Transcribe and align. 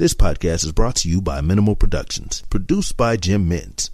This 0.00 0.14
podcast 0.14 0.64
is 0.64 0.72
brought 0.72 0.96
to 0.96 1.10
you 1.10 1.20
by 1.20 1.42
Minimal 1.42 1.76
Productions, 1.76 2.42
produced 2.48 2.96
by 2.96 3.18
Jim 3.18 3.50
Mintz. 3.50 3.90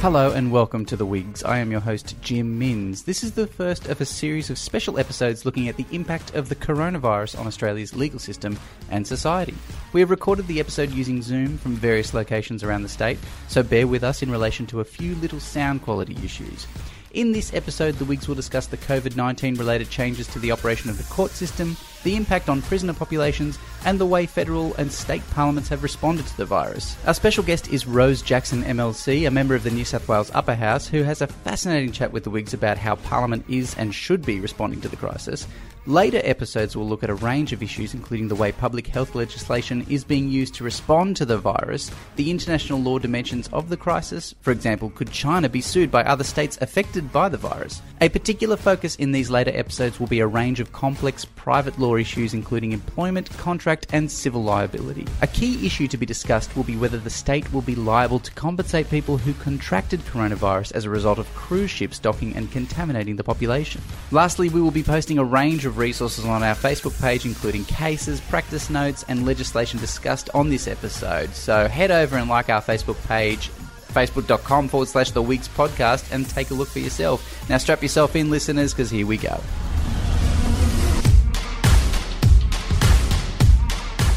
Hello 0.00 0.32
and 0.32 0.50
welcome 0.50 0.86
to 0.86 0.96
The 0.96 1.04
Wigs. 1.04 1.44
I 1.44 1.58
am 1.58 1.70
your 1.70 1.82
host, 1.82 2.16
Jim 2.22 2.58
Minns. 2.58 3.02
This 3.02 3.22
is 3.22 3.32
the 3.32 3.46
first 3.46 3.86
of 3.86 4.00
a 4.00 4.06
series 4.06 4.48
of 4.48 4.56
special 4.56 4.98
episodes 4.98 5.44
looking 5.44 5.68
at 5.68 5.76
the 5.76 5.84
impact 5.90 6.34
of 6.34 6.48
the 6.48 6.56
coronavirus 6.56 7.38
on 7.38 7.46
Australia's 7.46 7.94
legal 7.94 8.18
system 8.18 8.58
and 8.90 9.06
society. 9.06 9.54
We 9.92 10.00
have 10.00 10.08
recorded 10.08 10.46
the 10.46 10.58
episode 10.58 10.90
using 10.90 11.20
Zoom 11.20 11.58
from 11.58 11.76
various 11.76 12.14
locations 12.14 12.64
around 12.64 12.82
the 12.82 12.88
state, 12.88 13.18
so 13.48 13.62
bear 13.62 13.86
with 13.86 14.02
us 14.02 14.22
in 14.22 14.30
relation 14.30 14.66
to 14.68 14.80
a 14.80 14.84
few 14.84 15.16
little 15.16 15.38
sound 15.38 15.82
quality 15.82 16.16
issues. 16.24 16.66
In 17.12 17.32
this 17.32 17.52
episode, 17.52 17.96
the 17.96 18.06
Wigs 18.06 18.26
will 18.26 18.34
discuss 18.34 18.68
the 18.68 18.78
COVID 18.78 19.16
19 19.16 19.56
related 19.56 19.90
changes 19.90 20.26
to 20.28 20.38
the 20.38 20.52
operation 20.52 20.88
of 20.88 20.96
the 20.96 21.12
court 21.12 21.32
system, 21.32 21.76
the 22.02 22.16
impact 22.16 22.48
on 22.48 22.62
prisoner 22.62 22.92
populations, 22.92 23.58
and 23.84 23.98
the 23.98 24.06
way 24.06 24.26
federal 24.26 24.74
and 24.74 24.92
state 24.92 25.22
parliaments 25.30 25.68
have 25.68 25.82
responded 25.82 26.26
to 26.26 26.36
the 26.36 26.44
virus. 26.44 26.96
Our 27.06 27.14
special 27.14 27.44
guest 27.44 27.68
is 27.68 27.86
Rose 27.86 28.22
Jackson 28.22 28.62
MLC, 28.62 29.26
a 29.26 29.30
member 29.30 29.54
of 29.54 29.62
the 29.62 29.70
New 29.70 29.84
South 29.84 30.08
Wales 30.08 30.30
Upper 30.34 30.54
House, 30.54 30.86
who 30.86 31.02
has 31.02 31.20
a 31.20 31.26
fascinating 31.26 31.92
chat 31.92 32.12
with 32.12 32.24
the 32.24 32.30
Wigs 32.30 32.54
about 32.54 32.78
how 32.78 32.96
Parliament 32.96 33.44
is 33.48 33.74
and 33.76 33.94
should 33.94 34.24
be 34.24 34.40
responding 34.40 34.80
to 34.82 34.88
the 34.88 34.96
crisis. 34.96 35.46
Later 35.86 36.20
episodes 36.24 36.76
will 36.76 36.86
look 36.86 37.02
at 37.02 37.08
a 37.08 37.14
range 37.14 37.54
of 37.54 37.62
issues, 37.62 37.94
including 37.94 38.28
the 38.28 38.34
way 38.34 38.52
public 38.52 38.86
health 38.86 39.14
legislation 39.14 39.86
is 39.88 40.04
being 40.04 40.28
used 40.28 40.52
to 40.56 40.64
respond 40.64 41.16
to 41.16 41.24
the 41.24 41.38
virus, 41.38 41.90
the 42.16 42.30
international 42.30 42.78
law 42.78 42.98
dimensions 42.98 43.48
of 43.50 43.70
the 43.70 43.78
crisis. 43.78 44.34
For 44.42 44.50
example, 44.50 44.90
could 44.90 45.10
China 45.10 45.48
be 45.48 45.62
sued 45.62 45.90
by 45.90 46.04
other 46.04 46.22
states 46.22 46.58
affected 46.60 47.10
by 47.10 47.30
the 47.30 47.38
virus? 47.38 47.80
A 48.02 48.10
particular 48.10 48.58
focus 48.58 48.94
in 48.96 49.12
these 49.12 49.30
later 49.30 49.52
episodes 49.54 49.98
will 49.98 50.06
be 50.06 50.20
a 50.20 50.26
range 50.26 50.60
of 50.60 50.70
complex 50.70 51.24
private 51.24 51.78
law 51.78 51.96
issues, 51.96 52.34
including 52.34 52.72
employment, 52.72 53.30
contract, 53.38 53.86
and 53.94 54.10
civil 54.10 54.42
liability. 54.42 55.06
A 55.22 55.26
key 55.26 55.64
issue 55.66 55.88
to 55.88 55.96
be 55.96 56.04
discussed 56.04 56.54
will 56.56 56.64
be 56.64 56.76
whether 56.76 56.98
the 56.98 57.08
state 57.08 57.50
will 57.54 57.62
be 57.62 57.74
liable 57.74 58.20
to 58.20 58.30
compensate 58.32 58.90
people 58.90 59.16
who 59.16 59.32
contracted 59.34 60.00
coronavirus 60.00 60.72
as 60.72 60.84
a 60.84 60.90
result 60.90 61.18
of 61.18 61.34
cruise 61.34 61.70
ships 61.70 61.98
docking 61.98 62.36
and 62.36 62.52
contaminating 62.52 63.16
the 63.16 63.24
population. 63.24 63.80
Lastly, 64.10 64.50
we 64.50 64.60
will 64.60 64.70
be 64.70 64.82
posting 64.82 65.16
a 65.16 65.24
range 65.24 65.64
of 65.64 65.69
resources 65.78 66.24
on 66.24 66.42
our 66.42 66.54
Facebook 66.54 67.00
page, 67.00 67.24
including 67.24 67.64
cases, 67.64 68.20
practice 68.20 68.70
notes, 68.70 69.04
and 69.08 69.26
legislation 69.26 69.78
discussed 69.80 70.30
on 70.34 70.48
this 70.48 70.66
episode. 70.66 71.34
So 71.34 71.68
head 71.68 71.90
over 71.90 72.16
and 72.16 72.28
like 72.28 72.48
our 72.48 72.62
Facebook 72.62 73.02
page, 73.06 73.48
facebook.com 73.92 74.68
forward 74.68 74.88
slash 74.88 75.10
the 75.10 75.22
Wigs 75.22 75.48
podcast, 75.48 76.12
and 76.12 76.28
take 76.28 76.50
a 76.50 76.54
look 76.54 76.68
for 76.68 76.78
yourself. 76.78 77.48
Now 77.48 77.58
strap 77.58 77.82
yourself 77.82 78.16
in, 78.16 78.30
listeners, 78.30 78.72
because 78.72 78.90
here 78.90 79.06
we 79.06 79.16
go. 79.16 79.40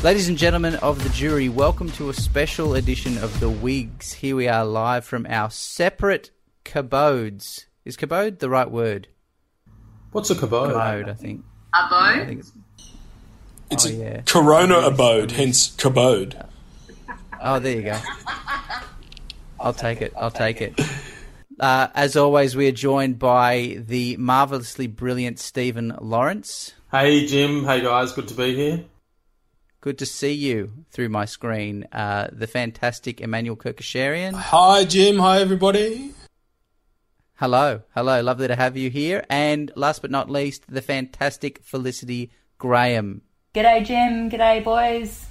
Ladies 0.03 0.27
and 0.27 0.38
gentlemen 0.38 0.75
of 0.75 1.01
the 1.01 1.09
jury, 1.11 1.47
welcome 1.47 1.89
to 1.91 2.09
a 2.09 2.13
special 2.13 2.73
edition 2.73 3.17
of 3.19 3.39
The 3.39 3.49
Wigs. 3.49 4.11
Here 4.11 4.35
we 4.35 4.49
are 4.49 4.65
live 4.65 5.05
from 5.05 5.25
our 5.29 5.49
separate 5.49 6.31
cabodes. 6.65 7.67
Is 7.85 7.95
cabode 7.95 8.39
the 8.39 8.49
right 8.49 8.69
word? 8.69 9.07
What's 10.14 10.30
a 10.30 10.36
cabode? 10.36 10.72
Cabode, 10.73 11.09
I 11.09 11.14
think. 11.14 11.44
I 11.73 12.23
think 12.25 12.39
it's. 12.39 12.52
It's 13.69 13.86
Oh, 13.86 13.89
a 13.89 13.92
yeah. 13.94 14.22
corona 14.25 14.78
abode, 14.80 15.31
hence 15.31 15.72
cabode. 15.75 16.38
Oh, 17.42 17.59
there 17.59 17.75
you 17.75 17.81
go. 17.83 18.00
I'll 19.59 19.73
take 19.73 20.02
it. 20.02 20.14
I'll 20.16 20.30
take 20.31 20.61
it. 20.61 20.80
Uh, 21.59 21.88
as 21.95 22.16
always, 22.16 22.56
we 22.56 22.67
are 22.67 22.72
joined 22.73 23.17
by 23.19 23.78
the 23.88 24.16
marvelously 24.17 24.88
brilliant 24.88 25.39
Stephen 25.39 25.95
Lawrence. 26.02 26.73
Hey 26.91 27.25
Jim, 27.25 27.64
hey 27.66 27.81
guys, 27.81 28.11
good 28.11 28.28
to 28.28 28.34
be 28.36 28.56
here. 28.56 28.84
Good 29.81 29.97
to 30.00 30.06
see 30.06 30.34
you 30.34 30.72
through 30.91 31.09
my 31.09 31.25
screen. 31.25 31.85
Uh, 31.91 32.28
the 32.31 32.47
fantastic 32.47 33.19
Emmanuel 33.22 33.56
Kerkyasharian. 33.56 34.34
Hi 34.34 34.84
Jim, 34.85 35.18
hi 35.19 35.40
everybody. 35.41 36.12
Hello, 37.38 37.81
hello, 37.95 38.21
lovely 38.21 38.47
to 38.47 38.55
have 38.55 38.77
you 38.77 38.91
here. 38.91 39.25
And 39.27 39.71
last 39.75 40.03
but 40.03 40.11
not 40.11 40.29
least, 40.29 40.66
the 40.69 40.83
fantastic 40.83 41.63
Felicity 41.63 42.31
Graham. 42.59 43.23
G'day, 43.55 43.83
Jim. 43.83 44.29
G'day, 44.29 44.63
boys. 44.63 45.25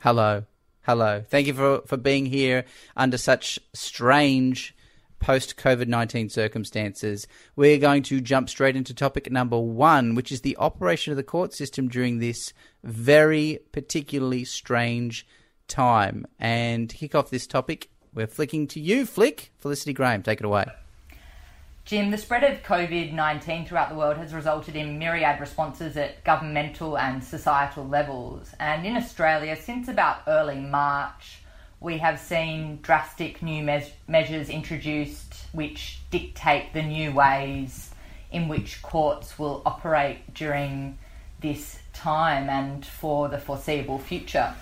Hello, 0.00 0.44
hello. 0.82 1.22
Thank 1.28 1.46
you 1.46 1.54
for, 1.54 1.82
for 1.86 1.96
being 1.96 2.26
here 2.26 2.64
under 2.96 3.16
such 3.16 3.60
strange 3.72 4.74
post 5.20 5.56
COVID 5.56 5.86
19 5.86 6.28
circumstances. 6.28 7.28
We're 7.54 7.78
going 7.78 8.02
to 8.04 8.20
jump 8.20 8.50
straight 8.50 8.74
into 8.74 8.94
topic 8.94 9.30
number 9.30 9.60
one, 9.60 10.16
which 10.16 10.32
is 10.32 10.40
the 10.40 10.56
operation 10.56 11.12
of 11.12 11.16
the 11.16 11.22
court 11.22 11.54
system 11.54 11.86
during 11.86 12.18
this 12.18 12.52
very 12.82 13.60
particularly 13.70 14.44
strange 14.44 15.24
time. 15.68 16.26
And 16.40 16.90
to 16.90 16.96
kick 16.96 17.14
off 17.14 17.30
this 17.30 17.46
topic, 17.46 17.90
we're 18.16 18.26
flicking 18.26 18.66
to 18.68 18.80
you, 18.80 19.06
Flick. 19.06 19.52
Felicity 19.58 19.92
Graham, 19.92 20.22
take 20.22 20.40
it 20.40 20.46
away. 20.46 20.64
Jim, 21.84 22.10
the 22.10 22.18
spread 22.18 22.42
of 22.42 22.64
COVID 22.64 23.12
19 23.12 23.66
throughout 23.66 23.90
the 23.90 23.94
world 23.94 24.16
has 24.16 24.34
resulted 24.34 24.74
in 24.74 24.98
myriad 24.98 25.38
responses 25.38 25.96
at 25.96 26.24
governmental 26.24 26.98
and 26.98 27.22
societal 27.22 27.86
levels. 27.86 28.52
And 28.58 28.84
in 28.84 28.96
Australia, 28.96 29.54
since 29.54 29.86
about 29.86 30.22
early 30.26 30.58
March, 30.58 31.38
we 31.78 31.98
have 31.98 32.18
seen 32.18 32.80
drastic 32.82 33.40
new 33.40 33.62
mes- 33.62 33.92
measures 34.08 34.48
introduced 34.48 35.46
which 35.52 36.00
dictate 36.10 36.72
the 36.72 36.82
new 36.82 37.12
ways 37.12 37.90
in 38.32 38.48
which 38.48 38.82
courts 38.82 39.38
will 39.38 39.62
operate 39.64 40.34
during 40.34 40.98
this 41.40 41.78
time 41.92 42.48
and 42.48 42.84
for 42.84 43.28
the 43.28 43.38
foreseeable 43.38 44.00
future. 44.00 44.52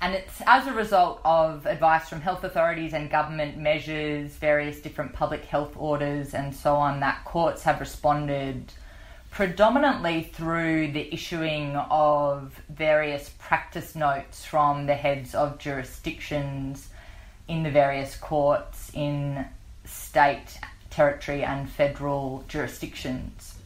And 0.00 0.14
it's 0.14 0.40
as 0.46 0.66
a 0.66 0.72
result 0.72 1.20
of 1.24 1.66
advice 1.66 2.08
from 2.08 2.20
health 2.20 2.44
authorities 2.44 2.92
and 2.94 3.10
government 3.10 3.58
measures, 3.58 4.30
various 4.32 4.80
different 4.80 5.12
public 5.12 5.44
health 5.44 5.72
orders, 5.76 6.34
and 6.34 6.54
so 6.54 6.76
on, 6.76 7.00
that 7.00 7.24
courts 7.24 7.64
have 7.64 7.80
responded 7.80 8.72
predominantly 9.30 10.22
through 10.22 10.92
the 10.92 11.12
issuing 11.12 11.76
of 11.76 12.60
various 12.68 13.30
practice 13.38 13.94
notes 13.94 14.44
from 14.44 14.86
the 14.86 14.94
heads 14.94 15.34
of 15.34 15.58
jurisdictions 15.58 16.88
in 17.46 17.62
the 17.62 17.70
various 17.70 18.16
courts 18.16 18.90
in 18.94 19.44
state, 19.84 20.58
territory, 20.90 21.42
and 21.42 21.68
federal 21.68 22.44
jurisdictions. 22.48 23.56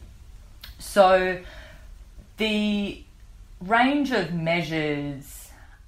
So, 0.79 1.41
the 2.37 3.03
range 3.61 4.11
of 4.11 4.33
measures 4.33 5.42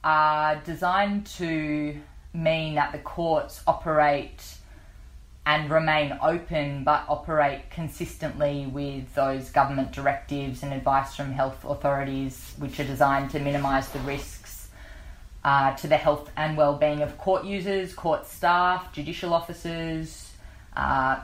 are 0.05 0.57
designed 0.57 1.25
to 1.25 1.99
mean 2.31 2.75
that 2.75 2.91
the 2.91 2.99
courts 2.99 3.61
operate 3.65 4.55
and 5.47 5.69
remain 5.69 6.17
open 6.21 6.83
but 6.83 7.03
operate 7.09 7.69
consistently 7.71 8.67
with 8.67 9.13
those 9.15 9.49
government 9.49 9.91
directives 9.91 10.63
and 10.63 10.73
advice 10.73 11.15
from 11.15 11.31
health 11.31 11.65
authorities 11.65 12.53
which 12.57 12.79
are 12.79 12.83
designed 12.83 13.31
to 13.31 13.39
minimise 13.39 13.89
the 13.89 13.99
risks 13.99 14.69
uh, 15.43 15.75
to 15.75 15.87
the 15.87 15.97
health 15.97 16.29
and 16.35 16.57
well-being 16.57 17.01
of 17.01 17.17
court 17.17 17.45
users, 17.45 17.93
court 17.93 18.25
staff, 18.25 18.91
judicial 18.91 19.33
officers, 19.33 20.31
uh, 20.75 21.19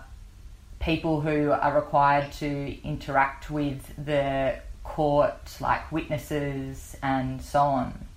people 0.80 1.22
who 1.22 1.52
are 1.52 1.76
required 1.76 2.32
to 2.32 2.78
interact 2.84 3.50
with 3.50 3.94
the 4.06 4.56
court, 4.84 5.58
like 5.60 5.92
witnesses 5.92 6.96
and 7.02 7.42
so 7.42 7.62
on. 7.62 8.08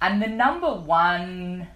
And 0.00 0.22
the 0.22 0.28
number 0.28 0.72
one 0.72 1.68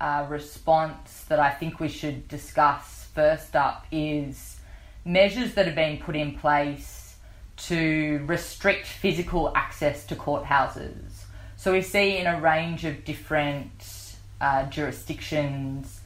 uh, 0.00 0.26
response 0.28 1.24
that 1.28 1.38
I 1.38 1.50
think 1.50 1.78
we 1.78 1.88
should 1.88 2.26
discuss 2.26 3.08
first 3.14 3.54
up 3.54 3.86
is 3.92 4.58
measures 5.04 5.54
that 5.54 5.66
have 5.66 5.76
been 5.76 5.98
put 5.98 6.16
in 6.16 6.36
place 6.38 7.16
to 7.56 8.22
restrict 8.26 8.86
physical 8.86 9.52
access 9.54 10.04
to 10.06 10.16
courthouses. 10.16 11.24
So 11.56 11.72
we 11.72 11.82
see 11.82 12.16
in 12.16 12.26
a 12.26 12.40
range 12.40 12.84
of 12.84 13.04
different 13.04 14.16
uh, 14.40 14.64
jurisdictions, 14.64 16.00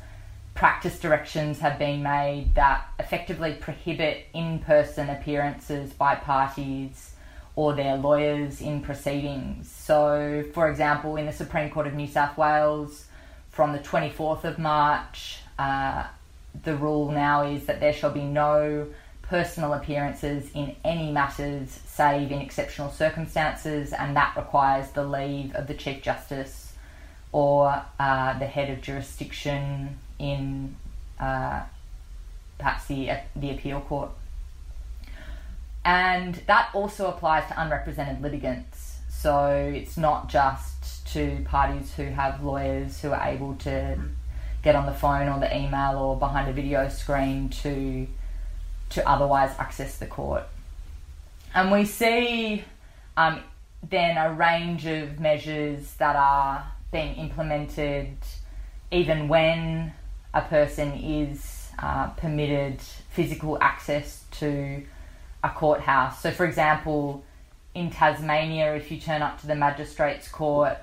practice 0.55 0.99
directions 0.99 1.61
have 1.61 1.79
been 1.79 2.03
made 2.03 2.55
that 2.55 2.87
effectively 2.99 3.55
prohibit 3.55 4.27
in 4.35 4.59
person 4.59 5.09
appearances 5.09 5.93
by 5.95 6.15
parties 6.15 7.13
or 7.57 7.75
their 7.75 7.97
lawyers 7.97 8.61
in 8.61 8.83
proceedings. 8.83 9.71
So, 9.71 10.45
for 10.53 10.71
example, 10.71 11.17
in 11.17 11.27
the 11.27 11.33
Supreme 11.33 11.71
Court 11.71 11.87
of 11.87 11.95
New 11.95 12.07
South 12.07 12.37
Wales, 12.37 13.07
from 13.51 13.73
the 13.73 13.79
24th 13.79 14.45
of 14.45 14.59
March, 14.59 15.39
uh, 15.59 16.07
the 16.63 16.77
rule 16.77 17.11
now 17.11 17.47
is 17.47 17.65
that 17.67 17.81
there 17.81 17.95
shall 17.95 18.11
be 18.11 18.23
no 18.23 18.87
personal 19.23 19.73
appearances 19.73 20.51
in 20.55 20.77
any 20.85 21.11
matters 21.11 21.81
save 21.87 22.31
in 22.31 22.41
exceptional 22.41 22.91
circumstances, 22.91 23.93
and 23.93 24.15
that 24.15 24.37
requires 24.37 24.91
the 24.91 25.05
leave 25.05 25.55
of 25.55 25.67
the 25.67 25.75
Chief 25.75 26.03
Justice 26.03 26.75
or 27.33 27.83
uh, 27.99 28.39
the 28.39 28.47
head 28.47 28.71
of 28.71 28.81
jurisdiction 28.83 29.99
in 30.19 30.77
uh, 31.19 31.63
perhaps 32.59 32.87
the 32.87 33.11
the 33.35 33.51
appeal 33.51 33.81
court. 33.81 34.11
And 35.87 36.35
that 36.49 36.71
also 36.75 37.07
applies 37.07 37.47
to 37.47 37.63
unrepresented 37.63 38.21
litigants. 38.21 38.99
So 39.09 39.73
it's 39.73 39.97
not 39.97 40.29
just 40.29 41.07
to 41.13 41.45
parties 41.45 41.95
who 41.95 42.07
have 42.07 42.43
lawyers 42.43 43.01
who 43.01 43.13
are 43.13 43.29
able 43.29 43.55
to 43.59 43.97
get 44.65 44.75
on 44.75 44.87
the 44.87 44.93
phone 44.93 45.29
or 45.29 45.39
the 45.39 45.57
email 45.57 45.97
or 45.97 46.19
behind 46.19 46.51
a 46.51 46.53
video 46.53 46.89
screen 46.89 47.49
to 47.51 48.09
to 48.89 49.09
otherwise 49.09 49.51
access 49.61 49.99
the 49.99 50.07
court. 50.07 50.43
And 51.55 51.71
we 51.71 51.85
see 51.85 52.65
um, 53.17 53.41
then 53.89 54.17
a 54.17 54.33
range 54.33 54.87
of 54.87 55.21
measures 55.21 55.95
that 55.95 56.17
are 56.17 56.67
being 56.91 57.15
implemented 57.15 58.17
even 58.91 59.29
when 59.29 59.93
a 60.35 60.43
person 60.43 60.95
is 60.95 61.71
uh, 61.79 62.09
permitted 62.11 62.81
physical 63.11 63.57
access 63.61 64.25
to 64.33 64.83
a 65.47 65.55
courthouse. 65.55 66.21
So, 66.21 66.31
for 66.31 66.45
example, 66.45 67.25
in 67.75 67.91
Tasmania, 67.91 68.75
if 68.75 68.91
you 68.91 68.99
turn 68.99 69.23
up 69.23 69.41
to 69.41 69.47
the 69.47 69.55
magistrates' 69.55 70.29
court, 70.29 70.79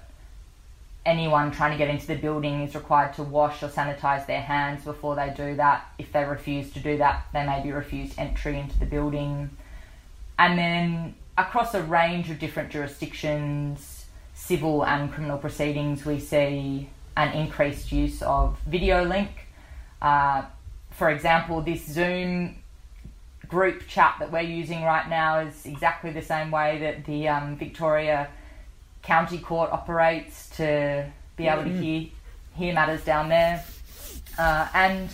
anyone 1.05 1.51
trying 1.51 1.71
to 1.71 1.77
get 1.77 1.89
into 1.89 2.07
the 2.07 2.15
building 2.15 2.61
is 2.61 2.75
required 2.75 3.13
to 3.15 3.23
wash 3.23 3.61
or 3.61 3.67
sanitize 3.67 4.25
their 4.25 4.41
hands 4.41 4.85
before 4.85 5.15
they 5.15 5.33
do 5.35 5.55
that. 5.55 5.91
If 5.97 6.13
they 6.13 6.23
refuse 6.23 6.71
to 6.73 6.79
do 6.79 6.97
that, 6.97 7.25
they 7.33 7.45
may 7.45 7.61
be 7.61 7.71
refused 7.71 8.17
entry 8.17 8.57
into 8.57 8.79
the 8.79 8.85
building. 8.85 9.49
And 10.39 10.57
then 10.57 11.15
across 11.37 11.73
a 11.73 11.83
range 11.83 12.29
of 12.29 12.39
different 12.39 12.69
jurisdictions, 12.69 14.05
civil 14.33 14.85
and 14.85 15.11
criminal 15.11 15.37
proceedings, 15.37 16.05
we 16.05 16.19
see 16.19 16.89
an 17.17 17.33
increased 17.33 17.91
use 17.91 18.21
of 18.21 18.57
video 18.65 19.03
link. 19.03 19.29
Uh, 20.01 20.43
for 20.91 21.09
example, 21.09 21.61
this 21.61 21.85
Zoom 21.85 22.62
group 23.53 23.87
chat 23.87 24.15
that 24.19 24.31
we're 24.31 24.41
using 24.41 24.83
right 24.83 25.07
now 25.07 25.39
is 25.39 25.65
exactly 25.65 26.11
the 26.11 26.21
same 26.21 26.49
way 26.49 26.79
that 26.79 27.05
the 27.05 27.27
um, 27.27 27.55
Victoria 27.55 28.27
County 29.03 29.37
Court 29.37 29.69
operates 29.71 30.49
to 30.57 31.05
be 31.37 31.47
able 31.47 31.63
mm-hmm. 31.63 31.77
to 31.77 31.83
hear 31.83 32.09
hear 32.55 32.73
matters 32.73 33.03
down 33.03 33.29
there, 33.29 33.63
uh, 34.37 34.67
and 34.73 35.09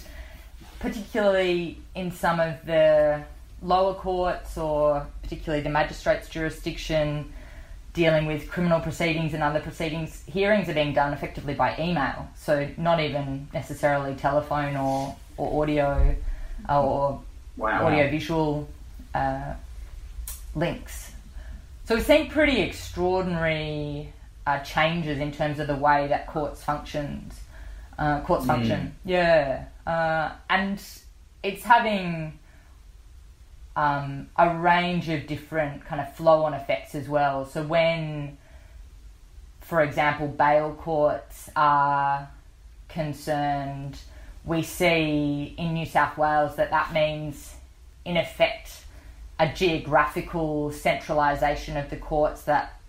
particularly 0.80 1.78
in 1.96 2.12
some 2.12 2.40
of 2.40 2.66
the 2.66 3.24
lower 3.62 3.94
courts 3.94 4.58
or 4.58 5.06
particularly 5.22 5.64
the 5.64 5.70
magistrate's 5.70 6.30
jurisdiction 6.30 7.32
dealing 7.94 8.26
with 8.26 8.50
criminal 8.50 8.80
proceedings 8.80 9.34
and 9.34 9.42
other 9.42 9.60
proceedings, 9.60 10.24
hearings 10.28 10.70
are 10.70 10.74
being 10.74 10.94
done 10.94 11.12
effectively 11.14 11.54
by 11.54 11.76
email. 11.80 12.28
So 12.36 12.70
not 12.78 13.00
even 13.00 13.48
necessarily 13.54 14.16
telephone 14.16 14.78
or, 14.78 15.16
or 15.38 15.64
audio 15.64 16.16
uh, 16.68 16.82
or 16.82 17.22
wow. 17.60 17.86
audio 17.86 18.10
visual 18.10 18.68
uh, 19.14 19.54
links. 20.56 21.12
So 21.86 21.96
we've 21.96 22.06
seen 22.06 22.30
pretty 22.30 22.62
extraordinary 22.62 24.14
uh, 24.48 24.60
changes 24.60 25.20
in 25.20 25.32
terms 25.32 25.60
of 25.60 25.68
the 25.68 25.76
way 25.76 26.08
that 26.08 26.28
courts 26.28 26.64
functions. 26.64 27.40
Uh, 27.98 28.22
courts 28.22 28.46
mm. 28.46 28.48
function, 28.48 28.96
yeah, 29.04 29.66
uh, 29.86 30.32
and 30.50 30.82
it's 31.44 31.64
having 31.64 32.40
um, 33.76 34.30
a 34.38 34.56
range 34.58 35.10
of 35.10 35.28
different 35.28 35.84
kind 35.84 36.00
of 36.00 36.16
flow 36.16 36.44
on 36.44 36.54
effects 36.54 36.96
as 36.96 37.10
well. 37.10 37.46
So 37.46 37.62
when, 37.62 38.38
for 39.60 39.82
example, 39.82 40.30
bail 40.30 40.74
courts 40.80 41.50
are 41.58 42.30
concerned, 42.88 44.00
we 44.46 44.64
see 44.64 45.54
in 45.58 45.74
New 45.74 45.86
South 45.86 46.18
Wales 46.18 46.56
that 46.56 46.72
that 46.72 46.94
means, 46.94 47.56
in 48.06 48.18
effect, 48.18 48.84
a 49.40 49.48
geographical 49.48 50.72
centralisation 50.72 51.78
of 51.78 51.90
the 51.90 51.98
courts 51.98 52.44
that 52.44 52.80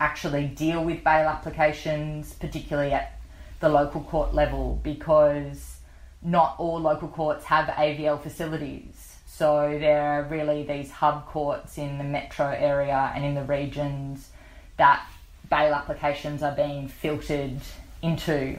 actually 0.00 0.46
deal 0.46 0.84
with 0.84 1.04
bail 1.04 1.28
applications, 1.28 2.32
particularly 2.34 2.92
at 2.92 3.18
the 3.60 3.68
local 3.68 4.00
court 4.02 4.34
level, 4.34 4.80
because 4.82 5.76
not 6.22 6.56
all 6.58 6.80
local 6.80 7.08
courts 7.08 7.44
have 7.44 7.66
AVL 7.68 8.20
facilities. 8.22 9.16
So 9.26 9.76
there 9.78 10.00
are 10.00 10.22
really 10.22 10.62
these 10.62 10.90
hub 10.90 11.26
courts 11.26 11.76
in 11.76 11.98
the 11.98 12.04
metro 12.04 12.46
area 12.46 13.12
and 13.14 13.24
in 13.24 13.34
the 13.34 13.42
regions 13.42 14.30
that 14.76 15.06
bail 15.50 15.74
applications 15.74 16.42
are 16.42 16.54
being 16.54 16.88
filtered 16.88 17.60
into. 18.02 18.58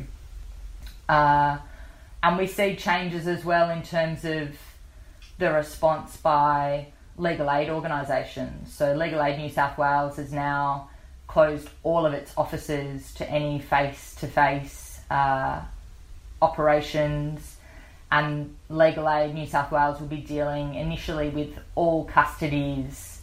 Uh, 1.10 1.58
and 2.26 2.40
we 2.40 2.48
see 2.48 2.76
changes 2.76 3.28
as 3.28 3.46
well 3.46 3.70
in 3.70 3.84
terms 3.84 4.26
of 4.26 4.58
the 5.38 5.52
response 5.52 6.18
by 6.18 6.88
legal 7.20 7.52
aid 7.52 7.70
organisations. 7.70 8.74
So 8.74 8.96
Legal 8.96 9.22
Aid 9.22 9.38
New 9.38 9.50
South 9.50 9.78
Wales 9.78 10.16
has 10.18 10.34
now 10.34 10.90
closed 11.28 11.70
all 11.84 12.04
of 12.04 12.14
its 12.14 12.34
offices 12.36 13.14
to 13.14 13.30
any 13.30 13.60
face 13.60 14.16
to 14.16 14.28
face 14.28 15.02
operations 16.42 17.58
and 18.12 18.56
Legal 18.70 19.08
Aid 19.08 19.36
New 19.36 19.46
South 19.46 19.72
Wales 19.72 20.00
will 20.00 20.08
be 20.08 20.18
dealing 20.18 20.74
initially 20.74 21.30
with 21.30 21.60
all 21.76 22.08
custodies 22.08 23.20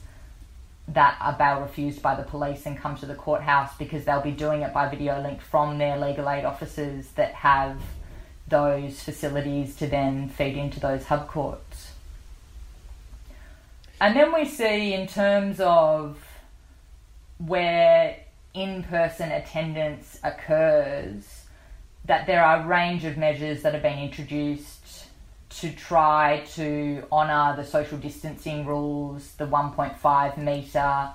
that 0.87 1.17
are 1.21 1.33
bail 1.33 1.61
refused 1.61 2.03
by 2.03 2.15
the 2.15 2.23
police 2.23 2.67
and 2.67 2.79
come 2.79 2.95
to 2.97 3.07
the 3.07 3.17
courthouse 3.17 3.77
because 3.79 4.05
they'll 4.05 4.23
be 4.23 4.31
doing 4.31 4.63
it 4.63 4.73
by 4.73 4.89
video 4.89 5.21
link 5.21 5.41
from 5.41 5.79
their 5.79 5.99
legal 5.99 6.31
aid 6.31 6.45
offices 6.45 7.11
that 7.13 7.33
have 7.35 7.81
those 8.49 9.03
facilities 9.03 9.77
to 9.77 9.87
then 9.87 10.29
feed 10.29 10.57
into 10.57 10.81
those 10.81 11.05
hub 11.05 11.29
courts. 11.29 11.93
And 14.01 14.17
then 14.17 14.35
we 14.35 14.45
see 14.45 14.95
in 14.95 15.07
terms 15.07 15.61
of 15.61 16.19
where 17.39 18.17
in 18.55 18.83
person 18.83 19.31
attendance 19.31 20.19
occurs 20.23 21.45
that 22.05 22.27
there 22.27 22.45
are 22.45 22.63
a 22.63 22.67
range 22.67 23.05
of 23.05 23.17
measures 23.17 23.63
that 23.63 23.73
have 23.75 23.83
been 23.83 23.99
introduced 23.99 25.07
to 25.61 25.71
try 25.73 26.43
to 26.55 27.05
honour 27.13 27.55
the 27.57 27.65
social 27.65 27.99
distancing 27.99 28.67
rules, 28.67 29.33
the 29.33 29.47
1.5 29.47 30.37
metre 30.39 31.11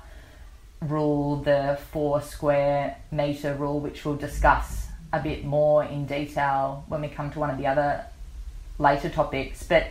rule, 0.82 1.38
the 1.38 1.78
4 1.92 2.22
square 2.22 2.98
metre 3.12 3.54
rule, 3.56 3.80
which 3.80 4.06
we'll 4.06 4.16
discuss 4.16 4.87
a 5.20 5.24
bit 5.24 5.44
more 5.44 5.84
in 5.84 6.06
detail 6.06 6.86
when 6.88 7.02
we 7.02 7.08
come 7.08 7.32
to 7.32 7.40
one 7.40 7.50
of 7.50 7.58
the 7.58 7.68
other 7.68 8.06
later 8.80 9.10
topics. 9.10 9.64
But 9.64 9.88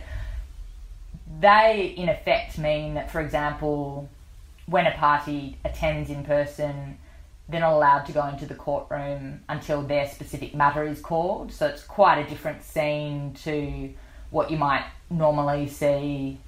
they, 1.39 1.93
in 1.97 2.09
effect, 2.09 2.57
mean 2.57 2.95
that, 2.95 3.11
for 3.11 3.21
example, 3.21 4.09
when 4.65 4.85
a 4.87 4.91
party 4.91 5.57
attends 5.63 6.09
in 6.09 6.23
person, 6.23 6.97
they're 7.49 7.61
not 7.61 7.73
allowed 7.73 8.05
to 8.05 8.11
go 8.11 8.27
into 8.27 8.45
the 8.45 8.55
courtroom 8.55 9.41
until 9.47 9.81
their 9.81 10.07
specific 10.07 10.53
matter 10.53 10.83
is 10.83 10.99
called. 10.99 11.51
So 11.51 11.67
it's 11.67 11.83
quite 11.83 12.19
a 12.19 12.29
different 12.29 12.63
scene 12.63 13.33
to 13.43 13.89
what 14.31 14.51
you 14.51 14.57
might 14.57 14.85
normally 15.09 15.67
see, 15.67 16.39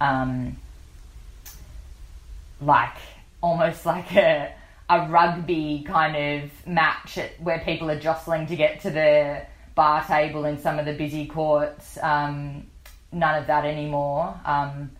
um, 0.00 0.56
like 2.60 2.96
almost 3.40 3.86
like 3.94 4.14
a 4.16 4.52
a 4.90 5.06
rugby 5.08 5.84
kind 5.86 6.16
of 6.16 6.66
match 6.66 7.16
at, 7.16 7.40
where 7.40 7.60
people 7.60 7.90
are 7.90 7.98
jostling 7.98 8.46
to 8.48 8.56
get 8.56 8.80
to 8.80 8.90
the 8.90 9.42
bar 9.76 10.04
table 10.04 10.44
in 10.44 10.58
some 10.58 10.80
of 10.80 10.84
the 10.84 10.92
busy 10.92 11.26
courts. 11.26 11.96
Um, 12.02 12.66
none 13.12 13.40
of 13.40 13.46
that 13.46 13.64
anymore. 13.64 14.38
Um, 14.44 14.90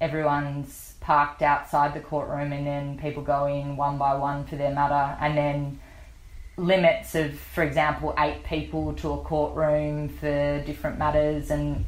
everyone's 0.00 0.94
parked 1.00 1.42
outside 1.42 1.94
the 1.94 2.00
courtroom 2.00 2.52
and 2.52 2.64
then 2.64 2.98
people 2.98 3.22
go 3.22 3.46
in 3.46 3.76
one 3.76 3.98
by 3.98 4.14
one 4.14 4.44
for 4.44 4.54
their 4.56 4.72
matter 4.72 5.16
and 5.20 5.36
then 5.36 5.80
limits 6.56 7.14
of 7.14 7.38
for 7.38 7.64
example 7.64 8.14
eight 8.18 8.44
people 8.44 8.92
to 8.94 9.12
a 9.12 9.18
courtroom 9.18 10.08
for 10.08 10.62
different 10.64 10.98
matters 10.98 11.50
and 11.50 11.84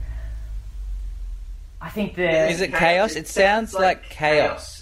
I 1.81 1.91
think 1.91 2.15
the 2.15 2.49
Is 2.49 2.61
it 2.61 2.73
chaos? 2.73 3.17
It 3.17 3.27
sounds 3.27 3.75
like 3.75 4.05
chaos. 4.09 4.82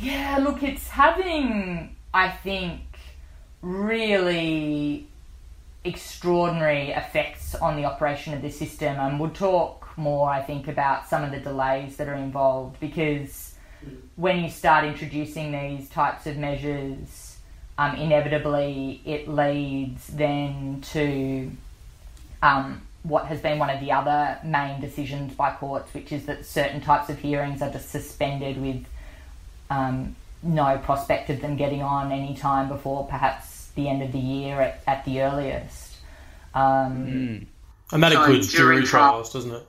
Yeah, 0.00 0.38
look, 0.40 0.62
it's 0.62 0.88
having 0.88 1.94
I 2.14 2.30
think 2.30 2.80
really 3.60 5.06
extraordinary 5.84 6.90
effects 6.90 7.54
on 7.54 7.76
the 7.76 7.84
operation 7.84 8.32
of 8.32 8.40
the 8.42 8.50
system 8.50 8.98
and 8.98 9.20
we'll 9.20 9.30
talk 9.30 9.88
more, 9.96 10.30
I 10.30 10.42
think, 10.42 10.68
about 10.68 11.08
some 11.08 11.22
of 11.22 11.30
the 11.30 11.38
delays 11.38 11.96
that 11.96 12.08
are 12.08 12.14
involved 12.14 12.80
because 12.80 13.54
when 14.16 14.42
you 14.42 14.50
start 14.50 14.84
introducing 14.84 15.52
these 15.52 15.88
types 15.90 16.26
of 16.26 16.38
measures, 16.38 17.36
um, 17.76 17.96
inevitably 17.96 19.02
it 19.04 19.28
leads 19.28 20.06
then 20.08 20.82
to 20.92 21.50
um, 22.42 22.80
what 23.02 23.26
has 23.26 23.40
been 23.40 23.58
one 23.58 23.70
of 23.70 23.80
the 23.80 23.92
other 23.92 24.38
main 24.44 24.80
decisions 24.80 25.34
by 25.34 25.50
courts, 25.52 25.92
which 25.92 26.10
is 26.10 26.24
that 26.26 26.46
certain 26.46 26.80
types 26.80 27.10
of 27.10 27.18
hearings 27.18 27.60
are 27.60 27.70
just 27.70 27.90
suspended 27.90 28.60
with 28.60 28.84
um, 29.70 30.14
no 30.42 30.78
prospect 30.78 31.30
of 31.30 31.40
them 31.40 31.56
getting 31.56 31.82
on 31.82 32.12
any 32.12 32.34
time 32.36 32.68
before 32.68 33.06
perhaps 33.06 33.68
the 33.76 33.88
end 33.88 34.02
of 34.02 34.12
the 34.12 34.18
year 34.18 34.60
at, 34.60 34.80
at 34.86 35.04
the 35.04 35.22
earliest. 35.22 35.96
Um, 36.54 37.06
Mm. 37.06 37.46
And 37.92 38.02
that 38.02 38.12
So 38.12 38.20
includes 38.20 38.48
jury 38.52 38.76
jury 38.76 38.86
trial- 38.86 39.10
trials, 39.10 39.32
doesn't 39.32 39.52
it? 39.52 39.66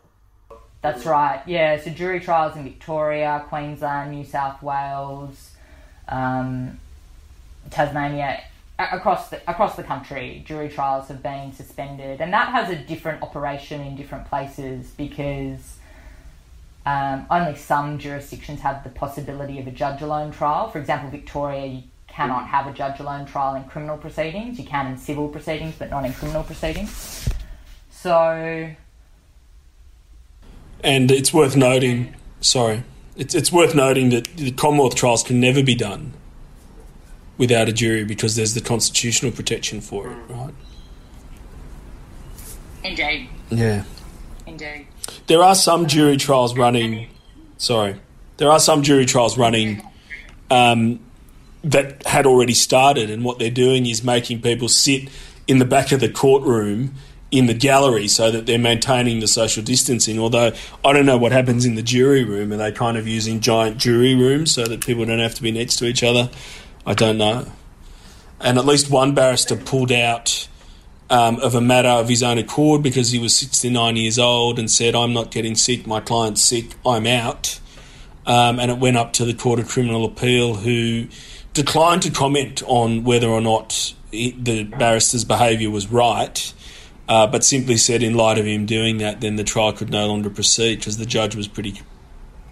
That's 0.82 1.06
right. 1.06 1.42
Yeah. 1.46 1.80
So 1.80 1.92
jury 1.92 2.20
trials 2.20 2.56
in 2.56 2.64
Victoria, 2.64 3.46
Queensland, 3.50 4.12
New 4.12 4.26
South 4.26 4.62
Wales, 4.64 5.52
um, 6.08 6.80
Tasmania, 7.70 8.42
across 8.80 9.30
the 9.30 9.38
across 9.50 9.76
the 9.76 9.84
country, 9.84 10.44
jury 10.46 10.70
trials 10.70 11.08
have 11.08 11.22
been 11.22 11.54
suspended, 11.54 12.20
and 12.20 12.34
that 12.34 12.50
has 12.50 12.70
a 12.70 12.76
different 12.76 13.22
operation 13.22 13.82
in 13.82 13.96
different 13.96 14.28
places 14.28 14.92
because 14.98 15.78
um, 16.86 17.28
only 17.30 17.56
some 17.56 18.00
jurisdictions 18.00 18.62
have 18.62 18.84
the 18.84 18.90
possibility 18.90 19.60
of 19.60 19.68
a 19.68 19.72
judge 19.72 20.02
alone 20.02 20.32
trial. 20.32 20.70
For 20.70 20.80
example, 20.80 21.10
Victoria, 21.10 21.66
you 21.66 21.84
cannot 22.08 22.48
have 22.48 22.68
a 22.68 22.74
judge 22.74 23.00
alone 23.00 23.26
trial 23.26 23.56
in 23.56 23.64
criminal 23.66 23.98
proceedings. 23.98 24.60
You 24.60 24.66
can 24.66 24.88
in 24.88 24.98
civil 24.98 25.28
proceedings, 25.28 25.76
but 25.78 25.90
not 25.90 26.06
in 26.06 26.14
criminal 26.14 26.44
proceedings. 26.44 27.30
So 27.92 28.72
And 30.84 31.12
it's 31.12 31.32
worth 31.34 31.56
noting, 31.56 32.16
sorry, 32.40 32.84
it's, 33.16 33.36
it's 33.36 33.52
worth 33.52 33.76
noting 33.76 34.10
that 34.10 34.26
the 34.38 34.52
Commonwealth 34.52 34.96
trials 34.96 35.22
can 35.22 35.40
never 35.40 35.62
be 35.62 35.76
done 35.76 36.14
without 37.38 37.70
a 37.70 37.74
jury 37.74 38.04
because 38.04 38.36
there's 38.36 38.56
the 38.56 38.62
constitutional 38.62 39.32
protection 39.32 39.82
for 39.82 40.12
it, 40.12 40.18
right? 40.30 40.54
Indeed. 42.84 43.30
Yeah. 43.50 43.84
Indeed. 44.46 44.88
There 45.28 45.44
are 45.44 45.56
some 45.56 45.88
jury 45.88 46.18
trials 46.18 46.58
running. 46.58 47.10
Sorry, 47.58 47.96
there 48.38 48.50
are 48.50 48.60
some 48.60 48.84
jury 48.84 49.06
trials 49.06 49.38
running 49.38 49.88
um, 50.50 51.00
that 51.64 52.06
had 52.06 52.26
already 52.26 52.54
started, 52.54 53.10
and 53.10 53.24
what 53.24 53.40
they're 53.40 53.50
doing 53.50 53.86
is 53.86 54.04
making 54.04 54.42
people 54.42 54.68
sit 54.68 55.10
in 55.48 55.60
the 55.60 55.66
back 55.66 55.92
of 55.92 56.00
the 56.00 56.10
courtroom 56.10 56.96
in 57.32 57.46
the 57.46 57.54
gallery 57.54 58.08
so 58.08 58.30
that 58.30 58.46
they're 58.46 58.60
maintaining 58.60 59.22
the 59.22 59.28
social 59.28 59.64
distancing. 59.64 60.20
Although 60.20 60.54
I 60.84 60.94
don't 60.94 61.06
know 61.06 61.18
what 61.18 61.32
happens 61.32 61.66
in 61.66 61.76
the 61.76 61.82
jury 61.82 62.24
room. 62.24 62.52
Are 62.52 62.58
they 62.58 62.72
kind 62.72 62.98
of 62.98 63.08
using 63.08 63.40
giant 63.40 63.78
jury 63.78 64.16
rooms 64.16 64.52
so 64.52 64.66
that 64.66 64.86
people 64.86 65.06
don't 65.06 65.20
have 65.20 65.36
to 65.36 65.42
be 65.42 65.52
next 65.52 65.78
to 65.78 65.86
each 65.86 66.04
other? 66.04 66.30
I 66.86 66.94
don't 66.94 67.18
know. 67.18 67.46
And 68.42 68.58
at 68.58 68.66
least 68.66 68.90
one 68.90 69.14
barrister 69.14 69.56
pulled 69.56 69.92
out 69.92 70.48
um, 71.12 71.42
of 71.42 71.54
a 71.56 71.62
matter 71.62 71.90
of 71.90 72.08
his 72.08 72.24
own 72.24 72.38
accord 72.38 72.82
because 72.82 73.12
he 73.12 73.20
was 73.20 73.36
69 73.36 73.98
years 73.98 74.18
old 74.18 74.58
and 74.58 74.72
said, 74.72 74.96
I'm 74.96 75.12
not 75.12 75.30
getting 75.30 75.56
sick, 75.56 75.86
my 75.86 76.00
client's 76.00 76.42
sick, 76.42 76.74
I'm 76.86 77.06
out. 77.06 77.60
Um, 78.26 78.60
and 78.60 78.72
it 78.72 78.78
went 78.78 78.96
up 78.96 79.12
to 79.14 79.26
the 79.26 79.34
Court 79.34 79.60
of 79.60 79.68
Criminal 79.68 80.06
Appeal, 80.06 80.56
who 80.56 81.08
declined 81.54 82.04
to 82.04 82.12
comment 82.12 82.64
on 82.66 83.04
whether 83.04 83.28
or 83.28 83.42
not 83.42 83.94
he, 84.10 84.32
the 84.32 84.64
barrister's 84.64 85.26
behaviour 85.26 85.70
was 85.70 85.92
right, 85.92 86.54
uh, 87.10 87.28
but 87.28 87.44
simply 87.44 87.76
said, 87.76 88.02
in 88.02 88.14
light 88.14 88.38
of 88.38 88.46
him 88.46 88.66
doing 88.66 89.00
that, 89.00 89.20
then 89.20 89.36
the 89.36 89.44
trial 89.44 89.74
could 89.74 89.90
no 89.90 90.08
longer 90.08 90.30
proceed 90.30 90.78
because 90.78 90.98
the 90.98 91.06
judge 91.06 91.36
was 91.36 91.48
pretty 91.48 91.82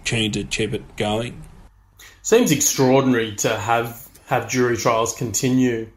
keen 0.04 0.32
to 0.32 0.44
keep 0.44 0.74
it 0.74 0.96
going. 0.96 1.42
Seems 2.20 2.52
extraordinary 2.52 3.34
to 3.36 3.56
have 3.56 4.06
have 4.26 4.50
jury 4.50 4.76
trials 4.76 5.14
continue 5.14 5.88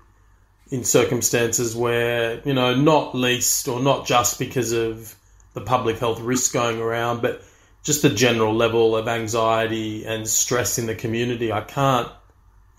in 0.73 0.83
circumstances 0.83 1.75
where 1.75 2.41
you 2.45 2.53
know 2.55 2.73
not 2.73 3.13
least 3.13 3.67
or 3.67 3.79
not 3.79 4.07
just 4.07 4.39
because 4.39 4.71
of 4.71 5.15
the 5.53 5.61
public 5.61 5.99
health 5.99 6.19
risks 6.19 6.51
going 6.51 6.81
around, 6.81 7.21
but 7.21 7.43
just 7.83 8.01
the 8.01 8.09
general 8.09 8.55
level 8.55 8.95
of 8.95 9.07
anxiety 9.07 10.03
and 10.03 10.27
stress 10.27 10.79
in 10.79 10.87
the 10.87 10.95
community. 10.95 11.51
I 11.51 11.61
can't. 11.61 12.09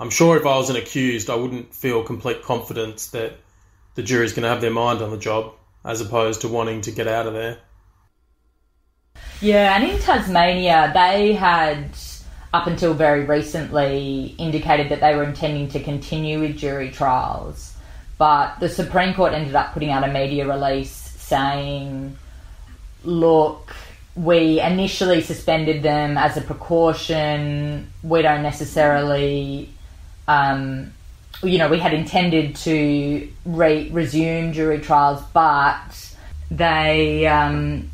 I'm 0.00 0.10
sure 0.10 0.36
if 0.36 0.44
I 0.44 0.56
was 0.56 0.70
an 0.70 0.76
accused, 0.76 1.30
I 1.30 1.36
wouldn't 1.36 1.72
feel 1.72 2.02
complete 2.02 2.42
confidence 2.42 3.10
that 3.10 3.34
the 3.94 4.02
jury's 4.02 4.32
going 4.32 4.42
to 4.42 4.48
have 4.48 4.60
their 4.60 4.72
mind 4.72 5.00
on 5.00 5.12
the 5.12 5.16
job, 5.16 5.52
as 5.84 6.00
opposed 6.00 6.40
to 6.40 6.48
wanting 6.48 6.80
to 6.80 6.90
get 6.90 7.06
out 7.06 7.28
of 7.28 7.34
there. 7.34 7.58
Yeah, 9.40 9.76
and 9.76 9.84
in 9.84 10.00
Tasmania, 10.00 10.90
they 10.92 11.32
had, 11.34 11.90
up 12.52 12.66
until 12.66 12.92
very 12.92 13.24
recently, 13.24 14.34
indicated 14.36 14.88
that 14.88 14.98
they 14.98 15.14
were 15.14 15.22
intending 15.22 15.68
to 15.68 15.80
continue 15.80 16.40
with 16.40 16.56
jury 16.56 16.90
trials. 16.90 17.73
But 18.18 18.60
the 18.60 18.68
Supreme 18.68 19.14
Court 19.14 19.32
ended 19.32 19.54
up 19.54 19.72
putting 19.72 19.90
out 19.90 20.04
a 20.04 20.12
media 20.12 20.46
release 20.46 20.90
saying, 20.90 22.16
look, 23.02 23.74
we 24.14 24.60
initially 24.60 25.20
suspended 25.20 25.82
them 25.82 26.16
as 26.16 26.36
a 26.36 26.40
precaution. 26.40 27.92
We 28.02 28.22
don't 28.22 28.42
necessarily, 28.42 29.70
um, 30.28 30.92
you 31.42 31.58
know, 31.58 31.68
we 31.68 31.80
had 31.80 31.92
intended 31.92 32.54
to 32.56 33.28
re- 33.44 33.90
resume 33.90 34.52
jury 34.52 34.78
trials, 34.78 35.22
but 35.32 36.14
they 36.50 37.26
um, 37.26 37.90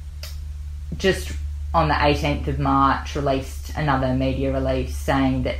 just 0.99 1.33
on 1.73 1.89
the 1.89 1.95
18th 1.95 2.49
of 2.49 2.59
March 2.59 3.15
released 3.15 3.71
another 3.77 4.13
media 4.13 4.53
release 4.53 4.95
saying 4.97 5.45
that 5.45 5.57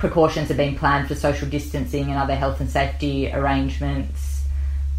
precautions 0.00 0.48
have 0.48 0.56
been 0.56 0.74
planned 0.76 1.06
for 1.06 1.14
social 1.14 1.48
distancing 1.48 2.08
and 2.08 2.18
other 2.18 2.34
health 2.34 2.60
and 2.60 2.68
safety 2.68 3.30
arrangements, 3.32 4.42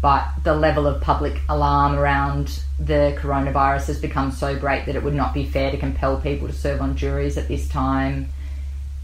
but 0.00 0.26
the 0.44 0.54
level 0.54 0.86
of 0.86 1.02
public 1.02 1.38
alarm 1.48 1.94
around 1.94 2.62
the 2.78 3.16
coronavirus 3.20 3.86
has 3.86 4.00
become 4.00 4.32
so 4.32 4.58
great 4.58 4.86
that 4.86 4.96
it 4.96 5.02
would 5.02 5.14
not 5.14 5.34
be 5.34 5.44
fair 5.44 5.70
to 5.70 5.76
compel 5.76 6.20
people 6.20 6.48
to 6.48 6.54
serve 6.54 6.80
on 6.80 6.96
juries 6.96 7.36
at 7.36 7.48
this 7.48 7.68
time. 7.68 8.28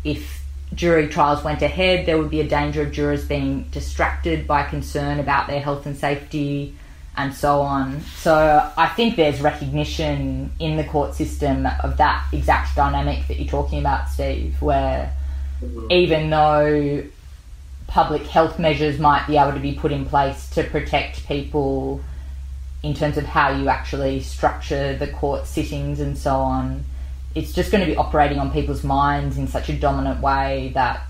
If 0.04 0.42
jury 0.74 1.08
trials 1.08 1.44
went 1.44 1.62
ahead, 1.62 2.06
there 2.06 2.18
would 2.18 2.30
be 2.30 2.40
a 2.40 2.48
danger 2.48 2.82
of 2.82 2.92
jurors 2.92 3.24
being 3.24 3.64
distracted 3.64 4.46
by 4.46 4.62
concern 4.64 5.18
about 5.20 5.48
their 5.48 5.60
health 5.60 5.84
and 5.86 5.96
safety 5.96 6.74
and 7.16 7.34
so 7.34 7.60
on. 7.60 8.00
So 8.00 8.70
I 8.76 8.86
think 8.88 9.16
there's 9.16 9.40
recognition 9.40 10.52
in 10.60 10.76
the 10.76 10.84
court 10.84 11.14
system 11.14 11.66
of 11.82 11.96
that 11.96 12.24
exact 12.32 12.76
dynamic 12.76 13.26
that 13.26 13.38
you're 13.38 13.48
talking 13.48 13.80
about, 13.80 14.08
Steve, 14.08 14.62
where 14.62 15.12
even 15.90 16.30
though 16.30 17.04
public 17.86 18.22
health 18.26 18.58
measures 18.58 18.98
might 18.98 19.26
be 19.26 19.36
able 19.36 19.52
to 19.52 19.60
be 19.60 19.72
put 19.72 19.92
in 19.92 20.04
place 20.04 20.50
to 20.50 20.62
protect 20.64 21.26
people 21.26 22.00
in 22.82 22.94
terms 22.94 23.16
of 23.16 23.24
how 23.24 23.50
you 23.50 23.68
actually 23.68 24.20
structure 24.20 24.96
the 24.96 25.06
court 25.06 25.46
sittings 25.46 25.98
and 25.98 26.16
so 26.16 26.36
on, 26.36 26.84
it's 27.34 27.52
just 27.52 27.72
going 27.72 27.84
to 27.84 27.90
be 27.90 27.96
operating 27.96 28.38
on 28.38 28.52
people's 28.52 28.84
minds 28.84 29.36
in 29.36 29.48
such 29.48 29.68
a 29.68 29.72
dominant 29.72 30.20
way 30.20 30.70
that 30.74 31.02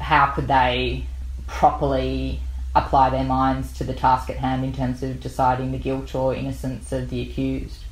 how 0.00 0.26
could 0.26 0.48
they 0.48 1.06
properly 1.46 2.40
apply 2.74 3.10
their 3.10 3.24
minds 3.24 3.72
to 3.74 3.84
the 3.84 3.94
task 3.94 4.30
at 4.30 4.36
hand 4.36 4.64
in 4.64 4.72
terms 4.72 5.02
of 5.02 5.20
deciding 5.20 5.70
the 5.70 5.78
guilt 5.78 6.14
or 6.14 6.34
innocence 6.34 6.90
of 6.92 7.10
the 7.10 7.22
accused? 7.22 7.84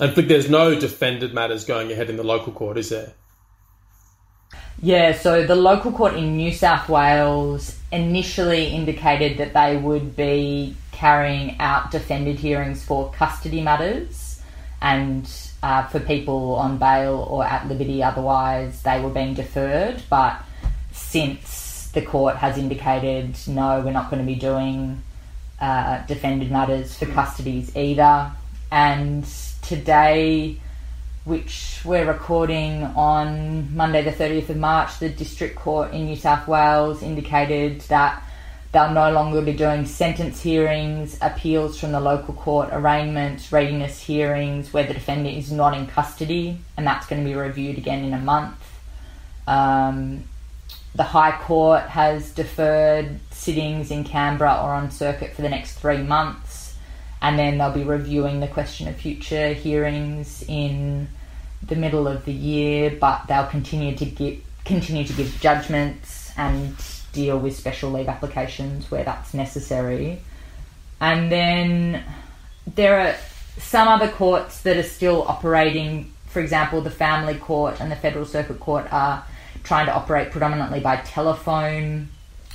I 0.00 0.08
think 0.08 0.28
there's 0.28 0.48
no 0.48 0.78
defended 0.78 1.34
matters 1.34 1.64
going 1.64 1.92
ahead 1.92 2.08
in 2.08 2.16
the 2.16 2.24
local 2.24 2.52
court, 2.52 2.78
is 2.78 2.88
there? 2.88 3.12
Yeah, 4.82 5.12
so 5.12 5.46
the 5.46 5.56
local 5.56 5.92
court 5.92 6.14
in 6.14 6.38
New 6.38 6.52
South 6.52 6.88
Wales 6.88 7.78
initially 7.92 8.68
indicated 8.68 9.36
that 9.36 9.52
they 9.52 9.76
would 9.76 10.16
be 10.16 10.74
carrying 10.90 11.60
out 11.60 11.90
defended 11.90 12.38
hearings 12.38 12.82
for 12.82 13.10
custody 13.12 13.60
matters 13.60 14.40
and 14.80 15.30
uh, 15.62 15.86
for 15.88 16.00
people 16.00 16.54
on 16.54 16.78
bail 16.78 17.26
or 17.28 17.44
at 17.44 17.68
liberty 17.68 18.02
otherwise 18.02 18.82
they 18.82 18.98
were 19.02 19.10
being 19.10 19.34
deferred. 19.34 20.02
But 20.08 20.42
since 20.92 21.90
the 21.92 22.00
court 22.00 22.36
has 22.36 22.56
indicated 22.56 23.36
no, 23.46 23.82
we're 23.84 23.92
not 23.92 24.10
going 24.10 24.22
to 24.22 24.26
be 24.26 24.38
doing 24.38 25.02
uh, 25.60 26.06
defended 26.06 26.50
matters 26.50 26.96
for 26.96 27.04
custodies 27.04 27.76
either. 27.76 28.32
And 28.72 29.26
today, 29.60 30.58
which 31.30 31.80
we're 31.84 32.04
recording 32.04 32.82
on 32.96 33.72
Monday, 33.76 34.02
the 34.02 34.10
30th 34.10 34.48
of 34.48 34.56
March, 34.56 34.98
the 34.98 35.08
District 35.08 35.54
Court 35.54 35.94
in 35.94 36.06
New 36.06 36.16
South 36.16 36.48
Wales 36.48 37.04
indicated 37.04 37.82
that 37.82 38.20
they'll 38.72 38.90
no 38.90 39.12
longer 39.12 39.40
be 39.40 39.52
doing 39.52 39.86
sentence 39.86 40.42
hearings, 40.42 41.16
appeals 41.22 41.78
from 41.78 41.92
the 41.92 42.00
local 42.00 42.34
court, 42.34 42.70
arraignments, 42.72 43.52
readiness 43.52 44.02
hearings 44.02 44.72
where 44.72 44.84
the 44.84 44.92
defendant 44.92 45.38
is 45.38 45.52
not 45.52 45.72
in 45.72 45.86
custody, 45.86 46.58
and 46.76 46.84
that's 46.84 47.06
going 47.06 47.22
to 47.22 47.28
be 47.28 47.36
reviewed 47.36 47.78
again 47.78 48.04
in 48.04 48.12
a 48.12 48.18
month. 48.18 48.56
Um, 49.46 50.24
the 50.96 51.04
High 51.04 51.38
Court 51.42 51.82
has 51.82 52.32
deferred 52.32 53.20
sittings 53.30 53.92
in 53.92 54.02
Canberra 54.02 54.60
or 54.64 54.70
on 54.72 54.90
circuit 54.90 55.34
for 55.34 55.42
the 55.42 55.48
next 55.48 55.78
three 55.78 56.02
months, 56.02 56.74
and 57.22 57.38
then 57.38 57.58
they'll 57.58 57.70
be 57.70 57.84
reviewing 57.84 58.40
the 58.40 58.48
question 58.48 58.88
of 58.88 58.96
future 58.96 59.52
hearings 59.52 60.42
in 60.48 61.06
the 61.62 61.76
middle 61.76 62.08
of 62.08 62.24
the 62.24 62.32
year. 62.32 62.96
But 63.00 63.26
they'll 63.26 63.46
continue 63.46 63.96
to 63.96 64.04
give 64.04 64.42
continue 64.64 65.04
to 65.04 65.12
give 65.12 65.40
judgments 65.40 66.32
and 66.36 66.76
deal 67.12 67.38
with 67.38 67.56
special 67.56 67.90
leave 67.90 68.08
applications 68.08 68.90
where 68.90 69.04
that's 69.04 69.34
necessary. 69.34 70.20
And 71.00 71.32
then 71.32 72.04
there 72.74 73.00
are 73.00 73.16
some 73.58 73.88
other 73.88 74.08
courts 74.08 74.62
that 74.62 74.76
are 74.76 74.82
still 74.82 75.22
operating. 75.22 76.12
For 76.26 76.40
example, 76.40 76.80
the 76.82 76.90
Family 76.90 77.34
Court 77.36 77.80
and 77.80 77.90
the 77.90 77.96
Federal 77.96 78.24
Circuit 78.24 78.60
Court 78.60 78.86
are 78.92 79.24
trying 79.64 79.86
to 79.86 79.94
operate 79.94 80.30
predominantly 80.30 80.80
by 80.80 80.96
telephone. 80.96 82.08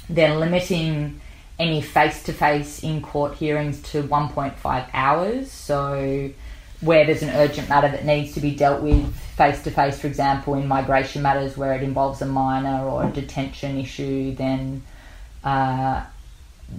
they're 0.10 0.36
limiting 0.36 1.20
any 1.58 1.82
face 1.82 2.24
to 2.24 2.34
face 2.34 2.84
in 2.84 3.02
court 3.02 3.36
hearings 3.36 3.82
to 3.82 4.04
1.5 4.04 4.90
hours. 4.94 5.52
So, 5.52 6.30
where 6.86 7.06
there's 7.06 7.24
an 7.24 7.32
urgent 7.32 7.68
matter 7.68 7.89
that 7.89 8.06
needs 8.06 8.34
to 8.34 8.39
be 8.39 8.51
dealt 8.51 8.82
with 8.82 9.13
face 9.36 9.63
to 9.63 9.72
face, 9.72 10.00
for 10.00 10.08
example, 10.08 10.54
in 10.54 10.68
migration 10.68 11.22
matters 11.22 11.58
where 11.58 11.74
it 11.74 11.84
involves 11.84 12.22
a 12.22 12.25
minor 12.25 12.86
or 12.86 13.04
a 13.04 13.12
detention 13.12 13.77
issue, 13.77 14.34
then 14.36 14.84
uh, 15.44 16.04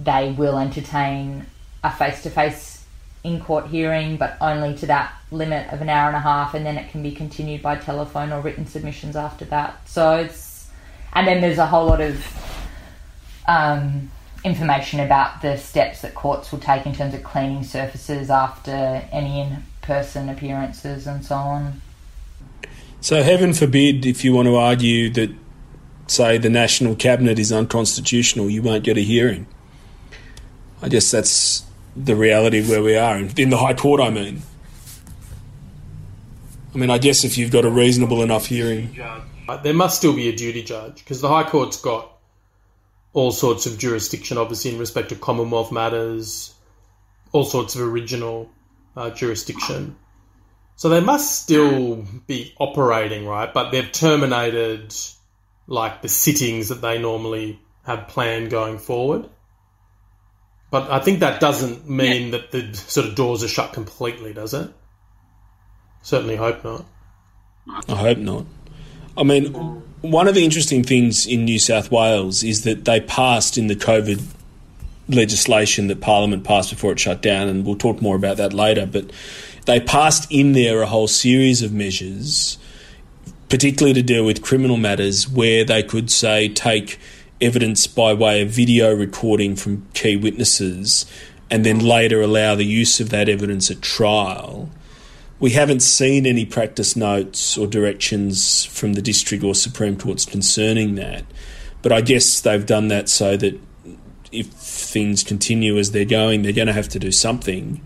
they 0.03 0.31
will 0.31 0.57
entertain 0.57 1.45
a 1.83 1.91
face 1.91 2.23
to 2.23 2.29
face 2.29 2.85
in 3.23 3.41
court 3.41 3.67
hearing, 3.67 4.17
but 4.17 4.37
only 4.39 4.75
to 4.75 4.85
that 4.85 5.13
limit 5.31 5.71
of 5.73 5.81
an 5.81 5.89
hour 5.89 6.07
and 6.07 6.15
a 6.15 6.21
half, 6.21 6.53
and 6.53 6.65
then 6.65 6.77
it 6.77 6.89
can 6.89 7.03
be 7.03 7.11
continued 7.11 7.61
by 7.61 7.75
telephone 7.75 8.31
or 8.31 8.39
written 8.39 8.65
submissions 8.65 9.15
after 9.15 9.43
that. 9.45 9.87
So 9.87 10.15
it's, 10.15 10.69
and 11.13 11.27
then 11.27 11.41
there's 11.41 11.57
a 11.57 11.65
whole 11.65 11.87
lot 11.87 11.99
of 11.99 12.25
um, 13.47 14.09
information 14.43 15.01
about 15.01 15.41
the 15.41 15.57
steps 15.57 16.01
that 16.01 16.15
courts 16.15 16.51
will 16.51 16.59
take 16.59 16.85
in 16.85 16.93
terms 16.93 17.13
of 17.13 17.23
cleaning 17.23 17.63
surfaces 17.63 18.29
after 18.29 18.71
any 19.11 19.57
person 19.87 20.27
appearances 20.27 21.07
and 21.07 21.25
so 21.25 21.35
on. 21.35 21.81
So, 22.99 23.23
heaven 23.23 23.53
forbid, 23.53 24.05
if 24.05 24.25
you 24.25 24.33
want 24.33 24.47
to 24.47 24.55
argue 24.57 25.09
that, 25.11 25.33
say, 26.07 26.37
the 26.37 26.49
National 26.49 26.93
Cabinet 26.95 27.39
is 27.39 27.53
unconstitutional, 27.53 28.49
you 28.49 28.61
won't 28.61 28.83
get 28.83 28.97
a 28.97 29.01
hearing. 29.01 29.47
I 30.81 30.89
guess 30.89 31.09
that's 31.09 31.63
the 31.95 32.15
reality 32.15 32.59
of 32.59 32.69
where 32.69 32.83
we 32.83 32.97
are, 32.97 33.17
in 33.17 33.49
the 33.49 33.57
High 33.57 33.73
Court, 33.73 34.01
I 34.01 34.09
mean. 34.09 34.41
I 36.75 36.77
mean, 36.77 36.89
I 36.89 36.97
guess 36.97 37.23
if 37.23 37.37
you've 37.37 37.51
got 37.51 37.65
a 37.65 37.69
reasonable 37.69 38.21
enough 38.21 38.47
hearing. 38.47 38.99
There 39.63 39.73
must 39.73 39.97
still 39.97 40.13
be 40.13 40.27
a 40.27 40.35
duty 40.35 40.63
judge 40.63 40.95
because 40.97 41.21
the 41.21 41.29
High 41.29 41.49
Court's 41.49 41.79
got 41.79 42.11
all 43.13 43.31
sorts 43.31 43.65
of 43.65 43.79
jurisdiction, 43.79 44.37
obviously, 44.37 44.73
in 44.73 44.79
respect 44.79 45.09
to 45.09 45.15
Commonwealth 45.15 45.71
matters, 45.71 46.53
all 47.31 47.45
sorts 47.45 47.75
of 47.75 47.81
original 47.81 48.51
uh, 48.97 49.11
jurisdiction. 49.11 49.95
So 50.75 50.89
they 50.89 50.99
must 50.99 51.41
still 51.43 52.05
be 52.25 52.53
operating, 52.59 53.25
right? 53.25 53.53
But 53.53 53.71
they've 53.71 53.91
terminated 53.91 54.93
like 55.67 56.01
the 56.01 56.09
sittings 56.09 56.69
that 56.69 56.81
they 56.81 56.99
normally 56.99 57.59
have 57.83 58.07
planned 58.07 58.49
going 58.49 58.79
forward. 58.79 59.29
But 60.69 60.91
I 60.91 60.99
think 60.99 61.19
that 61.19 61.39
doesn't 61.39 61.89
mean 61.89 62.25
yeah. 62.25 62.39
that 62.39 62.51
the 62.51 62.73
sort 62.73 63.07
of 63.07 63.15
doors 63.15 63.43
are 63.43 63.47
shut 63.47 63.73
completely, 63.73 64.33
does 64.33 64.53
it? 64.53 64.69
Certainly 66.01 66.35
hope 66.35 66.63
not. 66.63 66.85
I 67.87 67.95
hope 67.95 68.17
not. 68.17 68.45
I 69.17 69.23
mean, 69.23 69.53
one 70.01 70.27
of 70.27 70.35
the 70.35 70.43
interesting 70.43 70.83
things 70.83 71.25
in 71.25 71.45
New 71.45 71.59
South 71.59 71.91
Wales 71.91 72.43
is 72.43 72.63
that 72.63 72.85
they 72.85 73.01
passed 73.01 73.57
in 73.57 73.67
the 73.67 73.75
COVID 73.75 74.21
legislation 75.09 75.87
that 75.87 76.01
Parliament 76.01 76.43
passed 76.43 76.69
before 76.69 76.91
it 76.91 76.99
shut 76.99 77.21
down, 77.21 77.47
and 77.47 77.65
we'll 77.65 77.75
talk 77.75 78.01
more 78.01 78.15
about 78.15 78.37
that 78.37 78.53
later. 78.53 78.85
But 78.85 79.11
they 79.65 79.79
passed 79.79 80.31
in 80.31 80.53
there 80.53 80.81
a 80.81 80.87
whole 80.87 81.07
series 81.07 81.61
of 81.61 81.73
measures, 81.73 82.57
particularly 83.49 83.93
to 83.93 84.03
deal 84.03 84.25
with 84.25 84.41
criminal 84.41 84.77
matters, 84.77 85.27
where 85.27 85.63
they 85.63 85.83
could 85.83 86.11
say 86.11 86.49
take 86.49 86.99
evidence 87.39 87.85
by 87.87 88.13
way 88.13 88.41
of 88.41 88.49
video 88.49 88.93
recording 88.93 89.55
from 89.55 89.87
key 89.93 90.17
witnesses 90.17 91.05
and 91.49 91.65
then 91.65 91.79
later 91.79 92.21
allow 92.21 92.55
the 92.55 92.65
use 92.65 92.99
of 92.99 93.09
that 93.09 93.29
evidence 93.29 93.71
at 93.71 93.81
trial. 93.81 94.69
We 95.39 95.51
haven't 95.51 95.81
seen 95.81 96.25
any 96.25 96.45
practice 96.45 96.95
notes 96.95 97.57
or 97.57 97.67
directions 97.67 98.65
from 98.65 98.93
the 98.93 99.01
district 99.01 99.43
or 99.43 99.53
Supreme 99.53 99.97
Courts 99.97 100.25
concerning 100.25 100.95
that, 100.95 101.25
but 101.81 101.91
I 101.91 102.01
guess 102.01 102.41
they've 102.41 102.65
done 102.65 102.87
that 102.87 103.07
so 103.07 103.37
that 103.37 103.59
if 104.31 104.47
things 104.47 105.23
continue 105.23 105.77
as 105.77 105.91
they're 105.91 106.05
going, 106.05 106.41
they're 106.41 106.53
going 106.53 106.67
to 106.67 106.73
have 106.73 106.89
to 106.89 106.99
do 106.99 107.11
something, 107.11 107.81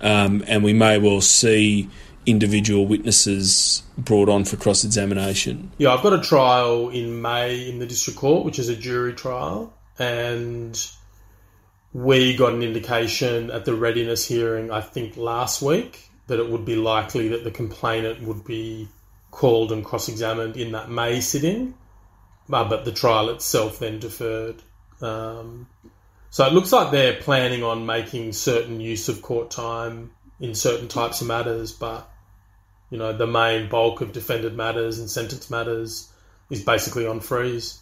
um, 0.00 0.44
and 0.46 0.62
we 0.62 0.72
may 0.72 0.98
well 0.98 1.20
see 1.20 1.88
individual 2.26 2.86
witnesses 2.86 3.82
brought 3.98 4.28
on 4.28 4.44
for 4.44 4.56
cross 4.56 4.84
examination. 4.84 5.70
Yeah, 5.78 5.92
I've 5.92 6.02
got 6.02 6.12
a 6.12 6.20
trial 6.20 6.88
in 6.88 7.20
May 7.20 7.68
in 7.68 7.78
the 7.78 7.86
district 7.86 8.18
court, 8.18 8.44
which 8.44 8.58
is 8.58 8.68
a 8.68 8.76
jury 8.76 9.12
trial, 9.12 9.74
and 9.98 10.78
we 11.92 12.36
got 12.36 12.52
an 12.52 12.62
indication 12.62 13.50
at 13.50 13.64
the 13.64 13.74
readiness 13.74 14.26
hearing, 14.26 14.70
I 14.70 14.80
think 14.80 15.16
last 15.16 15.62
week, 15.62 16.10
that 16.26 16.40
it 16.40 16.48
would 16.48 16.64
be 16.64 16.76
likely 16.76 17.28
that 17.28 17.44
the 17.44 17.50
complainant 17.50 18.22
would 18.22 18.44
be 18.44 18.88
called 19.30 19.72
and 19.72 19.84
cross 19.84 20.08
examined 20.08 20.56
in 20.56 20.72
that 20.72 20.90
May 20.90 21.20
sitting, 21.20 21.74
uh, 22.52 22.68
but 22.68 22.84
the 22.84 22.92
trial 22.92 23.28
itself 23.30 23.78
then 23.78 23.98
deferred. 23.98 24.62
Um, 25.04 25.68
so 26.30 26.46
it 26.46 26.52
looks 26.52 26.72
like 26.72 26.90
they're 26.90 27.20
planning 27.20 27.62
on 27.62 27.86
making 27.86 28.32
certain 28.32 28.80
use 28.80 29.08
of 29.08 29.22
court 29.22 29.50
time 29.50 30.10
in 30.40 30.54
certain 30.54 30.88
types 30.88 31.20
of 31.20 31.28
matters, 31.28 31.72
but 31.72 32.10
you 32.90 32.98
know 32.98 33.12
the 33.12 33.26
main 33.26 33.68
bulk 33.68 34.00
of 34.00 34.12
defended 34.12 34.56
matters 34.56 34.98
and 34.98 35.10
sentence 35.10 35.50
matters 35.50 36.12
is 36.50 36.62
basically 36.64 37.06
on 37.06 37.20
freeze. 37.20 37.80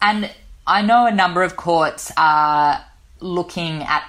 And 0.00 0.30
I 0.66 0.82
know 0.82 1.06
a 1.06 1.12
number 1.12 1.42
of 1.42 1.56
courts 1.56 2.12
are 2.16 2.84
looking 3.20 3.82
at 3.82 4.04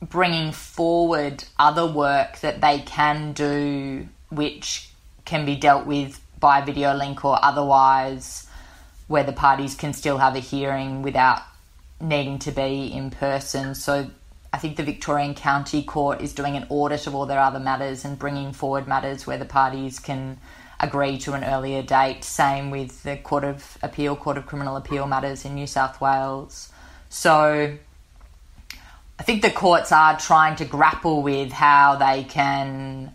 bringing 0.00 0.52
forward 0.52 1.44
other 1.58 1.86
work 1.86 2.38
that 2.40 2.60
they 2.60 2.80
can 2.80 3.32
do, 3.32 4.08
which 4.30 4.90
can 5.24 5.44
be 5.44 5.56
dealt 5.56 5.86
with 5.86 6.20
by 6.38 6.60
video 6.60 6.94
link 6.94 7.24
or 7.24 7.38
otherwise, 7.42 8.46
where 9.12 9.22
the 9.22 9.32
parties 9.32 9.74
can 9.74 9.92
still 9.92 10.16
have 10.16 10.34
a 10.34 10.40
hearing 10.40 11.02
without 11.02 11.42
needing 12.00 12.38
to 12.38 12.50
be 12.50 12.86
in 12.86 13.10
person. 13.10 13.74
So 13.74 14.10
I 14.54 14.56
think 14.56 14.76
the 14.76 14.82
Victorian 14.82 15.34
County 15.34 15.82
Court 15.82 16.22
is 16.22 16.32
doing 16.32 16.56
an 16.56 16.66
audit 16.70 17.06
of 17.06 17.14
all 17.14 17.26
their 17.26 17.38
other 17.38 17.60
matters 17.60 18.06
and 18.06 18.18
bringing 18.18 18.52
forward 18.52 18.88
matters 18.88 19.26
where 19.26 19.36
the 19.36 19.44
parties 19.44 19.98
can 19.98 20.38
agree 20.80 21.18
to 21.18 21.34
an 21.34 21.44
earlier 21.44 21.82
date. 21.82 22.24
Same 22.24 22.70
with 22.70 23.02
the 23.02 23.18
Court 23.18 23.44
of 23.44 23.76
Appeal, 23.82 24.16
Court 24.16 24.38
of 24.38 24.46
Criminal 24.46 24.76
Appeal 24.76 25.06
matters 25.06 25.44
in 25.44 25.54
New 25.54 25.66
South 25.66 26.00
Wales. 26.00 26.70
So 27.10 27.76
I 29.18 29.22
think 29.22 29.42
the 29.42 29.50
courts 29.50 29.92
are 29.92 30.18
trying 30.18 30.56
to 30.56 30.64
grapple 30.64 31.22
with 31.22 31.52
how 31.52 31.96
they 31.96 32.24
can 32.24 33.14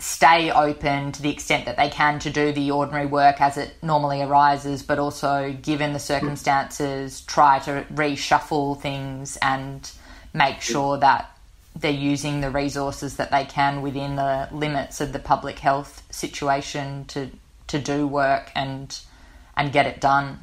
stay 0.00 0.50
open 0.50 1.12
to 1.12 1.22
the 1.22 1.30
extent 1.30 1.66
that 1.66 1.76
they 1.76 1.90
can 1.90 2.18
to 2.20 2.30
do 2.30 2.52
the 2.52 2.70
ordinary 2.70 3.06
work 3.06 3.40
as 3.40 3.56
it 3.56 3.74
normally 3.82 4.22
arises, 4.22 4.82
but 4.82 4.98
also, 4.98 5.52
given 5.52 5.92
the 5.92 5.98
circumstances, 5.98 7.20
try 7.22 7.58
to 7.60 7.84
reshuffle 7.92 8.80
things 8.80 9.36
and 9.42 9.90
make 10.32 10.60
sure 10.60 10.96
that 10.98 11.36
they're 11.76 11.90
using 11.90 12.40
the 12.40 12.50
resources 12.50 13.16
that 13.16 13.30
they 13.30 13.44
can 13.44 13.82
within 13.82 14.16
the 14.16 14.48
limits 14.50 15.00
of 15.00 15.12
the 15.12 15.18
public 15.18 15.58
health 15.58 16.02
situation 16.10 17.04
to 17.06 17.30
to 17.68 17.78
do 17.78 18.06
work 18.06 18.50
and 18.56 19.00
and 19.56 19.72
get 19.72 19.86
it 19.86 20.00
done. 20.00 20.38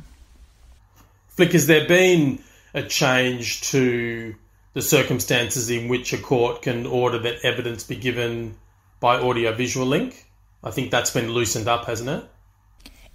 Flick, 1.29 1.51
has 1.51 1.67
there 1.67 1.87
been 1.87 2.41
a 2.73 2.83
change 2.83 3.61
to 3.61 4.35
the 4.73 4.81
circumstances 4.81 5.69
in 5.69 5.87
which 5.87 6.13
a 6.13 6.17
court 6.17 6.61
can 6.61 6.85
order 6.85 7.17
that 7.17 7.43
evidence 7.43 7.83
be 7.83 7.95
given 7.95 8.55
by 8.99 9.17
audiovisual 9.17 9.85
link. 9.85 10.25
I 10.63 10.71
think 10.71 10.91
that's 10.91 11.11
been 11.11 11.31
loosened 11.31 11.67
up, 11.67 11.85
hasn't 11.85 12.09
it? 12.09 12.29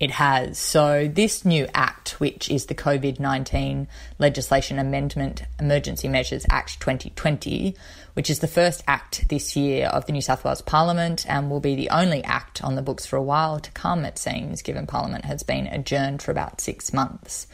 It 0.02 0.10
has. 0.10 0.58
So, 0.58 1.06
this 1.06 1.44
new 1.44 1.68
act, 1.74 2.18
which 2.18 2.50
is 2.50 2.66
the 2.66 2.74
COVID 2.74 3.20
19 3.20 3.86
Legislation 4.18 4.80
Amendment 4.80 5.44
Emergency 5.60 6.08
Measures 6.08 6.44
Act 6.50 6.80
2020, 6.80 7.76
which 8.14 8.28
is 8.28 8.40
the 8.40 8.48
first 8.48 8.82
act 8.88 9.28
this 9.28 9.54
year 9.54 9.86
of 9.86 10.06
the 10.06 10.12
New 10.12 10.20
South 10.20 10.44
Wales 10.44 10.60
Parliament 10.60 11.24
and 11.28 11.48
will 11.48 11.60
be 11.60 11.76
the 11.76 11.90
only 11.90 12.24
act 12.24 12.64
on 12.64 12.74
the 12.74 12.82
books 12.82 13.06
for 13.06 13.16
a 13.16 13.22
while 13.22 13.60
to 13.60 13.70
come, 13.70 14.04
it 14.04 14.18
seems, 14.18 14.60
given 14.60 14.88
Parliament 14.88 15.24
has 15.24 15.44
been 15.44 15.68
adjourned 15.68 16.20
for 16.20 16.32
about 16.32 16.60
six 16.60 16.92
months. 16.92 17.46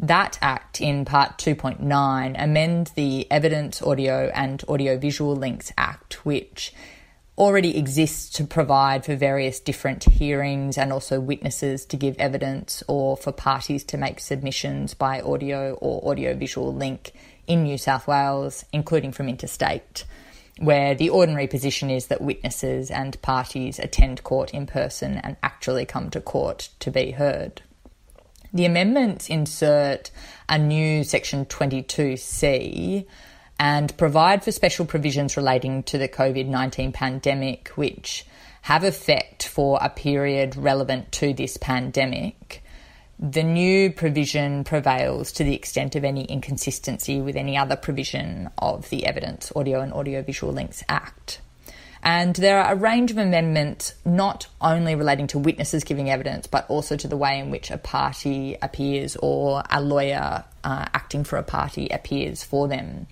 That 0.00 0.38
Act 0.40 0.80
in 0.80 1.04
Part 1.04 1.36
2.9 1.36 2.42
amend 2.42 2.90
the 2.94 3.30
Evidence, 3.30 3.82
Audio 3.82 4.30
and 4.34 4.64
Audiovisual 4.66 5.36
Links 5.36 5.72
Act, 5.76 6.24
which 6.24 6.72
already 7.38 7.78
exists 7.78 8.28
to 8.30 8.44
provide 8.44 9.04
for 9.04 9.16
various 9.16 9.58
different 9.58 10.04
hearings 10.04 10.76
and 10.76 10.92
also 10.92 11.18
witnesses 11.18 11.86
to 11.86 11.96
give 11.96 12.16
evidence 12.18 12.82
or 12.88 13.16
for 13.16 13.32
parties 13.32 13.84
to 13.84 13.96
make 13.96 14.20
submissions 14.20 14.92
by 14.94 15.20
audio 15.20 15.74
or 15.74 16.10
audiovisual 16.10 16.74
link 16.74 17.12
in 17.46 17.62
New 17.62 17.78
South 17.78 18.06
Wales, 18.06 18.64
including 18.72 19.12
from 19.12 19.28
interstate, 19.28 20.04
where 20.58 20.94
the 20.94 21.08
ordinary 21.08 21.46
position 21.46 21.90
is 21.90 22.06
that 22.06 22.20
witnesses 22.20 22.90
and 22.90 23.20
parties 23.22 23.78
attend 23.78 24.22
court 24.22 24.52
in 24.52 24.66
person 24.66 25.16
and 25.16 25.36
actually 25.42 25.86
come 25.86 26.10
to 26.10 26.20
court 26.20 26.68
to 26.80 26.90
be 26.90 27.12
heard. 27.12 27.62
The 28.52 28.66
amendments 28.66 29.30
insert 29.30 30.10
a 30.48 30.58
new 30.58 31.04
section 31.04 31.46
22C 31.46 33.06
and 33.62 33.96
provide 33.96 34.42
for 34.42 34.50
special 34.50 34.84
provisions 34.84 35.36
relating 35.36 35.84
to 35.84 35.96
the 35.96 36.08
COVID 36.08 36.48
19 36.48 36.90
pandemic, 36.90 37.68
which 37.76 38.26
have 38.62 38.82
effect 38.82 39.46
for 39.46 39.78
a 39.80 39.88
period 39.88 40.56
relevant 40.56 41.12
to 41.12 41.32
this 41.32 41.56
pandemic. 41.56 42.60
the 43.20 43.44
new 43.44 43.92
provision 43.92 44.64
prevails 44.64 45.30
to 45.30 45.44
the 45.44 45.54
extent 45.54 45.94
of 45.94 46.02
any 46.02 46.24
inconsistency 46.24 47.20
with 47.20 47.36
any 47.36 47.56
other 47.56 47.76
provision 47.76 48.50
of 48.58 48.90
the 48.90 49.06
Evidence, 49.06 49.52
Audio 49.54 49.80
and 49.80 49.92
Audiovisual 49.92 50.52
Links 50.52 50.82
Act. 50.88 51.40
And 52.02 52.34
there 52.34 52.60
are 52.60 52.72
a 52.72 52.76
range 52.76 53.12
of 53.12 53.18
amendments 53.18 53.94
not 54.04 54.48
only 54.60 54.96
relating 54.96 55.28
to 55.28 55.38
witnesses 55.38 55.84
giving 55.84 56.10
evidence, 56.10 56.48
but 56.48 56.68
also 56.68 56.96
to 56.96 57.06
the 57.06 57.16
way 57.16 57.38
in 57.38 57.50
which 57.50 57.70
a 57.70 57.78
party 57.78 58.56
appears 58.60 59.16
or 59.22 59.62
a 59.70 59.80
lawyer 59.80 60.42
uh, 60.64 60.86
acting 60.92 61.22
for 61.22 61.36
a 61.36 61.44
party 61.44 61.88
appears 61.90 62.42
for 62.42 62.66
them. 62.66 63.06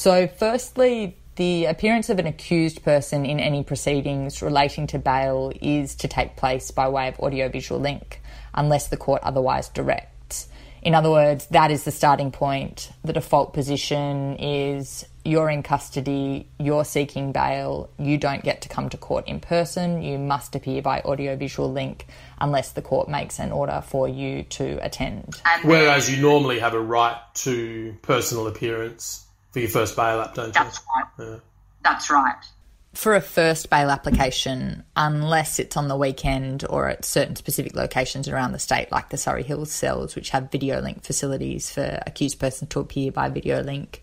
So, 0.00 0.28
firstly, 0.28 1.18
the 1.36 1.66
appearance 1.66 2.08
of 2.08 2.18
an 2.18 2.26
accused 2.26 2.82
person 2.82 3.26
in 3.26 3.38
any 3.38 3.62
proceedings 3.62 4.40
relating 4.40 4.86
to 4.86 4.98
bail 4.98 5.52
is 5.60 5.94
to 5.96 6.08
take 6.08 6.36
place 6.36 6.70
by 6.70 6.88
way 6.88 7.08
of 7.08 7.20
audiovisual 7.20 7.78
link, 7.78 8.22
unless 8.54 8.88
the 8.88 8.96
court 8.96 9.20
otherwise 9.22 9.68
directs. 9.68 10.48
In 10.80 10.94
other 10.94 11.10
words, 11.10 11.48
that 11.48 11.70
is 11.70 11.84
the 11.84 11.90
starting 11.90 12.32
point. 12.32 12.90
The 13.04 13.12
default 13.12 13.52
position 13.52 14.36
is 14.38 15.04
you're 15.22 15.50
in 15.50 15.62
custody, 15.62 16.48
you're 16.58 16.86
seeking 16.86 17.32
bail, 17.32 17.90
you 17.98 18.16
don't 18.16 18.42
get 18.42 18.62
to 18.62 18.70
come 18.70 18.88
to 18.88 18.96
court 18.96 19.28
in 19.28 19.38
person, 19.38 20.00
you 20.00 20.18
must 20.18 20.56
appear 20.56 20.80
by 20.80 21.02
audiovisual 21.02 21.70
link 21.70 22.06
unless 22.40 22.72
the 22.72 22.80
court 22.80 23.10
makes 23.10 23.38
an 23.38 23.52
order 23.52 23.82
for 23.86 24.08
you 24.08 24.44
to 24.44 24.82
attend. 24.82 25.42
Whereas 25.62 26.10
you 26.10 26.22
normally 26.22 26.58
have 26.58 26.72
a 26.72 26.80
right 26.80 27.18
to 27.34 27.94
personal 28.00 28.46
appearance 28.46 29.26
for 29.52 29.60
your 29.60 29.68
first 29.68 29.96
bail 29.96 30.20
app, 30.20 30.34
don't 30.34 30.48
you? 30.48 30.52
That's 30.52 30.80
right. 30.96 31.06
Yeah. 31.18 31.36
That's 31.82 32.10
right. 32.10 32.44
For 32.92 33.14
a 33.14 33.20
first 33.20 33.70
bail 33.70 33.88
application, 33.88 34.82
unless 34.96 35.60
it's 35.60 35.76
on 35.76 35.86
the 35.86 35.96
weekend 35.96 36.64
or 36.68 36.88
at 36.88 37.04
certain 37.04 37.36
specific 37.36 37.76
locations 37.76 38.28
around 38.28 38.52
the 38.52 38.58
state, 38.58 38.90
like 38.90 39.10
the 39.10 39.16
Surry 39.16 39.44
Hills 39.44 39.70
cells, 39.70 40.16
which 40.16 40.30
have 40.30 40.50
video 40.50 40.80
link 40.80 41.04
facilities 41.04 41.70
for 41.70 42.02
accused 42.04 42.40
persons 42.40 42.70
to 42.70 42.80
appear 42.80 43.12
by 43.12 43.28
video 43.28 43.62
link, 43.62 44.02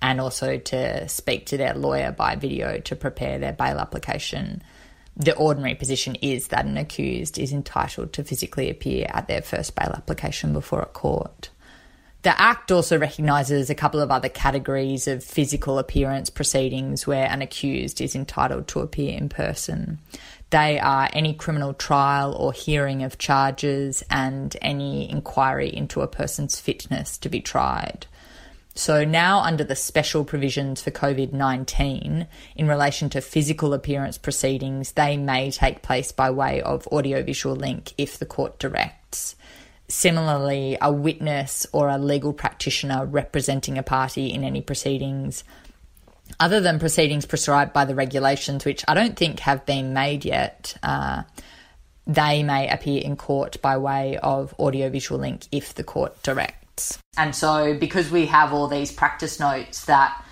and 0.00 0.20
also 0.20 0.58
to 0.58 1.08
speak 1.08 1.46
to 1.46 1.56
their 1.56 1.74
lawyer 1.74 2.12
by 2.12 2.36
video 2.36 2.78
to 2.78 2.94
prepare 2.94 3.38
their 3.38 3.52
bail 3.52 3.78
application. 3.78 4.62
The 5.16 5.36
ordinary 5.36 5.74
position 5.74 6.14
is 6.22 6.48
that 6.48 6.66
an 6.66 6.78
accused 6.78 7.36
is 7.36 7.52
entitled 7.52 8.12
to 8.12 8.24
physically 8.24 8.70
appear 8.70 9.06
at 9.10 9.26
their 9.26 9.42
first 9.42 9.74
bail 9.74 9.92
application 9.94 10.52
before 10.52 10.82
a 10.82 10.86
court. 10.86 11.50
The 12.22 12.38
Act 12.38 12.70
also 12.70 12.98
recognises 12.98 13.70
a 13.70 13.74
couple 13.74 13.98
of 14.00 14.10
other 14.10 14.28
categories 14.28 15.08
of 15.08 15.24
physical 15.24 15.78
appearance 15.78 16.28
proceedings 16.28 17.06
where 17.06 17.26
an 17.26 17.40
accused 17.40 17.98
is 18.02 18.14
entitled 18.14 18.68
to 18.68 18.80
appear 18.80 19.16
in 19.16 19.30
person. 19.30 20.00
They 20.50 20.78
are 20.78 21.08
any 21.14 21.32
criminal 21.32 21.72
trial 21.72 22.34
or 22.34 22.52
hearing 22.52 23.04
of 23.04 23.16
charges 23.16 24.02
and 24.10 24.54
any 24.60 25.10
inquiry 25.10 25.74
into 25.74 26.02
a 26.02 26.08
person's 26.08 26.60
fitness 26.60 27.16
to 27.18 27.30
be 27.30 27.40
tried. 27.40 28.06
So, 28.74 29.04
now 29.04 29.40
under 29.40 29.64
the 29.64 29.74
special 29.74 30.24
provisions 30.24 30.82
for 30.82 30.90
COVID 30.90 31.32
19, 31.32 32.26
in 32.54 32.68
relation 32.68 33.08
to 33.10 33.20
physical 33.20 33.72
appearance 33.72 34.18
proceedings, 34.18 34.92
they 34.92 35.16
may 35.16 35.50
take 35.50 35.82
place 35.82 36.12
by 36.12 36.30
way 36.30 36.60
of 36.60 36.86
audiovisual 36.88 37.56
link 37.56 37.94
if 37.96 38.18
the 38.18 38.26
court 38.26 38.58
directs. 38.58 39.36
Similarly, 39.90 40.78
a 40.80 40.92
witness 40.92 41.66
or 41.72 41.88
a 41.88 41.98
legal 41.98 42.32
practitioner 42.32 43.04
representing 43.04 43.76
a 43.76 43.82
party 43.82 44.32
in 44.32 44.44
any 44.44 44.60
proceedings, 44.60 45.42
other 46.38 46.60
than 46.60 46.78
proceedings 46.78 47.26
prescribed 47.26 47.72
by 47.72 47.84
the 47.84 47.94
regulations, 47.94 48.64
which 48.64 48.84
I 48.86 48.94
don't 48.94 49.16
think 49.16 49.40
have 49.40 49.66
been 49.66 49.92
made 49.92 50.24
yet, 50.24 50.76
uh, 50.82 51.24
they 52.06 52.42
may 52.44 52.68
appear 52.68 53.02
in 53.02 53.16
court 53.16 53.60
by 53.60 53.76
way 53.78 54.16
of 54.18 54.54
audiovisual 54.58 55.20
link 55.20 55.46
if 55.50 55.74
the 55.74 55.84
court 55.84 56.22
directs. 56.22 56.98
And 57.16 57.34
so, 57.34 57.76
because 57.76 58.10
we 58.10 58.26
have 58.26 58.52
all 58.52 58.68
these 58.68 58.92
practice 58.92 59.40
notes 59.40 59.84
that 59.86 60.24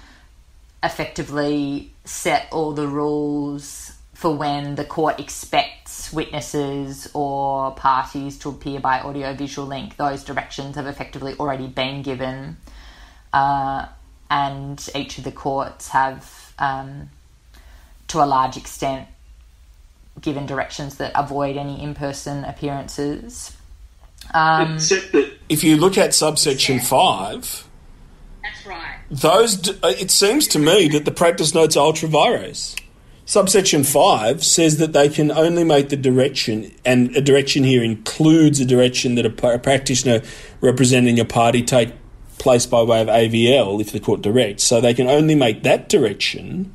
effectively 0.82 1.92
set 2.04 2.46
all 2.52 2.72
the 2.72 2.86
rules 2.86 3.87
for 4.18 4.34
when 4.34 4.74
the 4.74 4.84
court 4.84 5.20
expects 5.20 6.12
witnesses 6.12 7.08
or 7.14 7.70
parties 7.76 8.36
to 8.36 8.48
appear 8.48 8.80
by 8.80 9.00
audiovisual 9.00 9.64
link, 9.64 9.96
those 9.96 10.24
directions 10.24 10.74
have 10.74 10.88
effectively 10.88 11.36
already 11.38 11.68
been 11.68 12.02
given. 12.02 12.56
Uh, 13.32 13.86
and 14.28 14.88
each 14.96 15.18
of 15.18 15.22
the 15.22 15.30
courts 15.30 15.90
have, 15.90 16.52
um, 16.58 17.10
to 18.08 18.18
a 18.18 18.26
large 18.26 18.56
extent, 18.56 19.06
given 20.20 20.46
directions 20.46 20.96
that 20.96 21.12
avoid 21.14 21.56
any 21.56 21.80
in 21.80 21.94
person 21.94 22.42
appearances. 22.42 23.56
Um, 24.34 24.74
Except 24.74 25.12
that 25.12 25.32
if 25.48 25.62
you 25.62 25.76
look 25.76 25.96
at 25.96 26.12
subsection 26.12 26.80
five, 26.80 27.68
that's 28.42 28.66
right. 28.66 28.96
Those 29.12 29.68
uh, 29.68 29.94
it 29.96 30.10
seems 30.10 30.48
to 30.48 30.58
me 30.58 30.88
that 30.88 31.04
the 31.04 31.12
practice 31.12 31.54
notes 31.54 31.76
are 31.76 31.86
ultra 31.86 32.08
vires. 32.08 32.74
Subsection 33.28 33.84
five 33.84 34.42
says 34.42 34.78
that 34.78 34.94
they 34.94 35.10
can 35.10 35.30
only 35.30 35.62
make 35.62 35.90
the 35.90 35.98
direction, 35.98 36.72
and 36.82 37.14
a 37.14 37.20
direction 37.20 37.62
here 37.62 37.84
includes 37.84 38.58
a 38.58 38.64
direction 38.64 39.16
that 39.16 39.26
a, 39.26 39.54
a 39.54 39.58
practitioner 39.58 40.22
representing 40.62 41.20
a 41.20 41.26
party 41.26 41.62
take 41.62 41.92
place 42.38 42.64
by 42.64 42.82
way 42.82 43.02
of 43.02 43.08
AVL 43.08 43.82
if 43.82 43.92
the 43.92 44.00
court 44.00 44.22
directs. 44.22 44.64
So 44.64 44.80
they 44.80 44.94
can 44.94 45.08
only 45.08 45.34
make 45.34 45.62
that 45.64 45.90
direction 45.90 46.72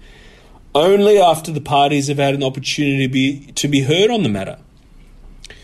only 0.75 1.17
after 1.19 1.51
the 1.51 1.59
parties 1.59 2.07
have 2.07 2.19
had 2.19 2.35
an 2.35 2.43
opportunity 2.43 3.07
to 3.07 3.11
be 3.11 3.51
to 3.53 3.67
be 3.67 3.81
heard 3.81 4.11
on 4.11 4.21
the 4.21 4.29
matter. 4.29 4.59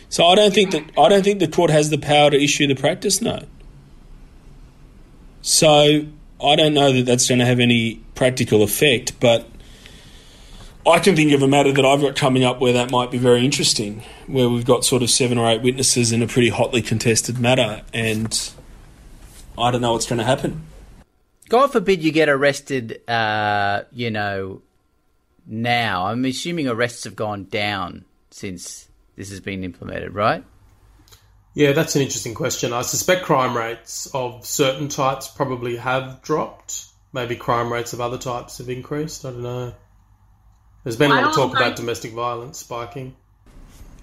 So 0.10 0.26
I 0.26 0.34
don't 0.34 0.56
think 0.56 0.72
that 0.72 0.86
I 0.98 1.08
don't 1.08 1.22
think 1.22 1.38
the 1.40 1.48
court 1.48 1.70
has 1.70 1.92
the 1.92 2.00
power 2.00 2.32
to 2.32 2.44
issue 2.44 2.66
the 2.66 2.74
practice 2.74 3.22
note. 3.22 3.48
So 5.44 6.08
I 6.44 6.56
don't 6.56 6.74
know 6.74 6.92
that 6.94 7.06
that's 7.06 7.28
going 7.30 7.38
to 7.38 7.46
have 7.46 7.60
any 7.60 8.02
practical 8.16 8.64
effect, 8.64 9.20
but 9.20 9.48
I 10.90 11.00
can 11.00 11.16
think 11.16 11.32
of 11.32 11.42
a 11.42 11.48
matter 11.48 11.72
that 11.72 11.86
I've 11.86 12.02
got 12.02 12.16
coming 12.16 12.44
up 12.44 12.60
where 12.60 12.74
that 12.74 12.92
might 12.92 13.12
be 13.12 13.18
very 13.18 13.44
interesting, 13.44 14.04
where 14.28 14.50
we've 14.50 14.66
got 14.66 14.86
sort 14.86 15.04
of 15.04 15.10
seven 15.10 15.38
or 15.38 15.50
eight 15.50 15.62
witnesses 15.62 16.12
in 16.12 16.22
a 16.22 16.28
pretty 16.28 16.50
hotly 16.50 16.82
contested 16.82 17.40
matter, 17.40 17.82
and 17.94 18.52
I 19.58 19.72
don't 19.72 19.82
know 19.82 19.94
what's 19.94 20.08
going 20.08 20.20
to 20.20 20.26
happen. 20.26 20.64
God 21.50 21.72
forbid 21.72 22.04
you 22.04 22.12
get 22.12 22.30
arrested, 22.30 23.02
uh, 23.10 23.84
you 23.92 24.12
know, 24.12 24.62
now. 25.48 26.06
I'm 26.06 26.24
assuming 26.26 26.68
arrests 26.68 27.06
have 27.06 27.16
gone 27.16 27.46
down 27.46 28.06
since 28.30 28.88
this 29.16 29.32
has 29.32 29.40
been 29.40 29.64
implemented, 29.64 30.14
right? 30.14 30.44
Yeah, 31.56 31.72
that's 31.72 31.96
an 31.96 32.04
interesting 32.04 32.36
question. 32.36 32.72
I 32.72 32.84
suspect 32.84 33.26
crime 33.26 33.58
rates 33.58 34.08
of 34.14 34.46
certain 34.46 34.88
types 34.88 35.28
probably 35.28 35.76
have 35.78 36.22
dropped. 36.22 36.86
Maybe 37.12 37.36
crime 37.36 37.74
rates 37.74 37.94
of 37.94 38.02
other 38.02 38.20
types 38.20 38.60
have 38.60 38.70
increased. 38.70 39.26
I 39.26 39.32
don't 39.32 39.42
know. 39.42 39.74
There's 40.84 40.96
been 40.96 41.12
a 41.12 41.16
lot 41.16 41.24
of 41.26 41.36
talk 41.36 41.56
about 41.56 41.76
domestic 41.76 42.14
violence 42.14 42.60
spiking. 42.60 43.16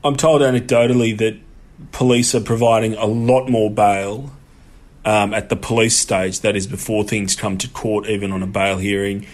I'm 0.05 0.17
told 0.17 0.43
anecdotally 0.43 1.17
that 1.19 1.39
police 1.93 2.35
are 2.35 2.41
providing 2.41 2.95
a 2.95 3.07
lot 3.07 3.49
more 3.49 3.71
bail 3.71 4.31
um, 5.05 5.33
at 5.33 5.49
the 5.49 5.57
police 5.57 5.97
stage, 5.97 6.41
that 6.41 6.57
is 6.57 6.67
before 6.67 7.05
things 7.05 7.37
come 7.37 7.59
to 7.59 7.69
court, 7.69 8.07
even 8.07 8.33
on 8.33 8.43
a 8.43 8.47
bail 8.47 8.79
hearing. 8.79 9.27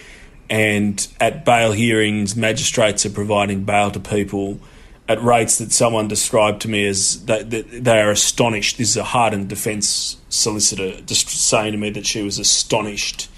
And 0.49 1.05
at 1.19 1.45
bail 1.45 1.71
hearings, 1.71 2.35
magistrates 2.35 3.05
are 3.05 3.09
providing 3.09 3.63
bail 3.63 3.91
to 3.91 3.99
people 3.99 4.59
at 5.07 5.21
rates 5.21 5.57
that 5.57 5.71
someone 5.71 6.07
described 6.07 6.61
to 6.61 6.69
me 6.69 6.85
as 6.85 7.25
that, 7.25 7.49
they 7.49 7.99
are 7.99 8.11
astonished. 8.11 8.77
This 8.77 8.91
is 8.91 8.97
a 8.97 9.03
hardened 9.03 9.49
defence 9.49 10.17
solicitor 10.29 11.01
just 11.01 11.27
saying 11.27 11.73
to 11.73 11.77
me 11.77 11.89
that 11.91 12.05
she 12.05 12.21
was 12.21 12.39
astonished 12.39 13.29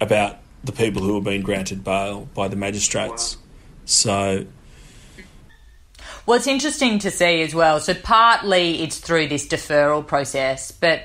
about 0.00 0.38
the 0.64 0.72
people 0.72 1.02
who 1.02 1.14
were 1.14 1.20
being 1.20 1.42
granted 1.42 1.84
bail 1.84 2.28
by 2.34 2.48
the 2.48 2.56
magistrates. 2.56 3.36
So. 3.84 4.46
Well, 6.26 6.38
it's 6.38 6.46
interesting 6.46 6.98
to 7.00 7.10
see 7.10 7.42
as 7.42 7.54
well. 7.54 7.80
So, 7.80 7.94
partly 7.94 8.82
it's 8.82 8.98
through 8.98 9.28
this 9.28 9.46
deferral 9.46 10.06
process, 10.06 10.72
but 10.72 11.02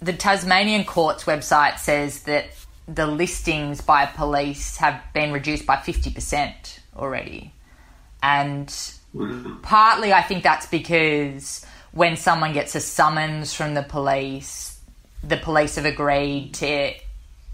the 0.00 0.12
Tasmanian 0.12 0.84
Courts 0.84 1.24
website 1.24 1.78
says 1.78 2.24
that 2.24 2.46
the 2.86 3.06
listings 3.06 3.80
by 3.80 4.06
police 4.06 4.76
have 4.78 5.00
been 5.14 5.32
reduced 5.32 5.66
by 5.66 5.76
50% 5.76 6.80
already. 6.96 7.52
And 8.22 8.72
Partly, 9.62 10.12
I 10.12 10.22
think 10.22 10.42
that's 10.42 10.66
because 10.66 11.64
when 11.92 12.16
someone 12.16 12.52
gets 12.52 12.74
a 12.74 12.80
summons 12.80 13.54
from 13.54 13.74
the 13.74 13.82
police, 13.82 14.80
the 15.22 15.36
police 15.36 15.76
have 15.76 15.84
agreed 15.84 16.54
to 16.54 16.92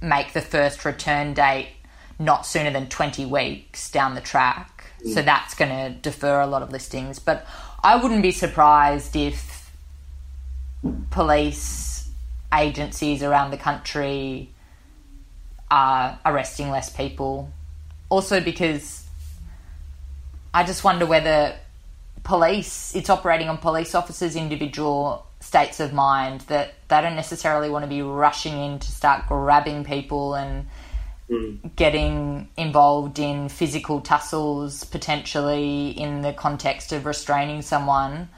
make 0.00 0.32
the 0.32 0.40
first 0.40 0.84
return 0.86 1.34
date 1.34 1.68
not 2.20 2.46
sooner 2.46 2.70
than 2.70 2.88
20 2.88 3.24
weeks 3.26 3.90
down 3.90 4.14
the 4.14 4.20
track. 4.20 4.84
So 5.14 5.22
that's 5.22 5.54
going 5.54 5.70
to 5.70 5.98
defer 5.98 6.42
a 6.42 6.46
lot 6.46 6.62
of 6.62 6.70
listings. 6.70 7.18
But 7.18 7.46
I 7.82 7.96
wouldn't 7.96 8.22
be 8.22 8.32
surprised 8.32 9.16
if 9.16 9.72
police 11.10 12.10
agencies 12.54 13.22
around 13.22 13.50
the 13.50 13.56
country 13.56 14.50
are 15.70 16.18
arresting 16.26 16.70
less 16.70 16.94
people. 16.94 17.50
Also, 18.10 18.42
because 18.42 19.06
I 20.52 20.64
just 20.64 20.84
wonder 20.84 21.06
whether 21.06 21.56
police, 22.22 22.94
it's 22.94 23.08
operating 23.08 23.48
on 23.48 23.56
police 23.56 23.94
officers' 23.94 24.36
individual 24.36 25.26
states 25.40 25.80
of 25.80 25.94
mind 25.94 26.42
that 26.42 26.74
they 26.88 27.00
don't 27.00 27.16
necessarily 27.16 27.70
want 27.70 27.84
to 27.84 27.88
be 27.88 28.02
rushing 28.02 28.58
in 28.58 28.78
to 28.78 28.90
start 28.90 29.26
grabbing 29.26 29.84
people 29.84 30.34
and 30.34 30.66
mm. 31.30 31.76
getting 31.76 32.48
involved 32.56 33.18
in 33.18 33.48
physical 33.48 34.00
tussles 34.00 34.84
potentially 34.84 35.90
in 35.90 36.22
the 36.22 36.32
context 36.32 36.92
of 36.92 37.06
restraining 37.06 37.62
someone 37.62 38.28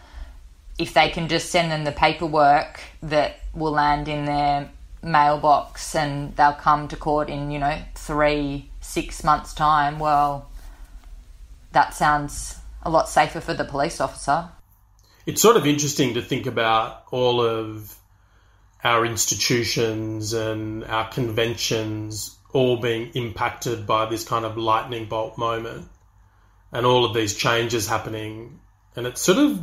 if 0.79 0.95
they 0.95 1.11
can 1.11 1.29
just 1.29 1.51
send 1.51 1.71
them 1.71 1.85
the 1.85 1.93
paperwork 1.93 2.81
that 3.03 3.41
will 3.55 3.73
land 3.73 4.09
in 4.09 4.25
their 4.25 4.71
mailbox 5.03 5.95
and 5.95 6.35
they'll 6.37 6.53
come 6.53 6.89
to 6.89 6.97
court 6.97 7.29
in 7.29 7.51
you 7.51 7.59
know 7.59 7.79
three 7.95 8.71
six 8.81 9.25
months 9.25 9.53
time 9.53 9.99
well 9.99 10.49
that 11.73 11.93
sounds 11.93 12.59
a 12.85 12.91
lot 12.91 13.09
safer 13.09 13.41
for 13.41 13.55
the 13.55 13.65
police 13.65 14.01
officer 14.01 14.49
it's 15.27 15.41
sort 15.41 15.57
of 15.57 15.67
interesting 15.67 16.15
to 16.15 16.23
think 16.23 16.47
about 16.47 17.05
all 17.11 17.41
of 17.41 17.97
our 18.85 19.05
institutions 19.05 20.33
and 20.33 20.85
our 20.85 21.09
conventions 21.09 22.37
all 22.53 22.77
being 22.77 23.11
impacted 23.15 23.87
by 23.87 24.07
this 24.07 24.25
kind 24.25 24.45
of 24.45 24.57
lightning 24.57 25.07
bolt 25.07 25.39
moment 25.39 25.89
and 26.73 26.87
all 26.87 27.05
of 27.05 27.15
these 27.15 27.35
changes 27.35 27.87
happening. 27.87 28.61
And 28.97 29.07
it 29.07 29.19
sort 29.19 29.39
of 29.39 29.61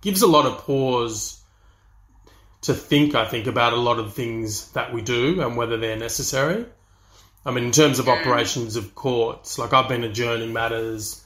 gives 0.00 0.22
a 0.22 0.26
lot 0.26 0.46
of 0.46 0.58
pause 0.58 1.40
to 2.62 2.74
think, 2.74 3.14
I 3.14 3.26
think, 3.26 3.46
about 3.46 3.72
a 3.72 3.76
lot 3.76 3.98
of 3.98 4.14
things 4.14 4.70
that 4.72 4.92
we 4.92 5.02
do 5.02 5.40
and 5.40 5.56
whether 5.56 5.76
they're 5.76 5.96
necessary. 5.96 6.64
I 7.44 7.50
mean, 7.50 7.64
in 7.64 7.72
terms 7.72 7.98
of 7.98 8.08
operations 8.08 8.76
of 8.76 8.94
courts, 8.94 9.58
like 9.58 9.72
I've 9.72 9.88
been 9.88 10.04
adjourning 10.04 10.52
matters 10.52 11.24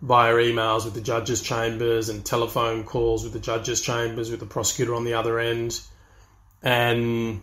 via 0.00 0.32
emails 0.34 0.84
with 0.84 0.94
the 0.94 1.00
judges' 1.00 1.42
chambers 1.42 2.08
and 2.08 2.24
telephone 2.24 2.84
calls 2.84 3.24
with 3.24 3.34
the 3.34 3.40
judges' 3.40 3.82
chambers 3.82 4.30
with 4.30 4.40
the 4.40 4.46
prosecutor 4.46 4.94
on 4.94 5.04
the 5.04 5.14
other 5.14 5.38
end. 5.38 5.78
And 6.62 7.42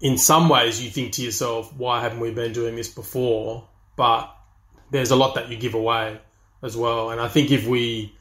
in 0.00 0.18
some 0.18 0.48
ways, 0.48 0.82
you 0.82 0.90
think 0.90 1.12
to 1.12 1.22
yourself, 1.22 1.72
why 1.74 2.00
haven't 2.00 2.20
we 2.20 2.30
been 2.30 2.52
doing 2.52 2.76
this 2.76 2.88
before? 2.88 3.66
But 3.96 4.34
there's 4.90 5.10
a 5.10 5.16
lot 5.16 5.34
that 5.36 5.48
you 5.48 5.56
give 5.56 5.74
away 5.74 6.20
as 6.62 6.76
well. 6.76 7.10
And 7.10 7.20
I 7.20 7.28
think 7.28 7.50
if 7.50 7.66
we 7.66 8.14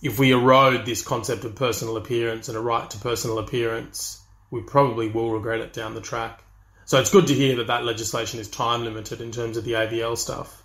if 0.00 0.18
we 0.18 0.30
erode 0.30 0.86
this 0.86 1.02
concept 1.02 1.44
of 1.44 1.56
personal 1.56 1.96
appearance 1.96 2.48
and 2.48 2.56
a 2.56 2.60
right 2.60 2.88
to 2.88 2.98
personal 2.98 3.38
appearance, 3.38 4.22
we 4.50 4.62
probably 4.62 5.08
will 5.08 5.30
regret 5.30 5.60
it 5.60 5.72
down 5.72 5.94
the 5.94 6.00
track. 6.00 6.44
So 6.84 7.00
it's 7.00 7.10
good 7.10 7.26
to 7.26 7.34
hear 7.34 7.56
that 7.56 7.66
that 7.66 7.84
legislation 7.84 8.38
is 8.38 8.48
time 8.48 8.84
limited 8.84 9.20
in 9.20 9.32
terms 9.32 9.56
of 9.56 9.64
the 9.64 9.72
AVL 9.72 10.16
stuff. 10.16 10.62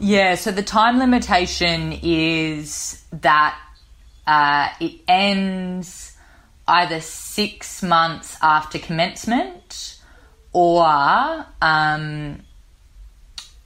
Yeah, 0.00 0.34
so 0.34 0.50
the 0.50 0.62
time 0.62 0.98
limitation 0.98 1.92
is 2.02 3.04
that 3.12 3.58
uh, 4.26 4.68
it 4.80 5.00
ends 5.06 6.09
either 6.70 7.00
six 7.00 7.82
months 7.82 8.36
after 8.40 8.78
commencement 8.78 9.98
or 10.52 10.84
um, 11.60 12.40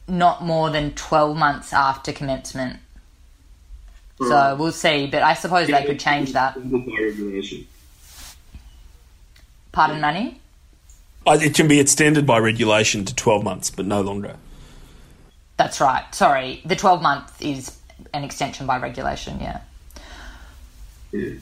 not 0.09 0.43
more 0.43 0.71
than 0.71 0.93
12 0.95 1.37
months 1.37 1.73
after 1.73 2.13
commencement. 2.13 2.79
Mm. 4.19 4.29
So 4.29 4.57
we'll 4.57 4.73
see, 4.73 5.07
but 5.07 5.23
I 5.23 5.35
suppose 5.35 5.69
yeah, 5.69 5.81
they 5.81 5.87
could 5.87 6.01
change 6.01 6.33
that. 6.33 6.55
Pardon, 9.73 10.01
Manny? 10.01 10.41
Uh, 11.27 11.39
it 11.41 11.55
can 11.55 11.69
be 11.69 11.81
extended 11.81 12.27
by 12.27 12.39
regulation 12.39 13.05
to 13.05 13.15
12 13.15 13.45
months, 13.45 13.71
but 13.71 13.87
no 13.87 14.01
longer. 14.03 14.37
That's 15.57 15.81
right. 15.81 16.05
Sorry, 16.15 16.63
the 16.65 16.77
12 16.77 17.03
month 17.03 17.43
is 17.43 17.79
an 18.13 18.25
extension 18.25 18.67
by 18.67 18.79
regulation, 18.79 19.41
yeah. 19.41 19.61
Yeah. 21.13 21.35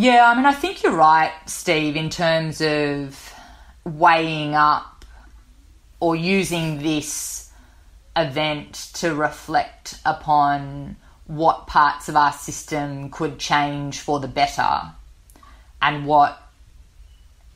Yeah, 0.00 0.30
I 0.30 0.34
mean, 0.34 0.46
I 0.46 0.54
think 0.54 0.82
you're 0.82 0.96
right, 0.96 1.30
Steve, 1.44 1.94
in 1.94 2.08
terms 2.08 2.62
of 2.62 3.34
weighing 3.84 4.54
up 4.54 5.04
or 6.00 6.16
using 6.16 6.78
this 6.78 7.50
event 8.16 8.92
to 8.94 9.14
reflect 9.14 10.00
upon 10.06 10.96
what 11.26 11.66
parts 11.66 12.08
of 12.08 12.16
our 12.16 12.32
system 12.32 13.10
could 13.10 13.38
change 13.38 14.00
for 14.00 14.20
the 14.20 14.26
better 14.26 14.90
and 15.82 16.06
what 16.06 16.49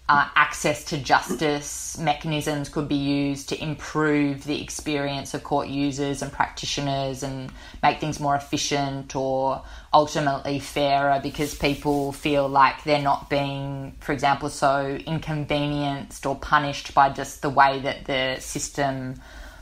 uh, 0.06 0.28
access 0.36 0.84
to 0.84 0.98
justice 0.98 1.96
mechanisms 1.98 2.68
could 2.68 2.88
be 2.88 2.94
used 2.94 3.48
to 3.48 3.62
improve 3.62 4.44
the 4.44 4.60
experience 4.60 5.32
of 5.32 5.42
court 5.42 5.68
users 5.68 6.20
and 6.20 6.30
practitioners 6.30 7.22
and 7.22 7.50
make 7.82 8.00
things 8.00 8.20
more 8.20 8.36
efficient 8.36 9.16
or 9.16 9.62
ultimately 9.94 10.58
fairer 10.58 11.20
because 11.22 11.54
people 11.54 12.12
feel 12.12 12.46
like 12.46 12.84
they're 12.84 13.00
not 13.00 13.30
being, 13.30 13.94
for 14.00 14.12
example, 14.12 14.50
so 14.50 14.98
inconvenienced 15.06 16.26
or 16.26 16.36
punished 16.36 16.92
by 16.92 17.08
just 17.08 17.40
the 17.40 17.48
way 17.48 17.80
that 17.80 18.04
the 18.04 18.36
system 18.40 19.14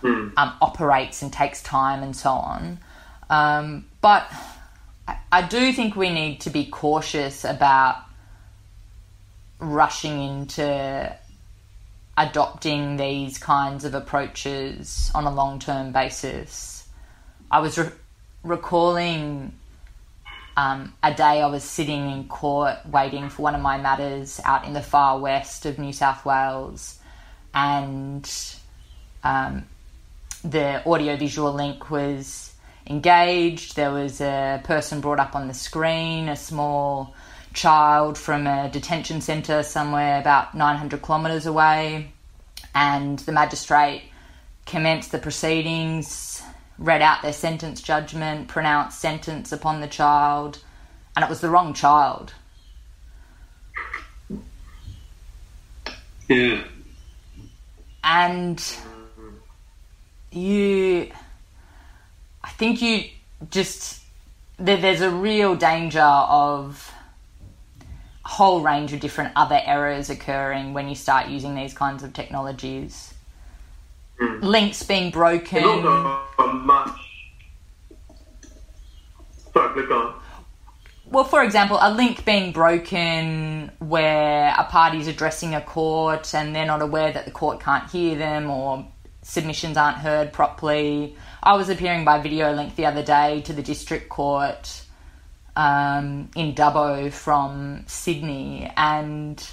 mm. 0.03 0.33
um, 0.37 0.53
operates 0.61 1.23
and 1.23 1.33
takes 1.33 1.63
time 1.63 2.03
and 2.03 2.17
so 2.17 2.31
on. 2.31 2.81
Um, 3.31 3.85
but 4.01 4.27
I, 5.07 5.19
I 5.31 5.43
do 5.43 5.73
think 5.73 5.95
we 5.95 6.11
need 6.11 6.41
to 6.41 6.51
be 6.51 6.67
cautious 6.67 7.45
about 7.45 7.97
rushing 9.63 10.23
into 10.23 11.17
adopting 12.19 12.97
these 12.97 13.39
kinds 13.39 13.85
of 13.85 13.95
approaches 13.95 15.11
on 15.15 15.25
a 15.25 15.33
long 15.33 15.59
term 15.59 15.93
basis. 15.93 16.87
I 17.51 17.61
was 17.61 17.79
re- 17.79 17.91
recalling 18.43 19.53
um, 20.57 20.93
a 21.03 21.15
day 21.15 21.41
I 21.41 21.47
was 21.47 21.65
sitting 21.65 22.11
in 22.11 22.29
court 22.29 22.77
waiting 22.87 23.31
for 23.31 23.43
one 23.43 23.55
of 23.55 23.63
my 23.63 23.79
matters 23.79 24.41
out 24.45 24.67
in 24.67 24.75
the 24.75 24.83
far 24.83 25.19
west 25.19 25.65
of 25.65 25.79
New 25.79 25.93
South 25.93 26.27
Wales, 26.27 26.99
and 27.55 28.31
um, 29.25 29.65
the 30.45 30.85
audiovisual 30.87 31.53
link 31.53 31.91
was 31.91 32.53
engaged. 32.87 33.77
There 33.77 33.93
was 33.93 34.21
a 34.21 34.61
person 34.65 35.01
brought 35.01 35.21
up 35.21 35.35
on 35.35 35.49
the 35.49 35.55
screen, 35.55 36.29
a 36.29 36.37
small 36.37 37.15
child 37.53 38.19
from 38.19 38.47
a 38.47 38.71
detention 38.71 39.21
centre 39.21 39.63
somewhere 39.63 40.21
about 40.21 40.55
900 40.55 41.03
kilometres 41.03 41.47
away, 41.47 42.13
and 42.75 43.19
the 43.21 43.33
magistrate 43.33 44.05
commenced 44.67 45.13
the 45.13 45.19
proceedings, 45.19 46.43
read 46.79 47.03
out 47.03 47.23
their 47.23 47.33
sentence 47.33 47.81
judgment, 47.81 48.49
pronounced 48.49 49.01
sentence 49.01 49.53
upon 49.53 49.81
the 49.81 49.89
child, 49.89 50.59
and 51.17 51.25
it 51.25 51.29
was 51.29 51.41
the 51.41 51.51
wrong 51.51 51.75
child. 51.75 52.33
Yeah. 56.29 56.65
And 58.05 58.65
you, 60.31 61.13
I 62.43 62.51
think 62.51 62.83
you 62.83 63.05
just, 63.51 64.01
there's 64.59 65.03
a 65.03 65.11
real 65.11 65.55
danger 65.55 66.01
of 66.01 66.92
whole 68.33 68.63
range 68.63 68.95
of 68.95 69.01
different 69.01 69.31
other 69.37 69.61
errors 69.63 70.09
occurring 70.09 70.73
when 70.73 70.89
you 70.89 70.95
start 70.95 71.29
using 71.29 71.55
these 71.55 71.75
kinds 71.75 72.03
of 72.03 72.15
technologies. 72.15 73.13
Mm. 74.19 74.43
Links 74.43 74.83
being 74.83 75.11
broken. 75.11 75.63
much. 76.65 76.99
Sorry. 79.53 80.15
Well, 81.11 81.25
for 81.25 81.45
example, 81.45 81.79
a 81.79 81.93
link 81.93 82.25
being 82.25 82.53
broken 82.53 83.71
where 83.81 84.55
a 84.57 84.65
party 84.65 84.99
is 84.99 85.09
addressing 85.09 85.55
a 85.55 85.61
court 85.61 86.35
and 86.35 86.57
they're 86.57 86.65
not 86.65 86.81
aware 86.81 87.13
that 87.13 87.27
the 87.27 87.31
court 87.31 87.61
can't 87.61 87.91
hear 87.91 88.17
them 88.17 88.49
or 88.49 88.87
submissions 89.21 89.77
aren't 89.77 89.99
heard 89.99 90.33
properly. 90.33 91.17
I 91.43 91.57
was 91.57 91.69
appearing 91.69 92.07
by 92.07 92.23
video 92.23 92.55
link 92.55 92.77
the 92.77 92.87
other 92.87 93.03
day 93.03 93.43
to 93.43 93.53
the 93.53 93.63
district 93.63 94.09
court 94.09 94.82
um, 95.57 96.31
in 96.35 96.55
Dubbo 96.55 97.13
from 97.13 97.85
Sydney, 97.87 98.71
and 98.77 99.45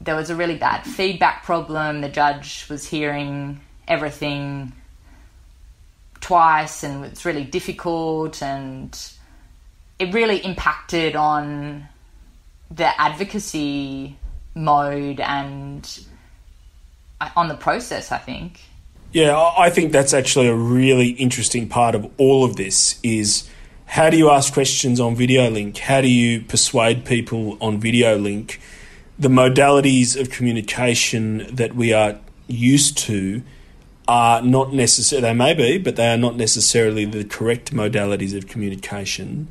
there 0.00 0.16
was 0.16 0.30
a 0.30 0.36
really 0.36 0.56
bad 0.56 0.82
feedback 0.84 1.44
problem. 1.44 2.00
The 2.00 2.08
judge 2.08 2.66
was 2.68 2.86
hearing 2.86 3.60
everything 3.86 4.72
twice, 6.20 6.82
and 6.82 7.04
it's 7.04 7.24
really 7.24 7.44
difficult, 7.44 8.42
and 8.42 8.98
it 9.98 10.12
really 10.14 10.38
impacted 10.38 11.16
on 11.16 11.86
the 12.70 13.00
advocacy 13.00 14.16
mode 14.54 15.20
and 15.20 16.06
uh, 17.20 17.30
on 17.36 17.48
the 17.48 17.54
process, 17.54 18.10
I 18.10 18.18
think. 18.18 18.60
Yeah, 19.12 19.38
I 19.56 19.70
think 19.70 19.92
that's 19.92 20.12
actually 20.12 20.48
a 20.48 20.54
really 20.54 21.10
interesting 21.10 21.68
part 21.68 21.94
of 21.94 22.10
all 22.16 22.44
of 22.44 22.56
this 22.56 22.98
is 23.04 23.48
how 23.94 24.10
do 24.10 24.16
you 24.16 24.28
ask 24.28 24.52
questions 24.52 24.98
on 24.98 25.14
video 25.14 25.48
link? 25.48 25.78
How 25.78 26.00
do 26.00 26.08
you 26.08 26.40
persuade 26.40 27.04
people 27.04 27.56
on 27.60 27.78
video 27.78 28.18
link? 28.18 28.60
The 29.20 29.28
modalities 29.28 30.20
of 30.20 30.30
communication 30.30 31.46
that 31.54 31.76
we 31.76 31.92
are 31.92 32.18
used 32.48 32.98
to 33.06 33.44
are 34.08 34.42
not 34.42 34.72
necessary. 34.72 35.22
they 35.22 35.32
may 35.32 35.54
be, 35.54 35.78
but 35.78 35.94
they 35.94 36.12
are 36.12 36.16
not 36.16 36.34
necessarily 36.34 37.04
the 37.04 37.22
correct 37.22 37.72
modalities 37.72 38.36
of 38.36 38.48
communication. 38.48 39.46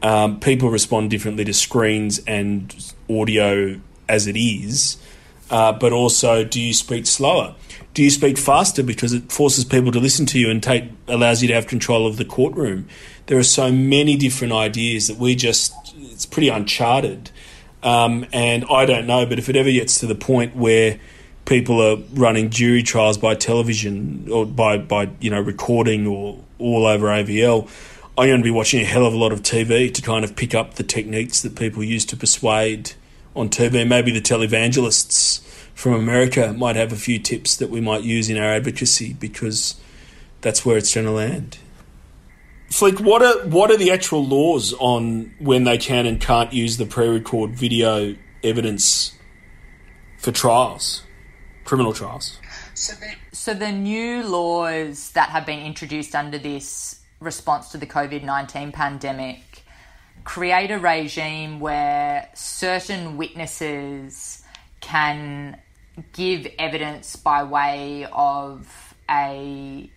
Um, 0.00 0.40
people 0.40 0.70
respond 0.70 1.10
differently 1.10 1.44
to 1.44 1.52
screens 1.52 2.18
and 2.26 2.74
audio 3.10 3.78
as 4.08 4.26
it 4.26 4.38
is, 4.38 4.96
uh, 5.50 5.72
but 5.74 5.92
also 5.92 6.44
do 6.44 6.62
you 6.62 6.72
speak 6.72 7.06
slower? 7.06 7.54
Do 7.96 8.02
you 8.02 8.10
speak 8.10 8.36
faster 8.36 8.82
because 8.82 9.14
it 9.14 9.32
forces 9.32 9.64
people 9.64 9.90
to 9.90 9.98
listen 9.98 10.26
to 10.26 10.38
you 10.38 10.50
and 10.50 10.62
take 10.62 10.84
allows 11.08 11.40
you 11.40 11.48
to 11.48 11.54
have 11.54 11.66
control 11.66 12.06
of 12.06 12.18
the 12.18 12.26
courtroom? 12.26 12.86
There 13.24 13.38
are 13.38 13.42
so 13.42 13.72
many 13.72 14.18
different 14.18 14.52
ideas 14.52 15.06
that 15.08 15.16
we 15.16 15.34
just 15.34 15.72
it's 15.96 16.26
pretty 16.26 16.50
uncharted, 16.50 17.30
um, 17.82 18.26
and 18.34 18.66
I 18.70 18.84
don't 18.84 19.06
know. 19.06 19.24
But 19.24 19.38
if 19.38 19.48
it 19.48 19.56
ever 19.56 19.70
gets 19.70 19.98
to 20.00 20.06
the 20.06 20.14
point 20.14 20.54
where 20.54 21.00
people 21.46 21.80
are 21.80 21.96
running 22.12 22.50
jury 22.50 22.82
trials 22.82 23.16
by 23.16 23.34
television 23.34 24.28
or 24.30 24.44
by 24.44 24.76
by 24.76 25.08
you 25.18 25.30
know 25.30 25.40
recording 25.40 26.06
or 26.06 26.38
all 26.58 26.84
over 26.84 27.06
AVL, 27.06 27.66
I'm 28.18 28.28
going 28.28 28.40
to 28.40 28.44
be 28.44 28.50
watching 28.50 28.82
a 28.82 28.84
hell 28.84 29.06
of 29.06 29.14
a 29.14 29.16
lot 29.16 29.32
of 29.32 29.40
TV 29.40 29.90
to 29.94 30.02
kind 30.02 30.22
of 30.22 30.36
pick 30.36 30.54
up 30.54 30.74
the 30.74 30.82
techniques 30.82 31.40
that 31.40 31.56
people 31.56 31.82
use 31.82 32.04
to 32.04 32.16
persuade 32.18 32.92
on 33.34 33.48
TV. 33.48 33.88
Maybe 33.88 34.10
the 34.10 34.20
televangelists 34.20 35.45
from 35.76 35.92
America 35.92 36.54
might 36.54 36.74
have 36.74 36.90
a 36.90 36.96
few 36.96 37.18
tips 37.18 37.56
that 37.56 37.68
we 37.68 37.82
might 37.82 38.02
use 38.02 38.30
in 38.30 38.38
our 38.38 38.54
advocacy 38.54 39.12
because 39.12 39.78
that's 40.40 40.64
where 40.64 40.78
it's 40.78 40.94
going 40.94 41.06
to 41.06 41.12
land. 41.12 41.58
Flick, 42.70 42.98
what 42.98 43.22
are 43.22 43.46
what 43.46 43.70
are 43.70 43.76
the 43.76 43.92
actual 43.92 44.24
laws 44.24 44.72
on 44.72 45.34
when 45.38 45.64
they 45.64 45.76
can 45.76 46.06
and 46.06 46.18
can't 46.18 46.50
use 46.52 46.78
the 46.78 46.86
pre-record 46.86 47.50
video 47.50 48.16
evidence 48.42 49.12
for 50.18 50.32
trials, 50.32 51.02
criminal 51.64 51.92
trials? 51.92 52.38
So 52.74 53.52
the 53.52 53.70
new 53.70 54.24
laws 54.24 55.12
that 55.12 55.28
have 55.28 55.44
been 55.44 55.60
introduced 55.60 56.14
under 56.14 56.38
this 56.38 57.00
response 57.20 57.68
to 57.72 57.78
the 57.78 57.86
COVID 57.86 58.24
nineteen 58.24 58.72
pandemic 58.72 59.62
create 60.24 60.70
a 60.70 60.78
regime 60.78 61.60
where 61.60 62.30
certain 62.34 63.18
witnesses 63.18 64.42
can 64.80 65.60
give 66.12 66.46
evidence 66.58 67.16
by 67.16 67.42
way 67.42 68.06
of 68.12 68.94
a 69.10 69.90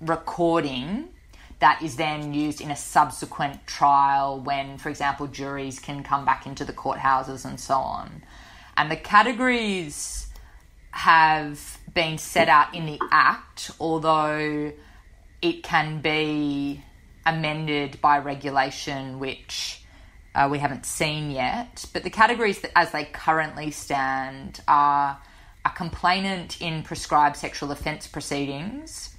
recording 0.00 1.08
that 1.58 1.80
is 1.82 1.96
then 1.96 2.34
used 2.34 2.60
in 2.60 2.70
a 2.70 2.76
subsequent 2.76 3.66
trial 3.66 4.40
when, 4.40 4.76
for 4.76 4.90
example, 4.90 5.26
juries 5.26 5.78
can 5.78 6.02
come 6.02 6.24
back 6.24 6.46
into 6.46 6.64
the 6.64 6.72
courthouses 6.72 7.44
and 7.46 7.58
so 7.58 7.74
on. 7.74 8.22
And 8.76 8.90
the 8.90 8.96
categories 8.96 10.28
have 10.90 11.78
been 11.94 12.18
set 12.18 12.48
out 12.48 12.74
in 12.74 12.84
the 12.84 12.98
Act, 13.10 13.70
although 13.80 14.72
it 15.40 15.62
can 15.62 16.02
be 16.02 16.82
amended 17.24 18.00
by 18.00 18.18
regulation, 18.18 19.18
which 19.18 19.82
uh, 20.34 20.48
we 20.50 20.58
haven't 20.58 20.84
seen 20.84 21.30
yet. 21.30 21.86
But 21.94 22.04
the 22.04 22.10
categories 22.10 22.60
that, 22.60 22.72
as 22.76 22.92
they 22.92 23.04
currently 23.04 23.70
stand 23.70 24.60
are 24.68 25.18
a 25.66 25.70
complainant 25.70 26.60
in 26.60 26.84
prescribed 26.84 27.36
sexual 27.36 27.72
offence 27.72 28.06
proceedings, 28.06 29.16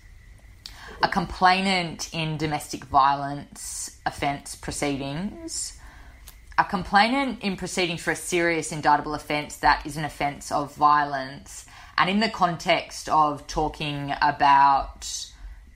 a 1.03 1.09
complainant 1.09 2.09
in 2.13 2.37
domestic 2.37 2.85
violence 2.85 3.99
offence 4.05 4.55
proceedings, 4.55 5.77
a 6.57 6.63
complainant 6.63 7.43
in 7.43 7.57
proceedings 7.57 8.01
for 8.01 8.11
a 8.11 8.15
serious 8.15 8.71
indictable 8.71 9.13
offence 9.13 9.57
that 9.57 9.85
is 9.85 9.97
an 9.97 10.05
offence 10.05 10.49
of 10.49 10.73
violence, 10.75 11.65
and 11.97 12.09
in 12.09 12.21
the 12.21 12.29
context 12.29 13.09
of 13.09 13.45
talking 13.47 14.13
about 14.21 15.05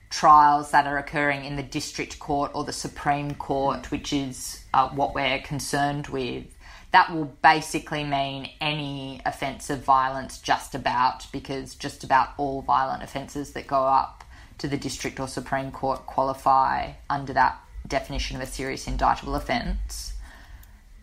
trials 0.08 0.70
that 0.70 0.86
are 0.86 0.96
occurring 0.96 1.44
in 1.44 1.56
the 1.56 1.62
district 1.62 2.18
court 2.18 2.50
or 2.54 2.64
the 2.64 2.72
Supreme 2.72 3.34
Court, 3.34 3.90
which 3.90 4.10
is 4.10 4.64
uh, 4.72 4.88
what 4.88 5.14
we're 5.14 5.40
concerned 5.40 6.06
with, 6.06 6.46
that 6.92 7.12
will 7.12 7.24
basically 7.42 8.04
mean 8.04 8.50
any 8.60 9.20
offence 9.24 9.70
of 9.70 9.82
violence, 9.82 10.38
just 10.38 10.74
about, 10.74 11.26
because 11.32 11.74
just 11.74 12.04
about 12.04 12.30
all 12.36 12.62
violent 12.62 13.02
offences 13.02 13.52
that 13.54 13.66
go 13.66 13.84
up 13.84 14.24
to 14.58 14.68
the 14.68 14.76
district 14.76 15.18
or 15.18 15.26
Supreme 15.26 15.72
Court 15.72 16.04
qualify 16.06 16.92
under 17.08 17.32
that 17.32 17.58
definition 17.88 18.36
of 18.36 18.42
a 18.42 18.46
serious 18.46 18.86
indictable 18.86 19.34
offence. 19.34 20.12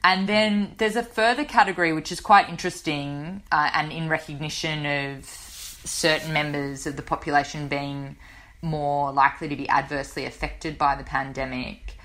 And 0.03 0.29
then 0.29 0.75
there's 0.77 0.95
a 0.95 1.03
further 1.03 1.43
category 1.43 1.91
which 1.91 2.11
is 2.11 2.21
quite 2.21 2.49
interesting 2.49 3.43
uh, 3.51 3.69
and 3.73 3.91
in 3.91 4.07
recognition 4.07 4.85
of 4.85 5.25
certain 5.25 6.31
members 6.31 6.85
of 6.87 6.95
the 6.95 7.01
population 7.01 7.67
being 7.67 8.15
more 8.61 9.11
likely 9.11 9.49
to 9.49 9.55
be 9.55 9.67
adversely 9.67 10.25
affected 10.25 10.77
by 10.77 10.95
the 10.95 11.03
pandemic. 11.03 11.95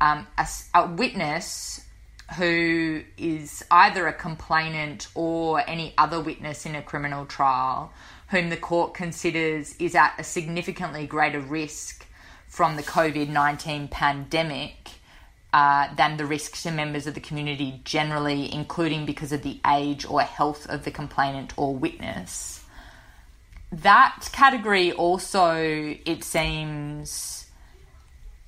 Um, 0.00 0.26
a, 0.38 0.46
a 0.74 0.86
witness 0.86 1.84
who 2.36 3.02
is 3.16 3.64
either 3.70 4.06
a 4.06 4.12
complainant 4.12 5.08
or 5.14 5.68
any 5.68 5.94
other 5.98 6.20
witness 6.20 6.64
in 6.64 6.74
a 6.74 6.82
criminal 6.82 7.26
trial 7.26 7.92
whom 8.30 8.48
the 8.48 8.56
court 8.56 8.94
considers 8.94 9.74
is 9.78 9.94
at 9.94 10.14
a 10.18 10.24
significantly 10.24 11.06
greater 11.06 11.40
risk 11.40 12.06
from 12.46 12.76
the 12.76 12.82
COVID 12.82 13.28
19 13.28 13.88
pandemic 13.88 14.90
uh, 15.52 15.92
than 15.96 16.16
the 16.16 16.26
risk 16.26 16.62
to 16.62 16.70
members 16.70 17.06
of 17.06 17.14
the 17.14 17.20
community 17.20 17.80
generally, 17.84 18.52
including 18.52 19.04
because 19.04 19.32
of 19.32 19.42
the 19.42 19.60
age 19.66 20.04
or 20.04 20.20
health 20.20 20.68
of 20.68 20.84
the 20.84 20.90
complainant 20.90 21.52
or 21.56 21.74
witness. 21.74 22.64
That 23.72 24.28
category 24.32 24.92
also, 24.92 25.54
it 26.04 26.24
seems, 26.24 27.39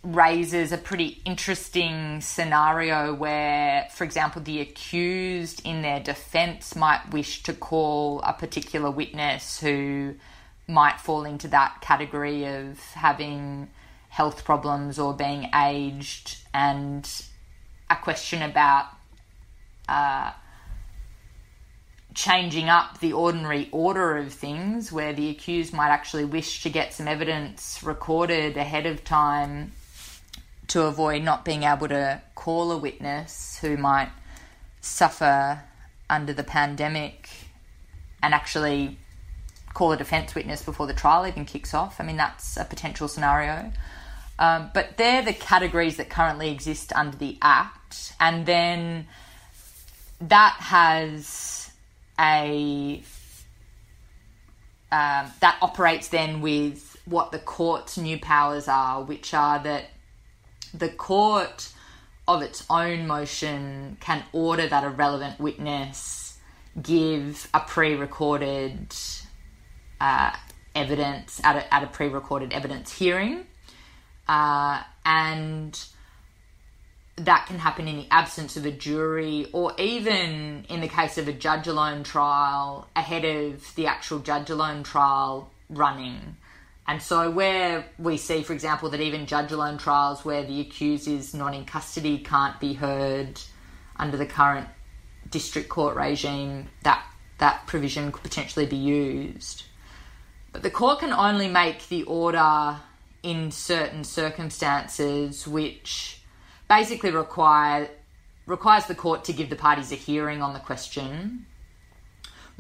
raises 0.05 0.73
a 0.73 0.79
pretty 0.79 1.23
interesting 1.25 2.21
scenario 2.21 3.15
where, 3.15 3.87
for 3.93 4.03
example, 4.03 4.43
the 4.43 4.61
accused 4.61 5.65
in 5.65 5.83
their 5.83 6.01
defense 6.01 6.75
might 6.75 7.13
wish 7.13 7.43
to 7.45 7.53
call 7.53 8.21
a 8.23 8.33
particular 8.33 8.91
witness 8.91 9.61
who 9.61 10.15
might 10.67 11.01
fall 11.01 11.25
into 11.25 11.47
that 11.49 11.81
category 11.81 12.45
of 12.45 12.81
having 12.95 13.69
health 14.09 14.45
problems 14.45 14.99
or 14.99 15.15
being 15.15 15.49
aged, 15.55 16.37
and 16.53 17.25
a 17.89 17.97
question 17.97 18.43
about 18.43 18.87
uh, 19.89 20.33
changing 22.13 22.69
up 22.69 22.99
the 22.99 23.13
ordinary 23.13 23.69
order 23.71 24.17
of 24.19 24.33
things, 24.33 24.91
where 24.91 25.13
the 25.13 25.31
accused 25.31 25.73
might 25.73 25.91
actually 25.91 26.25
wish 26.25 26.63
to 26.63 26.69
get 26.69 26.93
some 26.93 27.07
evidence 27.07 27.83
recorded 27.83 28.57
ahead 28.57 28.85
of 28.85 29.05
time 29.05 29.73
to 30.69 30.83
avoid 30.83 31.23
not 31.23 31.45
being 31.45 31.65
able 31.65 31.89
to 31.89 32.23
call 32.35 32.73
a 32.73 32.79
witness 32.79 33.59
who 33.61 33.77
might 33.77 34.11
suffer 34.81 35.63
under 36.09 36.33
the 36.33 36.45
pandemic 36.45 37.29
and 38.23 38.35
actually 38.35 38.99
call 39.75 39.93
a 39.93 39.97
defence 39.97 40.35
witness 40.35 40.63
before 40.63 40.87
the 40.87 40.95
trial 40.95 41.27
even 41.27 41.45
kicks 41.45 41.75
off. 41.75 42.01
I 42.01 42.05
mean, 42.05 42.17
that's 42.17 42.57
a 42.57 42.65
potential 42.65 43.09
scenario. 43.09 43.73
Um, 44.39 44.71
but 44.75 44.97
they're 44.97 45.23
the 45.23 45.33
categories 45.33 45.97
that 45.97 46.11
currently 46.11 46.51
exist 46.51 46.93
under 46.95 47.17
the 47.17 47.39
Act, 47.43 48.15
and 48.19 48.47
then 48.47 49.07
that 50.21 50.57
has 50.59 51.71
a 52.19 53.03
um, 54.91 55.31
that 55.41 55.59
operates 55.63 56.09
then 56.09 56.41
with 56.41 57.01
what 57.05 57.33
the 57.33 57.39
court's 57.39 57.99
new 57.99 58.19
powers 58.19 58.69
are, 58.69 59.03
which 59.03 59.33
are 59.33 59.59
that 59.63 59.87
the 60.75 60.89
court 60.89 61.69
of 62.27 62.43
its 62.43 62.65
own 62.71 63.07
motion 63.07 63.97
can 64.01 64.25
order 64.33 64.67
that 64.67 64.85
a 64.85 64.89
relevant 64.89 65.41
witness 65.41 66.39
give 66.81 67.49
a 67.53 67.61
pre-recorded 67.61 68.95
uh, 70.01 70.35
evidence 70.75 71.41
at 71.45 71.57
a, 71.57 71.75
at 71.75 71.83
a 71.83 71.87
pre-recorded 71.87 72.53
evidence 72.53 72.97
hearing. 72.97 73.47
Uh, 74.29 74.83
and 75.05 75.85
that 77.17 77.47
can 77.47 77.59
happen 77.59 77.89
in 77.89 77.97
the 77.97 78.07
absence 78.11 78.57
of 78.57 78.65
a 78.65 78.71
jury 78.71 79.47
or 79.53 79.75
even 79.79 80.65
in 80.69 80.81
the 80.81 80.89
case 80.89 81.19
of 81.19 81.29
a 81.29 81.33
judge 81.33 81.67
alone 81.67 82.03
trial 82.03 82.89
ahead 82.97 83.25
of 83.25 83.75
the 83.75 83.87
actual 83.87 84.19
judge 84.19 84.49
alone 84.49 84.83
trial 84.83 85.51
running 85.69 86.37
and 86.87 87.01
so, 87.01 87.31
where 87.31 87.85
we 87.99 88.17
see, 88.17 88.43
for 88.43 88.53
example, 88.53 88.91
that 88.91 89.01
even 89.01 89.27
judge 89.27 89.53
alone 89.53 89.79
trials 89.79 90.25
where 90.25 90.43
the 90.43 90.61
accused 90.61 91.07
is 91.07 91.33
not 91.33 91.55
in 91.55 91.65
custody 91.65 92.19
can't 92.19 92.59
be 92.59 92.75
heard 92.75 93.41
under 93.97 94.17
the 94.17 94.27
current 94.27 94.69
district 95.31 95.69
court 95.69 95.97
regime, 95.97 96.69
that, 96.83 97.05
that 97.39 97.67
provision 97.67 98.11
could 98.11 98.23
potentially 98.23 98.67
be 98.67 98.77
used. 98.77 99.65
But 100.53 100.63
the 100.63 100.71
court 100.71 101.01
can 101.01 101.13
only 101.13 101.49
make 101.49 101.89
the 101.89 102.03
order 102.03 102.77
in 103.23 103.53
certain 103.53 104.03
circumstances, 104.03 105.47
which 105.47 106.21
basically 106.69 107.11
require 107.11 107.89
requires 108.45 108.87
the 108.87 108.95
court 108.95 109.23
to 109.25 109.33
give 109.33 109.49
the 109.51 109.57
parties 109.57 109.93
a 109.93 109.95
hearing 109.95 110.43
on 110.43 110.53
the 110.53 110.59
question 110.59 111.47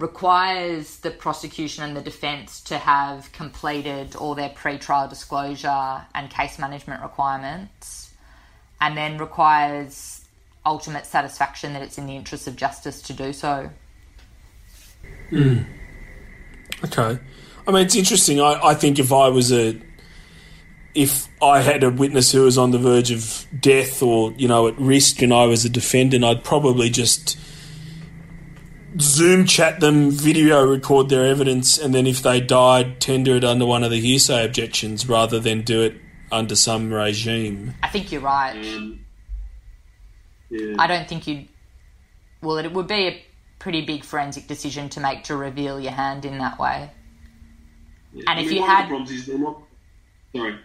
requires 0.03 0.97
the 0.99 1.13
prosecution 1.13 1.85
and 1.85 1.97
the 1.97 2.01
defence 2.01 2.61
to 2.61 2.77
have 2.77 3.31
completed 3.31 4.17
all 4.17 4.35
their 4.35 4.49
pre-trial 4.49 5.09
disclosure 5.09 6.05
and 6.13 6.29
case 6.29 6.59
management 6.59 7.01
requirements 7.01 8.13
and 8.81 8.97
then 8.97 9.17
requires 9.17 10.25
ultimate 10.67 11.07
satisfaction 11.07 11.73
that 11.73 11.83
it's 11.83 11.99
in 11.99 12.07
the 12.07 12.17
interests 12.17 12.49
of 12.49 12.57
justice 12.57 13.01
to 13.01 13.13
do 13.13 13.33
so. 13.33 13.71
Mm. 15.31 15.67
Okay. 16.85 17.21
I 17.69 17.71
mean, 17.71 17.87
it's 17.87 17.95
interesting. 17.95 18.41
I, 18.41 18.61
I 18.61 18.75
think 18.75 18.99
if 18.99 19.13
I 19.13 19.29
was 19.29 19.53
a. 19.53 19.81
If 20.95 21.29
I 21.41 21.63
had 21.63 21.85
a 21.85 21.91
witness 21.91 22.33
who 22.33 22.43
was 22.43 22.59
on 22.59 22.71
the 22.71 22.79
verge 22.79 23.11
of 23.13 23.47
death 23.59 24.03
or, 24.03 24.33
you 24.33 24.47
know, 24.47 24.69
at 24.69 24.79
risk 24.79 25.23
and 25.23 25.33
I 25.33 25.47
was 25.47 25.65
a 25.65 25.71
defendant, 25.71 26.23
I'd 26.23 26.45
probably 26.45 26.91
just 26.91 27.39
Zoom 29.01 29.47
chat 29.47 29.81
them, 29.81 30.11
video 30.11 30.65
record 30.65 31.09
their 31.09 31.25
evidence, 31.25 31.79
and 31.79 31.95
then 31.95 32.07
if 32.07 32.23
they 32.23 32.41
died, 32.41 33.01
tender 33.01 33.37
it 33.37 33.45
under 33.45 33.65
one 33.67 33.83
of 33.85 33.91
the 33.91 34.01
hearsay 34.01 34.45
objections 34.45 35.09
rather 35.09 35.41
than 35.41 35.63
do 35.63 35.83
it 35.83 35.95
under 36.31 36.55
some 36.57 36.93
regime. 36.93 37.75
I 37.83 37.89
think 37.89 38.13
you're 38.13 38.21
right. 38.21 38.57
Um, 38.57 39.05
yeah. 40.51 40.77
I 40.79 40.87
don't 40.87 41.09
think 41.09 41.27
you'd. 41.27 41.49
Well, 42.43 42.59
it 42.59 42.73
would 42.73 42.87
be 42.87 43.07
a 43.09 43.25
pretty 43.59 43.83
big 43.85 44.05
forensic 44.05 44.47
decision 44.49 44.89
to 44.91 45.01
make 45.01 45.25
to 45.25 45.37
reveal 45.37 45.79
your 45.81 45.93
hand 45.93 46.25
in 46.25 46.39
that 46.39 46.59
way. 46.59 46.91
yeah. 48.13 48.25
and 48.29 48.39
I 48.39 48.43
if 48.43 48.49
mean, 48.49 48.57
you 48.57 48.61
one 48.63 48.71
of 48.71 48.77
the 48.77 48.83
had- 48.83 48.89
problems 48.89 49.11
is 49.11 49.27
they're 49.27 49.39
not. 49.39 49.63
Sorry. 50.35 50.59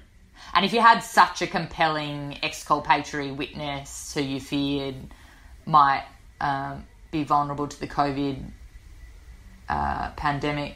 And 0.54 0.64
if 0.66 0.72
you 0.72 0.82
had 0.82 1.00
such 1.00 1.42
a 1.42 1.48
compelling 1.48 2.38
exculpatory 2.44 3.32
witness 3.32 4.14
who 4.14 4.22
you 4.22 4.40
feared 4.40 4.96
might 5.66 6.06
um, 6.40 6.86
be 7.18 7.24
vulnerable 7.24 7.68
to 7.68 7.80
the 7.80 7.88
COVID 7.88 8.51
uh, 9.70 10.11
pandemic, 10.11 10.76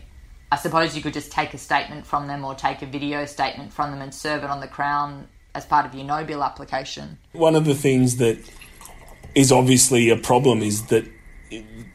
I 0.51 0.57
suppose 0.57 0.95
you 0.95 1.01
could 1.01 1.13
just 1.13 1.31
take 1.31 1.53
a 1.53 1.57
statement 1.57 2.05
from 2.05 2.27
them 2.27 2.43
or 2.43 2.55
take 2.55 2.81
a 2.81 2.85
video 2.85 3.25
statement 3.25 3.71
from 3.71 3.91
them 3.91 4.01
and 4.01 4.13
serve 4.13 4.43
it 4.43 4.49
on 4.49 4.59
the 4.59 4.67
Crown 4.67 5.27
as 5.53 5.65
part 5.65 5.85
of 5.85 5.93
your 5.93 6.05
no 6.05 6.23
bill 6.23 6.43
application. 6.43 7.17
One 7.33 7.55
of 7.55 7.65
the 7.65 7.75
things 7.75 8.17
that 8.17 8.37
is 9.35 9.51
obviously 9.51 10.09
a 10.09 10.17
problem 10.17 10.61
is 10.61 10.87
that 10.87 11.05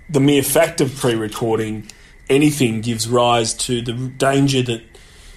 the 0.08 0.20
mere 0.20 0.42
fact 0.42 0.80
of 0.80 0.94
pre 0.94 1.14
recording 1.14 1.90
anything 2.28 2.80
gives 2.80 3.08
rise 3.08 3.54
to 3.54 3.82
the 3.82 3.92
danger 3.92 4.62
that 4.62 4.82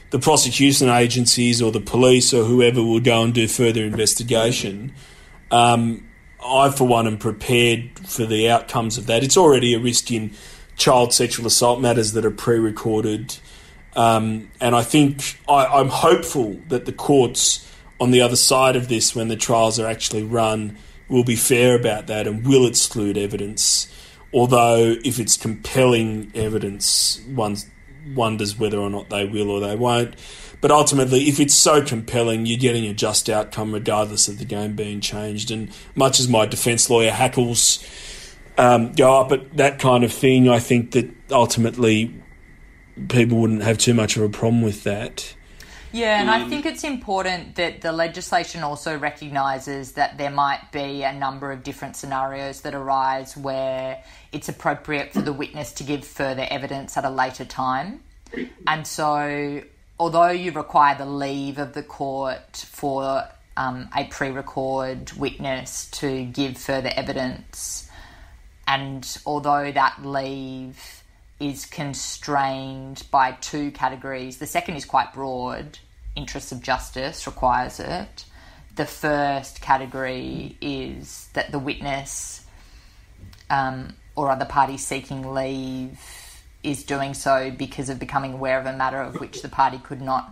the 0.09 0.19
prosecution 0.19 0.89
agencies 0.89 1.61
or 1.61 1.71
the 1.71 1.79
police 1.79 2.33
or 2.33 2.43
whoever 2.43 2.81
will 2.81 2.99
go 2.99 3.23
and 3.23 3.33
do 3.33 3.47
further 3.47 3.83
investigation. 3.83 4.93
Um, 5.51 6.08
I, 6.43 6.69
for 6.69 6.87
one, 6.87 7.07
am 7.07 7.17
prepared 7.17 7.99
for 7.99 8.25
the 8.25 8.49
outcomes 8.49 8.97
of 8.97 9.07
that. 9.07 9.23
It's 9.23 9.37
already 9.37 9.73
a 9.73 9.79
risk 9.79 10.11
in 10.11 10.31
child 10.77 11.13
sexual 11.13 11.45
assault 11.45 11.81
matters 11.81 12.13
that 12.13 12.25
are 12.25 12.31
pre 12.31 12.57
recorded. 12.57 13.37
Um, 13.95 14.49
and 14.61 14.75
I 14.75 14.83
think 14.83 15.39
I, 15.47 15.65
I'm 15.65 15.89
hopeful 15.89 16.59
that 16.69 16.85
the 16.85 16.93
courts 16.93 17.69
on 17.99 18.11
the 18.11 18.21
other 18.21 18.35
side 18.35 18.75
of 18.75 18.87
this, 18.87 19.15
when 19.15 19.27
the 19.27 19.35
trials 19.35 19.79
are 19.79 19.87
actually 19.87 20.23
run, 20.23 20.77
will 21.09 21.23
be 21.23 21.35
fair 21.35 21.75
about 21.75 22.07
that 22.07 22.27
and 22.27 22.45
will 22.47 22.65
exclude 22.65 23.17
evidence. 23.17 23.93
Although, 24.33 24.95
if 25.03 25.19
it's 25.19 25.35
compelling 25.35 26.31
evidence, 26.35 27.19
one 27.27 27.57
wonders 28.13 28.57
whether 28.57 28.77
or 28.77 28.89
not 28.89 29.09
they 29.09 29.25
will 29.25 29.49
or 29.49 29.59
they 29.59 29.75
won't. 29.75 30.15
But 30.61 30.71
ultimately, 30.71 31.29
if 31.29 31.39
it's 31.39 31.53
so 31.53 31.81
compelling, 31.81 32.45
you're 32.45 32.59
getting 32.59 32.85
a 32.85 32.93
just 32.93 33.29
outcome 33.29 33.73
regardless 33.73 34.27
of 34.27 34.39
the 34.39 34.45
game 34.45 34.75
being 34.75 34.99
changed. 34.99 35.51
And 35.51 35.71
much 35.95 36.19
as 36.19 36.27
my 36.27 36.45
defence 36.45 36.89
lawyer 36.89 37.11
hackles 37.11 37.83
um, 38.57 38.91
go 38.93 39.19
up 39.19 39.31
at 39.31 39.55
that 39.55 39.79
kind 39.79 40.03
of 40.03 40.11
thing, 40.11 40.49
I 40.49 40.59
think 40.59 40.91
that 40.91 41.09
ultimately 41.31 42.13
people 43.07 43.37
wouldn't 43.37 43.63
have 43.63 43.77
too 43.77 43.93
much 43.93 44.17
of 44.17 44.23
a 44.23 44.29
problem 44.29 44.61
with 44.61 44.83
that. 44.83 45.33
Yeah, 45.91 46.21
and 46.21 46.29
I 46.29 46.47
think 46.47 46.67
it's 46.67 46.83
important 46.83 47.55
that 47.55 47.81
the 47.81 47.91
legislation 47.91 48.61
also 48.61 48.97
recognises 48.97 49.93
that 49.93 50.19
there 50.19 50.29
might 50.29 50.71
be 50.71 51.01
a 51.01 51.11
number 51.11 51.51
of 51.51 51.63
different 51.63 51.95
scenarios 51.95 52.61
that 52.61 52.75
arise 52.75 53.35
where 53.35 54.03
it's 54.31 54.49
appropriate 54.49 55.13
for 55.13 55.21
the 55.21 55.33
witness 55.33 55.71
to 55.73 55.83
give 55.83 56.05
further 56.05 56.45
evidence 56.51 56.95
at 56.95 57.05
a 57.05 57.09
later 57.09 57.43
time. 57.43 58.03
And 58.67 58.85
so, 58.85 59.63
although 59.99 60.29
you 60.29 60.51
require 60.51 60.97
the 60.97 61.05
leave 61.05 61.57
of 61.57 61.73
the 61.73 61.83
court 61.83 62.55
for 62.55 63.27
um, 63.57 63.89
a 63.95 64.05
pre 64.05 64.29
record 64.29 65.11
witness 65.13 65.89
to 65.91 66.25
give 66.25 66.57
further 66.57 66.91
evidence, 66.95 67.89
and 68.67 69.17
although 69.25 69.71
that 69.71 70.05
leave 70.05 70.99
is 71.39 71.65
constrained 71.65 73.03
by 73.11 73.31
two 73.31 73.71
categories. 73.71 74.37
The 74.37 74.45
second 74.45 74.75
is 74.75 74.85
quite 74.85 75.13
broad, 75.13 75.79
interests 76.15 76.51
of 76.51 76.61
justice 76.61 77.25
requires 77.25 77.79
it. 77.79 78.25
The 78.75 78.85
first 78.85 79.61
category 79.61 80.57
is 80.61 81.29
that 81.33 81.51
the 81.51 81.59
witness 81.59 82.45
um, 83.49 83.95
or 84.15 84.29
other 84.29 84.45
party 84.45 84.77
seeking 84.77 85.33
leave 85.33 85.99
is 86.63 86.83
doing 86.83 87.13
so 87.13 87.51
because 87.51 87.89
of 87.89 87.99
becoming 87.99 88.33
aware 88.33 88.59
of 88.59 88.65
a 88.65 88.73
matter 88.73 88.99
of 89.01 89.19
which 89.19 89.41
the 89.41 89.49
party 89.49 89.77
could 89.77 90.01
not 90.01 90.31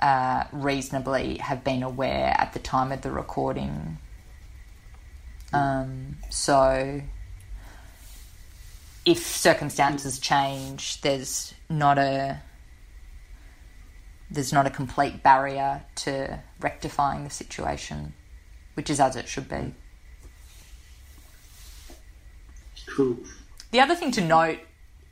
uh, 0.00 0.44
reasonably 0.52 1.38
have 1.38 1.64
been 1.64 1.82
aware 1.82 2.34
at 2.38 2.52
the 2.52 2.58
time 2.58 2.92
of 2.92 3.02
the 3.02 3.10
recording. 3.10 3.98
Um, 5.52 6.16
so 6.28 7.00
if 9.06 9.18
circumstances 9.18 10.18
change, 10.18 11.00
there's 11.00 11.54
not 11.68 11.98
a 11.98 12.42
there's 14.30 14.52
not 14.52 14.66
a 14.66 14.70
complete 14.70 15.22
barrier 15.22 15.82
to 15.94 16.38
rectifying 16.60 17.24
the 17.24 17.30
situation, 17.30 18.12
which 18.74 18.90
is 18.90 19.00
as 19.00 19.16
it 19.16 19.26
should 19.26 19.48
be. 19.48 19.72
Cool. 22.86 23.16
The 23.70 23.80
other 23.80 23.94
thing 23.94 24.10
to 24.12 24.20
note, 24.20 24.58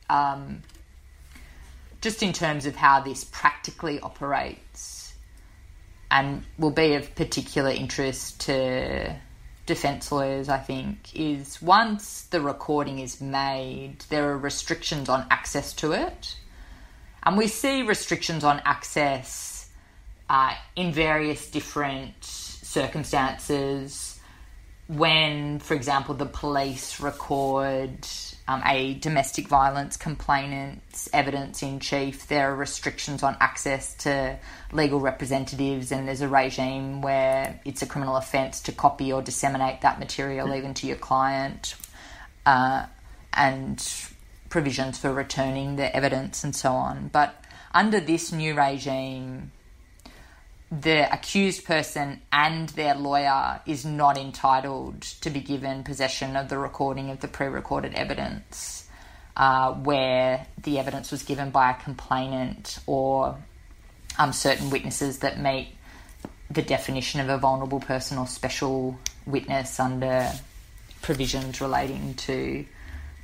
um, 0.08 0.62
just 2.00 2.22
in 2.22 2.32
terms 2.32 2.66
of 2.66 2.76
how 2.76 3.00
this 3.00 3.24
practically 3.24 4.00
operates, 4.00 5.14
and 6.10 6.44
will 6.58 6.70
be 6.70 6.94
of 6.94 7.14
particular 7.14 7.70
interest 7.70 8.40
to 8.42 9.16
defence 9.66 10.12
lawyers, 10.12 10.48
I 10.48 10.58
think, 10.58 11.14
is 11.14 11.60
once 11.60 12.22
the 12.22 12.40
recording 12.40 13.00
is 13.00 13.20
made, 13.20 14.04
there 14.08 14.30
are 14.30 14.38
restrictions 14.38 15.08
on 15.08 15.26
access 15.30 15.72
to 15.74 15.92
it. 15.92 16.36
And 17.24 17.36
we 17.36 17.48
see 17.48 17.82
restrictions 17.82 18.44
on 18.44 18.62
access 18.64 19.68
uh, 20.30 20.54
in 20.76 20.92
various 20.92 21.50
different 21.50 22.24
circumstances. 22.24 24.20
When, 24.86 25.58
for 25.58 25.74
example, 25.74 26.14
the 26.14 26.26
police 26.26 27.00
record 27.00 28.06
um, 28.48 28.62
a 28.64 28.94
domestic 28.94 29.48
violence 29.48 29.96
complainant's 29.96 31.08
evidence 31.12 31.62
in 31.62 31.80
chief, 31.80 32.28
there 32.28 32.52
are 32.52 32.54
restrictions 32.56 33.22
on 33.22 33.36
access 33.40 33.94
to 33.94 34.38
legal 34.72 35.00
representatives, 35.00 35.90
and 35.90 36.06
there's 36.06 36.20
a 36.20 36.28
regime 36.28 37.02
where 37.02 37.60
it's 37.64 37.82
a 37.82 37.86
criminal 37.86 38.16
offence 38.16 38.60
to 38.62 38.72
copy 38.72 39.12
or 39.12 39.20
disseminate 39.20 39.80
that 39.80 39.98
material 39.98 40.54
even 40.54 40.74
to 40.74 40.86
your 40.86 40.96
client, 40.96 41.74
uh, 42.44 42.86
and 43.32 44.06
provisions 44.48 44.96
for 44.96 45.12
returning 45.12 45.76
the 45.76 45.94
evidence 45.94 46.44
and 46.44 46.54
so 46.54 46.70
on. 46.72 47.08
But 47.08 47.34
under 47.74 47.98
this 48.00 48.32
new 48.32 48.54
regime, 48.54 49.50
the 50.70 51.12
accused 51.12 51.64
person 51.64 52.20
and 52.32 52.68
their 52.70 52.94
lawyer 52.94 53.60
is 53.66 53.84
not 53.84 54.18
entitled 54.18 55.00
to 55.00 55.30
be 55.30 55.40
given 55.40 55.84
possession 55.84 56.36
of 56.36 56.48
the 56.48 56.58
recording 56.58 57.10
of 57.10 57.20
the 57.20 57.28
pre 57.28 57.46
recorded 57.46 57.94
evidence 57.94 58.88
uh, 59.36 59.72
where 59.72 60.46
the 60.62 60.78
evidence 60.78 61.12
was 61.12 61.22
given 61.22 61.50
by 61.50 61.70
a 61.70 61.74
complainant 61.74 62.78
or 62.86 63.36
um, 64.18 64.32
certain 64.32 64.70
witnesses 64.70 65.18
that 65.20 65.40
meet 65.40 65.68
the 66.50 66.62
definition 66.62 67.20
of 67.20 67.28
a 67.28 67.38
vulnerable 67.38 67.80
person 67.80 68.18
or 68.18 68.26
special 68.26 68.98
witness 69.26 69.78
under 69.78 70.30
provisions 71.02 71.60
relating 71.60 72.14
to 72.14 72.64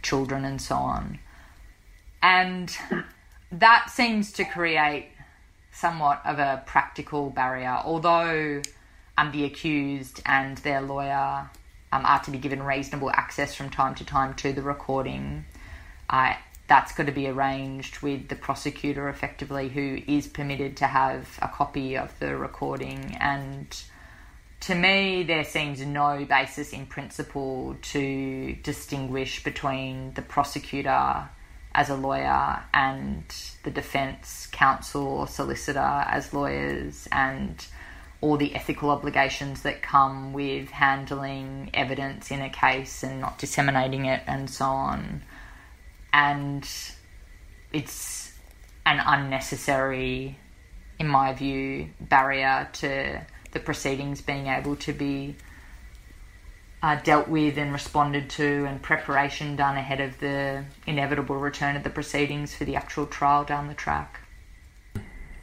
children 0.03 0.45
and 0.45 0.61
so 0.61 0.77
on. 0.77 1.19
And 2.23 2.77
that 3.53 3.91
seems 3.91 4.33
to 4.33 4.45
create 4.45 5.07
somewhat 5.73 6.21
of 6.25 6.39
a 6.39 6.63
practical 6.67 7.31
barrier, 7.31 7.81
although 7.85 8.63
um, 9.19 9.33
the 9.33 9.45
accused 9.45 10.23
and 10.25 10.59
their 10.59 10.81
lawyer 10.81 11.51
um, 11.93 12.07
are 12.07 12.21
to 12.21 12.31
be 12.31 12.39
given 12.39 12.63
reasonable 12.63 13.11
access 13.11 13.55
from 13.55 13.71
time 13.71 13.95
to 13.97 14.05
time 14.05 14.35
to 14.35 14.53
the 14.53 14.63
recording. 14.63 15.45
Uh, 16.09 16.35
that's 16.69 16.93
got 16.93 17.07
to 17.07 17.13
be 17.13 17.27
arranged 17.27 18.01
with 18.01 18.29
the 18.29 18.37
prosecutor 18.37 19.09
effectively, 19.09 19.69
who 19.69 20.01
is 20.07 20.27
permitted 20.27 20.77
to 20.79 20.87
have 20.87 21.39
a 21.43 21.49
copy 21.49 21.97
of 21.97 22.19
the 22.19 22.37
recording. 22.37 23.17
And 23.21 23.67
to 24.61 24.75
me, 24.75 25.23
there 25.23 25.45
seems 25.45 25.81
no 25.81 26.25
basis 26.25 26.73
in 26.73 26.87
principle 26.87 27.77
to 27.83 28.57
distinguish 28.63 29.43
between 29.43 30.15
the 30.15 30.23
prosecutor 30.23 31.29
as 31.75 31.89
a 31.89 31.97
lawyer 31.97 32.63
and 32.75 33.25
the 33.63 33.71
defence 33.71 34.49
counsel 34.53 35.07
or 35.07 35.27
solicitor 35.27 35.79
as 35.79 36.33
lawyers 36.35 37.09
and 37.11 37.67
all 38.21 38.37
the 38.37 38.55
ethical 38.55 38.91
obligations 38.91 39.63
that 39.63 39.83
come 39.83 40.33
with 40.33 40.71
handling 40.71 41.71
evidence 41.75 42.31
in 42.31 42.41
a 42.41 42.49
case 42.49 43.03
and 43.03 43.21
not 43.21 43.37
disseminating 43.39 44.05
it 44.05 44.23
and 44.27 44.49
so 44.49 44.67
on. 44.67 45.23
And 46.13 46.69
it's 47.73 48.33
an 48.87 49.01
unnecessary, 49.05 50.39
in 50.99 51.09
my 51.09 51.33
view, 51.33 51.89
barrier 52.01 52.69
to 52.75 53.23
the 53.51 53.61
proceedings 53.61 54.21
being 54.21 54.47
able 54.47 54.77
to 54.77 54.93
be 54.93 55.37
uh, 56.83 56.97
dealt 56.97 57.29
with 57.29 57.57
and 57.59 57.73
responded 57.73 58.29
to, 58.31 58.65
and 58.65 58.83
preparation 58.83 59.55
done 59.55 59.77
ahead 59.77 60.01
of 60.01 60.19
the 60.19 60.65
inevitable 60.87 61.37
return 61.37 61.77
of 61.77 61.85
the 61.85 61.91
proceedings 61.91 62.55
for 62.55 62.65
the 62.65 62.75
actual 62.75 63.07
trial 63.07 63.45
down 63.45 63.69
the 63.69 63.75
track. 63.75 64.21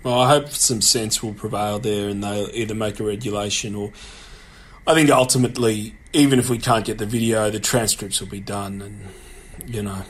Well, 0.04 0.20
I 0.20 0.30
hope 0.30 0.50
some 0.50 0.82
sense 0.82 1.24
will 1.24 1.34
prevail 1.34 1.80
there 1.80 2.10
and 2.10 2.24
they'll 2.24 2.50
either 2.54 2.76
make 2.76 3.00
a 3.00 3.04
regulation 3.04 3.76
or 3.76 3.92
I 4.88 4.94
think 4.94 5.10
ultimately, 5.10 5.96
even 6.14 6.40
if 6.40 6.50
we 6.50 6.58
can't 6.58 6.86
get 6.86 6.98
the 6.98 7.06
video, 7.06 7.50
the 7.50 7.60
transcripts 7.60 8.20
will 8.20 8.30
be 8.30 8.40
done 8.40 8.82
and, 8.82 9.06
you 9.66 9.84
know, 9.84 10.04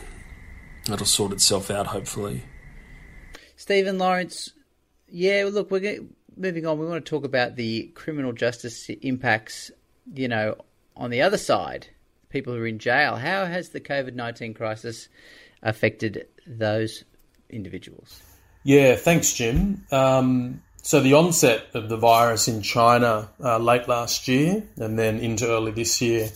it'll 0.91 1.05
sort 1.05 1.31
itself 1.31 1.69
out 1.69 1.87
hopefully. 1.87 2.43
Stephen 3.55 3.97
Lawrence, 3.97 4.51
yeah, 5.09 5.47
look, 5.51 5.69
we're 5.69 5.79
getting, 5.79 6.13
moving 6.37 6.65
on. 6.65 6.79
We 6.79 6.85
want 6.85 7.03
to 7.03 7.09
talk 7.09 7.25
about 7.25 7.55
the 7.55 7.91
criminal 7.95 8.31
justice 8.31 8.89
impacts, 8.89 9.71
you 10.13 10.27
know, 10.27 10.55
on 10.99 11.09
the 11.09 11.21
other 11.21 11.37
side, 11.37 11.87
people 12.29 12.53
who 12.53 12.59
are 12.59 12.67
in 12.67 12.77
jail. 12.77 13.15
How 13.15 13.45
has 13.45 13.69
the 13.69 13.79
COVID 13.79 14.13
19 14.13 14.53
crisis 14.53 15.09
affected 15.63 16.27
those 16.45 17.05
individuals? 17.49 18.21
Yeah, 18.63 18.95
thanks, 18.95 19.33
Jim. 19.33 19.85
Um, 19.91 20.61
so 20.81 20.99
the 20.99 21.13
onset 21.13 21.67
of 21.73 21.89
the 21.89 21.97
virus 21.97 22.47
in 22.47 22.61
China 22.61 23.29
uh, 23.43 23.57
late 23.57 23.87
last 23.87 24.27
year 24.27 24.63
and 24.77 24.99
then 24.99 25.19
into 25.19 25.47
early 25.47 25.71
this 25.71 26.01
year 26.01 26.29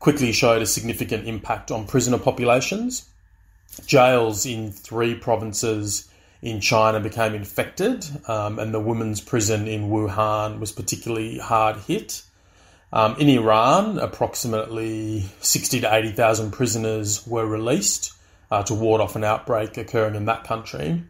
quickly 0.00 0.32
showed 0.32 0.62
a 0.62 0.66
significant 0.66 1.26
impact 1.26 1.70
on 1.70 1.86
prisoner 1.86 2.18
populations. 2.18 3.08
Jails 3.86 4.44
in 4.46 4.72
three 4.72 5.14
provinces 5.14 6.08
in 6.42 6.60
China 6.60 6.98
became 6.98 7.34
infected, 7.34 8.04
um, 8.26 8.58
and 8.58 8.72
the 8.72 8.80
women's 8.80 9.20
prison 9.20 9.68
in 9.68 9.90
Wuhan 9.90 10.58
was 10.58 10.72
particularly 10.72 11.38
hard 11.38 11.76
hit. 11.76 12.22
Um, 12.92 13.14
in 13.18 13.28
Iran, 13.28 13.98
approximately 13.98 15.24
60 15.40 15.80
to 15.80 15.94
80,000 15.94 16.50
prisoners 16.50 17.24
were 17.26 17.46
released 17.46 18.12
uh, 18.50 18.62
to 18.64 18.74
ward 18.74 19.00
off 19.00 19.14
an 19.14 19.24
outbreak 19.24 19.76
occurring 19.76 20.16
in 20.16 20.24
that 20.24 20.44
country. 20.44 21.04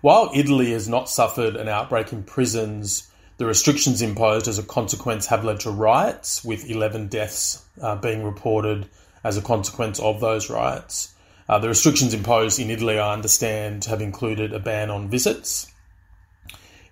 While 0.00 0.30
Italy 0.34 0.70
has 0.72 0.88
not 0.88 1.08
suffered 1.08 1.56
an 1.56 1.68
outbreak 1.68 2.12
in 2.12 2.22
prisons, 2.22 3.10
the 3.38 3.46
restrictions 3.46 4.00
imposed 4.00 4.46
as 4.46 4.58
a 4.58 4.62
consequence 4.62 5.26
have 5.26 5.44
led 5.44 5.60
to 5.60 5.70
riots, 5.70 6.44
with 6.44 6.70
11 6.70 7.08
deaths 7.08 7.64
uh, 7.82 7.96
being 7.96 8.22
reported 8.22 8.88
as 9.24 9.36
a 9.36 9.42
consequence 9.42 9.98
of 9.98 10.20
those 10.20 10.48
riots. 10.48 11.14
Uh, 11.48 11.58
the 11.58 11.68
restrictions 11.68 12.14
imposed 12.14 12.60
in 12.60 12.70
Italy, 12.70 12.98
I 12.98 13.12
understand, 13.12 13.86
have 13.86 14.00
included 14.00 14.52
a 14.52 14.60
ban 14.60 14.90
on 14.90 15.08
visits. 15.08 15.72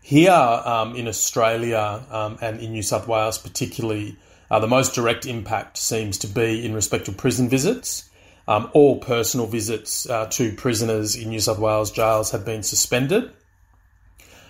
Here 0.06 0.30
um, 0.30 0.94
in 0.94 1.08
Australia 1.08 2.00
um, 2.12 2.38
and 2.40 2.60
in 2.60 2.70
New 2.70 2.82
South 2.84 3.08
Wales, 3.08 3.38
particularly, 3.38 4.16
uh, 4.48 4.60
the 4.60 4.68
most 4.68 4.94
direct 4.94 5.26
impact 5.26 5.78
seems 5.78 6.18
to 6.18 6.28
be 6.28 6.64
in 6.64 6.74
respect 6.74 7.08
of 7.08 7.16
prison 7.16 7.48
visits. 7.48 8.08
Um, 8.46 8.70
all 8.72 9.00
personal 9.00 9.48
visits 9.48 10.08
uh, 10.08 10.26
to 10.26 10.52
prisoners 10.52 11.16
in 11.16 11.30
New 11.30 11.40
South 11.40 11.58
Wales 11.58 11.90
jails 11.90 12.30
have 12.30 12.44
been 12.44 12.62
suspended. 12.62 13.32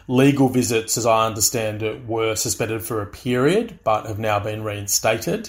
Legal 0.09 0.50
visits, 0.50 0.98
as 0.98 1.07
I 1.07 1.26
understand 1.26 1.82
it, 1.82 2.04
were 2.04 2.36
suspended 2.36 2.82
for 2.82 3.00
a 3.00 3.07
period 3.07 3.78
but 3.82 4.04
have 4.04 4.18
now 4.18 4.38
been 4.38 4.62
reinstated, 4.62 5.48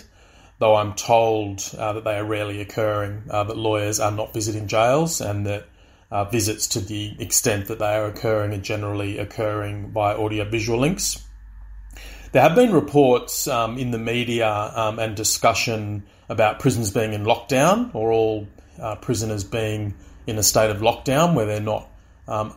though 0.59 0.77
I'm 0.77 0.93
told 0.93 1.69
uh, 1.77 1.91
that 1.91 2.05
they 2.05 2.17
are 2.17 2.23
rarely 2.23 2.61
occurring, 2.61 3.23
uh, 3.29 3.43
that 3.43 3.57
lawyers 3.57 3.99
are 3.99 4.11
not 4.11 4.33
visiting 4.33 4.69
jails 4.69 5.19
and 5.19 5.45
that 5.47 5.67
uh, 6.11 6.25
visits 6.25 6.67
to 6.69 6.79
the 6.79 7.15
extent 7.19 7.67
that 7.67 7.79
they 7.79 7.95
are 7.95 8.05
occurring 8.05 8.53
are 8.53 8.61
generally 8.61 9.17
occurring 9.17 9.89
by 9.91 10.13
audiovisual 10.13 10.79
links. 10.79 11.23
There 12.31 12.41
have 12.41 12.55
been 12.55 12.73
reports 12.73 13.47
um, 13.47 13.77
in 13.77 13.91
the 13.91 13.97
media 13.97 14.49
um, 14.49 14.99
and 14.99 15.15
discussion 15.15 16.03
about 16.29 16.59
prisons 16.59 16.91
being 16.91 17.13
in 17.13 17.23
lockdown 17.23 17.93
or 17.95 18.11
all 18.11 18.47
uh, 18.81 18.95
prisoners 18.95 19.43
being 19.43 19.95
in 20.27 20.37
a 20.37 20.43
state 20.43 20.69
of 20.69 20.77
lockdown 20.77 21.33
where 21.33 21.45
they're 21.45 21.59
not 21.61 21.89
um, 22.27 22.53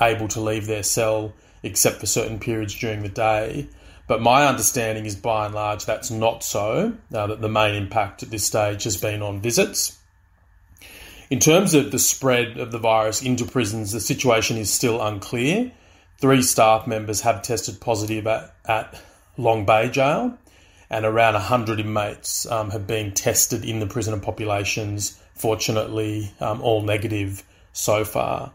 able 0.00 0.28
to 0.28 0.40
leave 0.40 0.66
their 0.66 0.82
cell 0.82 1.32
except 1.62 2.00
for 2.00 2.06
certain 2.06 2.40
periods 2.40 2.74
during 2.74 3.02
the 3.02 3.08
day. 3.08 3.68
But 4.08 4.20
my 4.20 4.46
understanding 4.46 5.06
is 5.06 5.14
by 5.14 5.46
and 5.46 5.54
large 5.54 5.86
that's 5.86 6.10
not 6.10 6.42
so, 6.42 6.94
uh, 7.14 7.26
that 7.28 7.40
the 7.40 7.48
main 7.48 7.74
impact 7.76 8.22
at 8.22 8.30
this 8.30 8.44
stage 8.44 8.84
has 8.84 8.96
been 8.96 9.22
on 9.22 9.40
visits. 9.40 9.98
In 11.32 11.38
terms 11.38 11.72
of 11.72 11.90
the 11.90 11.98
spread 11.98 12.58
of 12.58 12.72
the 12.72 12.78
virus 12.78 13.22
into 13.22 13.46
prisons, 13.46 13.92
the 13.92 14.00
situation 14.00 14.58
is 14.58 14.70
still 14.70 15.00
unclear. 15.00 15.72
Three 16.18 16.42
staff 16.42 16.86
members 16.86 17.22
have 17.22 17.40
tested 17.40 17.80
positive 17.80 18.26
at, 18.26 18.54
at 18.66 19.00
Long 19.38 19.64
Bay 19.64 19.88
Jail, 19.88 20.36
and 20.90 21.06
around 21.06 21.32
100 21.32 21.80
inmates 21.80 22.44
um, 22.50 22.68
have 22.68 22.86
been 22.86 23.12
tested 23.12 23.64
in 23.64 23.80
the 23.80 23.86
prisoner 23.86 24.18
populations, 24.18 25.18
fortunately, 25.32 26.30
um, 26.38 26.60
all 26.60 26.82
negative 26.82 27.42
so 27.72 28.04
far. 28.04 28.52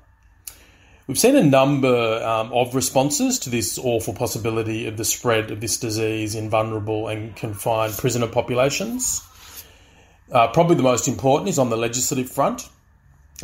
We've 1.07 1.17
seen 1.17 1.35
a 1.35 1.43
number 1.43 2.23
um, 2.23 2.53
of 2.53 2.75
responses 2.75 3.39
to 3.39 3.49
this 3.49 3.79
awful 3.79 4.13
possibility 4.13 4.85
of 4.85 4.97
the 4.97 5.05
spread 5.05 5.49
of 5.49 5.61
this 5.61 5.79
disease 5.79 6.35
in 6.35 6.51
vulnerable 6.51 7.07
and 7.07 7.35
confined 7.35 7.97
prisoner 7.97 8.27
populations. 8.27 9.26
Uh, 10.31 10.47
probably 10.49 10.75
the 10.75 10.83
most 10.83 11.07
important 11.07 11.49
is 11.49 11.59
on 11.59 11.69
the 11.69 11.77
legislative 11.77 12.29
front. 12.29 12.67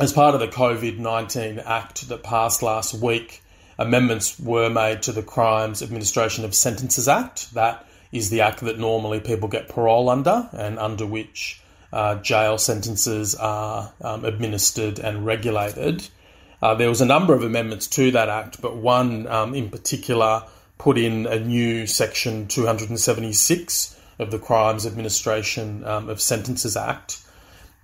As 0.00 0.12
part 0.12 0.34
of 0.34 0.40
the 0.40 0.48
COVID 0.48 0.98
19 0.98 1.60
Act 1.60 2.08
that 2.08 2.22
passed 2.22 2.62
last 2.62 2.94
week, 2.94 3.42
amendments 3.78 4.38
were 4.38 4.68
made 4.68 5.02
to 5.02 5.12
the 5.12 5.22
Crimes 5.22 5.82
Administration 5.82 6.44
of 6.44 6.54
Sentences 6.54 7.08
Act. 7.08 7.54
That 7.54 7.86
is 8.12 8.30
the 8.30 8.42
act 8.42 8.60
that 8.60 8.78
normally 8.78 9.20
people 9.20 9.48
get 9.48 9.68
parole 9.68 10.10
under 10.10 10.48
and 10.52 10.78
under 10.78 11.06
which 11.06 11.60
uh, 11.92 12.16
jail 12.16 12.58
sentences 12.58 13.34
are 13.34 13.92
um, 14.00 14.24
administered 14.24 14.98
and 14.98 15.24
regulated. 15.24 16.08
Uh, 16.60 16.74
there 16.74 16.88
was 16.88 17.00
a 17.00 17.06
number 17.06 17.34
of 17.34 17.42
amendments 17.42 17.86
to 17.86 18.10
that 18.10 18.28
act, 18.28 18.60
but 18.60 18.76
one 18.76 19.26
um, 19.28 19.54
in 19.54 19.70
particular 19.70 20.42
put 20.76 20.98
in 20.98 21.26
a 21.26 21.38
new 21.38 21.86
section 21.86 22.48
276 22.48 23.93
of 24.18 24.30
the 24.30 24.38
Crimes 24.38 24.86
Administration 24.86 25.84
um, 25.84 26.08
of 26.08 26.20
Sentences 26.20 26.76
Act. 26.76 27.22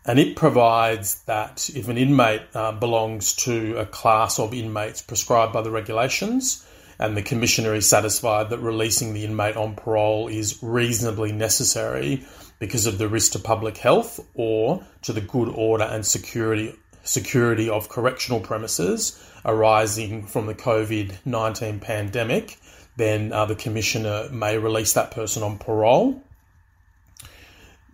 And 0.07 0.19
it 0.19 0.37
provides 0.37 1.23
that 1.25 1.71
if 1.75 1.89
an 1.89 1.99
inmate 1.99 2.43
uh, 2.55 2.73
belongs 2.73 3.35
to 3.45 3.77
a 3.77 3.87
class 3.87 4.39
of 4.39 4.55
inmates 4.55 5.03
prescribed 5.03 5.53
by 5.53 5.63
the 5.63 5.71
regulations, 5.71 6.67
and 6.99 7.17
the 7.17 7.23
Commissioner 7.23 7.75
is 7.75 7.89
satisfied 7.89 8.51
that 8.51 8.59
releasing 8.59 9.15
the 9.15 9.25
inmate 9.25 9.57
on 9.57 9.75
parole 9.75 10.29
is 10.29 10.59
reasonably 10.63 11.33
necessary 11.33 12.25
because 12.59 12.87
of 12.87 12.99
the 12.99 13.09
risk 13.09 13.33
to 13.33 13.39
public 13.39 13.79
health 13.79 14.21
or 14.35 14.85
to 15.03 15.13
the 15.13 15.21
good 15.23 15.49
order 15.49 15.85
and 15.85 16.05
security 16.05 16.75
security 17.03 17.71
of 17.71 17.89
correctional 17.89 18.41
premises 18.41 19.19
arising 19.47 20.27
from 20.27 20.47
the 20.47 20.55
COVID 20.55 21.15
19 21.25 21.81
pandemic, 21.81 22.59
then 23.01 23.33
uh, 23.33 23.47
the 23.47 23.55
Commissioner 23.55 24.29
may 24.31 24.59
release 24.59 24.93
that 24.93 25.11
person 25.11 25.43
on 25.43 25.59
parole. 25.59 26.23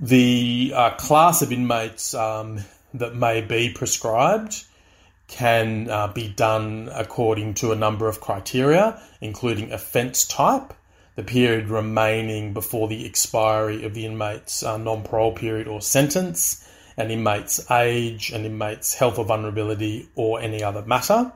The 0.00 0.72
uh, 0.74 0.90
class 0.90 1.42
of 1.42 1.52
inmates 1.52 2.12
um, 2.12 2.60
that 2.92 3.14
may 3.14 3.40
be 3.40 3.72
prescribed 3.72 4.64
can 5.28 5.88
uh, 5.90 6.08
be 6.08 6.28
done 6.28 6.90
according 6.92 7.54
to 7.54 7.72
a 7.72 7.76
number 7.76 8.08
of 8.08 8.20
criteria, 8.20 9.00
including 9.20 9.72
offence 9.72 10.24
type, 10.26 10.74
the 11.14 11.22
period 11.22 11.68
remaining 11.68 12.52
before 12.52 12.88
the 12.88 13.06
expiry 13.06 13.84
of 13.84 13.94
the 13.94 14.04
inmate's 14.06 14.62
uh, 14.62 14.76
non 14.76 15.02
parole 15.02 15.32
period 15.32 15.66
or 15.66 15.80
sentence, 15.80 16.68
an 16.96 17.10
inmate's 17.10 17.70
age, 17.70 18.30
an 18.30 18.44
inmate's 18.44 18.94
health 18.94 19.18
or 19.18 19.24
vulnerability, 19.24 20.08
or 20.14 20.40
any 20.40 20.62
other 20.62 20.82
matter. 20.82 21.32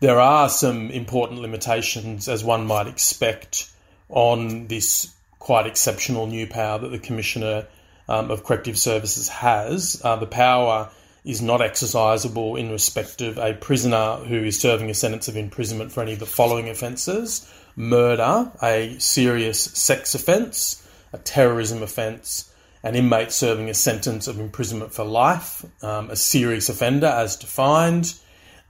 There 0.00 0.20
are 0.20 0.48
some 0.48 0.90
important 0.90 1.40
limitations, 1.40 2.28
as 2.28 2.44
one 2.44 2.66
might 2.66 2.86
expect, 2.86 3.70
on 4.08 4.68
this 4.68 5.12
quite 5.38 5.66
exceptional 5.66 6.26
new 6.26 6.46
power 6.46 6.78
that 6.78 6.88
the 6.88 6.98
Commissioner 6.98 7.66
um, 8.08 8.30
of 8.30 8.44
Corrective 8.44 8.78
Services 8.78 9.28
has. 9.28 10.00
Uh, 10.04 10.16
the 10.16 10.26
power 10.26 10.90
is 11.24 11.42
not 11.42 11.60
exercisable 11.60 12.58
in 12.58 12.70
respect 12.70 13.20
of 13.20 13.38
a 13.38 13.54
prisoner 13.54 14.16
who 14.16 14.44
is 14.44 14.58
serving 14.58 14.88
a 14.88 14.94
sentence 14.94 15.26
of 15.26 15.36
imprisonment 15.36 15.90
for 15.90 16.02
any 16.02 16.12
of 16.12 16.20
the 16.20 16.26
following 16.26 16.68
offences. 16.68 17.52
Murder, 17.74 18.50
a 18.62 18.96
serious 18.98 19.60
sex 19.60 20.14
offence, 20.14 20.88
a 21.12 21.18
terrorism 21.18 21.82
offence, 21.82 22.52
an 22.82 22.94
inmate 22.94 23.32
serving 23.32 23.68
a 23.68 23.74
sentence 23.74 24.28
of 24.28 24.38
imprisonment 24.38 24.92
for 24.92 25.04
life, 25.04 25.64
um, 25.82 26.08
a 26.08 26.16
serious 26.16 26.68
offender 26.68 27.06
as 27.06 27.36
defined, 27.36 28.14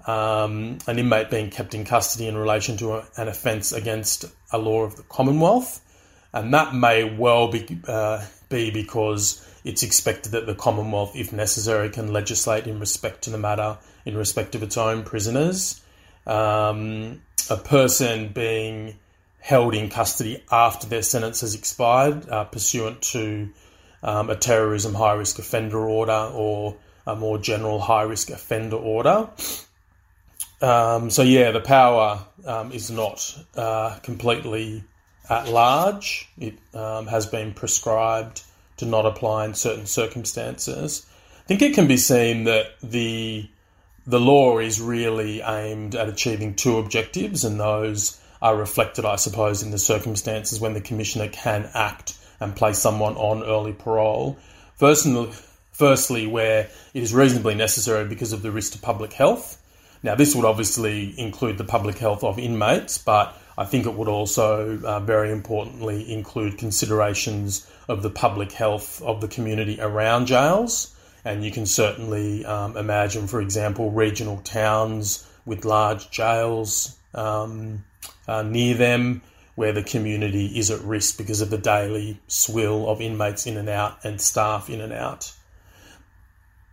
um, 0.09 0.79
an 0.87 0.99
inmate 0.99 1.29
being 1.29 1.51
kept 1.51 1.75
in 1.75 1.85
custody 1.85 2.29
in 2.29 2.37
relation 2.37 2.79
to 2.79 2.95
a, 2.95 3.07
an 3.19 3.29
offence 3.29 3.73
against 3.73 4.25
a 4.51 4.59
law 4.59 4.83
of 4.83 4.97
the 4.97 5.03
Commonwealth, 5.03 5.85
and 6.33 6.55
that 6.55 6.75
may 6.75 7.05
well 7.05 7.49
be 7.49 7.79
uh, 7.87 8.25
be 8.49 8.71
because 8.71 9.47
it's 9.65 9.83
expected 9.83 10.33
that 10.33 10.47
the 10.47 10.55
Commonwealth, 10.55 11.15
if 11.15 11.31
necessary, 11.33 11.91
can 11.91 12.11
legislate 12.11 12.67
in 12.67 12.81
respect 12.81 13.23
to 13.25 13.31
the 13.31 13.37
matter 13.37 13.77
in 14.07 14.17
respect 14.17 14.55
of 14.55 14.63
its 14.63 14.79
own 14.79 15.05
prisoners. 15.05 15.83
Um, 16.27 17.21
a 17.51 17.59
person 17.59 18.29
being 18.29 18.97
held 19.41 19.75
in 19.75 19.91
custody 19.91 20.43
after 20.51 20.87
their 20.87 21.03
sentence 21.03 21.43
has 21.43 21.55
expired, 21.55 22.27
uh, 22.31 22.45
pursuant 22.45 23.03
to 23.03 23.51
um, 24.03 24.31
a 24.31 24.37
terrorism 24.37 24.95
high 24.95 25.13
risk 25.13 25.39
offender 25.39 25.87
order 25.87 26.31
or 26.33 26.77
a 27.07 27.15
more 27.15 27.37
general 27.39 27.79
high 27.79 28.03
risk 28.03 28.31
offender 28.31 28.77
order. 28.77 29.29
Um, 30.61 31.11
so, 31.11 31.23
yeah, 31.23 31.53
the 31.53 31.61
power 31.61 32.21
um, 32.45 32.73
is 32.73 32.91
not 32.91 33.39
uh, 33.57 33.99
completely 34.03 34.85
at 35.29 35.49
large. 35.49 36.29
It 36.39 36.59
um, 36.75 37.07
has 37.07 37.27
been 37.27 37.53
prescribed 37.55 38.43
to 38.79 38.87
not 38.87 39.07
apply 39.07 39.45
in 39.45 39.55
certain 39.55 39.87
circumstances. 39.87 41.07
I 41.39 41.47
think 41.47 41.63
it 41.63 41.75
can 41.75 41.87
be 41.87 41.97
seen 41.97 42.45
that 42.45 42.79
the 42.83 43.49
the 44.07 44.21
law 44.21 44.59
is 44.59 44.81
really 44.81 45.43
aimed 45.43 45.95
at 45.95 46.09
achieving 46.09 46.55
two 46.55 46.79
objectives, 46.79 47.45
and 47.45 47.61
those 47.61 48.19
are 48.41 48.57
reflected, 48.57 49.05
I 49.05 49.17
suppose, 49.17 49.63
in 49.63 49.71
the 49.71 49.79
circumstances 49.79 50.61
when 50.61 50.73
the 50.73 50.81
commissioner 50.81 51.29
can 51.29 51.69
act 51.75 52.15
and 52.41 52.57
place 52.57 52.79
someone 52.79 53.17
on 53.17 53.43
early 53.43 53.75
parole. 53.75 54.39
Firstly, 54.77 55.31
firstly, 55.73 56.27
where 56.27 56.71
it 56.95 57.03
is 57.03 57.13
reasonably 57.13 57.55
necessary 57.55 58.09
because 58.09 58.33
of 58.33 58.41
the 58.41 58.51
risk 58.51 58.73
to 58.73 58.79
public 58.79 59.13
health. 59.13 59.61
Now, 60.03 60.15
this 60.15 60.35
would 60.35 60.45
obviously 60.45 61.19
include 61.19 61.59
the 61.59 61.65
public 61.65 61.99
health 61.99 62.23
of 62.23 62.39
inmates, 62.39 62.99
but 62.99 63.37
I 63.57 63.65
think 63.65 63.87
it 63.87 63.95
would 63.95 64.09
also, 64.09 64.81
uh, 64.83 65.01
very 65.01 65.33
importantly, 65.33 66.13
include 66.13 66.59
considerations 66.59 67.69
of 67.89 68.03
the 68.03 68.11
public 68.11 68.53
health 68.53 69.03
of 69.03 69.21
the 69.21 69.29
community 69.29 69.81
around 69.81 70.27
jails. 70.27 70.95
And 71.25 71.45
you 71.45 71.51
can 71.51 71.67
certainly 71.67 72.45
um, 72.45 72.77
imagine, 72.77 73.27
for 73.27 73.41
example, 73.41 73.91
regional 73.91 74.39
towns 74.39 75.29
with 75.45 75.65
large 75.65 76.11
jails 76.11 76.97
um, 77.15 77.85
uh, 78.29 78.43
near 78.43 78.75
them 78.75 79.23
where 79.57 79.73
the 79.73 79.83
community 79.83 80.47
is 80.57 80.71
at 80.71 80.81
risk 80.83 81.19
because 81.19 81.41
of 81.41 81.51
the 81.51 81.59
daily 81.59 82.21
swill 82.29 82.89
of 82.89 83.01
inmates 83.01 83.45
in 83.45 83.57
and 83.57 83.69
out 83.69 83.99
and 84.05 84.21
staff 84.21 84.71
in 84.71 84.81
and 84.81 84.93
out. 84.93 85.33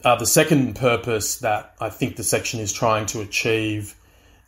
Uh, 0.06 0.16
the 0.16 0.26
second 0.28 0.76
purpose 0.76 1.38
that 1.38 1.74
I 1.82 1.90
think 1.90 2.16
the 2.16 2.24
section 2.24 2.60
is 2.60 2.72
trying 2.72 3.08
to 3.08 3.22
achieve 3.22 3.96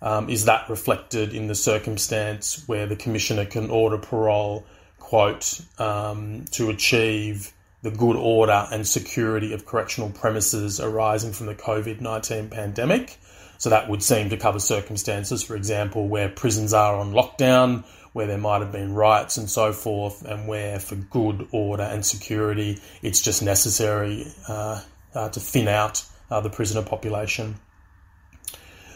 um, 0.04 0.30
is 0.30 0.46
that 0.46 0.70
reflected 0.70 1.34
in 1.34 1.48
the 1.48 1.56
circumstance 1.56 2.64
where 2.68 2.86
the 2.86 2.96
commissioner 2.96 3.44
can 3.44 3.72
order 3.72 3.98
parole, 3.98 4.68
quote, 5.00 5.60
um, 5.80 6.46
to 6.52 6.70
achieve 6.70 7.52
the 7.82 7.90
good 7.90 8.16
order 8.16 8.68
and 8.72 8.88
security 8.88 9.52
of 9.52 9.66
correctional 9.66 10.12
premises 10.12 10.80
arising 10.80 11.34
from 11.34 11.48
the 11.48 11.56
COVID 11.56 12.02
19 12.02 12.50
pandemic. 12.50 13.18
So 13.58 13.72
that 13.72 13.90
would 13.90 14.04
seem 14.04 14.30
to 14.30 14.38
cover 14.38 14.60
circumstances, 14.60 15.42
for 15.42 15.56
example, 15.56 16.08
where 16.08 16.30
prisons 16.30 16.72
are 16.72 16.98
on 16.98 17.14
lockdown, 17.14 17.84
where 18.14 18.28
there 18.28 18.38
might 18.38 18.62
have 18.62 18.72
been 18.72 18.94
riots 18.94 19.38
and 19.38 19.50
so 19.50 19.74
forth, 19.74 20.24
and 20.24 20.48
where 20.48 20.80
for 20.80 20.94
good 20.94 21.48
order 21.52 21.82
and 21.82 22.06
security 22.06 22.80
it's 23.02 23.22
just 23.22 23.42
necessary 23.42 24.28
uh, 24.48 24.84
to 25.30 25.40
thin 25.40 25.68
out 25.68 26.04
uh, 26.30 26.42
the 26.42 26.50
prisoner 26.50 26.84
population. 26.84 27.56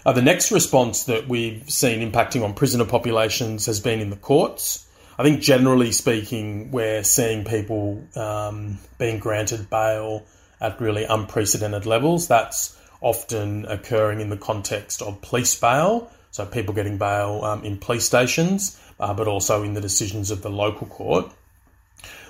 Uh, 0.06 0.14
the 0.14 0.22
next 0.22 0.52
response 0.52 1.04
that 1.06 1.28
we've 1.28 1.70
seen 1.70 2.00
impacting 2.12 2.44
on 2.44 2.54
prisoner 2.54 2.86
populations 2.86 3.68
has 3.68 3.80
been 3.80 4.00
in 4.00 4.10
the 4.10 4.16
courts. 4.16 4.88
I 5.18 5.24
think 5.24 5.42
generally 5.42 5.92
speaking, 5.92 6.72
we're 6.72 7.04
seeing 7.04 7.46
people 7.46 8.04
um, 8.16 8.80
being 8.98 9.20
granted 9.20 9.70
bail 9.70 10.26
at 10.60 10.82
really 10.82 11.04
unprecedented 11.04 11.86
levels. 11.86 12.28
That's 12.28 12.78
often 13.02 13.66
occurring 13.66 14.22
in 14.22 14.30
the 14.30 14.38
context 14.38 15.02
of 15.02 15.22
police 15.22 15.54
bail, 15.60 16.12
so 16.32 16.46
people 16.46 16.74
getting 16.74 16.98
bail 16.98 17.44
um, 17.44 17.64
in 17.64 17.78
police 17.78 18.06
stations, 18.06 18.80
uh, 19.00 19.14
but 19.14 19.28
also 19.28 19.64
in 19.64 19.74
the 19.74 19.82
decisions 19.82 20.32
of 20.32 20.42
the 20.42 20.50
local 20.50 20.88
court. 20.88 21.32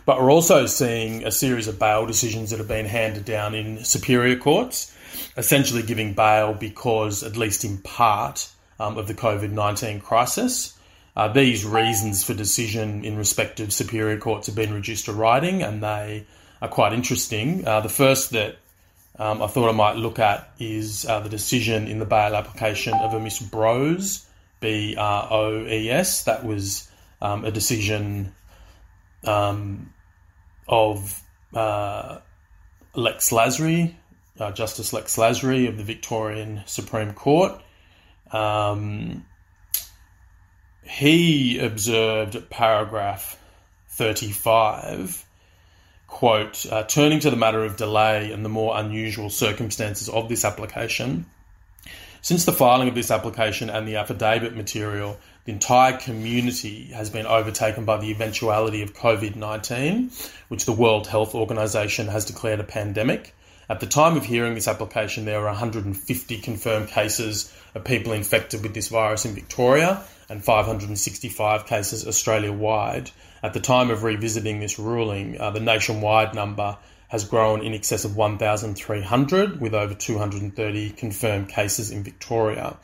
But 0.06 0.22
we're 0.22 0.32
also 0.32 0.66
seeing 0.66 1.26
a 1.26 1.32
series 1.32 1.68
of 1.68 1.78
bail 1.78 2.06
decisions 2.06 2.49
that 2.49 2.58
have 2.58 2.68
been 2.68 2.86
handed 2.86 3.26
down 3.26 3.54
in 3.54 3.84
superior 3.84 4.36
courts, 4.36 4.95
essentially 5.38 5.84
giving 5.84 6.14
bail 6.14 6.54
because, 6.54 7.24
at 7.24 7.38
least 7.38 7.64
in 7.64 7.78
part, 7.78 8.49
um, 8.80 8.97
of 8.97 9.08
the 9.08 9.14
COVID 9.14 9.52
19 9.52 9.99
crisis. 9.99 10.78
Uh, 11.16 11.28
these 11.28 11.66
reasons 11.66 12.24
for 12.24 12.34
decision 12.34 13.04
in 13.06 13.18
respect 13.18 13.60
of 13.60 13.72
superior 13.72 14.18
courts 14.18 14.47
have 14.47 14.56
been 14.56 14.74
reduced 14.74 15.06
to 15.06 15.14
writing, 15.14 15.62
and 15.62 15.84
they 15.84 16.26
are 16.62 16.70
quite 16.70 16.93
interesting. 16.93 17.68
Uh, 17.68 17.82
the 17.82 17.89
first 17.89 18.32
that 18.32 18.56
um, 19.20 19.41
I 19.41 19.47
thought 19.47 19.70
I 19.70 19.74
might 19.74 19.97
look 19.97 20.20
at 20.20 20.49
is 20.58 21.06
uh, 21.06 21.20
the 21.20 21.30
decision 21.30 21.88
in 21.88 21.99
the 21.99 22.06
bail 22.06 22.34
application 22.34 22.93
of 22.93 23.14
a 23.14 23.20
Miss 23.20 23.39
Broes, 23.39 24.26
B 24.62 24.95
R 24.97 25.28
O 25.30 25.66
E 25.68 25.89
S. 25.89 26.24
That 26.24 26.45
was 26.45 26.89
um, 27.22 27.45
a 27.45 27.52
decision 27.52 28.34
um, 29.26 29.93
of 30.67 31.22
uh, 31.53 32.19
Lex 32.95 33.32
Lasry, 33.32 33.93
uh, 34.39 34.51
Justice 34.51 34.93
Lex 34.93 35.17
Lasry 35.17 35.67
of 35.67 35.78
the 35.78 35.84
Victorian 35.84 36.61
Supreme 36.65 37.13
Court. 37.13 37.61
Um, 38.32 39.26
he 40.84 41.59
observed 41.59 42.49
paragraph 42.49 43.38
35 43.89 45.26
quote, 46.11 46.65
uh, 46.69 46.84
turning 46.84 47.19
to 47.22 47.32
the 47.32 47.38
matter 47.38 47.63
of 47.63 47.78
delay 47.78 48.32
and 48.32 48.45
the 48.45 48.49
more 48.49 48.78
unusual 48.78 49.30
circumstances 49.30 50.09
of 50.09 50.30
this 50.30 50.45
application, 50.45 51.26
since 52.22 52.45
the 52.45 52.51
filing 52.51 52.89
of 52.89 52.93
this 52.93 53.09
application 53.09 53.69
and 53.69 53.88
the 53.88 53.95
affidavit 53.95 54.55
material, 54.55 55.17
the 55.45 55.51
entire 55.51 55.97
community 55.97 56.85
has 56.93 57.09
been 57.09 57.25
overtaken 57.25 57.83
by 57.83 57.97
the 57.97 58.11
eventuality 58.11 58.83
of 58.83 58.93
COVID 58.93 59.35
19, 59.35 60.11
which 60.49 60.65
the 60.65 60.71
World 60.71 61.07
Health 61.07 61.33
Organization 61.33 62.07
has 62.07 62.25
declared 62.25 62.59
a 62.59 62.63
pandemic. 62.63 63.33
At 63.67 63.79
the 63.79 63.87
time 63.87 64.17
of 64.17 64.25
hearing 64.25 64.53
this 64.53 64.67
application, 64.67 65.25
there 65.25 65.39
were 65.39 65.47
150 65.47 66.37
confirmed 66.39 66.89
cases 66.89 67.51
of 67.73 67.85
people 67.85 68.11
infected 68.11 68.61
with 68.61 68.73
this 68.73 68.89
virus 68.89 69.25
in 69.25 69.33
Victoria 69.33 70.03
and 70.29 70.43
565 70.43 71.65
cases 71.65 72.05
Australia 72.05 72.51
wide. 72.51 73.11
At 73.41 73.53
the 73.53 73.59
time 73.59 73.89
of 73.89 74.03
revisiting 74.03 74.59
this 74.59 74.77
ruling, 74.77 75.39
uh, 75.39 75.51
the 75.51 75.59
nationwide 75.59 76.35
number 76.35 76.77
has 77.07 77.25
grown 77.25 77.61
in 77.61 77.73
excess 77.73 78.05
of 78.05 78.15
1,300, 78.15 79.59
with 79.59 79.73
over 79.73 79.93
230 79.93 80.91
confirmed 80.91 81.49
cases 81.49 81.91
in 81.91 82.03
Victoria. 82.03 82.77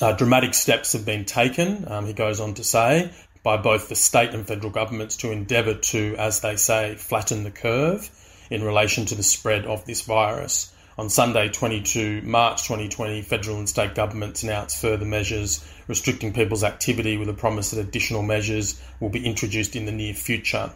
Uh, 0.00 0.12
dramatic 0.12 0.54
steps 0.54 0.94
have 0.94 1.04
been 1.04 1.26
taken, 1.26 1.84
um, 1.90 2.06
he 2.06 2.14
goes 2.14 2.40
on 2.40 2.54
to 2.54 2.64
say, 2.64 3.10
by 3.42 3.58
both 3.58 3.88
the 3.88 3.94
state 3.94 4.34
and 4.34 4.46
federal 4.46 4.72
governments 4.72 5.16
to 5.16 5.30
endeavour 5.30 5.74
to, 5.74 6.14
as 6.16 6.40
they 6.40 6.56
say, 6.56 6.94
flatten 6.94 7.44
the 7.44 7.50
curve 7.50 8.10
in 8.50 8.62
relation 8.62 9.04
to 9.04 9.14
the 9.14 9.22
spread 9.22 9.66
of 9.66 9.84
this 9.84 10.02
virus. 10.02 10.72
On 10.96 11.08
Sunday, 11.08 11.48
22 11.48 12.22
March 12.22 12.62
2020, 12.62 13.22
federal 13.22 13.58
and 13.58 13.68
state 13.68 13.94
governments 13.94 14.42
announced 14.42 14.80
further 14.80 15.04
measures 15.04 15.64
restricting 15.86 16.32
people's 16.32 16.64
activity 16.64 17.16
with 17.16 17.28
a 17.28 17.34
promise 17.34 17.70
that 17.70 17.80
additional 17.80 18.22
measures 18.22 18.80
will 19.00 19.08
be 19.08 19.24
introduced 19.24 19.76
in 19.76 19.86
the 19.86 19.92
near 19.92 20.14
future. 20.14 20.70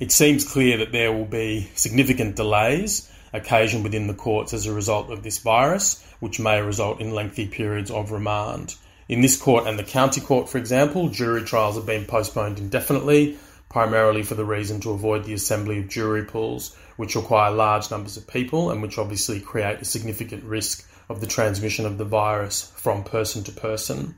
It 0.00 0.12
seems 0.12 0.50
clear 0.50 0.78
that 0.78 0.92
there 0.92 1.12
will 1.12 1.26
be 1.26 1.70
significant 1.74 2.36
delays 2.36 3.08
occasioned 3.32 3.84
within 3.84 4.06
the 4.06 4.14
courts 4.14 4.52
as 4.52 4.66
a 4.66 4.72
result 4.72 5.10
of 5.10 5.22
this 5.22 5.38
virus, 5.38 6.04
which 6.22 6.38
may 6.38 6.62
result 6.62 7.00
in 7.00 7.10
lengthy 7.10 7.48
periods 7.48 7.90
of 7.90 8.12
remand. 8.12 8.76
In 9.08 9.22
this 9.22 9.36
court 9.36 9.66
and 9.66 9.76
the 9.76 9.82
county 9.82 10.20
court, 10.20 10.48
for 10.48 10.56
example, 10.56 11.08
jury 11.08 11.42
trials 11.42 11.74
have 11.74 11.84
been 11.84 12.04
postponed 12.04 12.60
indefinitely, 12.60 13.36
primarily 13.68 14.22
for 14.22 14.36
the 14.36 14.44
reason 14.44 14.80
to 14.82 14.92
avoid 14.92 15.24
the 15.24 15.34
assembly 15.34 15.80
of 15.80 15.88
jury 15.88 16.24
pools, 16.24 16.76
which 16.96 17.16
require 17.16 17.50
large 17.50 17.90
numbers 17.90 18.16
of 18.16 18.28
people 18.28 18.70
and 18.70 18.80
which 18.82 18.98
obviously 18.98 19.40
create 19.40 19.80
a 19.80 19.84
significant 19.84 20.44
risk 20.44 20.88
of 21.08 21.20
the 21.20 21.26
transmission 21.26 21.86
of 21.86 21.98
the 21.98 22.04
virus 22.04 22.70
from 22.76 23.02
person 23.02 23.42
to 23.42 23.50
person. 23.50 24.14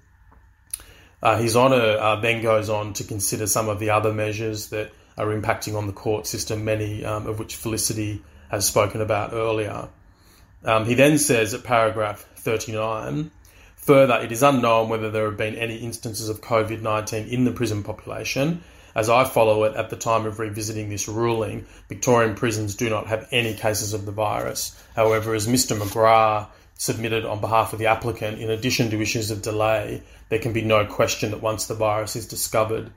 Uh, 1.23 1.39
His 1.39 1.57
Honour 1.57 1.97
uh, 1.99 2.21
then 2.21 2.43
goes 2.43 2.69
on 2.69 2.93
to 2.93 3.05
consider 3.05 3.47
some 3.47 3.71
of 3.71 3.81
the 3.81 3.89
other 3.89 4.13
measures 4.13 4.69
that 4.69 4.93
are 5.17 5.29
impacting 5.29 5.75
on 5.75 5.87
the 5.87 5.93
court 5.95 6.27
system, 6.27 6.67
many 6.67 7.03
um, 7.03 7.27
of 7.27 7.39
which 7.39 7.57
Felicity 7.57 8.23
has 8.51 8.67
spoken 8.67 9.01
about 9.01 9.33
earlier. 9.33 9.89
Um, 10.65 10.87
he 10.87 10.95
then 10.95 11.19
says 11.19 11.55
at 11.55 11.65
paragraph 11.65 12.27
39 12.37 13.31
Further, 13.77 14.15
it 14.15 14.33
is 14.33 14.43
unknown 14.43 14.89
whether 14.89 15.11
there 15.11 15.27
have 15.27 15.37
been 15.37 15.57
any 15.57 15.77
instances 15.77 16.31
of 16.31 16.41
COVID 16.41 16.81
19 16.81 17.29
in 17.29 17.45
the 17.45 17.53
prison 17.53 17.83
population, 17.83 18.63
as 18.95 19.11
I 19.11 19.25
follow 19.25 19.65
it 19.65 19.77
at 19.77 19.91
the 19.91 19.97
time 19.97 20.25
of 20.25 20.39
revisiting 20.39 20.89
this 20.89 21.07
ruling, 21.07 21.67
Victorian 21.89 22.35
prisons 22.35 22.77
do 22.77 22.89
not 22.89 23.09
have 23.09 23.29
any 23.31 23.53
cases 23.53 23.93
of 23.93 24.07
the 24.07 24.13
virus. 24.13 24.75
However, 24.97 25.35
as 25.35 25.47
Mr 25.47 25.77
McGrath 25.77 26.47
submitted 26.79 27.27
on 27.27 27.43
behalf 27.43 27.75
of 27.75 27.79
the 27.79 27.89
applicant, 27.89 28.39
in 28.39 28.49
addition 28.49 28.89
to 28.89 29.03
issues 29.03 29.31
of 29.31 29.43
delay, 29.43 30.03
there 30.31 30.39
can 30.39 30.55
be 30.55 30.63
no 30.63 30.87
question 30.87 31.33
that 31.33 31.43
once 31.43 31.67
the 31.67 31.75
virus 31.75 32.17
is 32.17 32.27
discovered 32.27 32.91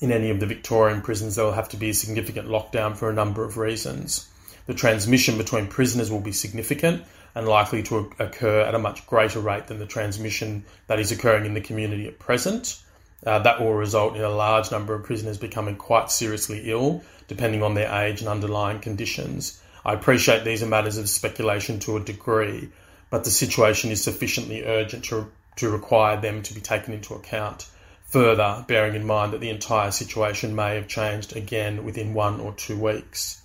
in 0.00 0.12
any 0.12 0.28
of 0.28 0.40
the 0.40 0.46
Victorian 0.46 1.00
prisons, 1.00 1.36
there 1.36 1.44
will 1.46 1.52
have 1.52 1.70
to 1.70 1.78
be 1.78 1.88
a 1.88 1.94
significant 1.94 2.48
lockdown 2.48 2.96
for 2.96 3.08
a 3.08 3.14
number 3.14 3.44
of 3.44 3.56
reasons. 3.56 4.28
The 4.66 4.74
transmission 4.74 5.36
between 5.36 5.66
prisoners 5.66 6.10
will 6.10 6.20
be 6.20 6.32
significant 6.32 7.04
and 7.34 7.46
likely 7.46 7.82
to 7.82 8.10
occur 8.18 8.60
at 8.60 8.74
a 8.74 8.78
much 8.78 9.06
greater 9.06 9.40
rate 9.40 9.66
than 9.66 9.78
the 9.78 9.86
transmission 9.86 10.64
that 10.86 11.00
is 11.00 11.12
occurring 11.12 11.44
in 11.44 11.54
the 11.54 11.60
community 11.60 12.06
at 12.06 12.18
present. 12.18 12.80
Uh, 13.26 13.38
that 13.40 13.60
will 13.60 13.74
result 13.74 14.16
in 14.16 14.22
a 14.22 14.28
large 14.28 14.70
number 14.70 14.94
of 14.94 15.04
prisoners 15.04 15.38
becoming 15.38 15.76
quite 15.76 16.10
seriously 16.10 16.70
ill, 16.70 17.02
depending 17.26 17.62
on 17.62 17.74
their 17.74 17.92
age 17.92 18.20
and 18.20 18.28
underlying 18.28 18.80
conditions. 18.80 19.60
I 19.84 19.92
appreciate 19.92 20.44
these 20.44 20.62
are 20.62 20.66
matters 20.66 20.96
of 20.96 21.08
speculation 21.08 21.78
to 21.80 21.96
a 21.96 22.00
degree, 22.00 22.70
but 23.10 23.24
the 23.24 23.30
situation 23.30 23.90
is 23.90 24.02
sufficiently 24.02 24.64
urgent 24.64 25.04
to, 25.06 25.30
to 25.56 25.70
require 25.70 26.20
them 26.20 26.42
to 26.42 26.54
be 26.54 26.60
taken 26.60 26.94
into 26.94 27.14
account. 27.14 27.66
Further, 28.06 28.64
bearing 28.68 28.94
in 28.94 29.06
mind 29.06 29.32
that 29.32 29.40
the 29.40 29.50
entire 29.50 29.90
situation 29.90 30.54
may 30.54 30.76
have 30.76 30.88
changed 30.88 31.36
again 31.36 31.84
within 31.84 32.14
one 32.14 32.40
or 32.40 32.52
two 32.52 32.78
weeks. 32.78 33.42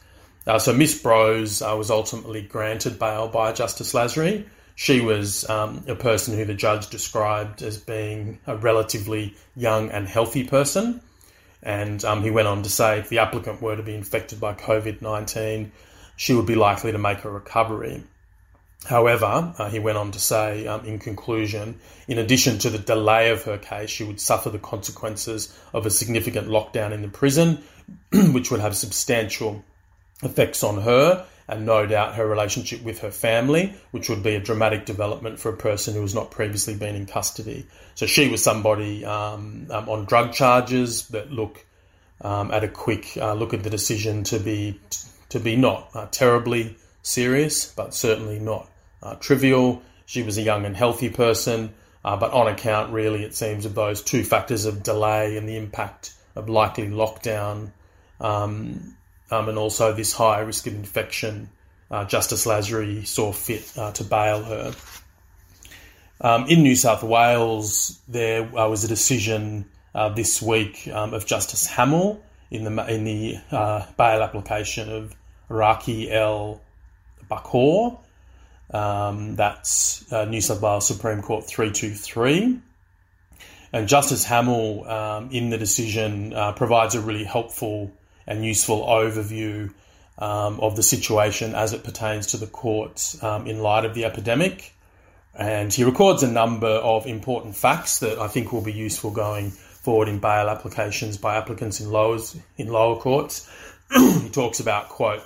Uh, 0.50 0.58
so 0.58 0.74
Miss 0.74 1.00
Broes 1.00 1.62
uh, 1.62 1.78
was 1.78 1.91
ultimately 1.91 2.41
granted 2.41 2.97
bail 2.97 3.28
by 3.28 3.52
Justice 3.52 3.93
Lasry. 3.93 4.47
She 4.74 5.00
was 5.00 5.47
um, 5.47 5.84
a 5.88 5.93
person 5.93 6.36
who 6.36 6.43
the 6.43 6.56
judge 6.56 6.89
described 6.89 7.62
as 7.62 7.78
being 7.78 8.39
a 8.47 8.58
relatively 8.58 9.36
young 9.56 9.91
and 9.91 10.08
healthy 10.08 10.43
person. 10.43 11.02
And 11.62 12.04
um, 12.04 12.24
he 12.24 12.32
went 12.32 12.47
on 12.47 12.64
to 12.64 12.70
say 12.70 12.97
if 12.97 13.10
the 13.10 13.20
applicant 13.20 13.62
were 13.62 13.76
to 13.76 13.84
be 13.84 13.93
infected 13.93 14.39
by 14.39 14.56
COVID 14.56 15.04
19, 15.04 15.72
she 16.16 16.34
would 16.34 16.47
be 16.47 16.56
likely 16.56 16.93
to 16.93 16.97
make 16.97 17.24
a 17.26 17.30
recovery. 17.30 18.02
However, 18.86 19.54
uh, 19.56 19.70
he 19.70 19.78
went 19.78 20.00
on 20.00 20.10
to 20.14 20.20
say, 20.20 20.66
um, 20.66 20.84
in 20.84 20.97
conclusion, 20.97 21.80
in 22.08 22.18
addition 22.18 22.58
to 22.60 22.72
the 22.72 22.80
delay 22.80 23.30
of 23.30 23.43
her 23.43 23.60
case, 23.60 23.91
she 23.91 24.04
would 24.04 24.20
suffer 24.20 24.50
the 24.50 24.58
consequences 24.58 25.56
of 25.74 25.86
a 25.86 25.91
significant 25.91 26.47
lockdown 26.47 26.91
in 26.91 27.04
the 27.04 27.08
prison, 27.08 27.62
which 28.32 28.50
would 28.50 28.62
have 28.62 28.76
substantial 28.76 29.64
effects 30.24 30.63
on 30.63 30.82
her 30.82 31.26
and 31.47 31.65
no 31.65 31.86
doubt 31.86 32.13
her 32.15 32.28
relationship 32.28 32.84
with 32.84 32.99
her 32.99 33.09
family, 33.09 33.74
which 33.89 34.07
would 34.07 34.22
be 34.22 34.36
a 34.36 34.39
dramatic 34.39 34.86
development 34.86 35.39
for 35.39 35.49
a 35.49 35.57
person 35.57 35.95
who 35.95 36.01
has 36.01 36.13
not 36.13 36.30
previously 36.30 36.76
been 36.76 36.95
in 36.95 37.07
custody. 37.07 37.65
So 37.95 38.05
she 38.05 38.30
was 38.30 38.43
somebody 38.43 39.03
um, 39.03 39.67
um, 39.72 39.89
on 39.89 40.05
drug 40.05 40.32
charges 40.32 41.07
that 41.07 41.32
look 41.32 41.65
um, 42.22 42.51
at 42.51 42.63
a 42.63 42.67
quick 42.67 43.17
uh, 43.17 43.34
look 43.34 43.53
at 43.55 43.63
the 43.63 43.70
decision 43.70 44.24
to 44.26 44.39
be 44.39 44.80
to 45.30 45.39
be 45.39 45.55
not 45.55 45.89
uh, 45.95 46.07
terribly 46.11 46.78
serious, 47.01 47.72
but 47.74 47.95
certainly 47.95 48.39
not 48.39 48.70
uh, 49.01 49.15
trivial. 49.15 49.82
She 50.05 50.22
was 50.24 50.38
a 50.38 50.41
young 50.41 50.65
and 50.65 50.76
healthy 50.76 51.09
person, 51.09 51.74
uh, 52.03 52.17
but 52.17 52.32
on 52.32 52.47
account, 52.47 52.91
really, 52.93 53.24
it 53.24 53.36
seems, 53.36 53.65
of 53.65 53.76
those 53.76 54.01
two 54.01 54.24
factors 54.24 54.65
of 54.65 54.84
delay 54.84 55.38
and 55.38 55.47
the 55.47 55.55
impact 55.55 56.13
of 56.36 56.49
likely 56.49 56.88
lockdown, 56.88 57.72
um, 59.32 59.49
and 59.49 59.57
also 59.57 59.93
this 59.93 60.13
high 60.13 60.39
risk 60.39 60.67
of 60.67 60.73
infection, 60.73 61.49
uh, 61.91 62.05
Justice 62.05 62.45
Lasry 62.45 63.05
saw 63.05 63.32
fit 63.32 63.71
uh, 63.77 63.91
to 63.93 64.03
bail 64.03 64.43
her. 64.43 64.75
Um, 66.21 66.47
in 66.47 66.63
New 66.63 66.75
South 66.75 67.03
Wales, 67.03 67.99
there 68.07 68.43
uh, 68.57 68.67
was 68.69 68.84
a 68.84 68.88
decision 68.88 69.65
uh, 69.95 70.09
this 70.09 70.41
week 70.41 70.88
um, 70.91 71.13
of 71.13 71.25
Justice 71.25 71.65
Hamill 71.67 72.21
in 72.51 72.63
the 72.63 72.93
in 72.93 73.03
the 73.03 73.38
bail 73.97 74.21
application 74.21 74.91
of 74.91 75.15
Raki 75.49 76.11
El 76.11 76.61
Bakour. 77.30 77.99
Um, 78.71 79.36
that's 79.36 80.11
uh, 80.11 80.25
New 80.25 80.41
South 80.41 80.61
Wales 80.61 80.88
Supreme 80.88 81.21
Court 81.21 81.45
323. 81.45 82.59
And 83.71 83.88
Justice 83.88 84.25
Hamill, 84.25 84.88
um, 84.89 85.30
in 85.32 85.49
the 85.49 85.57
decision, 85.57 86.34
uh, 86.34 86.53
provides 86.53 86.95
a 86.95 87.01
really 87.01 87.23
helpful 87.23 87.91
and 88.30 88.45
useful 88.45 88.86
overview 88.86 89.73
um, 90.19 90.59
of 90.59 90.75
the 90.75 90.84
situation 90.84 91.55
as 91.55 91.73
it 91.73 91.84
pertains 91.84 92.27
to 92.27 92.38
the 92.38 92.47
courts 92.47 93.21
um, 93.23 93.47
in 93.47 93.59
light 93.59 93.84
of 93.84 93.93
the 93.95 94.05
epidemic. 94.05 94.73
And 95.34 95.73
he 95.73 95.84
records 95.84 96.23
a 96.23 96.32
number 96.32 96.67
of 96.67 97.07
important 97.07 97.55
facts 97.55 97.99
that 97.99 98.19
I 98.19 98.27
think 98.27 98.53
will 98.53 98.61
be 98.61 98.73
useful 98.73 99.11
going 99.11 99.49
forward 99.49 100.07
in 100.07 100.19
bail 100.19 100.49
applications 100.49 101.17
by 101.17 101.38
applicants 101.38 101.82
in 101.82 101.91
lowers 101.91 102.38
in 102.57 102.67
lower 102.67 102.99
courts. 102.99 103.49
he 103.93 104.30
talks 104.30 104.59
about 104.59 104.89
quote 104.89 105.23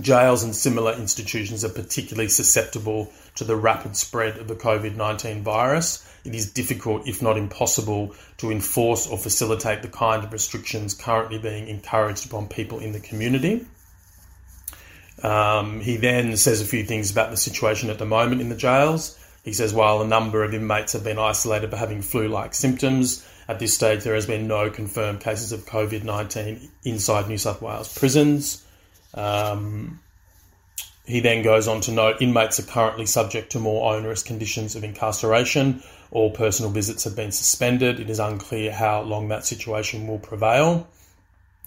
jails 0.00 0.42
and 0.42 0.54
similar 0.54 0.92
institutions 0.94 1.64
are 1.64 1.68
particularly 1.68 2.28
susceptible 2.28 3.12
to 3.36 3.44
the 3.44 3.56
rapid 3.56 3.96
spread 3.96 4.38
of 4.38 4.48
the 4.48 4.54
COVID 4.54 4.96
19 4.96 5.42
virus. 5.42 6.08
It 6.24 6.34
is 6.34 6.50
difficult, 6.50 7.06
if 7.06 7.20
not 7.20 7.36
impossible, 7.36 8.14
to 8.38 8.50
enforce 8.50 9.06
or 9.06 9.18
facilitate 9.18 9.82
the 9.82 9.88
kind 9.88 10.24
of 10.24 10.32
restrictions 10.32 10.94
currently 10.94 11.38
being 11.38 11.68
encouraged 11.68 12.26
upon 12.26 12.48
people 12.48 12.78
in 12.78 12.92
the 12.92 13.00
community. 13.00 13.66
Um, 15.22 15.80
he 15.80 15.96
then 15.96 16.36
says 16.36 16.60
a 16.60 16.64
few 16.64 16.84
things 16.84 17.10
about 17.10 17.30
the 17.30 17.36
situation 17.36 17.90
at 17.90 17.98
the 17.98 18.06
moment 18.06 18.40
in 18.40 18.48
the 18.48 18.56
jails. 18.56 19.18
He 19.44 19.52
says 19.52 19.74
while 19.74 20.00
a 20.00 20.06
number 20.06 20.42
of 20.42 20.54
inmates 20.54 20.94
have 20.94 21.04
been 21.04 21.18
isolated 21.18 21.70
for 21.70 21.76
having 21.76 22.00
flu 22.00 22.28
like 22.28 22.54
symptoms, 22.54 23.26
at 23.46 23.58
this 23.58 23.74
stage 23.74 24.02
there 24.02 24.14
has 24.14 24.26
been 24.26 24.46
no 24.46 24.70
confirmed 24.70 25.20
cases 25.20 25.52
of 25.52 25.66
COVID 25.66 26.02
19 26.02 26.70
inside 26.84 27.28
New 27.28 27.38
South 27.38 27.60
Wales 27.60 27.96
prisons. 27.96 28.64
Um, 29.12 30.00
he 31.04 31.20
then 31.20 31.42
goes 31.42 31.68
on 31.68 31.82
to 31.82 31.92
note 31.92 32.22
inmates 32.22 32.58
are 32.58 32.64
currently 32.64 33.04
subject 33.04 33.52
to 33.52 33.58
more 33.58 33.94
onerous 33.94 34.22
conditions 34.22 34.74
of 34.74 34.84
incarceration. 34.84 35.82
All 36.14 36.30
personal 36.30 36.70
visits 36.70 37.02
have 37.04 37.16
been 37.16 37.32
suspended. 37.32 37.98
It 37.98 38.08
is 38.08 38.20
unclear 38.20 38.72
how 38.72 39.02
long 39.02 39.28
that 39.28 39.44
situation 39.44 40.06
will 40.06 40.20
prevail. 40.20 40.86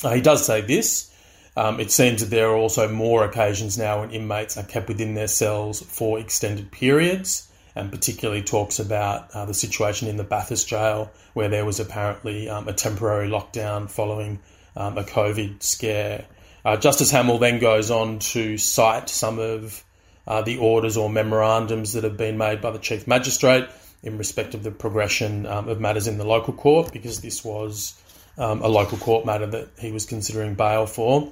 Uh, 0.01 0.13
he 0.13 0.21
does 0.21 0.45
say 0.45 0.61
this. 0.61 1.13
Um, 1.57 1.81
it 1.81 1.91
seems 1.91 2.21
that 2.21 2.29
there 2.29 2.47
are 2.47 2.55
also 2.55 2.87
more 2.87 3.25
occasions 3.25 3.77
now 3.77 3.99
when 3.99 4.11
inmates 4.11 4.57
are 4.57 4.63
kept 4.63 4.87
within 4.87 5.15
their 5.15 5.27
cells 5.27 5.81
for 5.81 6.17
extended 6.17 6.71
periods, 6.71 7.49
and 7.75 7.91
particularly 7.91 8.41
talks 8.41 8.79
about 8.79 9.29
uh, 9.35 9.43
the 9.43 9.53
situation 9.53 10.07
in 10.07 10.15
the 10.15 10.23
Bathurst 10.23 10.69
jail, 10.69 11.11
where 11.33 11.49
there 11.49 11.65
was 11.65 11.81
apparently 11.81 12.47
um, 12.47 12.69
a 12.69 12.73
temporary 12.73 13.27
lockdown 13.27 13.89
following 13.89 14.39
um, 14.77 14.97
a 14.97 15.03
COVID 15.03 15.61
scare. 15.61 16.25
Uh, 16.63 16.77
Justice 16.77 17.11
Hamill 17.11 17.37
then 17.37 17.59
goes 17.59 17.91
on 17.91 18.19
to 18.19 18.57
cite 18.57 19.09
some 19.09 19.39
of 19.39 19.83
uh, 20.25 20.41
the 20.41 20.57
orders 20.57 20.95
or 20.95 21.09
memorandums 21.09 21.93
that 21.93 22.05
have 22.05 22.15
been 22.15 22.37
made 22.37 22.61
by 22.61 22.71
the 22.71 22.79
Chief 22.79 23.07
Magistrate 23.07 23.67
in 24.03 24.17
respect 24.17 24.53
of 24.53 24.63
the 24.63 24.71
progression 24.71 25.45
um, 25.45 25.67
of 25.67 25.79
matters 25.79 26.07
in 26.07 26.17
the 26.17 26.25
local 26.25 26.53
court, 26.53 26.91
because 26.93 27.21
this 27.21 27.43
was 27.43 27.99
um, 28.37 28.61
a 28.61 28.67
local 28.67 28.97
court 28.97 29.25
matter 29.25 29.45
that 29.45 29.69
he 29.79 29.91
was 29.91 30.05
considering 30.05 30.55
bail 30.55 30.85
for. 30.85 31.31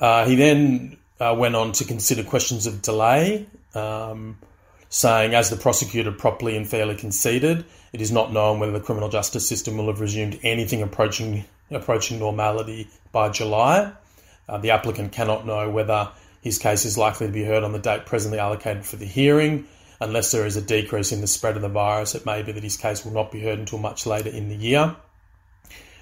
Uh, 0.00 0.26
he 0.26 0.34
then 0.34 0.96
uh, 1.20 1.34
went 1.38 1.54
on 1.54 1.72
to 1.72 1.84
consider 1.84 2.24
questions 2.24 2.66
of 2.66 2.82
delay, 2.82 3.46
um, 3.74 4.36
saying, 4.88 5.34
as 5.34 5.48
the 5.48 5.56
prosecutor 5.56 6.10
properly 6.10 6.56
and 6.56 6.68
fairly 6.68 6.96
conceded, 6.96 7.64
it 7.92 8.00
is 8.00 8.10
not 8.10 8.32
known 8.32 8.58
whether 8.58 8.72
the 8.72 8.80
criminal 8.80 9.08
justice 9.08 9.48
system 9.48 9.76
will 9.76 9.86
have 9.86 10.00
resumed 10.00 10.38
anything 10.42 10.82
approaching 10.82 11.44
approaching 11.70 12.18
normality 12.18 12.88
by 13.12 13.30
July. 13.30 13.92
Uh, 14.48 14.58
the 14.58 14.70
applicant 14.70 15.12
cannot 15.12 15.46
know 15.46 15.70
whether 15.70 16.10
his 16.42 16.58
case 16.58 16.84
is 16.84 16.98
likely 16.98 17.26
to 17.26 17.32
be 17.32 17.44
heard 17.44 17.62
on 17.62 17.72
the 17.72 17.78
date 17.78 18.04
presently 18.04 18.38
allocated 18.38 18.84
for 18.84 18.96
the 18.96 19.06
hearing. 19.06 19.66
Unless 20.02 20.32
there 20.32 20.44
is 20.44 20.56
a 20.56 20.62
decrease 20.62 21.12
in 21.12 21.20
the 21.20 21.28
spread 21.28 21.54
of 21.54 21.62
the 21.62 21.68
virus, 21.68 22.16
it 22.16 22.26
may 22.26 22.42
be 22.42 22.50
that 22.50 22.62
his 22.62 22.76
case 22.76 23.04
will 23.04 23.12
not 23.12 23.30
be 23.30 23.40
heard 23.40 23.60
until 23.60 23.78
much 23.78 24.04
later 24.04 24.30
in 24.30 24.48
the 24.48 24.56
year. 24.56 24.96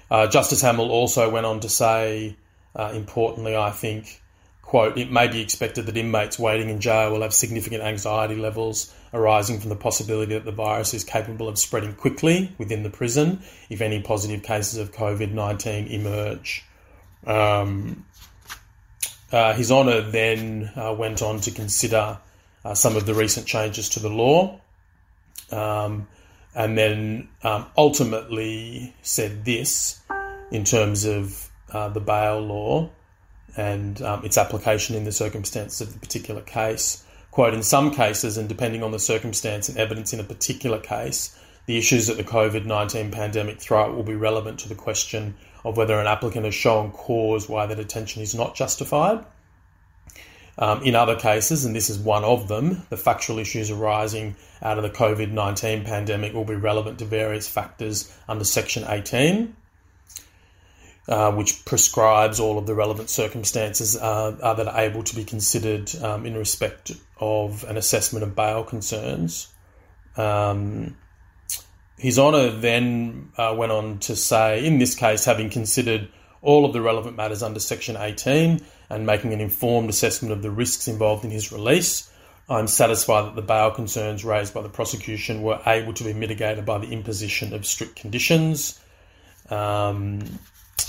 Uh, 0.09 0.25
Justice 0.25 0.61
Hamill 0.61 0.89
also 0.89 1.29
went 1.29 1.45
on 1.45 1.59
to 1.59 1.69
say, 1.69 2.35
uh, 2.75 2.91
importantly, 2.95 3.55
I 3.55 3.69
think, 3.69 4.19
quote, 4.63 4.97
it 4.97 5.11
may 5.11 5.27
be 5.27 5.39
expected 5.39 5.85
that 5.85 5.95
inmates 5.95 6.39
waiting 6.39 6.69
in 6.69 6.81
jail 6.81 7.11
will 7.11 7.21
have 7.21 7.33
significant 7.33 7.83
anxiety 7.83 8.35
levels 8.35 8.93
arising 9.13 9.59
from 9.59 9.69
the 9.69 9.75
possibility 9.75 10.33
that 10.33 10.45
the 10.45 10.51
virus 10.51 10.95
is 10.95 11.03
capable 11.03 11.47
of 11.47 11.59
spreading 11.59 11.93
quickly 11.93 12.53
within 12.57 12.81
the 12.81 12.89
prison 12.89 13.41
if 13.69 13.81
any 13.81 14.01
positive 14.01 14.41
cases 14.41 14.79
of 14.79 14.91
COVID 14.91 15.31
19 15.31 15.87
emerge. 15.87 16.65
Um, 17.27 18.05
uh, 19.31 19.53
His 19.53 19.71
Honour 19.71 20.01
then 20.09 20.71
uh, 20.75 20.95
went 20.97 21.21
on 21.21 21.39
to 21.41 21.51
consider 21.51 22.17
uh, 22.65 22.73
some 22.73 22.95
of 22.95 23.05
the 23.05 23.13
recent 23.13 23.45
changes 23.47 23.89
to 23.89 23.99
the 23.99 24.09
law 24.09 24.59
um, 25.51 26.07
and 26.55 26.77
then 26.77 27.29
um, 27.43 27.65
ultimately 27.77 28.93
said 29.01 29.45
this 29.45 30.01
in 30.51 30.63
terms 30.63 31.05
of 31.05 31.49
uh, 31.71 31.89
the 31.89 31.99
bail 31.99 32.39
law 32.39 32.89
and 33.57 34.01
um, 34.01 34.23
its 34.23 34.37
application 34.37 34.95
in 34.95 35.03
the 35.03 35.11
circumstances 35.11 35.81
of 35.81 35.93
the 35.93 35.99
particular 35.99 36.41
case. 36.41 37.05
Quote, 37.31 37.53
in 37.53 37.63
some 37.63 37.91
cases, 37.91 38.37
and 38.37 38.49
depending 38.49 38.83
on 38.83 38.91
the 38.91 38.99
circumstance 38.99 39.69
and 39.69 39.77
evidence 39.77 40.11
in 40.11 40.19
a 40.19 40.23
particular 40.23 40.79
case, 40.79 41.37
the 41.65 41.77
issues 41.77 42.07
that 42.07 42.17
the 42.17 42.23
COVID 42.23 42.65
19 42.65 43.11
pandemic 43.11 43.61
throw 43.61 43.83
out 43.83 43.95
will 43.95 44.03
be 44.03 44.15
relevant 44.15 44.59
to 44.59 44.69
the 44.69 44.75
question 44.75 45.35
of 45.63 45.77
whether 45.77 45.99
an 45.99 46.07
applicant 46.07 46.43
has 46.43 46.55
shown 46.55 46.91
cause 46.91 47.47
why 47.47 47.65
the 47.65 47.75
detention 47.75 48.21
is 48.21 48.35
not 48.35 48.55
justified. 48.55 49.23
Um, 50.57 50.83
in 50.83 50.95
other 50.95 51.15
cases, 51.15 51.65
and 51.65 51.75
this 51.75 51.89
is 51.89 51.97
one 51.97 52.23
of 52.23 52.47
them, 52.47 52.83
the 52.89 52.97
factual 52.97 53.39
issues 53.39 53.71
arising 53.71 54.35
out 54.61 54.77
of 54.77 54.83
the 54.83 54.89
COVID 54.89 55.31
19 55.31 55.85
pandemic 55.85 56.33
will 56.33 56.45
be 56.45 56.55
relevant 56.55 56.99
to 56.99 57.05
various 57.05 57.47
factors 57.47 58.15
under 58.27 58.43
Section 58.43 58.83
18, 58.87 59.55
uh, 61.07 61.31
which 61.31 61.63
prescribes 61.65 62.39
all 62.39 62.57
of 62.57 62.67
the 62.67 62.75
relevant 62.75 63.09
circumstances 63.09 63.95
uh, 63.95 64.31
that 64.55 64.67
are 64.67 64.79
able 64.79 65.03
to 65.03 65.15
be 65.15 65.23
considered 65.23 65.93
um, 66.03 66.25
in 66.25 66.35
respect 66.35 66.91
of 67.19 67.63
an 67.63 67.77
assessment 67.77 68.23
of 68.23 68.35
bail 68.35 68.63
concerns. 68.63 69.47
Um, 70.17 70.97
His 71.97 72.19
Honour 72.19 72.51
then 72.59 73.31
uh, 73.37 73.55
went 73.57 73.71
on 73.71 73.99
to 73.99 74.17
say, 74.17 74.65
in 74.65 74.79
this 74.79 74.95
case, 74.95 75.23
having 75.23 75.49
considered 75.49 76.09
all 76.41 76.65
of 76.65 76.73
the 76.73 76.81
relevant 76.81 77.15
matters 77.15 77.41
under 77.41 77.59
Section 77.59 77.95
18 77.95 78.59
and 78.91 79.05
making 79.05 79.33
an 79.33 79.39
informed 79.39 79.89
assessment 79.89 80.33
of 80.33 80.41
the 80.41 80.51
risks 80.51 80.87
involved 80.87 81.23
in 81.23 81.31
his 81.31 81.51
release, 81.51 82.11
I'm 82.49 82.67
satisfied 82.67 83.25
that 83.25 83.35
the 83.35 83.41
bail 83.41 83.71
concerns 83.71 84.25
raised 84.25 84.53
by 84.53 84.61
the 84.61 84.69
prosecution 84.69 85.41
were 85.41 85.61
able 85.65 85.93
to 85.93 86.03
be 86.03 86.13
mitigated 86.13 86.65
by 86.65 86.77
the 86.79 86.89
imposition 86.89 87.53
of 87.53 87.65
strict 87.65 87.95
conditions. 87.95 88.79
Um, 89.49 90.19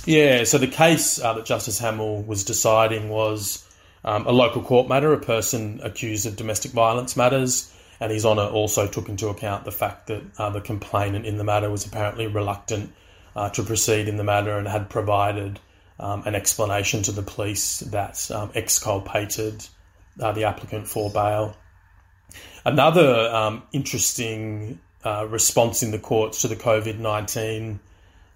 yeah, 0.04 0.42
so 0.42 0.58
the 0.58 0.66
case 0.66 1.20
uh, 1.20 1.34
that 1.34 1.44
Justice 1.44 1.78
Hamill 1.78 2.22
was 2.22 2.44
deciding 2.44 3.08
was 3.08 3.64
um, 4.04 4.26
a 4.26 4.32
local 4.32 4.62
court 4.62 4.88
matter, 4.88 5.12
a 5.12 5.20
person 5.20 5.80
accused 5.84 6.26
of 6.26 6.34
domestic 6.34 6.72
violence 6.72 7.16
matters, 7.16 7.72
and 8.00 8.10
His 8.10 8.26
Honour 8.26 8.46
also 8.46 8.88
took 8.88 9.08
into 9.08 9.28
account 9.28 9.64
the 9.64 9.70
fact 9.70 10.08
that 10.08 10.22
uh, 10.38 10.50
the 10.50 10.60
complainant 10.60 11.24
in 11.24 11.38
the 11.38 11.44
matter 11.44 11.70
was 11.70 11.86
apparently 11.86 12.26
reluctant 12.26 12.92
uh, 13.36 13.50
to 13.50 13.62
proceed 13.62 14.08
in 14.08 14.16
the 14.16 14.24
matter 14.24 14.58
and 14.58 14.66
had 14.66 14.90
provided 14.90 15.60
um, 16.02 16.24
an 16.26 16.34
explanation 16.34 17.02
to 17.04 17.12
the 17.12 17.22
police 17.22 17.78
that 17.80 18.30
um, 18.30 18.50
exculpated 18.54 19.66
uh, 20.20 20.32
the 20.32 20.44
applicant 20.44 20.88
for 20.88 21.10
bail. 21.10 21.56
Another 22.64 23.30
um, 23.32 23.62
interesting 23.72 24.80
uh, 25.04 25.26
response 25.28 25.82
in 25.82 25.92
the 25.92 25.98
courts 25.98 26.42
to 26.42 26.48
the 26.48 26.56
COVID 26.56 26.98
19 26.98 27.80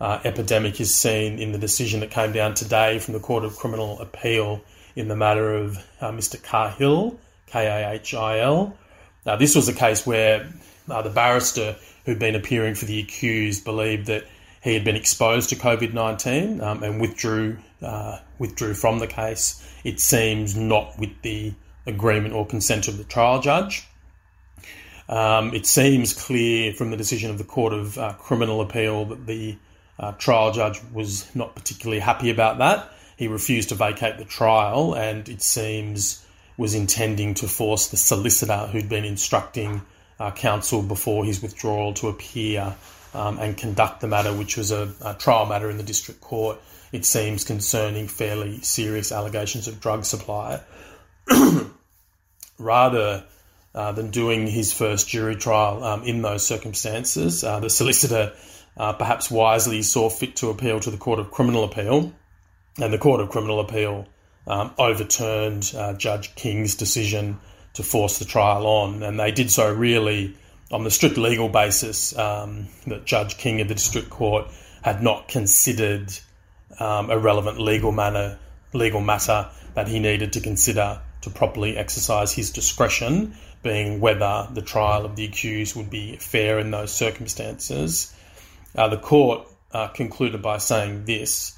uh, 0.00 0.20
epidemic 0.24 0.80
is 0.80 0.94
seen 0.94 1.38
in 1.38 1.52
the 1.52 1.58
decision 1.58 2.00
that 2.00 2.10
came 2.10 2.32
down 2.32 2.54
today 2.54 2.98
from 2.98 3.14
the 3.14 3.20
Court 3.20 3.44
of 3.44 3.56
Criminal 3.56 4.00
Appeal 4.00 4.62
in 4.94 5.08
the 5.08 5.16
matter 5.16 5.54
of 5.54 5.78
uh, 6.00 6.10
Mr. 6.10 6.40
Kahil, 6.40 7.18
K 7.46 7.66
A 7.66 7.92
H 7.92 8.14
I 8.14 8.40
L. 8.40 8.76
Now, 9.24 9.36
this 9.36 9.56
was 9.56 9.68
a 9.68 9.72
case 9.72 10.06
where 10.06 10.48
uh, 10.88 11.02
the 11.02 11.10
barrister 11.10 11.76
who'd 12.04 12.18
been 12.18 12.34
appearing 12.34 12.74
for 12.74 12.84
the 12.84 13.00
accused 13.00 13.64
believed 13.64 14.06
that 14.06 14.24
he 14.66 14.74
had 14.74 14.82
been 14.82 14.96
exposed 14.96 15.50
to 15.50 15.56
COVID 15.56 15.94
nineteen 15.94 16.60
um, 16.60 16.82
and 16.82 17.00
withdrew 17.00 17.56
uh, 17.80 18.18
withdrew 18.40 18.74
from 18.74 18.98
the 18.98 19.06
case. 19.06 19.62
It 19.84 20.00
seems 20.00 20.56
not 20.56 20.98
with 20.98 21.22
the 21.22 21.54
agreement 21.86 22.34
or 22.34 22.44
consent 22.44 22.88
of 22.88 22.98
the 22.98 23.04
trial 23.04 23.40
judge. 23.40 23.86
Um, 25.08 25.54
it 25.54 25.66
seems 25.66 26.12
clear 26.12 26.72
from 26.72 26.90
the 26.90 26.96
decision 26.96 27.30
of 27.30 27.38
the 27.38 27.44
Court 27.44 27.72
of 27.72 27.96
uh, 27.96 28.14
Criminal 28.14 28.60
Appeal 28.60 29.04
that 29.04 29.24
the 29.24 29.56
uh, 30.00 30.12
trial 30.18 30.50
judge 30.52 30.80
was 30.92 31.32
not 31.32 31.54
particularly 31.54 32.00
happy 32.00 32.30
about 32.30 32.58
that. 32.58 32.90
He 33.16 33.28
refused 33.28 33.68
to 33.68 33.76
vacate 33.76 34.18
the 34.18 34.24
trial, 34.24 34.94
and 34.94 35.28
it 35.28 35.42
seems 35.42 36.26
was 36.56 36.74
intending 36.74 37.34
to 37.34 37.46
force 37.46 37.86
the 37.86 37.96
solicitor 37.96 38.66
who'd 38.72 38.88
been 38.88 39.04
instructing 39.04 39.82
uh, 40.18 40.32
counsel 40.32 40.82
before 40.82 41.24
his 41.24 41.40
withdrawal 41.40 41.94
to 41.94 42.08
appear 42.08 42.74
um, 43.14 43.38
and 43.38 43.56
conduct 43.56 44.00
the 44.00 44.08
matter, 44.08 44.32
which 44.32 44.56
was 44.56 44.70
a, 44.70 44.92
a, 45.04 45.14
trial 45.14 45.46
matter 45.46 45.70
in 45.70 45.76
the 45.76 45.82
district 45.82 46.20
court. 46.20 46.58
It 46.92 47.04
seems 47.04 47.44
concerning 47.44 48.08
fairly 48.08 48.60
serious 48.60 49.12
allegations 49.12 49.68
of 49.68 49.80
drug 49.80 50.04
supply. 50.04 50.60
Rather 52.58 53.24
uh, 53.74 53.92
than 53.92 54.10
doing 54.10 54.46
his 54.46 54.72
first 54.72 55.08
jury 55.08 55.36
trial 55.36 55.84
um, 55.84 56.02
in 56.04 56.22
those 56.22 56.46
circumstances, 56.46 57.44
uh, 57.44 57.60
the 57.60 57.70
solicitor 57.70 58.32
uh, 58.76 58.92
perhaps 58.92 59.30
wisely 59.30 59.82
saw 59.82 60.08
fit 60.08 60.36
to 60.36 60.50
appeal 60.50 60.80
to 60.80 60.90
the 60.90 60.96
Court 60.96 61.18
of 61.18 61.30
Criminal 61.30 61.64
Appeal, 61.64 62.12
and 62.78 62.92
the 62.92 62.98
Court 62.98 63.20
of 63.20 63.30
Criminal 63.30 63.60
Appeal 63.60 64.06
um, 64.46 64.72
overturned 64.78 65.72
uh, 65.76 65.94
Judge 65.94 66.34
King's 66.34 66.74
decision 66.74 67.38
to 67.74 67.82
force 67.82 68.18
the 68.18 68.24
trial 68.24 68.66
on, 68.66 69.02
and 69.02 69.18
they 69.18 69.30
did 69.30 69.50
so 69.50 69.72
really 69.72 70.36
on 70.70 70.84
the 70.84 70.90
strict 70.90 71.16
legal 71.16 71.48
basis 71.48 72.16
um, 72.18 72.66
that 72.86 73.04
Judge 73.04 73.36
King 73.38 73.60
of 73.60 73.68
the 73.68 73.74
District 73.74 74.10
Court 74.10 74.48
had 74.82 75.02
not 75.02 75.28
considered 75.28 76.12
um, 76.80 77.10
a 77.10 77.18
relevant 77.18 77.60
legal 77.60 77.92
matter, 77.92 78.38
legal 78.72 79.00
matter 79.00 79.48
that 79.74 79.88
he 79.88 79.98
needed 79.98 80.32
to 80.32 80.40
consider 80.40 81.00
to 81.22 81.30
properly 81.30 81.76
exercise 81.76 82.32
his 82.32 82.50
discretion, 82.50 83.34
being 83.62 84.00
whether 84.00 84.48
the 84.52 84.62
trial 84.62 85.04
of 85.04 85.16
the 85.16 85.24
accused 85.24 85.76
would 85.76 85.90
be 85.90 86.16
fair 86.16 86.58
in 86.58 86.70
those 86.70 86.92
circumstances. 86.92 88.14
Uh, 88.74 88.88
the 88.88 88.98
court 88.98 89.46
uh, 89.72 89.88
concluded 89.88 90.42
by 90.42 90.58
saying 90.58 91.04
this. 91.04 91.52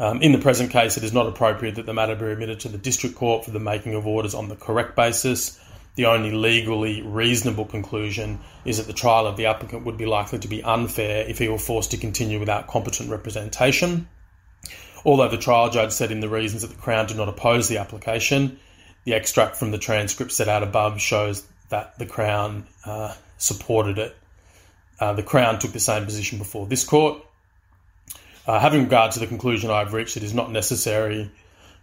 Um, 0.00 0.22
in 0.22 0.30
the 0.30 0.38
present 0.38 0.70
case, 0.70 0.96
it 0.96 1.02
is 1.02 1.12
not 1.12 1.26
appropriate 1.26 1.74
that 1.74 1.86
the 1.86 1.94
matter 1.94 2.14
be 2.14 2.24
remitted 2.24 2.60
to 2.60 2.68
the 2.68 2.78
district 2.78 3.16
court 3.16 3.44
for 3.44 3.50
the 3.50 3.58
making 3.58 3.94
of 3.94 4.06
orders 4.06 4.34
on 4.34 4.48
the 4.48 4.54
correct 4.54 4.94
basis 4.94 5.58
the 5.98 6.06
only 6.06 6.30
legally 6.30 7.02
reasonable 7.02 7.64
conclusion 7.64 8.38
is 8.64 8.76
that 8.76 8.86
the 8.86 8.92
trial 8.92 9.26
of 9.26 9.36
the 9.36 9.46
applicant 9.46 9.84
would 9.84 9.98
be 9.98 10.06
likely 10.06 10.38
to 10.38 10.46
be 10.46 10.62
unfair 10.62 11.28
if 11.28 11.38
he 11.38 11.48
were 11.48 11.58
forced 11.58 11.90
to 11.90 11.96
continue 11.96 12.38
without 12.38 12.68
competent 12.68 13.10
representation. 13.10 14.08
Although 15.04 15.26
the 15.26 15.38
trial 15.38 15.70
judge 15.70 15.90
said 15.90 16.12
in 16.12 16.20
the 16.20 16.28
reasons 16.28 16.62
that 16.62 16.70
the 16.70 16.80
Crown 16.80 17.06
did 17.06 17.16
not 17.16 17.28
oppose 17.28 17.66
the 17.66 17.78
application, 17.78 18.60
the 19.02 19.14
extract 19.14 19.56
from 19.56 19.72
the 19.72 19.78
transcript 19.78 20.30
set 20.30 20.46
out 20.46 20.62
above 20.62 21.00
shows 21.00 21.44
that 21.68 21.98
the 21.98 22.06
Crown 22.06 22.68
uh, 22.84 23.12
supported 23.36 23.98
it. 23.98 24.16
Uh, 25.00 25.14
the 25.14 25.24
Crown 25.24 25.58
took 25.58 25.72
the 25.72 25.80
same 25.80 26.04
position 26.04 26.38
before 26.38 26.68
this 26.68 26.84
court. 26.84 27.20
Uh, 28.46 28.60
having 28.60 28.84
regard 28.84 29.10
to 29.10 29.18
the 29.18 29.26
conclusion 29.26 29.72
I've 29.72 29.94
reached, 29.94 30.16
it 30.16 30.22
is 30.22 30.32
not 30.32 30.52
necessary 30.52 31.28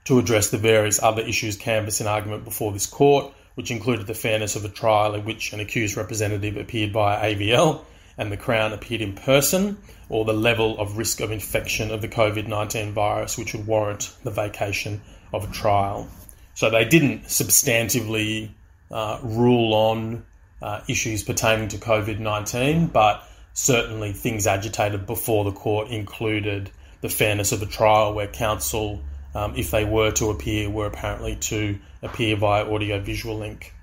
to 0.06 0.20
address 0.20 0.52
the 0.52 0.58
various 0.58 1.04
other 1.04 1.22
issues 1.22 1.58
canvassed 1.58 2.00
in 2.00 2.08
argument 2.08 2.46
before 2.46 2.72
this 2.72 2.86
court 2.86 3.34
which 3.56 3.72
included 3.72 4.08
the 4.08 4.14
fairness 4.14 4.56
of 4.56 4.64
a 4.64 4.70
trial 4.70 5.16
in 5.16 5.26
which 5.26 5.54
an 5.54 5.60
accused 5.60 5.98
representative 5.98 6.58
appeared 6.58 6.92
via 6.92 7.36
AVL 7.36 7.84
and 8.18 8.32
the 8.32 8.38
Crown 8.38 8.72
appeared 8.72 9.02
in 9.02 9.14
person, 9.14 9.78
or 10.08 10.24
the 10.24 10.34
level 10.34 10.80
of 10.80 10.98
risk 10.98 11.20
of 11.20 11.32
infection 11.32 11.92
of 11.92 12.02
the 12.02 12.08
COVID 12.08 12.48
19 12.48 12.94
virus 12.94 13.38
which 13.38 13.54
would 13.54 13.68
warrant 13.68 14.16
the 14.24 14.32
vacation 14.32 15.02
of 15.34 15.50
a 15.50 15.54
trial. 15.54 16.08
So 16.54 16.70
they 16.70 16.86
didn't 16.86 17.26
substantively 17.26 18.52
uh, 18.90 19.20
rule 19.22 19.74
on 19.74 20.26
uh, 20.62 20.82
issues 20.88 21.24
pertaining 21.24 21.68
to 21.70 21.78
COVID 21.78 22.20
19, 22.20 22.88
but 22.88 23.28
certainly 23.54 24.14
things 24.14 24.48
agitated 24.48 25.06
before 25.06 25.44
the 25.44 25.52
court 25.52 25.90
included 25.90 26.72
the 27.02 27.10
fairness 27.10 27.52
of 27.52 27.62
a 27.62 27.66
trial 27.66 28.14
where 28.14 28.28
counsel 28.28 29.02
um, 29.36 29.54
if 29.56 29.70
they 29.70 29.86
were 29.86 30.12
to 30.12 30.32
appear, 30.32 30.70
were 30.70 30.88
apparently 30.88 31.36
to 31.36 31.78
appear 32.02 32.36
via 32.36 32.72
audio 32.72 33.00
visual 33.00 33.38
link. 33.38 33.74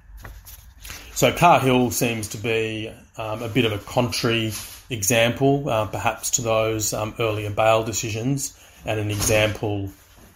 So 1.14 1.30
Kahil 1.30 1.92
seems 1.92 2.28
to 2.28 2.38
be 2.38 2.92
um, 3.16 3.42
a 3.42 3.48
bit 3.48 3.64
of 3.64 3.72
a 3.72 3.78
contrary 3.78 4.53
example, 4.90 5.68
uh, 5.68 5.86
perhaps 5.86 6.30
to 6.32 6.42
those 6.42 6.92
um, 6.92 7.14
earlier 7.18 7.50
bail 7.50 7.84
decisions, 7.84 8.59
and 8.86 8.98
an 8.98 9.11
example, 9.11 9.90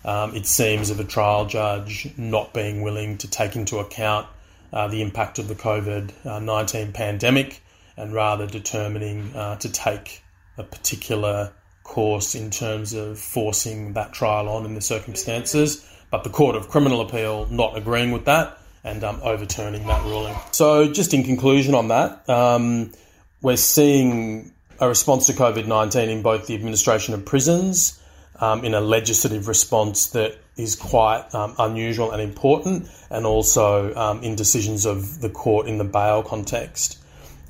um, 0.04 0.36
it 0.36 0.46
seems, 0.46 0.90
of 0.90 1.00
a 1.00 1.04
trial 1.04 1.46
judge 1.46 2.08
not 2.16 2.52
being 2.52 2.82
willing 2.82 3.18
to 3.18 3.28
take 3.28 3.56
into 3.56 3.78
account 3.78 4.26
uh, 4.72 4.86
the 4.88 5.00
impact 5.00 5.38
of 5.38 5.48
the 5.48 5.54
COVID 5.54 6.42
19 6.42 6.92
pandemic 6.92 7.62
and 7.96 8.12
rather 8.12 8.46
determining 8.46 9.34
uh, 9.34 9.56
to 9.56 9.70
take 9.70 10.22
a 10.58 10.62
particular 10.62 11.52
course 11.86 12.34
in 12.34 12.50
terms 12.50 12.92
of 12.92 13.18
forcing 13.18 13.94
that 13.94 14.12
trial 14.12 14.48
on 14.48 14.64
in 14.66 14.74
the 14.74 14.80
circumstances, 14.80 15.88
but 16.10 16.24
the 16.24 16.30
Court 16.30 16.56
of 16.56 16.68
Criminal 16.68 17.00
Appeal 17.00 17.46
not 17.50 17.76
agreeing 17.76 18.12
with 18.12 18.24
that 18.26 18.58
and 18.84 19.02
um, 19.02 19.20
overturning 19.22 19.86
that 19.86 20.04
ruling. 20.04 20.36
So, 20.52 20.92
just 20.92 21.14
in 21.14 21.24
conclusion 21.24 21.74
on 21.74 21.88
that, 21.88 22.28
um, 22.28 22.92
we're 23.40 23.56
seeing 23.56 24.52
a 24.78 24.88
response 24.88 25.26
to 25.26 25.32
COVID 25.32 25.66
19 25.66 26.08
in 26.08 26.22
both 26.22 26.46
the 26.46 26.54
administration 26.54 27.14
of 27.14 27.24
prisons, 27.24 28.00
um, 28.40 28.64
in 28.64 28.74
a 28.74 28.80
legislative 28.80 29.48
response 29.48 30.08
that 30.10 30.36
is 30.56 30.74
quite 30.74 31.34
um, 31.34 31.54
unusual 31.58 32.12
and 32.12 32.22
important, 32.22 32.88
and 33.10 33.26
also 33.26 33.94
um, 33.94 34.22
in 34.22 34.36
decisions 34.36 34.86
of 34.86 35.20
the 35.20 35.30
court 35.30 35.66
in 35.66 35.78
the 35.78 35.84
bail 35.84 36.22
context. 36.22 36.98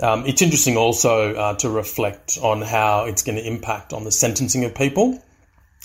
Um, 0.00 0.26
it's 0.26 0.42
interesting 0.42 0.76
also 0.76 1.34
uh, 1.34 1.54
to 1.56 1.70
reflect 1.70 2.38
on 2.42 2.60
how 2.60 3.04
it's 3.04 3.22
going 3.22 3.36
to 3.36 3.46
impact 3.46 3.92
on 3.92 4.04
the 4.04 4.12
sentencing 4.12 4.64
of 4.64 4.74
people. 4.74 5.22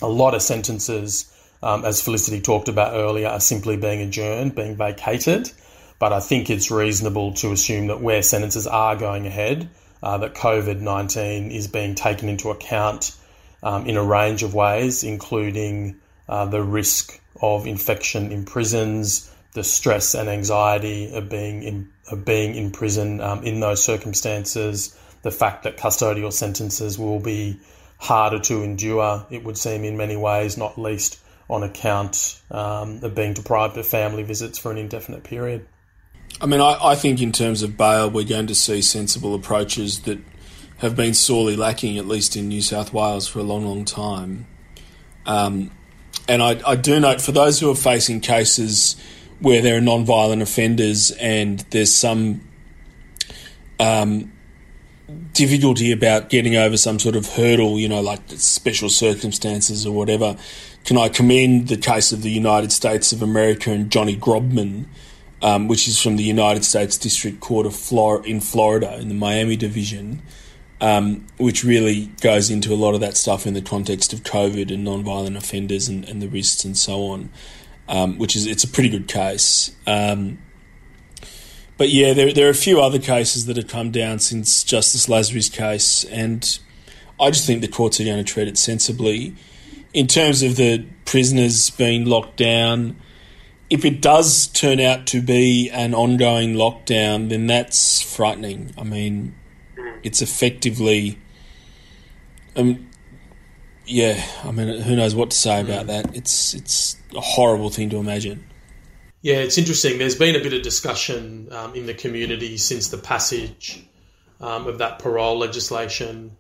A 0.01 0.07
lot 0.07 0.33
of 0.35 0.41
sentences, 0.41 1.31
um, 1.63 1.85
as 1.85 2.01
Felicity 2.01 2.41
talked 2.41 2.67
about 2.67 2.93
earlier, 2.93 3.27
are 3.27 3.39
simply 3.39 3.77
being 3.77 4.01
adjourned, 4.01 4.55
being 4.55 4.75
vacated. 4.75 5.51
But 5.99 6.11
I 6.11 6.19
think 6.19 6.49
it's 6.49 6.71
reasonable 6.71 7.33
to 7.35 7.51
assume 7.51 7.87
that 7.87 8.01
where 8.01 8.23
sentences 8.23 8.67
are 8.67 8.95
going 8.95 9.27
ahead, 9.27 9.69
uh, 10.01 10.17
that 10.17 10.33
COVID 10.33 10.81
19 10.81 11.51
is 11.51 11.67
being 11.67 11.95
taken 11.95 12.27
into 12.27 12.49
account 12.49 13.15
um, 13.63 13.85
in 13.85 13.97
a 13.97 14.03
range 14.03 14.43
of 14.43 14.53
ways, 14.53 15.03
including 15.03 15.99
uh, 16.27 16.45
the 16.45 16.63
risk 16.63 17.21
of 17.41 17.67
infection 17.67 18.31
in 18.31 18.45
prisons, 18.45 19.31
the 19.53 19.63
stress 19.63 20.15
and 20.15 20.27
anxiety 20.27 21.13
of 21.13 21.29
being 21.29 21.63
in 21.63 21.89
of 22.11 22.25
being 22.25 22.55
in 22.55 22.71
prison 22.71 23.21
um, 23.21 23.43
in 23.43 23.59
those 23.59 23.83
circumstances, 23.83 24.97
the 25.21 25.31
fact 25.31 25.63
that 25.63 25.77
custodial 25.77 26.31
sentences 26.31 26.97
will 26.97 27.19
be 27.19 27.59
harder 27.97 28.39
to 28.39 28.63
endure, 28.63 29.25
it 29.29 29.43
would 29.43 29.57
seem 29.57 29.83
in 29.83 29.95
many 29.95 30.17
ways, 30.17 30.57
not 30.57 30.77
least 30.77 31.19
on 31.49 31.63
account 31.63 32.41
um, 32.49 33.03
of 33.03 33.13
being 33.13 33.33
deprived 33.33 33.77
of 33.77 33.85
family 33.85 34.23
visits 34.23 34.57
for 34.57 34.71
an 34.71 34.77
indefinite 34.77 35.23
period. 35.23 35.67
I 36.39 36.45
mean, 36.45 36.61
I, 36.61 36.77
I 36.81 36.95
think 36.95 37.21
in 37.21 37.31
terms 37.31 37.61
of 37.61 37.77
bail, 37.77 38.09
we're 38.09 38.25
going 38.25 38.47
to 38.47 38.55
see 38.55 38.81
sensible 38.81 39.35
approaches 39.35 40.01
that 40.01 40.19
have 40.77 40.95
been 40.95 41.13
sorely 41.13 41.55
lacking, 41.55 41.97
at 41.97 42.07
least 42.07 42.35
in 42.35 42.47
New 42.47 42.61
South 42.61 42.93
Wales, 42.93 43.27
for 43.27 43.39
a 43.39 43.43
long, 43.43 43.65
long 43.65 43.85
time. 43.85 44.47
Um, 45.25 45.71
and 46.27 46.41
I, 46.41 46.59
I, 46.65 46.75
do 46.75 46.99
note 46.99 47.21
for 47.21 47.31
those 47.31 47.59
who 47.59 47.69
are 47.69 47.75
facing 47.75 48.21
cases 48.21 48.95
where 49.41 49.61
there 49.61 49.77
are 49.77 49.81
non-violent 49.81 50.41
offenders 50.41 51.11
and 51.11 51.59
there's 51.71 51.93
some 51.93 52.41
um, 53.79 54.31
difficulty 55.33 55.91
about 55.91 56.29
getting 56.29 56.55
over 56.55 56.77
some 56.77 56.99
sort 56.99 57.15
of 57.15 57.27
hurdle, 57.27 57.79
you 57.79 57.89
know, 57.89 58.01
like 58.01 58.21
special 58.29 58.89
circumstances 58.89 59.85
or 59.85 59.93
whatever, 59.93 60.37
can 60.85 60.97
I 60.97 61.09
commend 61.09 61.67
the 61.67 61.77
case 61.77 62.11
of 62.11 62.21
the 62.21 62.31
United 62.31 62.71
States 62.71 63.11
of 63.11 63.21
America 63.21 63.71
and 63.71 63.91
Johnny 63.91 64.15
Grobman, 64.15 64.85
um, 65.41 65.67
which 65.67 65.87
is 65.87 66.01
from 66.01 66.17
the 66.17 66.23
United 66.23 66.63
States 66.63 66.97
District 66.97 67.39
Court 67.39 67.65
of 67.65 67.75
Flor- 67.75 68.25
in 68.25 68.39
Florida 68.39 68.97
in 68.99 69.07
the 69.07 69.15
Miami 69.15 69.55
Division, 69.55 70.21
um, 70.79 71.27
which 71.37 71.63
really 71.63 72.11
goes 72.21 72.49
into 72.49 72.73
a 72.73 72.75
lot 72.75 72.93
of 72.93 72.99
that 73.01 73.17
stuff 73.17 73.45
in 73.45 73.53
the 73.53 73.61
context 73.61 74.13
of 74.13 74.21
COVID 74.21 74.71
and 74.71 74.83
non-violent 74.83 75.37
offenders 75.37 75.87
and, 75.87 76.05
and 76.05 76.21
the 76.21 76.27
risks 76.27 76.63
and 76.63 76.77
so 76.77 77.03
on. 77.07 77.29
Um, 77.91 78.17
which 78.17 78.37
is 78.37 78.47
it's 78.47 78.63
a 78.63 78.69
pretty 78.69 78.87
good 78.87 79.09
case. 79.09 79.75
Um, 79.85 80.39
but 81.77 81.89
yeah, 81.89 82.13
there 82.13 82.31
there 82.31 82.47
are 82.47 82.51
a 82.51 82.53
few 82.53 82.79
other 82.79 82.99
cases 82.99 83.47
that 83.47 83.57
have 83.57 83.67
come 83.67 83.91
down 83.91 84.19
since 84.19 84.63
Justice 84.63 85.07
Lasry's 85.07 85.49
case, 85.49 86.05
and 86.05 86.59
I 87.19 87.31
just 87.31 87.45
think 87.45 87.61
the 87.61 87.67
courts 87.67 87.99
are 87.99 88.05
going 88.05 88.23
to 88.23 88.33
treat 88.33 88.47
it 88.47 88.57
sensibly. 88.57 89.35
In 89.93 90.07
terms 90.07 90.41
of 90.41 90.55
the 90.55 90.85
prisoners 91.03 91.69
being 91.71 92.05
locked 92.05 92.37
down, 92.37 92.95
if 93.69 93.83
it 93.83 94.01
does 94.01 94.47
turn 94.47 94.79
out 94.79 95.05
to 95.07 95.21
be 95.21 95.69
an 95.69 95.93
ongoing 95.93 96.53
lockdown, 96.53 97.27
then 97.27 97.47
that's 97.47 98.01
frightening. 98.01 98.73
I 98.77 98.83
mean, 98.83 99.35
it's 100.01 100.21
effectively. 100.21 101.19
Um, 102.55 102.90
yeah, 103.85 104.23
I 104.43 104.51
mean, 104.51 104.81
who 104.81 104.95
knows 104.95 105.15
what 105.15 105.31
to 105.31 105.37
say 105.37 105.61
about 105.61 105.87
that? 105.87 106.15
It's 106.15 106.53
it's 106.53 106.97
a 107.15 107.21
horrible 107.21 107.69
thing 107.69 107.89
to 107.89 107.97
imagine. 107.97 108.45
Yeah, 109.21 109.35
it's 109.35 109.57
interesting. 109.57 109.99
There's 109.99 110.15
been 110.15 110.35
a 110.35 110.39
bit 110.39 110.53
of 110.53 110.63
discussion 110.63 111.49
um, 111.51 111.75
in 111.75 111.85
the 111.85 111.93
community 111.93 112.57
since 112.57 112.87
the 112.87 112.97
passage 112.97 113.85
um, 114.39 114.67
of 114.67 114.79
that 114.79 114.99
parole 114.99 115.37
legislation. 115.37 116.37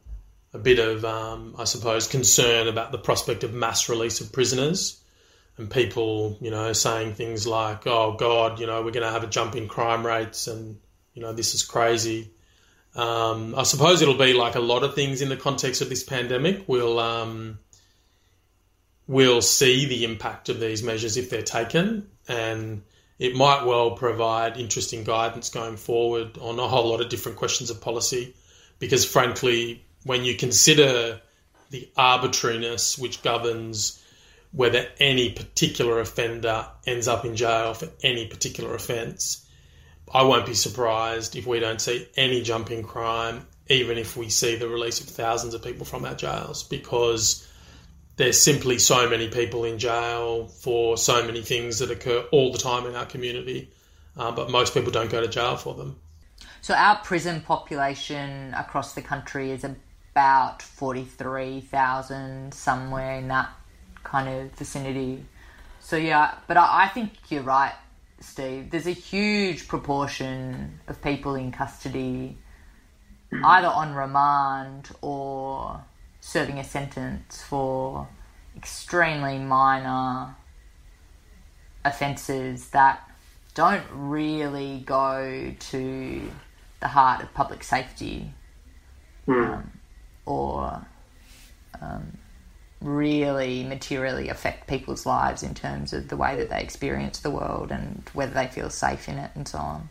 A 0.53 0.59
bit 0.59 0.79
of, 0.79 1.05
um, 1.05 1.55
I 1.57 1.63
suppose, 1.63 2.07
concern 2.07 2.67
about 2.67 2.91
the 2.91 2.97
prospect 2.97 3.45
of 3.45 3.53
mass 3.53 3.87
release 3.87 4.19
of 4.19 4.33
prisoners, 4.33 5.01
and 5.57 5.71
people, 5.71 6.37
you 6.41 6.51
know, 6.51 6.73
saying 6.73 7.13
things 7.13 7.47
like, 7.47 7.87
"Oh 7.87 8.15
God, 8.17 8.59
you 8.59 8.67
know, 8.67 8.81
we're 8.81 8.91
going 8.91 9.05
to 9.05 9.11
have 9.11 9.23
a 9.23 9.27
jump 9.27 9.55
in 9.55 9.67
crime 9.67 10.05
rates," 10.05 10.47
and 10.47 10.79
you 11.13 11.21
know, 11.21 11.31
this 11.33 11.53
is 11.53 11.63
crazy. 11.63 12.31
Um, 12.95 13.55
I 13.55 13.63
suppose 13.63 14.01
it'll 14.01 14.17
be 14.17 14.33
like 14.33 14.55
a 14.55 14.59
lot 14.59 14.83
of 14.83 14.95
things 14.95 15.21
in 15.21 15.29
the 15.29 15.37
context 15.37 15.81
of 15.81 15.89
this 15.89 16.03
pandemic. 16.03 16.67
We'll 16.67 16.99
um, 16.99 17.59
we'll 19.07 19.41
see 19.41 19.85
the 19.85 20.03
impact 20.03 20.49
of 20.49 20.59
these 20.59 20.83
measures 20.83 21.17
if 21.17 21.29
they're 21.29 21.41
taken, 21.41 22.09
and 22.27 22.83
it 23.17 23.35
might 23.35 23.65
well 23.65 23.91
provide 23.91 24.57
interesting 24.57 25.03
guidance 25.03 25.49
going 25.49 25.77
forward 25.77 26.37
on 26.39 26.59
a 26.59 26.67
whole 26.67 26.89
lot 26.89 27.01
of 27.01 27.09
different 27.09 27.37
questions 27.37 27.69
of 27.69 27.79
policy. 27.79 28.35
Because 28.79 29.05
frankly, 29.05 29.85
when 30.03 30.23
you 30.25 30.35
consider 30.35 31.21
the 31.69 31.89
arbitrariness 31.95 32.97
which 32.97 33.21
governs 33.21 34.03
whether 34.51 34.85
any 34.99 35.31
particular 35.31 35.99
offender 35.99 36.67
ends 36.85 37.07
up 37.07 37.23
in 37.23 37.35
jail 37.35 37.73
for 37.73 37.87
any 38.03 38.27
particular 38.27 38.75
offence, 38.75 39.40
I 40.13 40.23
won't 40.23 40.45
be 40.45 40.53
surprised 40.53 41.35
if 41.35 41.47
we 41.47 41.59
don't 41.59 41.79
see 41.79 42.07
any 42.17 42.41
jump 42.41 42.69
in 42.69 42.83
crime, 42.83 43.47
even 43.67 43.97
if 43.97 44.17
we 44.17 44.29
see 44.29 44.57
the 44.57 44.67
release 44.67 44.99
of 44.99 45.07
thousands 45.07 45.53
of 45.53 45.63
people 45.63 45.85
from 45.85 46.03
our 46.03 46.15
jails, 46.15 46.63
because 46.63 47.47
there's 48.17 48.41
simply 48.41 48.77
so 48.77 49.09
many 49.09 49.29
people 49.29 49.63
in 49.63 49.79
jail 49.79 50.47
for 50.47 50.97
so 50.97 51.25
many 51.25 51.41
things 51.41 51.79
that 51.79 51.89
occur 51.89 52.25
all 52.31 52.51
the 52.51 52.57
time 52.57 52.85
in 52.85 52.95
our 52.95 53.05
community, 53.05 53.71
uh, 54.17 54.31
but 54.31 54.51
most 54.51 54.73
people 54.73 54.91
don't 54.91 55.09
go 55.09 55.21
to 55.21 55.27
jail 55.29 55.55
for 55.55 55.73
them. 55.75 55.95
So, 56.61 56.73
our 56.73 56.97
prison 56.97 57.41
population 57.41 58.53
across 58.53 58.93
the 58.93 59.01
country 59.01 59.51
is 59.51 59.63
about 59.63 60.61
43,000, 60.61 62.53
somewhere 62.53 63.15
in 63.15 63.29
that 63.29 63.49
kind 64.03 64.27
of 64.27 64.51
vicinity. 64.51 65.25
So, 65.79 65.95
yeah, 65.95 66.35
but 66.47 66.57
I, 66.57 66.83
I 66.83 66.87
think 66.89 67.13
you're 67.29 67.43
right 67.43 67.73
Steve, 68.21 68.69
there's 68.69 68.87
a 68.87 68.91
huge 68.91 69.67
proportion 69.67 70.79
of 70.87 71.01
people 71.01 71.35
in 71.35 71.51
custody 71.51 72.37
either 73.43 73.67
on 73.67 73.95
remand 73.95 74.89
or 75.01 75.81
serving 76.19 76.59
a 76.59 76.63
sentence 76.63 77.41
for 77.41 78.07
extremely 78.55 79.39
minor 79.39 80.35
offences 81.83 82.69
that 82.69 83.09
don't 83.53 83.85
really 83.91 84.83
go 84.85 85.53
to 85.59 86.21
the 86.79 86.87
heart 86.87 87.23
of 87.23 87.33
public 87.33 87.63
safety 87.63 88.31
mm. 89.27 89.53
um, 89.53 89.71
or 90.25 90.85
um, 91.81 92.17
really 92.81 93.63
materially 93.63 94.29
affect 94.29 94.67
people's 94.67 95.05
lives 95.05 95.43
in 95.43 95.53
terms 95.53 95.93
of 95.93 96.07
the 96.07 96.17
way 96.17 96.35
that 96.35 96.49
they 96.49 96.61
experience 96.61 97.19
the 97.19 97.29
world 97.29 97.71
and 97.71 98.09
whether 98.13 98.33
they 98.33 98.47
feel 98.47 98.69
safe 98.69 99.07
in 99.07 99.17
it 99.17 99.31
and 99.35 99.47
so 99.47 99.57
on. 99.57 99.89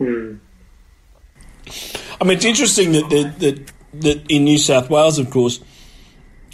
Mm. 0.00 0.38
I 2.20 2.24
mean, 2.24 2.36
it's 2.36 2.44
interesting 2.44 2.92
that, 2.92 3.10
that 3.10 3.38
that 3.40 3.72
that 4.00 4.30
in 4.30 4.44
New 4.44 4.58
South 4.58 4.88
Wales, 4.88 5.18
of 5.18 5.30
course, 5.30 5.60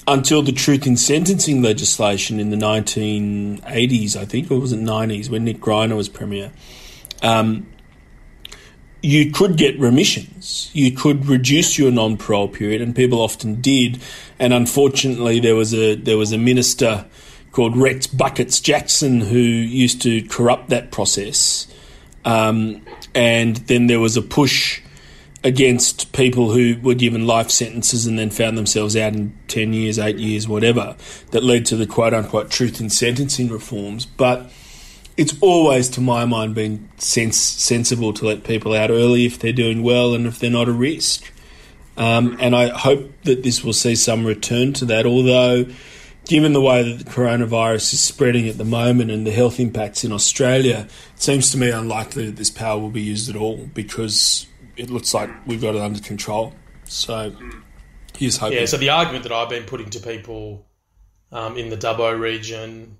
until 0.06 0.42
the 0.42 0.52
truth 0.52 0.86
in 0.86 0.96
sentencing 0.96 1.62
legislation 1.62 2.40
in 2.40 2.50
the 2.50 2.56
1980s, 2.56 4.16
I 4.16 4.24
think, 4.24 4.50
or 4.50 4.58
was 4.58 4.72
it 4.72 4.80
90s, 4.80 5.28
when 5.28 5.44
Nick 5.44 5.60
Greiner 5.60 5.96
was 5.96 6.08
premier, 6.08 6.52
um, 7.22 7.66
you 9.02 9.32
could 9.32 9.56
get 9.56 9.78
remissions. 9.78 10.70
You 10.72 10.92
could 10.92 11.26
reduce 11.26 11.76
your 11.76 11.90
non-parole 11.90 12.48
period, 12.48 12.80
and 12.80 12.94
people 12.94 13.20
often 13.20 13.60
did. 13.60 14.00
And 14.38 14.52
unfortunately, 14.52 15.40
there 15.40 15.56
was 15.56 15.74
a 15.74 15.96
there 15.96 16.16
was 16.16 16.32
a 16.32 16.38
minister 16.38 17.04
called 17.50 17.76
Rex 17.76 18.06
Buckets 18.06 18.60
Jackson 18.60 19.20
who 19.20 19.38
used 19.38 20.00
to 20.02 20.22
corrupt 20.22 20.70
that 20.70 20.90
process. 20.90 21.66
Um, 22.24 22.82
and 23.14 23.56
then 23.56 23.88
there 23.88 24.00
was 24.00 24.16
a 24.16 24.22
push 24.22 24.80
against 25.44 26.12
people 26.12 26.52
who 26.52 26.76
were 26.80 26.94
given 26.94 27.26
life 27.26 27.50
sentences 27.50 28.06
and 28.06 28.18
then 28.18 28.30
found 28.30 28.56
themselves 28.56 28.96
out 28.96 29.12
in 29.12 29.36
10 29.48 29.72
years, 29.72 29.98
8 29.98 30.16
years, 30.16 30.46
whatever, 30.46 30.96
that 31.32 31.42
led 31.42 31.66
to 31.66 31.76
the 31.76 31.86
quote 31.86 32.14
unquote 32.14 32.50
truth 32.50 32.80
in 32.80 32.88
sentencing 32.88 33.48
reforms. 33.48 34.06
But 34.06 34.50
it's 35.16 35.34
always, 35.40 35.88
to 35.90 36.00
my 36.00 36.24
mind, 36.24 36.54
been 36.54 36.88
sens- 36.98 37.36
sensible 37.36 38.12
to 38.14 38.26
let 38.26 38.44
people 38.44 38.74
out 38.74 38.90
early 38.90 39.26
if 39.26 39.38
they're 39.38 39.52
doing 39.52 39.82
well 39.82 40.14
and 40.14 40.26
if 40.26 40.38
they're 40.38 40.50
not 40.50 40.68
a 40.68 40.72
risk. 40.72 41.32
Um, 41.96 42.36
and 42.40 42.56
I 42.56 42.68
hope 42.68 43.12
that 43.24 43.42
this 43.42 43.62
will 43.62 43.74
see 43.74 43.94
some 43.94 44.24
return 44.24 44.72
to 44.74 44.86
that, 44.86 45.04
although, 45.04 45.66
given 46.26 46.54
the 46.54 46.60
way 46.60 46.82
that 46.82 47.04
the 47.04 47.10
coronavirus 47.10 47.92
is 47.92 48.00
spreading 48.00 48.48
at 48.48 48.56
the 48.56 48.64
moment 48.64 49.10
and 49.10 49.26
the 49.26 49.32
health 49.32 49.60
impacts 49.60 50.02
in 50.02 50.12
Australia, 50.12 50.88
it 51.14 51.22
seems 51.22 51.50
to 51.50 51.58
me 51.58 51.70
unlikely 51.70 52.26
that 52.26 52.36
this 52.36 52.50
power 52.50 52.80
will 52.80 52.90
be 52.90 53.02
used 53.02 53.28
at 53.28 53.36
all 53.36 53.66
because 53.74 54.46
it 54.76 54.88
looks 54.88 55.12
like 55.12 55.30
we've 55.46 55.60
got 55.60 55.74
it 55.74 55.82
under 55.82 56.00
control. 56.00 56.54
So 56.84 57.34
here's 58.16 58.38
hoping. 58.38 58.58
Yeah, 58.58 58.64
so 58.66 58.78
the 58.78 58.88
argument 58.88 59.24
that 59.24 59.32
I've 59.32 59.50
been 59.50 59.64
putting 59.64 59.90
to 59.90 60.00
people 60.00 60.66
um, 61.30 61.58
in 61.58 61.68
the 61.68 61.76
Dubbo 61.76 62.18
region 62.18 62.96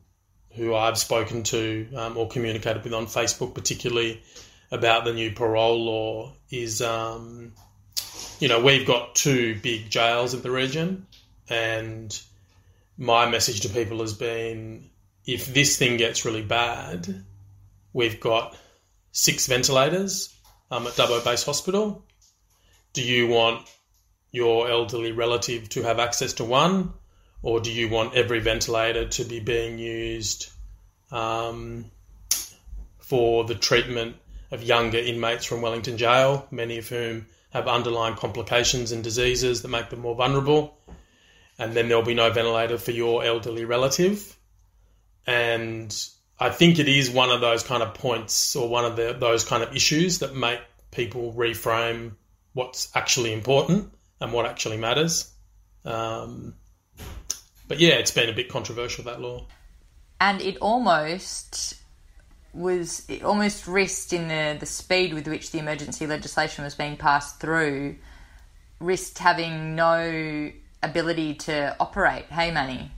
who 0.54 0.74
I've 0.74 0.98
spoken 0.98 1.42
to 1.44 1.88
um, 1.96 2.16
or 2.16 2.28
communicated 2.28 2.84
with 2.84 2.92
on 2.92 3.06
Facebook, 3.06 3.54
particularly 3.54 4.22
about 4.70 5.04
the 5.04 5.12
new 5.12 5.32
parole 5.32 5.84
law, 5.84 6.32
is 6.50 6.82
um, 6.82 7.52
you 8.38 8.48
know 8.48 8.60
we've 8.60 8.86
got 8.86 9.14
two 9.14 9.58
big 9.60 9.90
jails 9.90 10.34
in 10.34 10.42
the 10.42 10.50
region, 10.50 11.06
and 11.48 12.20
my 12.98 13.28
message 13.28 13.60
to 13.62 13.68
people 13.68 14.00
has 14.00 14.12
been 14.12 14.90
if 15.26 15.52
this 15.52 15.78
thing 15.78 15.96
gets 15.96 16.24
really 16.24 16.42
bad, 16.42 17.24
we've 17.92 18.20
got 18.20 18.56
six 19.12 19.46
ventilators 19.46 20.34
um, 20.70 20.86
at 20.86 20.94
Dubbo 20.94 21.24
Base 21.24 21.44
Hospital. 21.44 22.04
Do 22.92 23.02
you 23.02 23.28
want 23.28 23.68
your 24.32 24.68
elderly 24.68 25.12
relative 25.12 25.68
to 25.70 25.82
have 25.82 25.98
access 25.98 26.34
to 26.34 26.44
one? 26.44 26.92
Or 27.42 27.60
do 27.60 27.72
you 27.72 27.88
want 27.88 28.14
every 28.14 28.40
ventilator 28.40 29.08
to 29.08 29.24
be 29.24 29.40
being 29.40 29.78
used 29.78 30.50
um, 31.10 31.90
for 32.98 33.44
the 33.44 33.54
treatment 33.54 34.16
of 34.50 34.62
younger 34.62 34.98
inmates 34.98 35.44
from 35.44 35.60
Wellington 35.60 35.96
Jail, 35.96 36.46
many 36.50 36.78
of 36.78 36.88
whom 36.88 37.26
have 37.50 37.68
underlying 37.68 38.14
complications 38.14 38.92
and 38.92 39.04
diseases 39.04 39.62
that 39.62 39.68
make 39.68 39.90
them 39.90 40.00
more 40.00 40.14
vulnerable. 40.14 40.78
And 41.58 41.74
then 41.74 41.88
there'll 41.88 42.02
be 42.02 42.14
no 42.14 42.30
ventilator 42.30 42.78
for 42.78 42.92
your 42.92 43.24
elderly 43.24 43.64
relative. 43.64 44.36
And 45.26 45.94
I 46.38 46.50
think 46.50 46.78
it 46.78 46.88
is 46.88 47.10
one 47.10 47.30
of 47.30 47.40
those 47.40 47.62
kind 47.62 47.82
of 47.82 47.94
points 47.94 48.56
or 48.56 48.68
one 48.68 48.84
of 48.84 48.96
the, 48.96 49.16
those 49.18 49.44
kind 49.44 49.62
of 49.62 49.76
issues 49.76 50.20
that 50.20 50.34
make 50.34 50.60
people 50.90 51.32
reframe 51.34 52.12
what's 52.52 52.90
actually 52.94 53.32
important 53.32 53.92
and 54.20 54.32
what 54.32 54.46
actually 54.46 54.76
matters. 54.76 55.30
Um, 55.84 56.54
but 57.72 57.80
yeah, 57.80 57.94
it's 57.94 58.10
been 58.10 58.28
a 58.28 58.34
bit 58.34 58.50
controversial 58.50 59.02
that 59.04 59.18
law. 59.18 59.46
And 60.20 60.42
it 60.42 60.58
almost 60.58 61.80
was 62.52 63.02
it 63.08 63.22
almost 63.22 63.66
risked 63.66 64.12
in 64.12 64.28
the, 64.28 64.58
the 64.60 64.66
speed 64.66 65.14
with 65.14 65.26
which 65.26 65.52
the 65.52 65.58
emergency 65.58 66.06
legislation 66.06 66.64
was 66.64 66.74
being 66.74 66.98
passed 66.98 67.40
through, 67.40 67.96
risked 68.78 69.16
having 69.16 69.74
no 69.74 70.52
ability 70.82 71.36
to 71.36 71.74
operate. 71.80 72.26
Hey, 72.26 72.50
Manny. 72.50 72.90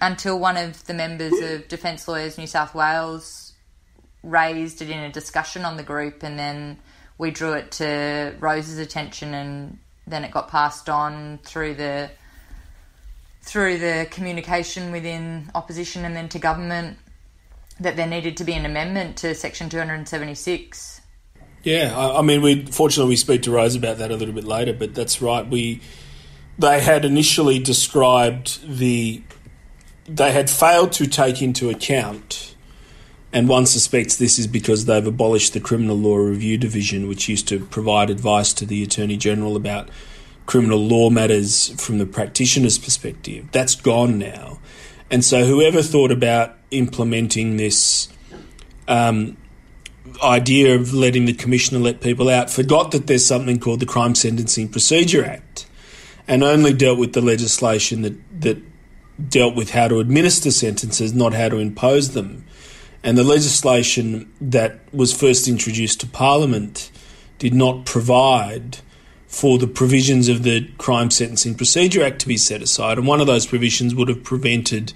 Until 0.00 0.38
one 0.38 0.56
of 0.56 0.86
the 0.86 0.94
members 0.94 1.40
of 1.40 1.66
Defence 1.66 2.06
Lawyers 2.06 2.38
New 2.38 2.46
South 2.46 2.76
Wales 2.76 3.54
raised 4.22 4.80
it 4.82 4.88
in 4.88 5.00
a 5.00 5.10
discussion 5.10 5.64
on 5.64 5.76
the 5.76 5.82
group, 5.82 6.22
and 6.22 6.38
then 6.38 6.78
we 7.18 7.32
drew 7.32 7.54
it 7.54 7.72
to 7.72 8.36
Rose's 8.38 8.78
attention, 8.78 9.34
and 9.34 9.80
then 10.06 10.22
it 10.22 10.30
got 10.30 10.46
passed 10.46 10.88
on 10.88 11.40
through 11.42 11.74
the 11.74 12.08
through 13.42 13.78
the 13.78 14.06
communication 14.10 14.92
within 14.92 15.50
opposition 15.54 16.04
and 16.04 16.16
then 16.16 16.28
to 16.30 16.38
government 16.38 16.96
that 17.80 17.96
there 17.96 18.06
needed 18.06 18.36
to 18.36 18.44
be 18.44 18.52
an 18.52 18.64
amendment 18.64 19.16
to 19.18 19.34
Section 19.34 19.68
276. 19.68 21.00
Yeah, 21.64 21.96
I, 21.96 22.18
I 22.18 22.22
mean, 22.22 22.42
we 22.42 22.64
fortunately 22.66 23.10
we 23.10 23.16
speak 23.16 23.42
to 23.42 23.50
Rose 23.50 23.74
about 23.76 23.98
that 23.98 24.10
a 24.10 24.16
little 24.16 24.34
bit 24.34 24.44
later, 24.44 24.72
but 24.72 24.94
that's 24.94 25.22
right. 25.22 25.46
We 25.46 25.80
they 26.58 26.80
had 26.80 27.04
initially 27.04 27.58
described 27.58 28.60
the 28.66 29.22
they 30.06 30.32
had 30.32 30.50
failed 30.50 30.92
to 30.92 31.06
take 31.06 31.40
into 31.40 31.70
account, 31.70 32.56
and 33.32 33.48
one 33.48 33.66
suspects 33.66 34.16
this 34.16 34.38
is 34.38 34.46
because 34.48 34.86
they've 34.86 35.06
abolished 35.06 35.52
the 35.52 35.60
Criminal 35.60 35.96
Law 35.96 36.16
Review 36.16 36.58
Division, 36.58 37.06
which 37.06 37.28
used 37.28 37.46
to 37.48 37.60
provide 37.60 38.10
advice 38.10 38.52
to 38.54 38.66
the 38.66 38.82
Attorney 38.82 39.16
General 39.16 39.54
about 39.54 39.88
criminal 40.46 40.78
law 40.78 41.10
matters 41.10 41.68
from 41.80 41.98
the 41.98 42.06
practitioner's 42.06 42.78
perspective. 42.78 43.48
That's 43.52 43.74
gone 43.74 44.18
now. 44.18 44.58
And 45.10 45.24
so, 45.24 45.44
whoever 45.44 45.82
thought 45.82 46.10
about 46.10 46.56
implementing 46.70 47.56
this 47.58 48.08
um, 48.88 49.36
idea 50.22 50.74
of 50.74 50.94
letting 50.94 51.26
the 51.26 51.32
commissioner 51.32 51.80
let 51.80 52.00
people 52.00 52.28
out 52.28 52.50
forgot 52.50 52.90
that 52.92 53.06
there's 53.06 53.24
something 53.24 53.58
called 53.58 53.80
the 53.80 53.86
Crime 53.86 54.14
Sentencing 54.14 54.68
Procedure 54.68 55.24
Act 55.24 55.66
and 56.26 56.42
only 56.42 56.72
dealt 56.72 56.98
with 56.98 57.12
the 57.12 57.20
legislation 57.20 58.02
that, 58.02 58.40
that 58.40 58.62
dealt 59.28 59.54
with 59.54 59.70
how 59.70 59.88
to 59.88 59.98
administer 60.00 60.50
sentences, 60.50 61.12
not 61.12 61.34
how 61.34 61.48
to 61.48 61.58
impose 61.58 62.12
them. 62.12 62.44
And 63.02 63.18
the 63.18 63.24
legislation 63.24 64.32
that 64.40 64.80
was 64.92 65.12
first 65.12 65.48
introduced 65.48 66.00
to 66.00 66.06
Parliament 66.06 66.90
did 67.38 67.52
not 67.52 67.84
provide 67.84 68.78
for 69.32 69.56
the 69.56 69.66
provisions 69.66 70.28
of 70.28 70.42
the 70.42 70.70
Crime 70.76 71.10
Sentencing 71.10 71.54
Procedure 71.54 72.04
Act 72.04 72.20
to 72.20 72.28
be 72.28 72.36
set 72.36 72.60
aside. 72.60 72.98
And 72.98 73.06
one 73.06 73.18
of 73.18 73.26
those 73.26 73.46
provisions 73.46 73.94
would 73.94 74.08
have 74.08 74.22
prevented 74.22 74.92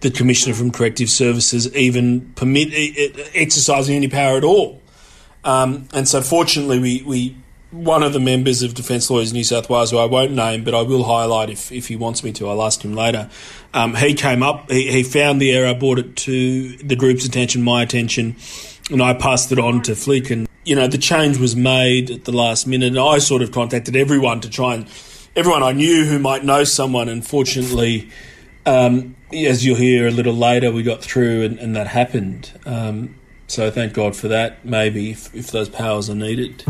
the 0.00 0.10
Commissioner 0.10 0.54
from 0.54 0.72
Corrective 0.72 1.08
Services 1.08 1.72
even 1.76 2.32
permit 2.34 2.70
exercising 3.34 3.94
any 3.94 4.08
power 4.08 4.36
at 4.36 4.42
all. 4.42 4.82
Um, 5.44 5.88
and 5.94 6.08
so, 6.08 6.20
fortunately, 6.22 6.80
we, 6.80 7.02
we 7.06 7.36
one 7.70 8.02
of 8.02 8.12
the 8.12 8.20
members 8.20 8.62
of 8.62 8.74
Defence 8.74 9.08
Lawyers 9.10 9.32
New 9.32 9.44
South 9.44 9.70
Wales, 9.70 9.92
who 9.92 9.98
I 9.98 10.06
won't 10.06 10.32
name, 10.32 10.64
but 10.64 10.74
I 10.74 10.82
will 10.82 11.04
highlight 11.04 11.48
if, 11.48 11.70
if 11.70 11.86
he 11.86 11.94
wants 11.94 12.24
me 12.24 12.32
to, 12.32 12.48
I'll 12.48 12.62
ask 12.62 12.82
him 12.82 12.94
later. 12.94 13.30
Um, 13.72 13.94
he 13.94 14.14
came 14.14 14.42
up, 14.42 14.70
he, 14.72 14.90
he 14.90 15.02
found 15.04 15.40
the 15.40 15.52
error, 15.52 15.72
brought 15.72 16.00
it 16.00 16.16
to 16.16 16.76
the 16.78 16.96
group's 16.96 17.24
attention, 17.24 17.62
my 17.62 17.84
attention, 17.84 18.34
and 18.90 19.00
I 19.00 19.14
passed 19.14 19.52
it 19.52 19.60
on 19.60 19.82
to 19.82 19.94
Flick. 19.94 20.30
And, 20.30 20.47
you 20.68 20.74
know, 20.74 20.86
the 20.86 20.98
change 20.98 21.38
was 21.38 21.56
made 21.56 22.10
at 22.10 22.26
the 22.26 22.32
last 22.32 22.66
minute. 22.66 22.88
And 22.88 22.98
I 22.98 23.18
sort 23.18 23.40
of 23.40 23.52
contacted 23.52 23.96
everyone 23.96 24.42
to 24.42 24.50
try 24.50 24.74
and, 24.74 24.86
everyone 25.34 25.62
I 25.62 25.72
knew 25.72 26.04
who 26.04 26.18
might 26.18 26.44
know 26.44 26.64
someone. 26.64 27.08
And 27.08 27.26
fortunately, 27.26 28.10
um, 28.66 29.16
as 29.32 29.64
you'll 29.64 29.76
hear 29.76 30.06
a 30.06 30.10
little 30.10 30.34
later, 30.34 30.70
we 30.70 30.82
got 30.82 31.02
through 31.02 31.44
and, 31.44 31.58
and 31.58 31.74
that 31.74 31.86
happened. 31.86 32.52
Um, 32.66 33.14
so 33.46 33.70
thank 33.70 33.94
God 33.94 34.14
for 34.14 34.28
that, 34.28 34.62
maybe, 34.62 35.12
if, 35.12 35.34
if 35.34 35.52
those 35.52 35.70
powers 35.70 36.10
are 36.10 36.14
needed. 36.14 36.62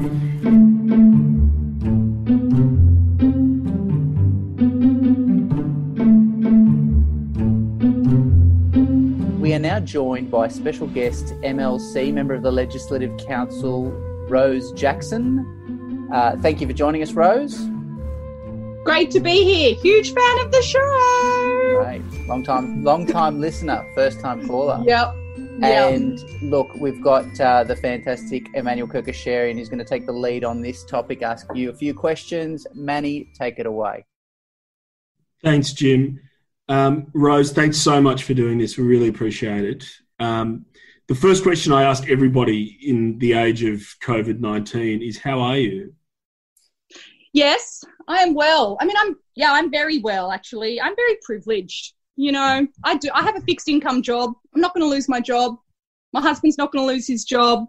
We 9.49 9.55
are 9.55 9.59
now 9.59 9.81
joined 9.81 10.31
by 10.31 10.49
special 10.49 10.87
guest 10.87 11.29
MLC, 11.41 12.13
member 12.13 12.35
of 12.35 12.43
the 12.43 12.53
Legislative 12.53 13.17
Council, 13.17 13.91
Rose 14.29 14.73
Jackson. 14.73 16.07
Uh, 16.13 16.37
thank 16.43 16.61
you 16.61 16.67
for 16.67 16.75
joining 16.75 17.03
us, 17.03 17.13
Rose. 17.15 17.59
Great 18.85 19.11
to 19.13 19.21
be 19.21 19.45
here. 19.45 19.75
Huge 19.77 20.13
fan 20.13 20.41
of 20.45 20.53
the 20.53 20.61
show. 20.61 21.83
Great, 21.83 22.29
long 22.29 22.45
time, 22.45 22.85
long 22.85 23.07
time 23.07 23.41
listener, 23.41 23.83
first 23.95 24.21
time 24.21 24.47
caller. 24.47 24.83
Yep. 24.87 25.15
And 25.63 26.21
look, 26.43 26.69
we've 26.75 27.03
got 27.03 27.41
uh, 27.41 27.65
the 27.65 27.75
fantastic 27.75 28.51
Emmanuel 28.53 28.87
Kerkyasharian 28.87 29.55
who's 29.55 29.71
going 29.71 29.79
to 29.79 29.85
take 29.87 30.05
the 30.05 30.13
lead 30.13 30.45
on 30.45 30.61
this 30.61 30.85
topic, 30.85 31.23
ask 31.23 31.47
you 31.55 31.71
a 31.71 31.75
few 31.75 31.95
questions. 31.95 32.67
Manny, 32.75 33.33
take 33.35 33.59
it 33.59 33.65
away. 33.65 34.05
Thanks, 35.43 35.73
Jim. 35.73 36.21
Um, 36.69 37.07
Rose, 37.15 37.53
thanks 37.53 37.79
so 37.79 38.01
much 38.01 38.25
for 38.25 38.35
doing 38.35 38.59
this. 38.59 38.77
We 38.77 38.85
really 38.85 39.09
appreciate 39.09 39.65
it. 39.65 39.85
Um, 40.21 40.67
the 41.07 41.15
first 41.15 41.43
question 41.43 41.73
I 41.73 41.85
ask 41.85 42.09
everybody 42.11 42.79
in 42.83 43.19
the 43.19 43.33
age 43.33 43.63
of 43.63 43.81
COVID 44.03 44.41
19 44.41 45.01
is 45.01 45.19
How 45.19 45.41
are 45.41 45.57
you? 45.57 45.95
Yes, 47.33 47.83
I 48.09 48.19
am 48.19 48.35
well. 48.35 48.77
I 48.81 48.85
mean, 48.85 48.97
I'm, 48.99 49.17
yeah, 49.35 49.53
I'm 49.53 49.71
very 49.71 49.99
well, 49.99 50.31
actually. 50.31 50.81
I'm 50.81 50.95
very 50.97 51.17
privileged. 51.23 51.95
You 52.17 52.33
know, 52.33 52.67
I 52.85 52.97
do, 52.97 53.09
I 53.15 53.23
have 53.23 53.37
a 53.37 53.41
fixed 53.43 53.69
income 53.69 54.03
job. 54.03 54.33
I'm 54.55 54.61
not 54.61 54.75
going 54.75 54.83
to 54.83 54.91
lose 54.91 55.09
my 55.09 55.21
job. 55.21 55.57
My 56.13 56.21
husband's 56.21 56.59
not 56.59 56.73
going 56.73 56.87
to 56.87 56.93
lose 56.93 57.07
his 57.07 57.25
job. 57.25 57.67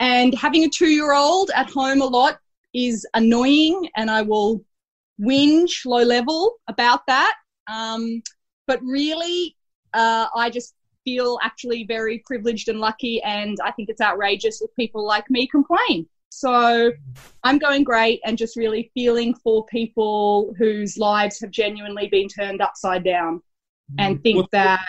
And 0.00 0.34
having 0.34 0.64
a 0.64 0.68
two 0.68 0.88
year 0.88 1.12
old 1.12 1.50
at 1.54 1.70
home 1.70 2.00
a 2.00 2.06
lot 2.06 2.38
is 2.72 3.06
annoying, 3.14 3.88
and 3.96 4.10
I 4.10 4.22
will 4.22 4.64
whinge 5.20 5.84
low 5.84 6.02
level 6.02 6.54
about 6.68 7.06
that. 7.06 7.34
Um, 7.72 8.22
but 8.66 8.80
really, 8.82 9.56
uh, 9.94 10.26
I 10.34 10.50
just 10.50 10.74
feel 11.04 11.38
actually 11.42 11.84
very 11.84 12.22
privileged 12.26 12.68
and 12.68 12.80
lucky, 12.80 13.22
and 13.22 13.56
I 13.64 13.72
think 13.72 13.88
it's 13.88 14.00
outrageous 14.00 14.60
if 14.62 14.74
people 14.76 15.06
like 15.06 15.30
me 15.30 15.46
complain. 15.46 16.06
So 16.30 16.92
I'm 17.42 17.58
going 17.58 17.84
great 17.84 18.20
and 18.24 18.36
just 18.36 18.56
really 18.56 18.90
feeling 18.94 19.34
for 19.34 19.64
people 19.66 20.54
whose 20.58 20.98
lives 20.98 21.40
have 21.40 21.50
genuinely 21.50 22.08
been 22.08 22.28
turned 22.28 22.60
upside 22.60 23.02
down 23.02 23.42
and 23.98 24.22
think 24.22 24.36
what's 24.36 24.50
that 24.52 24.84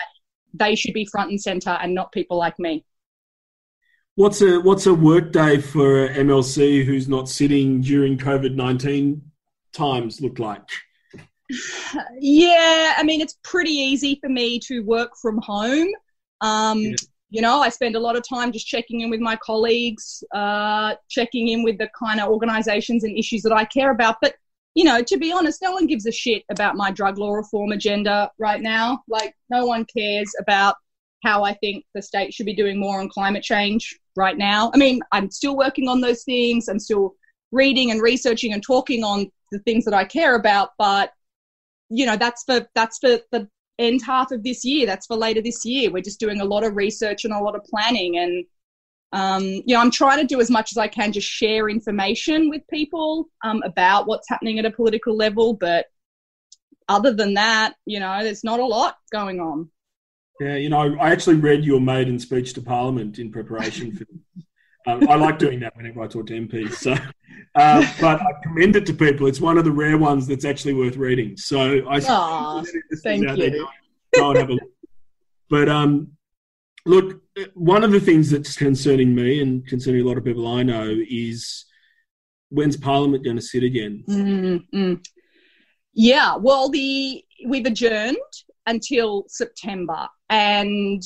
they 0.54 0.74
should 0.74 0.94
be 0.94 1.06
front 1.06 1.30
and 1.30 1.40
center 1.40 1.70
and 1.70 1.94
not 1.94 2.12
people 2.12 2.36
like 2.36 2.58
me. 2.58 2.84
What's 4.16 4.42
a 4.42 4.60
what's 4.60 4.86
a 4.86 4.92
work 4.92 5.32
day 5.32 5.60
for 5.60 6.08
MLC 6.08 6.84
who's 6.84 7.08
not 7.08 7.28
sitting 7.28 7.80
during 7.80 8.18
COVID 8.18 8.54
nineteen 8.54 9.22
times 9.72 10.20
look 10.20 10.38
like? 10.38 10.68
Yeah, 12.18 12.94
I 12.96 13.02
mean 13.02 13.20
it's 13.20 13.38
pretty 13.42 13.72
easy 13.72 14.18
for 14.20 14.28
me 14.28 14.58
to 14.60 14.80
work 14.80 15.16
from 15.20 15.38
home. 15.42 15.88
Um, 16.40 16.80
yeah. 16.80 16.96
You 17.32 17.42
know, 17.42 17.60
I 17.60 17.68
spend 17.68 17.94
a 17.94 18.00
lot 18.00 18.16
of 18.16 18.28
time 18.28 18.50
just 18.50 18.66
checking 18.66 19.02
in 19.02 19.10
with 19.10 19.20
my 19.20 19.36
colleagues, 19.36 20.24
uh, 20.34 20.96
checking 21.08 21.48
in 21.48 21.62
with 21.62 21.78
the 21.78 21.88
kind 21.96 22.20
of 22.20 22.28
organisations 22.28 23.04
and 23.04 23.16
issues 23.16 23.42
that 23.42 23.52
I 23.52 23.64
care 23.64 23.92
about. 23.92 24.16
But 24.20 24.34
you 24.74 24.84
know, 24.84 25.02
to 25.02 25.16
be 25.16 25.32
honest, 25.32 25.62
no 25.62 25.72
one 25.72 25.86
gives 25.86 26.06
a 26.06 26.12
shit 26.12 26.44
about 26.50 26.76
my 26.76 26.90
drug 26.90 27.18
law 27.18 27.32
reform 27.32 27.72
agenda 27.72 28.30
right 28.38 28.60
now. 28.60 29.02
Like, 29.08 29.34
no 29.48 29.66
one 29.66 29.84
cares 29.84 30.32
about 30.40 30.76
how 31.24 31.44
I 31.44 31.54
think 31.54 31.84
the 31.94 32.02
state 32.02 32.32
should 32.32 32.46
be 32.46 32.54
doing 32.54 32.78
more 32.78 33.00
on 33.00 33.08
climate 33.08 33.42
change 33.42 33.98
right 34.16 34.38
now. 34.38 34.70
I 34.72 34.78
mean, 34.78 35.00
I'm 35.12 35.30
still 35.30 35.56
working 35.56 35.88
on 35.88 36.00
those 36.00 36.22
things. 36.24 36.68
I'm 36.68 36.78
still 36.78 37.14
reading 37.52 37.90
and 37.90 38.00
researching 38.00 38.52
and 38.52 38.62
talking 38.62 39.02
on 39.02 39.30
the 39.52 39.58
things 39.60 39.84
that 39.84 39.94
I 39.94 40.04
care 40.04 40.36
about, 40.36 40.70
but 40.78 41.12
you 41.90 42.06
know, 42.06 42.16
that's 42.16 42.44
for 42.44 42.66
that's 42.74 42.98
for 42.98 43.18
the 43.32 43.48
end 43.78 44.02
half 44.02 44.30
of 44.30 44.42
this 44.42 44.64
year. 44.64 44.86
That's 44.86 45.06
for 45.06 45.16
later 45.16 45.42
this 45.42 45.64
year. 45.64 45.90
We're 45.90 46.02
just 46.02 46.20
doing 46.20 46.40
a 46.40 46.44
lot 46.44 46.64
of 46.64 46.76
research 46.76 47.24
and 47.24 47.34
a 47.34 47.40
lot 47.40 47.54
of 47.54 47.64
planning 47.64 48.18
and 48.18 48.44
um, 49.12 49.42
you 49.42 49.74
know, 49.74 49.80
I'm 49.80 49.90
trying 49.90 50.20
to 50.20 50.26
do 50.26 50.40
as 50.40 50.50
much 50.50 50.72
as 50.72 50.78
I 50.78 50.86
can, 50.86 51.12
just 51.12 51.26
share 51.26 51.68
information 51.68 52.48
with 52.48 52.62
people 52.68 53.28
um, 53.42 53.60
about 53.64 54.06
what's 54.06 54.28
happening 54.28 54.58
at 54.58 54.64
a 54.64 54.70
political 54.70 55.16
level. 55.16 55.54
But 55.54 55.86
other 56.88 57.12
than 57.12 57.34
that, 57.34 57.74
you 57.86 57.98
know, 57.98 58.22
there's 58.22 58.44
not 58.44 58.60
a 58.60 58.64
lot 58.64 58.96
going 59.10 59.40
on. 59.40 59.68
Yeah, 60.40 60.56
you 60.56 60.68
know, 60.68 60.96
I 60.98 61.10
actually 61.10 61.36
read 61.36 61.64
your 61.64 61.80
maiden 61.80 62.18
speech 62.18 62.54
to 62.54 62.62
Parliament 62.62 63.18
in 63.18 63.30
preparation 63.30 63.92
for. 63.96 64.04
Um, 64.86 65.08
I 65.08 65.14
like 65.16 65.38
doing 65.38 65.60
that 65.60 65.76
whenever 65.76 66.02
I 66.02 66.06
talk 66.06 66.26
to 66.28 66.32
MPs. 66.32 66.74
So, 66.74 66.92
uh, 67.54 67.86
but 68.00 68.20
I 68.20 68.32
commend 68.42 68.76
it 68.76 68.86
to 68.86 68.94
people. 68.94 69.26
It's 69.26 69.40
one 69.40 69.58
of 69.58 69.64
the 69.64 69.72
rare 69.72 69.98
ones 69.98 70.26
that's 70.26 70.44
actually 70.44 70.74
worth 70.74 70.96
reading. 70.96 71.36
So 71.36 71.86
I 71.86 72.00
Aw, 72.00 72.64
thank 73.02 73.22
you. 73.22 73.36
There, 73.36 73.64
go 74.14 74.30
and 74.30 74.38
have 74.38 74.48
a 74.48 74.52
look. 74.52 74.70
But 75.50 75.68
um, 75.68 76.12
look, 76.86 77.20
one 77.54 77.84
of 77.84 77.90
the 77.90 78.00
things 78.00 78.30
that's 78.30 78.56
concerning 78.56 79.14
me 79.14 79.42
and 79.42 79.66
concerning 79.66 80.02
a 80.02 80.04
lot 80.04 80.16
of 80.16 80.24
people 80.24 80.46
I 80.46 80.62
know 80.62 80.96
is 81.10 81.66
when's 82.48 82.76
Parliament 82.76 83.24
going 83.24 83.36
to 83.36 83.42
sit 83.42 83.62
again? 83.62 84.04
Mm-mm. 84.08 85.04
Yeah, 85.92 86.36
well, 86.36 86.68
the 86.68 87.24
we've 87.46 87.66
adjourned 87.66 88.16
until 88.66 89.24
September, 89.28 90.08
and 90.28 91.02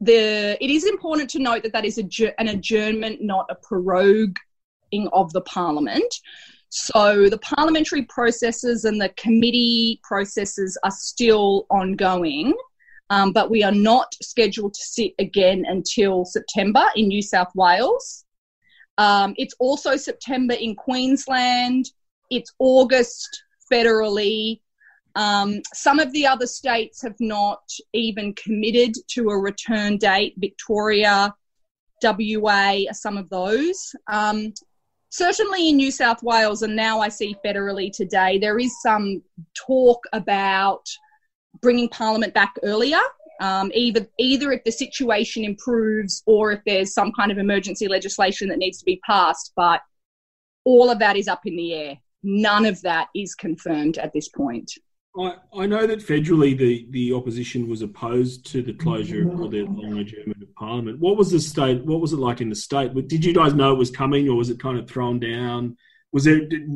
the 0.00 0.56
it 0.62 0.70
is 0.70 0.84
important 0.84 1.30
to 1.30 1.38
note 1.38 1.62
that 1.62 1.72
that 1.72 1.84
is 1.84 1.98
an 1.98 2.48
adjournment, 2.48 3.22
not 3.22 3.46
a 3.50 3.56
proroguing 3.56 5.08
of 5.12 5.32
the 5.32 5.42
Parliament. 5.42 6.14
So 6.68 7.28
the 7.28 7.38
parliamentary 7.38 8.02
processes 8.02 8.84
and 8.84 9.00
the 9.00 9.08
committee 9.10 10.00
processes 10.02 10.76
are 10.82 10.90
still 10.90 11.66
ongoing, 11.70 12.54
um, 13.10 13.32
but 13.32 13.50
we 13.50 13.62
are 13.62 13.72
not 13.72 14.12
scheduled 14.20 14.74
to 14.74 14.82
sit 14.82 15.12
again 15.18 15.64
until 15.66 16.24
September 16.24 16.84
in 16.96 17.08
New 17.08 17.22
South 17.22 17.50
Wales. 17.54 18.24
Um, 18.98 19.34
it's 19.38 19.54
also 19.58 19.96
September 19.96 20.54
in 20.54 20.74
Queensland. 20.74 21.86
It's 22.30 22.52
August 22.58 23.44
federally. 23.72 24.60
Um, 25.16 25.62
some 25.72 25.98
of 25.98 26.12
the 26.12 26.26
other 26.26 26.46
states 26.46 27.02
have 27.02 27.16
not 27.20 27.62
even 27.94 28.34
committed 28.34 28.94
to 29.08 29.30
a 29.30 29.38
return 29.38 29.96
date. 29.96 30.34
Victoria, 30.36 31.34
WA 32.02 32.84
are 32.88 32.94
some 32.94 33.16
of 33.16 33.28
those. 33.30 33.94
Um, 34.12 34.52
certainly 35.08 35.70
in 35.70 35.76
New 35.76 35.90
South 35.90 36.22
Wales, 36.22 36.60
and 36.60 36.76
now 36.76 37.00
I 37.00 37.08
see 37.08 37.34
federally 37.44 37.90
today, 37.90 38.38
there 38.38 38.58
is 38.58 38.80
some 38.82 39.22
talk 39.54 40.04
about 40.12 40.86
bringing 41.62 41.88
Parliament 41.88 42.34
back 42.34 42.54
earlier. 42.62 43.00
Um, 43.40 43.70
either 43.74 44.06
either 44.18 44.52
if 44.52 44.64
the 44.64 44.72
situation 44.72 45.44
improves 45.44 46.22
or 46.26 46.52
if 46.52 46.60
there's 46.64 46.94
some 46.94 47.12
kind 47.12 47.30
of 47.30 47.36
emergency 47.38 47.86
legislation 47.88 48.48
that 48.48 48.58
needs 48.58 48.78
to 48.78 48.84
be 48.84 49.00
passed, 49.06 49.52
but 49.56 49.80
all 50.64 50.90
of 50.90 50.98
that 50.98 51.16
is 51.16 51.28
up 51.28 51.46
in 51.46 51.56
the 51.56 51.74
air. 51.74 51.96
None 52.22 52.66
of 52.66 52.80
that 52.82 53.08
is 53.14 53.34
confirmed 53.34 53.98
at 53.98 54.12
this 54.12 54.28
point. 54.28 54.72
I, 55.18 55.36
I 55.56 55.66
know 55.66 55.86
that 55.86 56.00
federally 56.00 56.56
the, 56.56 56.86
the 56.90 57.12
opposition 57.12 57.68
was 57.68 57.82
opposed 57.82 58.46
to 58.52 58.62
the 58.62 58.74
closure 58.74 59.28
or 59.30 59.48
the 59.48 59.62
long 59.62 59.98
adjournment 59.98 60.42
of 60.42 60.54
Parliament. 60.54 60.98
What 60.98 61.16
was 61.16 61.30
the 61.30 61.40
state? 61.40 61.84
What 61.84 62.00
was 62.00 62.12
it 62.12 62.18
like 62.18 62.40
in 62.40 62.50
the 62.50 62.54
state? 62.54 62.92
Did 63.08 63.24
you 63.24 63.32
guys 63.32 63.54
know 63.54 63.72
it 63.72 63.78
was 63.78 63.90
coming, 63.90 64.28
or 64.28 64.36
was 64.36 64.50
it 64.50 64.60
kind 64.60 64.78
of 64.78 64.88
thrown 64.88 65.18
down? 65.18 65.76
Was 66.12 66.24
there 66.24 66.46
did, 66.46 66.68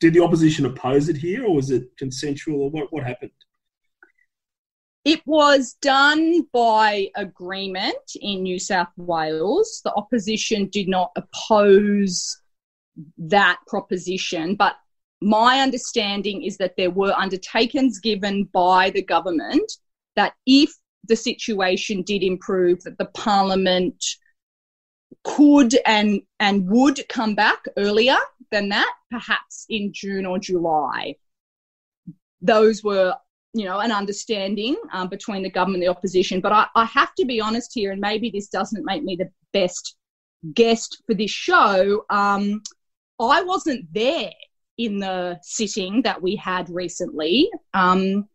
did 0.00 0.14
the 0.14 0.22
opposition 0.22 0.66
oppose 0.66 1.08
it 1.08 1.16
here, 1.16 1.44
or 1.44 1.54
was 1.54 1.70
it 1.70 1.88
consensual, 1.96 2.62
or 2.62 2.70
what? 2.70 2.92
What 2.92 3.04
happened? 3.04 3.32
It 5.04 5.22
was 5.26 5.76
done 5.80 6.42
by 6.52 7.08
agreement 7.16 7.96
in 8.20 8.42
New 8.42 8.58
South 8.58 8.92
Wales. 8.96 9.80
The 9.84 9.94
opposition 9.94 10.68
did 10.68 10.88
not 10.88 11.12
oppose 11.16 12.40
that 13.16 13.58
proposition, 13.66 14.54
but 14.54 14.74
my 15.20 15.60
understanding 15.60 16.42
is 16.42 16.56
that 16.58 16.74
there 16.76 16.90
were 16.90 17.12
undertakings 17.12 17.98
given 17.98 18.44
by 18.44 18.90
the 18.90 19.02
government 19.02 19.72
that 20.16 20.34
if 20.46 20.72
the 21.06 21.16
situation 21.16 22.02
did 22.02 22.22
improve, 22.22 22.82
that 22.82 22.98
the 22.98 23.06
parliament 23.06 24.04
could 25.24 25.76
and 25.86 26.20
and 26.38 26.68
would 26.68 27.00
come 27.08 27.34
back 27.34 27.64
earlier 27.76 28.16
than 28.50 28.68
that, 28.68 28.92
perhaps 29.10 29.66
in 29.68 29.92
June 29.92 30.26
or 30.26 30.38
July. 30.38 31.14
Those 32.40 32.84
were, 32.84 33.14
you 33.52 33.64
know, 33.64 33.80
an 33.80 33.90
understanding 33.90 34.76
um, 34.92 35.08
between 35.08 35.42
the 35.42 35.50
government 35.50 35.82
and 35.82 35.88
the 35.88 35.96
opposition. 35.96 36.40
But 36.40 36.52
I, 36.52 36.66
I 36.76 36.84
have 36.84 37.14
to 37.16 37.24
be 37.24 37.40
honest 37.40 37.72
here, 37.74 37.90
and 37.90 38.00
maybe 38.00 38.30
this 38.30 38.48
doesn't 38.48 38.84
make 38.84 39.02
me 39.02 39.16
the 39.16 39.30
best 39.52 39.96
guest 40.54 41.02
for 41.06 41.14
this 41.14 41.32
show. 41.32 42.04
Um, 42.10 42.62
I 43.18 43.42
wasn't 43.42 43.92
there 43.92 44.30
in 44.78 45.00
the 45.00 45.38
sitting 45.42 46.02
that 46.02 46.22
we 46.22 46.36
had 46.36 46.70
recently. 46.70 47.50
Um, 47.74 48.28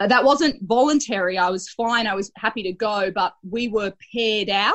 that 0.00 0.24
wasn't 0.24 0.62
voluntary. 0.62 1.38
I 1.38 1.50
was 1.50 1.68
fine. 1.68 2.06
I 2.06 2.14
was 2.14 2.30
happy 2.36 2.64
to 2.64 2.72
go, 2.72 3.10
but 3.14 3.34
we 3.48 3.68
were 3.68 3.92
paired 4.12 4.50
out. 4.50 4.74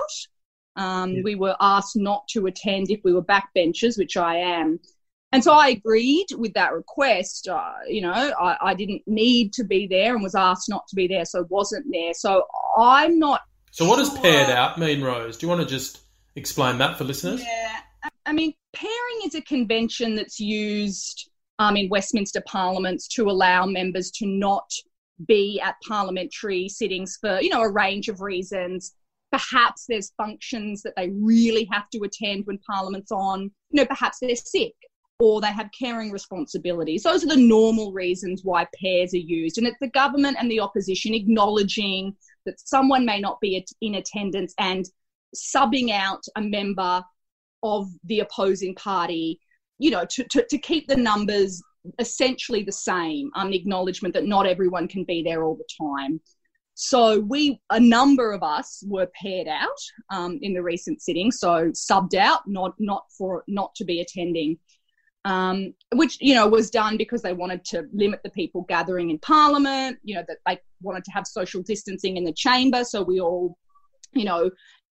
Um, 0.76 1.12
yeah. 1.12 1.22
We 1.24 1.36
were 1.36 1.56
asked 1.60 1.96
not 1.96 2.28
to 2.30 2.48
attend 2.48 2.90
if 2.90 3.02
we 3.04 3.14
were 3.14 3.24
backbenchers, 3.24 3.98
which 3.98 4.18
I 4.18 4.38
am. 4.38 4.80
And 5.34 5.44
so 5.44 5.54
I 5.54 5.70
agreed 5.70 6.28
with 6.38 6.54
that 6.54 6.74
request. 6.74 7.48
Uh, 7.48 7.72
you 7.88 8.02
know, 8.02 8.12
I, 8.12 8.58
I, 8.62 8.74
didn't 8.74 9.04
need 9.08 9.54
to 9.54 9.64
be 9.64 9.88
there 9.88 10.14
and 10.14 10.22
was 10.22 10.36
asked 10.36 10.68
not 10.68 10.88
to 10.90 10.96
be 10.96 11.08
there, 11.08 11.24
so 11.24 11.46
wasn't 11.50 11.86
there. 11.90 12.14
So 12.14 12.46
I'm 12.78 13.18
not. 13.18 13.42
So, 13.72 13.86
what 13.86 13.96
sure. 13.96 14.06
does 14.06 14.20
paired 14.20 14.50
out 14.50 14.78
mean, 14.78 15.02
Rose? 15.02 15.38
Do 15.38 15.46
you 15.46 15.50
want 15.50 15.62
to 15.62 15.68
just 15.68 16.00
explain 16.36 16.80
that 16.80 16.98
for 16.98 17.06
listeners? 17.06 17.42
Yeah. 17.42 17.80
I 18.26 18.34
mean, 18.34 18.54
pairing 18.74 19.22
is 19.26 19.36
a 19.36 19.42
convention 19.42 20.16
that's 20.16 20.40
used 20.40 21.30
um, 21.60 21.78
in 21.78 21.90
Westminster 21.90 22.42
parliaments 22.48 23.08
to 23.10 23.30
allow 23.30 23.66
members 23.66 24.12
to 24.12 24.26
not 24.26 24.72
be 25.28 25.62
at 25.64 25.76
parliamentary 25.88 26.68
sittings 26.68 27.18
for, 27.22 27.40
you 27.42 27.50
know, 27.50 27.62
a 27.62 27.72
range 27.72 28.10
of 28.10 28.22
reasons. 28.22 28.96
Perhaps 29.32 29.86
there's 29.88 30.12
functions 30.18 30.82
that 30.82 30.94
they 30.98 31.10
really 31.10 31.68
have 31.72 31.90
to 31.92 32.00
attend 32.00 32.46
when 32.46 32.58
parliament's 32.70 33.12
on. 33.12 33.52
You 33.70 33.82
know, 33.82 33.86
perhaps 33.86 34.18
they're 34.20 34.36
sick 34.36 34.74
or 35.20 35.40
they 35.40 35.52
have 35.52 35.70
caring 35.78 36.12
responsibilities. 36.12 37.04
Those 37.04 37.24
are 37.24 37.28
the 37.28 37.38
normal 37.38 37.94
reasons 37.94 38.42
why 38.44 38.66
pairs 38.82 39.14
are 39.14 39.18
used. 39.18 39.60
And 39.60 39.68
it's 39.68 39.78
the 39.80 39.90
government 39.90 40.38
and 40.40 40.50
the 40.50 40.60
opposition 40.60 41.14
acknowledging 41.14 42.16
that 42.48 42.60
someone 42.60 43.06
may 43.06 43.20
not 43.20 43.40
be 43.40 43.64
in 43.82 43.96
attendance 43.96 44.56
and 44.58 44.84
subbing 45.36 45.92
out 45.92 46.24
a 46.36 46.42
member 46.42 47.04
of 47.64 47.88
the 48.06 48.20
opposing 48.20 48.76
party, 48.76 49.40
you 49.80 49.92
know, 49.92 50.06
to, 50.06 50.24
to, 50.26 50.46
to 50.50 50.58
keep 50.58 50.88
the 50.88 50.96
numbers 50.96 51.62
essentially 52.00 52.64
the 52.64 52.72
same, 52.72 53.32
um, 53.36 53.50
the 53.50 53.58
acknowledgement 53.58 54.14
that 54.14 54.26
not 54.26 54.46
everyone 54.46 54.88
can 54.88 55.04
be 55.04 55.24
there 55.24 55.44
all 55.44 55.56
the 55.56 55.68
time. 55.80 56.20
So 56.74 57.20
we, 57.20 57.60
a 57.70 57.80
number 57.80 58.32
of 58.32 58.44
us, 58.44 58.84
were 58.88 59.08
paired 59.22 59.48
out 59.48 59.68
um, 60.12 60.40
in 60.42 60.54
the 60.54 60.64
recent 60.64 61.02
sitting, 61.02 61.32
so 61.32 61.70
subbed 61.72 62.16
out, 62.16 62.42
not 62.48 62.74
not 62.80 63.06
for 63.16 63.44
not 63.48 63.76
to 63.76 63.86
be 63.86 64.02
attending, 64.02 64.58
um, 65.26 65.74
which 65.94 66.18
you 66.22 66.34
know 66.34 66.48
was 66.48 66.70
done 66.70 66.98
because 66.98 67.22
they 67.22 67.34
wanted 67.34 67.66
to 67.66 67.84
limit 67.94 68.22
the 68.24 68.32
people 68.32 68.66
gathering 68.68 69.10
in 69.10 69.20
Parliament. 69.20 70.00
You 70.04 70.16
know 70.16 70.24
that 70.28 70.38
they 70.48 70.60
wanted 70.82 71.04
to 71.04 71.12
have 71.12 71.28
social 71.28 71.62
distancing 71.62 72.18
in 72.18 72.24
the 72.24 72.34
chamber, 72.34 72.84
so 72.84 73.04
we 73.04 73.20
all, 73.20 73.58
you 74.14 74.24
know, 74.24 74.50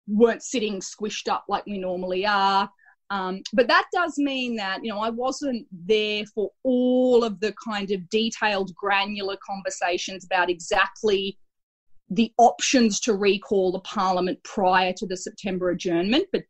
weren't 0.06 0.42
sitting 0.42 0.80
squished 0.80 1.28
up 1.28 1.44
like 1.48 1.64
we 1.66 1.78
normally 1.78 2.26
are. 2.26 2.68
Um, 3.10 3.42
but 3.52 3.68
that 3.68 3.86
does 3.92 4.14
mean 4.16 4.56
that, 4.56 4.82
you 4.82 4.90
know, 4.90 5.00
I 5.00 5.10
wasn't 5.10 5.66
there 5.70 6.24
for 6.34 6.50
all 6.62 7.24
of 7.24 7.40
the 7.40 7.54
kind 7.62 7.90
of 7.90 8.08
detailed, 8.08 8.74
granular 8.74 9.36
conversations 9.44 10.24
about 10.24 10.48
exactly 10.48 11.38
the 12.08 12.32
options 12.38 13.00
to 13.00 13.14
recall 13.14 13.72
the 13.72 13.80
parliament 13.80 14.42
prior 14.44 14.94
to 14.96 15.06
the 15.06 15.16
September 15.16 15.70
adjournment. 15.70 16.26
But 16.32 16.44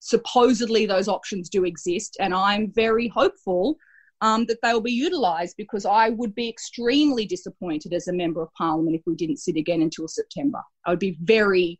supposedly 0.00 0.84
those 0.84 1.06
options 1.06 1.48
do 1.48 1.64
exist. 1.64 2.16
And 2.18 2.34
I'm 2.34 2.72
very 2.72 3.06
hopeful 3.06 3.76
um, 4.20 4.46
that 4.46 4.58
they'll 4.62 4.80
be 4.80 4.92
utilised 4.92 5.56
because 5.56 5.86
I 5.86 6.10
would 6.10 6.34
be 6.34 6.48
extremely 6.48 7.24
disappointed 7.24 7.92
as 7.92 8.08
a 8.08 8.12
member 8.12 8.42
of 8.42 8.52
parliament 8.54 8.96
if 8.96 9.02
we 9.06 9.14
didn't 9.14 9.38
sit 9.38 9.56
again 9.56 9.82
until 9.82 10.08
September. 10.08 10.60
I 10.84 10.90
would 10.90 10.98
be 10.98 11.16
very 11.22 11.78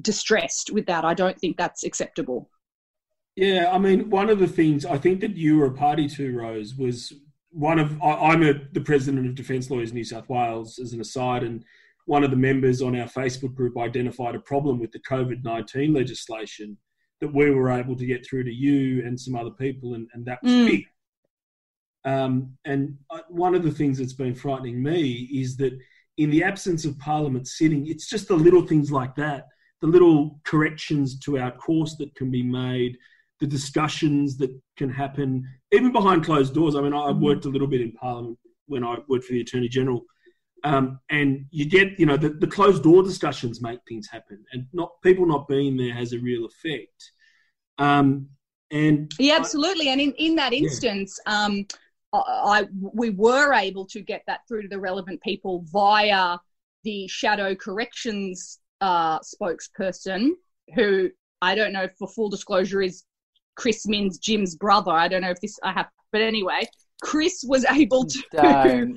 distressed 0.00 0.70
with 0.72 0.86
that. 0.86 1.04
I 1.04 1.14
don't 1.14 1.38
think 1.38 1.56
that's 1.56 1.84
acceptable. 1.84 2.48
Yeah, 3.36 3.70
I 3.72 3.78
mean, 3.78 4.10
one 4.10 4.28
of 4.28 4.38
the 4.38 4.46
things 4.46 4.84
I 4.84 4.98
think 4.98 5.20
that 5.20 5.36
you 5.36 5.58
were 5.58 5.66
a 5.66 5.74
party 5.74 6.08
to, 6.08 6.36
Rose, 6.36 6.74
was 6.74 7.12
one 7.50 7.78
of 7.78 8.00
I, 8.02 8.32
am 8.32 8.42
a, 8.42 8.54
the 8.72 8.80
president 8.80 9.26
of 9.26 9.34
Defence 9.34 9.70
Lawyers 9.70 9.92
New 9.92 10.04
South 10.04 10.28
Wales 10.28 10.78
as 10.78 10.92
an 10.92 11.00
aside, 11.00 11.42
and 11.42 11.64
one 12.06 12.24
of 12.24 12.30
the 12.30 12.36
members 12.36 12.82
on 12.82 12.98
our 12.98 13.06
Facebook 13.06 13.54
group 13.54 13.78
identified 13.78 14.34
a 14.34 14.40
problem 14.40 14.78
with 14.78 14.92
the 14.92 15.00
COVID 15.00 15.44
19 15.44 15.94
legislation 15.94 16.76
that 17.20 17.32
we 17.32 17.50
were 17.50 17.70
able 17.70 17.96
to 17.96 18.06
get 18.06 18.26
through 18.26 18.44
to 18.44 18.52
you 18.52 19.04
and 19.06 19.18
some 19.18 19.36
other 19.36 19.50
people, 19.50 19.94
and, 19.94 20.08
and 20.14 20.24
that 20.26 20.42
was 20.42 20.52
mm. 20.52 20.66
big. 20.66 20.86
Um, 22.04 22.56
and 22.64 22.96
uh, 23.10 23.20
one 23.28 23.54
of 23.54 23.62
the 23.62 23.70
things 23.70 23.98
that's 23.98 24.14
been 24.14 24.34
frightening 24.34 24.82
me 24.82 25.28
is 25.32 25.56
that 25.58 25.78
in 26.16 26.30
the 26.30 26.42
absence 26.42 26.84
of 26.84 26.98
Parliament 26.98 27.46
sitting, 27.46 27.86
it's 27.86 28.08
just 28.08 28.28
the 28.28 28.34
little 28.34 28.66
things 28.66 28.90
like 28.90 29.14
that 29.16 29.46
the 29.80 29.86
little 29.86 30.40
corrections 30.44 31.18
to 31.20 31.38
our 31.38 31.50
course 31.50 31.96
that 31.96 32.14
can 32.14 32.30
be 32.30 32.42
made, 32.42 32.98
the 33.40 33.46
discussions 33.46 34.36
that 34.36 34.50
can 34.76 34.90
happen, 34.90 35.48
even 35.72 35.92
behind 35.92 36.24
closed 36.24 36.54
doors. 36.54 36.76
I 36.76 36.82
mean, 36.82 36.92
I 36.92 37.08
mm-hmm. 37.08 37.24
worked 37.24 37.46
a 37.46 37.48
little 37.48 37.66
bit 37.66 37.80
in 37.80 37.92
Parliament 37.92 38.38
when 38.66 38.84
I 38.84 38.98
worked 39.08 39.24
for 39.24 39.32
the 39.32 39.40
Attorney 39.40 39.68
General. 39.68 40.02
Um, 40.62 41.00
and 41.08 41.46
you 41.50 41.64
get, 41.64 41.98
you 41.98 42.04
know, 42.04 42.18
the, 42.18 42.28
the 42.28 42.46
closed 42.46 42.82
door 42.82 43.02
discussions 43.02 43.62
make 43.62 43.80
things 43.88 44.08
happen, 44.08 44.44
and 44.52 44.66
not 44.74 44.90
people 45.02 45.24
not 45.24 45.48
being 45.48 45.76
there 45.76 45.94
has 45.94 46.12
a 46.12 46.18
real 46.18 46.44
effect. 46.44 47.12
Um, 47.78 48.28
and 48.70 49.10
yeah, 49.18 49.36
absolutely. 49.36 49.88
I, 49.88 49.92
and 49.92 50.00
in, 50.02 50.12
in 50.18 50.36
that 50.36 50.52
instance, 50.52 51.18
yeah. 51.26 51.44
um, 51.44 51.66
I, 52.12 52.18
I, 52.18 52.68
we 52.78 53.08
were 53.08 53.54
able 53.54 53.86
to 53.86 54.00
get 54.02 54.22
that 54.26 54.40
through 54.46 54.62
to 54.62 54.68
the 54.68 54.78
relevant 54.78 55.22
people 55.22 55.64
via 55.72 56.36
the 56.84 57.08
shadow 57.08 57.54
corrections 57.54 58.58
uh, 58.80 59.18
spokesperson, 59.20 60.30
who 60.74 61.10
I 61.42 61.54
don't 61.54 61.72
know 61.72 61.88
for 61.98 62.08
full 62.08 62.28
disclosure 62.28 62.82
is 62.82 63.04
Chris 63.56 63.86
Minns, 63.86 64.18
Jim's 64.18 64.56
brother. 64.56 64.92
I 64.92 65.08
don't 65.08 65.22
know 65.22 65.30
if 65.30 65.40
this 65.40 65.58
I 65.62 65.72
have, 65.72 65.88
but 66.12 66.20
anyway, 66.20 66.62
Chris 67.02 67.44
was 67.46 67.64
able 67.66 68.04
to. 68.06 68.94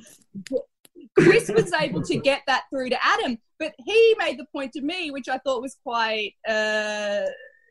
Chris 1.18 1.48
was 1.48 1.72
able 1.74 2.02
to 2.02 2.16
get 2.16 2.42
that 2.46 2.64
through 2.70 2.90
to 2.90 2.98
Adam, 3.04 3.38
but 3.58 3.72
he 3.84 4.16
made 4.18 4.38
the 4.38 4.46
point 4.52 4.72
to 4.72 4.80
me, 4.80 5.10
which 5.10 5.28
I 5.28 5.38
thought 5.38 5.62
was 5.62 5.76
quite, 5.82 6.32
uh, 6.48 7.22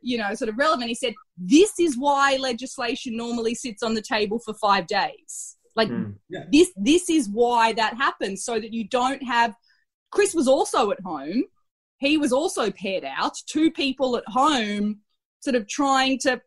you 0.02 0.18
know, 0.18 0.34
sort 0.34 0.50
of 0.50 0.58
relevant. 0.58 0.88
He 0.88 0.96
said, 0.96 1.14
"This 1.38 1.80
is 1.80 1.98
why 1.98 2.38
legislation 2.38 3.18
normally 3.18 3.56
sits 3.56 3.84
on 3.84 3.94
the 3.94 4.02
table 4.02 4.40
for 4.40 4.54
five 4.54 4.88
days. 4.88 5.58
Like 5.76 5.90
mm, 5.90 6.16
yeah. 6.30 6.46
this, 6.52 6.72
this 6.78 7.10
is 7.10 7.28
why 7.28 7.74
that 7.74 7.96
happens, 7.98 8.44
so 8.46 8.60
that 8.60 8.74
you 8.74 8.88
don't 8.88 9.24
have." 9.24 9.56
Chris 10.12 10.34
was 10.34 10.48
also 10.48 10.92
at 10.92 11.00
home. 11.02 11.44
He 12.00 12.18
was 12.18 12.34
also 12.34 12.72
paired 12.72 13.06
out. 13.06 13.34
Two 13.48 13.72
people 13.72 14.18
at 14.18 14.24
home, 14.28 15.00
sort 15.40 15.56
of 15.56 15.68
trying 15.68 16.20
to 16.20 16.42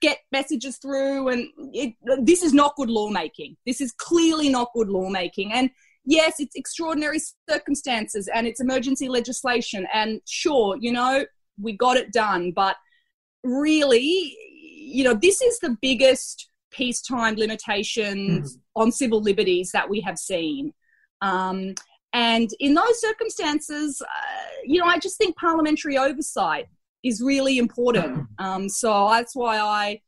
get 0.00 0.18
messages 0.32 0.78
through 0.78 1.28
and 1.28 1.46
it, 1.74 1.94
this 2.22 2.42
is 2.42 2.52
not 2.54 2.74
good 2.76 2.90
lawmaking 2.90 3.56
this 3.66 3.80
is 3.80 3.92
clearly 3.92 4.48
not 4.48 4.70
good 4.74 4.88
lawmaking 4.88 5.52
and 5.52 5.70
yes 6.04 6.36
it's 6.38 6.56
extraordinary 6.56 7.18
circumstances 7.48 8.28
and 8.34 8.46
it's 8.46 8.60
emergency 8.60 9.08
legislation 9.08 9.86
and 9.92 10.20
sure 10.26 10.76
you 10.80 10.90
know 10.90 11.24
we 11.60 11.72
got 11.74 11.96
it 11.96 12.12
done 12.12 12.50
but 12.50 12.76
really 13.44 14.34
you 14.38 15.04
know 15.04 15.14
this 15.14 15.42
is 15.42 15.58
the 15.58 15.76
biggest 15.82 16.48
peacetime 16.70 17.34
limitations 17.36 18.56
mm-hmm. 18.56 18.82
on 18.82 18.92
civil 18.92 19.20
liberties 19.20 19.70
that 19.72 19.88
we 19.88 20.00
have 20.00 20.18
seen 20.18 20.72
um, 21.20 21.74
and 22.12 22.50
in 22.58 22.74
those 22.74 23.00
circumstances 23.00 24.02
uh, 24.02 24.06
you 24.64 24.80
know 24.80 24.86
i 24.86 24.98
just 24.98 25.16
think 25.16 25.36
parliamentary 25.36 25.96
oversight 25.96 26.66
is 27.02 27.22
really 27.22 27.58
important. 27.58 28.26
Um, 28.38 28.68
so 28.68 29.08
that's 29.10 29.34
why 29.34 29.58
I 29.58 30.00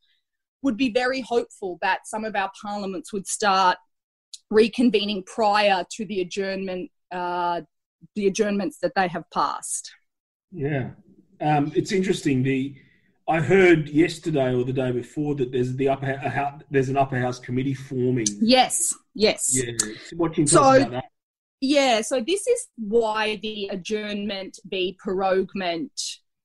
would 0.61 0.77
be 0.77 0.89
very 0.89 1.21
hopeful 1.21 1.77
that 1.81 2.07
some 2.07 2.23
of 2.25 2.35
our 2.35 2.51
parliaments 2.61 3.11
would 3.11 3.27
start 3.27 3.77
reconvening 4.51 5.25
prior 5.25 5.85
to 5.91 6.05
the 6.05 6.21
adjournment, 6.21 6.91
uh, 7.11 7.61
the 8.15 8.27
adjournments 8.27 8.77
that 8.79 8.93
they 8.95 9.07
have 9.07 9.29
passed. 9.31 9.91
Yeah, 10.51 10.91
um, 11.41 11.71
it's 11.75 11.91
interesting. 11.91 12.43
The 12.43 12.75
I 13.27 13.39
heard 13.39 13.89
yesterday 13.89 14.53
or 14.53 14.63
the 14.63 14.73
day 14.73 14.91
before 14.91 15.35
that 15.35 15.51
there's 15.51 15.75
the 15.75 15.89
upper 15.89 16.61
there's 16.69 16.89
an 16.89 16.97
upper 16.97 17.19
house 17.19 17.39
committee 17.39 17.73
forming. 17.73 18.27
Yes, 18.39 18.95
yes. 19.15 19.51
Yeah. 19.51 19.71
What 20.15 20.33
can 20.33 20.43
you 20.43 20.47
tell 20.47 20.63
so, 20.63 20.77
about 20.77 20.91
that? 20.91 21.05
Yeah, 21.65 22.01
so 22.01 22.19
this 22.19 22.45
is 22.45 22.67
why 22.75 23.37
the 23.37 23.69
adjournment 23.71 24.59
be 24.67 24.97
proroguement 24.99 25.93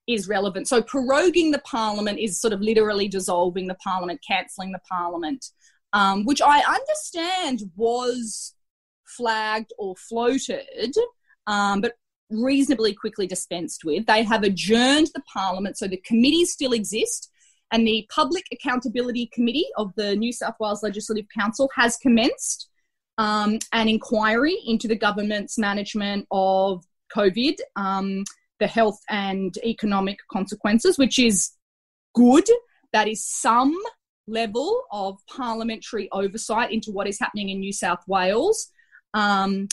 is 0.06 0.28
relevant. 0.28 0.68
So 0.68 0.80
proroguing 0.80 1.50
the 1.50 1.60
parliament 1.64 2.20
is 2.20 2.40
sort 2.40 2.52
of 2.52 2.60
literally 2.60 3.08
dissolving 3.08 3.66
the 3.66 3.74
parliament, 3.82 4.20
cancelling 4.24 4.70
the 4.70 4.78
parliament, 4.88 5.44
um, 5.92 6.24
which 6.24 6.40
I 6.40 6.60
understand 6.60 7.68
was 7.74 8.54
flagged 9.08 9.72
or 9.76 9.96
floated, 9.96 10.94
um, 11.48 11.80
but 11.80 11.94
reasonably 12.30 12.94
quickly 12.94 13.26
dispensed 13.26 13.84
with. 13.84 14.06
They 14.06 14.22
have 14.22 14.44
adjourned 14.44 15.08
the 15.16 15.22
parliament, 15.32 15.78
so 15.78 15.88
the 15.88 16.00
committees 16.06 16.52
still 16.52 16.72
exist. 16.72 17.28
And 17.72 17.84
the 17.84 18.06
Public 18.08 18.44
Accountability 18.52 19.30
Committee 19.34 19.66
of 19.78 19.92
the 19.96 20.14
New 20.14 20.32
South 20.32 20.54
Wales 20.60 20.84
Legislative 20.84 21.26
Council 21.36 21.68
has 21.74 21.96
commenced 21.96 22.70
um, 23.18 23.58
an 23.72 23.88
inquiry 23.88 24.56
into 24.66 24.88
the 24.88 24.96
government's 24.96 25.58
management 25.58 26.26
of 26.30 26.84
COVID. 27.14 27.56
Um, 27.76 28.24
the 28.58 28.66
health 28.66 29.00
and 29.08 29.56
economic 29.64 30.18
consequences, 30.30 30.98
which 30.98 31.18
is 31.18 31.52
good. 32.14 32.44
That 32.92 33.08
is 33.08 33.24
some 33.24 33.76
level 34.26 34.82
of 34.90 35.18
parliamentary 35.28 36.08
oversight 36.12 36.72
into 36.72 36.90
what 36.90 37.06
is 37.06 37.18
happening 37.18 37.50
in 37.50 37.60
New 37.60 37.72
South 37.72 38.02
Wales. 38.06 38.70
Um, 39.14 39.68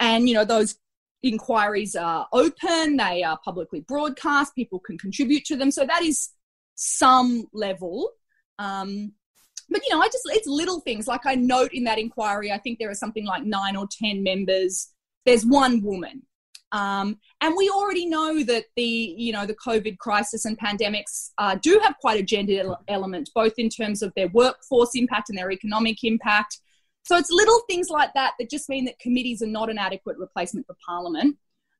and, 0.00 0.28
you 0.28 0.34
know, 0.34 0.44
those 0.44 0.76
inquiries 1.22 1.94
are 1.96 2.26
open, 2.32 2.96
they 2.96 3.22
are 3.22 3.38
publicly 3.44 3.80
broadcast, 3.80 4.54
people 4.54 4.78
can 4.78 4.98
contribute 4.98 5.44
to 5.46 5.56
them. 5.56 5.70
So 5.70 5.86
that 5.86 6.02
is 6.02 6.30
some 6.74 7.46
level. 7.52 8.10
Um, 8.58 9.12
but 9.74 9.82
you 9.84 9.92
know, 9.92 10.00
I 10.00 10.06
just 10.06 10.22
it's 10.26 10.46
little 10.46 10.78
things 10.78 11.08
like 11.08 11.26
I 11.26 11.34
note 11.34 11.72
in 11.72 11.82
that 11.84 11.98
inquiry. 11.98 12.52
I 12.52 12.58
think 12.58 12.78
there 12.78 12.90
are 12.90 12.94
something 12.94 13.26
like 13.26 13.42
nine 13.42 13.74
or 13.74 13.88
ten 13.90 14.22
members. 14.22 14.92
There's 15.26 15.44
one 15.44 15.82
woman. 15.82 16.22
Um, 16.70 17.18
and 17.40 17.54
we 17.56 17.68
already 17.68 18.06
know 18.06 18.44
that 18.44 18.66
the, 18.76 19.14
you 19.16 19.32
know, 19.32 19.46
the 19.46 19.54
COVID 19.54 19.98
crisis 19.98 20.44
and 20.44 20.58
pandemics 20.58 21.30
uh, 21.38 21.56
do 21.56 21.80
have 21.82 21.96
quite 22.00 22.20
a 22.20 22.22
gender 22.22 22.76
element, 22.86 23.30
both 23.34 23.54
in 23.58 23.68
terms 23.68 24.00
of 24.00 24.12
their 24.14 24.28
workforce 24.28 24.90
impact 24.94 25.28
and 25.28 25.38
their 25.38 25.50
economic 25.50 26.04
impact. 26.04 26.58
So 27.02 27.16
it's 27.16 27.30
little 27.30 27.60
things 27.68 27.90
like 27.90 28.12
that 28.14 28.34
that 28.38 28.50
just 28.50 28.68
mean 28.68 28.84
that 28.84 28.98
committees 29.00 29.42
are 29.42 29.46
not 29.46 29.70
an 29.70 29.78
adequate 29.78 30.18
replacement 30.18 30.66
for 30.66 30.76
Parliament. 30.86 31.36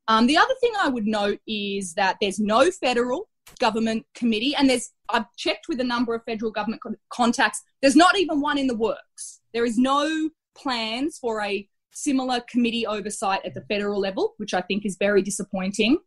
Um, 0.09 0.27
the 0.27 0.37
other 0.37 0.55
thing 0.61 0.73
I 0.81 0.89
would 0.89 1.07
note 1.07 1.41
is 1.47 1.95
that 1.95 2.17
there's 2.21 2.41
no 2.41 2.71
federal 2.71 3.29
government 3.59 4.07
committee, 4.15 4.55
and 4.55 4.69
there's 4.69 4.91
I've 5.11 5.27
checked 5.37 5.67
with 5.69 5.81
a 5.81 5.85
number 5.85 6.15
of 6.15 6.23
federal 6.25 6.51
government 6.51 6.83
contacts. 7.11 7.63
There's 7.83 7.97
not 7.97 8.17
even 8.19 8.41
one 8.41 8.59
in 8.59 8.67
the 8.67 8.77
works. 8.77 9.41
There 9.53 9.65
is 9.65 9.79
no 9.79 10.31
plans 10.57 11.19
for 11.19 11.43
a 11.43 11.69
similar 11.93 12.41
committee 12.51 12.87
oversight 12.87 13.41
at 13.45 13.55
the 13.55 13.63
federal 13.63 14.01
level, 14.01 14.35
which 14.39 14.55
I 14.55 14.61
think 14.63 14.85
is 14.85 14.97
very 14.99 15.23
disappointing. 15.23 15.99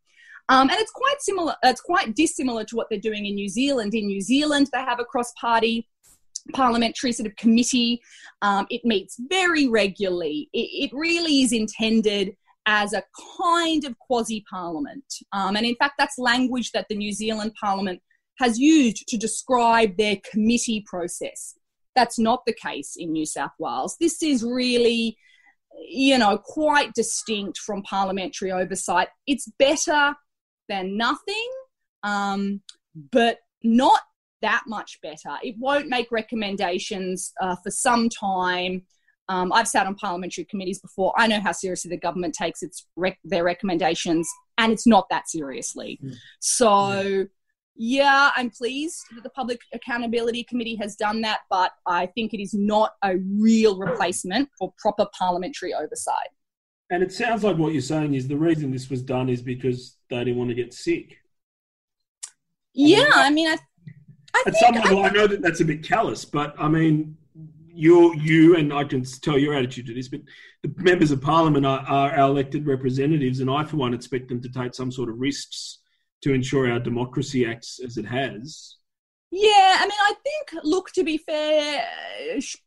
Um, 0.50 0.70
and 0.70 0.80
it's 0.80 0.92
quite 0.92 1.20
similar, 1.20 1.56
it's 1.64 1.82
quite 1.82 2.16
dissimilar 2.16 2.64
to 2.66 2.76
what 2.76 2.88
they're 2.90 3.00
doing 3.00 3.26
in 3.26 3.36
New 3.36 3.50
Zealand. 3.50 3.94
In 3.94 4.08
New 4.08 4.22
Zealand, 4.22 4.70
they 4.72 4.80
have 4.80 5.00
a 5.00 5.06
cross 5.06 5.34
party 5.40 5.88
parliamentary 6.54 7.12
sort 7.12 7.28
of 7.28 7.36
committee. 7.36 8.02
Um, 8.42 8.68
it 8.70 8.82
meets 8.86 9.18
very 9.30 9.68
regularly. 9.68 10.50
It, 10.54 10.90
it, 10.90 10.92
really 10.94 11.42
is 11.42 11.52
intended 11.52 12.36
as 12.68 12.94
a 12.94 13.03
kind 13.41 13.85
of 13.85 13.98
quasi 13.98 14.44
parliament. 14.49 15.06
Um, 15.31 15.56
and 15.56 15.65
in 15.65 15.76
fact, 15.76 15.95
that's 15.98 16.19
language 16.19 16.72
that 16.73 16.85
the 16.89 16.95
New 16.95 17.14
Zealand 17.14 17.53
parliament 17.60 18.02
has 18.39 18.60
used 18.60 19.07
to 19.07 19.18
describe 19.18 19.98
their 19.98 20.18
committee 20.30 20.84
process. 20.85 21.56
That's 21.95 22.19
not 22.19 22.41
the 22.45 22.53
case 22.53 22.95
in 22.95 23.11
New 23.11 23.26
South 23.26 23.53
Wales. 23.57 23.95
This 23.99 24.22
is 24.22 24.44
really 24.44 25.18
you 25.77 26.18
know, 26.18 26.38
quite 26.38 26.94
distinct 26.94 27.60
from 27.60 27.84
parliamentary 27.84 28.52
oversight. 28.52 29.10
It's 29.26 29.49
better 29.60 30.15
than 30.69 30.98
nothing, 30.98 31.49
um, 32.03 32.61
but 33.11 33.39
not 33.64 34.02
that 34.41 34.64
much 34.68 34.99
better. 35.02 35.38
It 35.44 35.56
won't 35.57 35.88
make 35.88 36.11
recommendations 36.11 37.34
uh, 37.41 37.56
for 37.64 37.72
some 37.72 38.10
time. 38.10 38.84
Um, 39.30 39.52
I've 39.52 39.68
sat 39.68 39.88
on 39.88 39.95
parliamentary 39.95 40.45
committees 40.45 40.80
before. 40.80 41.14
I 41.18 41.28
know 41.28 41.40
how 41.41 41.52
seriously 41.52 41.90
the 41.90 41.98
government 41.98 42.34
takes 42.34 42.64
its 42.64 42.88
rec- 42.95 43.20
their 43.24 43.44
recommendations, 43.44 44.28
and 44.58 44.72
it's 44.72 44.88
not 44.88 45.08
that 45.10 45.28
seriously. 45.30 45.99
Mm. 46.04 46.16
So, 46.40 47.26
yeah, 47.76 48.32
I'm 48.36 48.49
pleased 48.49 49.04
that 49.14 49.24
the 49.24 49.30
Public 49.30 49.60
Accountability 49.74 50.44
Committee 50.45 50.76
has 50.76 50.95
done 50.95 51.22
that, 51.22 51.41
but 51.49 51.72
I 51.86 52.06
think 52.08 52.34
it 52.34 52.41
is 52.41 52.54
not 52.54 52.94
a 53.04 53.18
real 53.18 53.78
replacement 53.78 54.49
for 54.58 54.74
proper 54.78 55.08
parliamentary 55.18 55.74
oversight. 55.74 56.30
And 56.90 57.04
it 57.04 57.12
sounds 57.12 57.44
like 57.44 57.58
what 57.58 57.74
you're 57.74 57.82
saying 57.82 58.14
is 58.14 58.28
the 58.30 58.38
reason 58.38 58.72
this 58.72 58.90
was 58.90 59.02
done 59.02 59.28
is 59.28 59.41
because 59.41 59.98
they 60.10 60.20
didn't 60.20 60.38
want 60.38 60.49
to 60.49 60.56
get 60.56 60.74
sick. 60.74 61.18
Yeah, 62.74 63.10
I 63.14 63.30
mean, 63.30 63.48
I, 63.49 63.58
I 64.34 64.44
at 64.45 64.56
some 64.56 64.76
level, 64.76 65.04
I, 65.04 65.08
I 65.08 65.12
know 65.12 65.28
that 65.28 65.41
that's 65.41 65.60
a 65.60 65.66
bit 65.66 65.84
callous, 65.84 66.24
but 66.24 66.56
I 66.58 66.70
mean, 66.70 67.18
you, 67.78 68.16
you, 68.16 68.56
and 68.58 68.74
I 68.74 68.84
can 68.84 69.04
tell 69.04 69.38
your 69.38 69.54
attitude 69.54 69.86
to 69.88 69.94
this, 69.94 70.10
but 70.10 70.22
the 70.64 70.74
members 70.78 71.12
of 71.12 71.22
parliament 71.22 71.66
are, 71.66 71.80
are 71.82 72.12
our 72.12 72.30
elected 72.30 72.66
representatives, 72.66 73.40
and 73.40 73.49
I, 73.49 73.64
for 73.64 73.78
one, 73.78 73.94
expect 73.94 74.30
them 74.30 74.41
to 74.41 74.49
take 74.49 74.74
some 74.74 74.91
sort 74.91 75.10
of 75.10 75.20
risks 75.20 75.80
to 76.22 76.34
ensure 76.34 76.72
our 76.72 76.80
democracy 76.80 77.45
acts 77.45 77.80
as 77.84 77.98
it 77.98 78.06
has. 78.06 78.78
Yeah, 79.30 79.76
I 79.80 79.84
mean, 79.84 79.91
I 79.91 80.14
think, 80.24 80.64
look, 80.64 80.91
to 80.91 81.04
be 81.04 81.18
fair, 81.18 81.86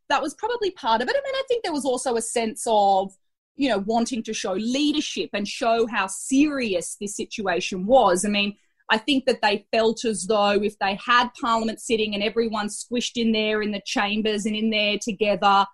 that 0.09 0.23
was 0.23 0.35
probably 0.35 0.71
part 0.71 1.03
of 1.03 1.09
it. 1.09 1.17
I 1.17 1.21
mean, 1.25 1.35
I 1.35 1.43
think 1.49 1.65
there 1.65 1.73
was 1.73 1.85
also 1.85 2.17
a 2.17 2.23
sense 2.23 2.65
of, 2.67 3.13
you 3.57 3.69
know, 3.69 3.79
wanting 3.79 4.23
to 4.25 4.35
show 4.35 4.53
leadership 4.53 5.31
and 5.33 5.49
show 5.49 5.87
how 5.87 6.07
serious 6.07 6.97
this 7.01 7.17
situation 7.17 7.87
was. 7.87 8.25
I 8.25 8.29
mean, 8.29 8.57
I 8.91 8.99
think 8.99 9.25
that 9.27 9.41
they 9.41 9.67
felt 9.73 10.05
as 10.05 10.27
though 10.27 10.63
if 10.63 10.79
they 10.79 10.99
had 11.05 11.29
Parliament 11.41 11.81
sitting 11.81 12.15
and 12.15 12.23
everyone 12.23 12.69
squished 12.69 13.17
in 13.17 13.33
there 13.33 13.63
in 13.63 13.71
the 13.71 13.83
chambers 13.87 14.47
and 14.47 14.57
in 14.57 14.71
there 14.71 14.99
together, 15.01 15.65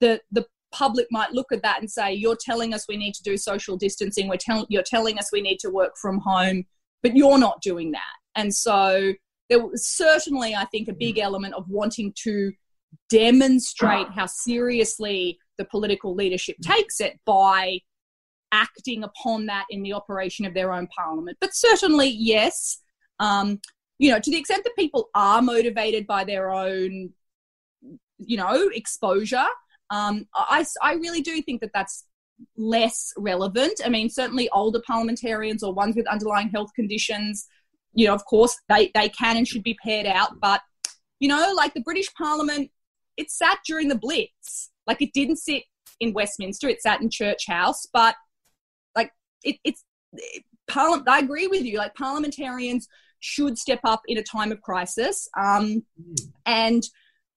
the 0.00 0.20
the 0.30 0.46
public 0.72 1.06
might 1.10 1.32
look 1.32 1.52
at 1.52 1.62
that 1.62 1.80
and 1.80 1.90
say, 1.90 2.12
"You're 2.12 2.36
telling 2.38 2.74
us 2.74 2.86
we 2.88 2.96
need 2.96 3.14
to 3.14 3.22
do 3.22 3.36
social 3.36 3.76
distancing. 3.76 4.28
We're 4.28 4.36
telling 4.36 4.66
you're 4.68 4.82
telling 4.82 5.18
us 5.18 5.30
we 5.32 5.40
need 5.40 5.58
to 5.60 5.70
work 5.70 5.94
from 6.00 6.20
home, 6.20 6.64
but 7.02 7.16
you're 7.16 7.38
not 7.38 7.62
doing 7.62 7.92
that." 7.92 8.14
And 8.34 8.54
so 8.54 9.14
there 9.48 9.64
was 9.64 9.86
certainly, 9.86 10.54
I 10.54 10.66
think, 10.66 10.88
a 10.88 10.92
big 10.92 11.16
mm. 11.16 11.22
element 11.22 11.54
of 11.54 11.68
wanting 11.68 12.12
to 12.24 12.52
demonstrate 13.08 14.08
how 14.10 14.26
seriously 14.26 15.38
the 15.58 15.64
political 15.64 16.14
leadership 16.14 16.56
mm. 16.62 16.74
takes 16.74 17.00
it 17.00 17.18
by 17.24 17.80
acting 18.52 19.04
upon 19.04 19.46
that 19.46 19.66
in 19.70 19.82
the 19.82 19.92
operation 19.92 20.46
of 20.46 20.54
their 20.54 20.72
own 20.72 20.86
parliament. 20.88 21.36
But 21.40 21.54
certainly, 21.54 22.08
yes, 22.08 22.78
um, 23.18 23.60
you 23.98 24.10
know, 24.10 24.18
to 24.18 24.30
the 24.30 24.38
extent 24.38 24.64
that 24.64 24.76
people 24.76 25.08
are 25.14 25.42
motivated 25.42 26.06
by 26.06 26.24
their 26.24 26.52
own, 26.52 27.10
you 28.18 28.36
know, 28.36 28.70
exposure, 28.74 29.46
um, 29.90 30.26
I, 30.34 30.64
I 30.82 30.94
really 30.94 31.22
do 31.22 31.40
think 31.42 31.60
that 31.60 31.70
that's 31.72 32.04
less 32.56 33.12
relevant. 33.16 33.80
I 33.84 33.88
mean, 33.88 34.10
certainly 34.10 34.48
older 34.50 34.82
parliamentarians 34.86 35.62
or 35.62 35.72
ones 35.72 35.96
with 35.96 36.06
underlying 36.08 36.50
health 36.50 36.70
conditions, 36.74 37.46
you 37.94 38.06
know, 38.06 38.14
of 38.14 38.24
course, 38.26 38.56
they, 38.68 38.90
they 38.94 39.08
can 39.08 39.38
and 39.38 39.48
should 39.48 39.62
be 39.62 39.78
paired 39.82 40.06
out. 40.06 40.38
But, 40.40 40.60
you 41.18 41.28
know, 41.28 41.52
like 41.56 41.72
the 41.72 41.80
British 41.80 42.12
Parliament, 42.14 42.70
it 43.16 43.30
sat 43.30 43.58
during 43.66 43.88
the 43.88 43.98
Blitz. 43.98 44.70
Like 44.86 45.00
it 45.00 45.12
didn't 45.14 45.36
sit 45.36 45.62
in 45.98 46.12
Westminster, 46.12 46.68
it 46.68 46.82
sat 46.82 47.00
in 47.00 47.08
Church 47.08 47.46
House. 47.46 47.86
But, 47.92 48.14
it, 49.46 49.56
it's, 49.64 49.84
it, 50.12 50.44
Parliament, 50.68 51.08
I 51.08 51.20
agree 51.20 51.46
with 51.46 51.62
you. 51.62 51.78
Like, 51.78 51.94
parliamentarians 51.94 52.88
should 53.20 53.58
step 53.58 53.80
up 53.84 54.02
in 54.08 54.18
a 54.18 54.22
time 54.22 54.52
of 54.52 54.60
crisis. 54.60 55.28
Um, 55.38 55.84
and 56.44 56.82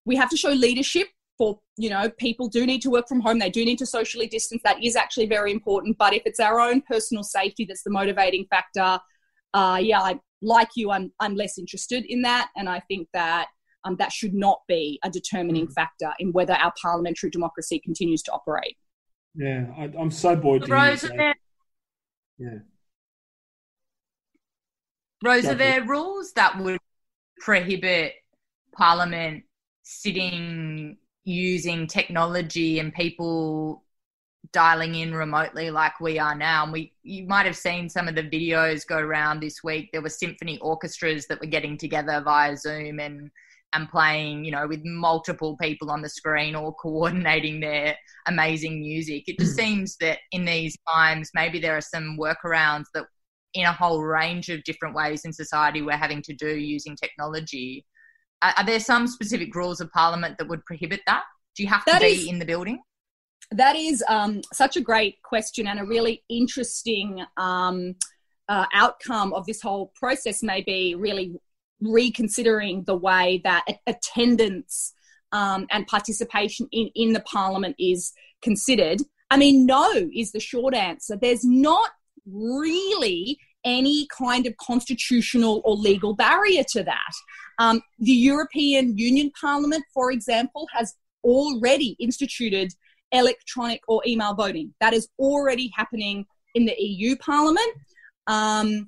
we 0.06 0.16
have 0.16 0.30
to 0.30 0.38
show 0.38 0.50
leadership 0.50 1.08
for 1.40 1.60
you 1.78 1.90
know 1.90 2.10
people 2.18 2.48
do 2.48 2.66
need 2.66 2.82
to 2.82 2.92
work 2.92 3.08
from 3.08 3.22
home 3.22 3.40
they 3.40 3.50
do 3.50 3.66
need 3.66 3.78
to 3.80 3.86
socially 3.86 4.28
distance 4.28 4.62
that 4.64 4.84
is 4.84 4.96
actually 4.96 5.26
very 5.26 5.52
important 5.52 5.98
but 5.98 6.14
if 6.14 6.22
it's 6.26 6.40
our 6.40 6.60
own 6.60 6.82
personal 6.82 7.24
safety 7.24 7.66
that's 7.66 7.84
the 7.84 7.90
motivating 7.90 8.46
factor 8.50 9.00
uh, 9.54 9.80
yeah 9.82 10.02
I, 10.02 10.20
like 10.42 10.70
you 10.76 10.92
I'm, 10.92 11.12
I'm 11.20 11.36
less 11.36 11.58
interested 11.58 12.06
in 12.06 12.22
that 12.24 12.50
and 12.58 12.70
i 12.70 12.80
think 12.82 13.08
that 13.14 13.48
um, 13.86 13.96
that 14.00 14.12
should 14.12 14.34
not 14.34 14.60
be 14.68 15.00
a 15.04 15.10
determining 15.10 15.68
mm. 15.68 15.74
factor 15.74 16.12
in 16.20 16.34
whether 16.34 16.54
our 16.54 16.74
parliamentary 16.80 17.30
democracy 17.30 17.80
continues 17.80 18.22
to 18.24 18.32
operate 18.34 18.76
yeah 19.36 19.68
I, 19.78 19.86
am 19.98 20.12
so 20.12 20.36
bored 20.36 20.68
Rose, 20.68 21.02
there, 21.02 21.36
yeah 22.40 22.60
Rose, 25.24 25.46
are 25.46 25.56
there 25.56 25.84
rules 25.84 26.32
that 26.34 26.58
would 26.60 26.80
prohibit 27.40 28.14
Parliament 28.74 29.44
sitting 29.84 30.98
using 31.26 31.88
technology 31.88 32.80
and 32.80 32.94
people 32.94 33.84
dialing 34.52 34.96
in 34.96 35.14
remotely 35.14 35.70
like 35.70 36.00
we 36.00 36.18
are 36.18 36.36
now. 36.36 36.64
And 36.64 36.72
we 36.72 36.94
you 37.04 37.28
might 37.28 37.46
have 37.46 37.58
seen 37.58 37.90
some 37.90 38.08
of 38.08 38.16
the 38.16 38.24
videos 38.24 38.88
go 38.88 38.98
around 38.98 39.42
this 39.42 39.64
week. 39.64 39.90
There 39.92 40.02
were 40.02 40.10
symphony 40.10 40.58
orchestras 40.60 41.28
that 41.28 41.40
were 41.42 41.48
getting 41.48 41.78
together 41.78 42.22
via 42.24 42.56
Zoom 42.56 43.00
and 43.00 43.30
and 43.74 43.90
playing, 43.90 44.46
you 44.46 44.52
know, 44.52 44.68
with 44.68 44.82
multiple 44.84 45.56
people 45.58 45.92
on 45.92 46.02
the 46.02 46.10
screen 46.10 46.56
or 46.56 46.74
coordinating 46.76 47.60
their 47.60 47.96
amazing 48.28 48.80
music. 48.80 49.24
It 49.28 49.40
just 49.40 49.56
seems 49.56 49.96
that 49.98 50.20
in 50.32 50.46
these 50.46 50.76
times 50.92 51.30
maybe 51.34 51.60
there 51.60 51.78
are 51.78 51.82
some 51.82 52.18
workarounds 52.20 52.86
that 52.94 53.06
in 53.54 53.66
a 53.66 53.74
whole 53.74 54.04
range 54.04 54.50
of 54.50 54.64
different 54.64 54.96
ways 54.96 55.26
in 55.26 55.34
society 55.34 55.82
we're 55.82 55.98
having 55.98 56.22
to 56.22 56.34
do 56.34 56.56
using 56.56 56.96
technology 56.96 57.86
are, 58.42 58.66
there 58.66 58.80
some 58.80 59.08
specific 59.08 59.54
rules 59.56 59.82
of 59.82 59.92
parliament 59.92 60.38
that 60.38 60.48
would 60.48 60.66
prohibit 60.66 61.02
that? 61.08 61.24
Do 61.56 61.64
you 61.64 61.70
have 61.70 61.84
to 61.86 61.92
that 61.92 62.02
be 62.02 62.08
is, 62.08 62.28
in 62.28 62.40
the 62.40 62.46
building? 62.46 62.82
That 63.52 63.76
is 63.76 64.04
um, 64.08 64.42
such 64.54 64.78
a 64.78 64.82
great 64.82 65.22
question 65.24 65.68
and 65.68 65.80
a 65.80 65.86
really 65.86 66.24
interesting 66.30 67.24
um, 67.38 67.96
uh, 68.48 68.66
outcome 68.74 69.34
of 69.34 69.46
this 69.46 69.62
whole 69.62 69.92
process. 69.96 70.42
May 70.42 70.62
be 70.62 70.96
really 70.96 71.36
reconsidering 71.82 72.84
the 72.84 72.96
way 72.96 73.42
that 73.44 73.66
attendance 73.88 74.94
um, 75.32 75.68
and 75.72 75.88
participation 75.88 76.68
in, 76.72 76.90
in 76.96 77.14
the 77.14 77.22
parliament 77.22 77.76
is 77.80 78.14
considered. 78.42 79.02
I 79.30 79.38
mean, 79.38 79.66
no 79.66 80.10
is 80.14 80.32
the 80.32 80.40
short 80.40 80.74
answer. 80.74 81.18
There's 81.20 81.46
not 81.46 81.90
really 82.26 83.38
any 83.66 84.08
kind 84.08 84.46
of 84.46 84.56
constitutional 84.58 85.62
or 85.66 85.76
legal 85.76 86.16
barrier 86.16 86.64
to 86.70 86.84
that. 86.84 87.14
Um, 87.60 87.82
the 88.00 88.12
European 88.12 88.98
Union 88.98 89.32
Parliament, 89.40 89.84
for 89.94 90.12
example, 90.12 90.68
has 90.74 90.96
already 91.24 91.96
instituted 92.00 92.74
electronic 93.12 93.82
or 93.88 94.02
email 94.08 94.34
voting. 94.34 94.74
That 94.80 94.94
is 94.94 95.10
already 95.20 95.72
happening 95.76 96.26
in 96.56 96.66
the 96.66 96.76
EU 96.78 97.18
Parliament. 97.18 97.74
Um, 98.28 98.86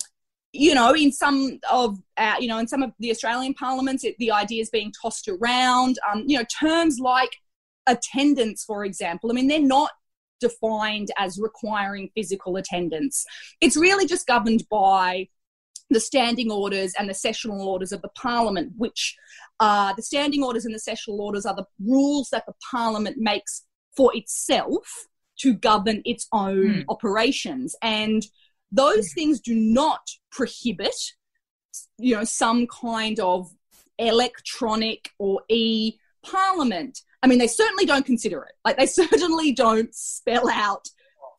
you 0.53 0.75
know, 0.75 0.93
in 0.93 1.11
some 1.11 1.59
of 1.69 1.99
uh, 2.17 2.35
you 2.39 2.47
know, 2.47 2.57
in 2.57 2.67
some 2.67 2.83
of 2.83 2.91
the 2.99 3.11
Australian 3.11 3.53
parliaments, 3.53 4.03
it, 4.03 4.15
the 4.19 4.31
idea 4.31 4.61
is 4.61 4.69
being 4.69 4.91
tossed 5.01 5.27
around. 5.27 5.97
Um, 6.11 6.23
you 6.27 6.37
know, 6.37 6.45
terms 6.59 6.99
like 6.99 7.37
attendance, 7.87 8.63
for 8.63 8.83
example. 8.85 9.31
I 9.31 9.33
mean, 9.33 9.47
they're 9.47 9.59
not 9.59 9.91
defined 10.39 11.09
as 11.17 11.39
requiring 11.39 12.09
physical 12.15 12.57
attendance. 12.57 13.25
It's 13.61 13.77
really 13.77 14.05
just 14.05 14.27
governed 14.27 14.63
by 14.69 15.27
the 15.89 15.99
standing 15.99 16.51
orders 16.51 16.93
and 16.97 17.09
the 17.09 17.13
sessional 17.13 17.67
orders 17.67 17.91
of 17.91 18.01
the 18.01 18.09
parliament, 18.09 18.73
which 18.77 19.15
uh, 19.59 19.93
the 19.93 20.01
standing 20.01 20.43
orders 20.43 20.65
and 20.65 20.73
the 20.73 20.79
sessional 20.79 21.21
orders 21.21 21.45
are 21.45 21.55
the 21.55 21.65
rules 21.85 22.29
that 22.31 22.45
the 22.45 22.53
parliament 22.71 23.17
makes 23.19 23.63
for 23.95 24.15
itself 24.15 25.07
to 25.39 25.53
govern 25.53 26.01
its 26.05 26.27
own 26.31 26.67
mm. 26.67 26.85
operations. 26.89 27.75
And 27.81 28.25
those 28.71 29.13
things 29.13 29.39
do 29.39 29.55
not 29.55 30.01
prohibit, 30.31 30.95
you 31.97 32.15
know, 32.15 32.23
some 32.23 32.67
kind 32.67 33.19
of 33.19 33.51
electronic 33.97 35.11
or 35.19 35.41
e 35.49 35.93
parliament. 36.23 37.01
I 37.23 37.27
mean, 37.27 37.39
they 37.39 37.47
certainly 37.47 37.85
don't 37.85 38.05
consider 38.05 38.43
it. 38.43 38.53
Like, 38.65 38.77
they 38.77 38.85
certainly 38.87 39.51
don't 39.51 39.93
spell 39.93 40.49
out 40.49 40.87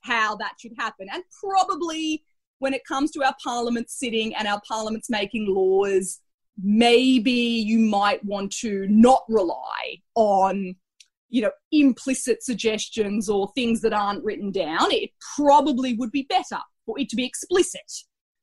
how 0.03 0.37
that 0.37 0.55
should 0.61 0.73
happen. 0.79 1.09
And 1.13 1.23
probably 1.41 2.25
when 2.59 2.75
it 2.75 2.85
comes 2.85 3.11
to 3.13 3.25
our 3.25 3.35
parliament 3.43 3.91
sitting 3.91 4.35
and 4.35 4.47
our 4.47 4.61
parliaments 4.67 5.11
making 5.11 5.47
laws, 5.49 6.21
maybe 6.63 7.33
you 7.33 7.79
might 7.79 8.25
want 8.25 8.53
to 8.53 8.87
not 8.89 9.23
rely 9.29 9.97
on 10.15 10.77
you 11.29 11.41
know 11.41 11.51
implicit 11.73 12.43
suggestions 12.43 13.29
or 13.29 13.51
things 13.55 13.81
that 13.81 13.95
aren't 13.95 14.23
written 14.23 14.51
down 14.51 14.93
it 14.93 15.11
probably 15.35 15.95
would 15.95 16.13
be 16.13 16.27
better 16.29 16.59
for 16.87 16.99
it 16.99 17.09
to 17.09 17.17
be 17.17 17.25
explicit 17.25 17.91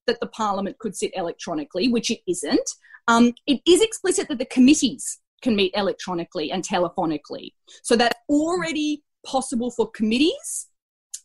that 0.07 0.19
the 0.19 0.27
parliament 0.27 0.77
could 0.79 0.95
sit 0.95 1.11
electronically 1.15 1.87
which 1.87 2.09
it 2.09 2.19
isn't 2.27 2.69
um, 3.07 3.33
it 3.47 3.59
is 3.67 3.81
explicit 3.81 4.27
that 4.27 4.37
the 4.37 4.45
committees 4.45 5.19
can 5.41 5.55
meet 5.55 5.73
electronically 5.75 6.51
and 6.51 6.63
telephonically. 6.63 7.53
So 7.83 7.95
that's 7.95 8.19
already 8.29 9.03
possible 9.25 9.71
for 9.71 9.89
committees. 9.89 10.67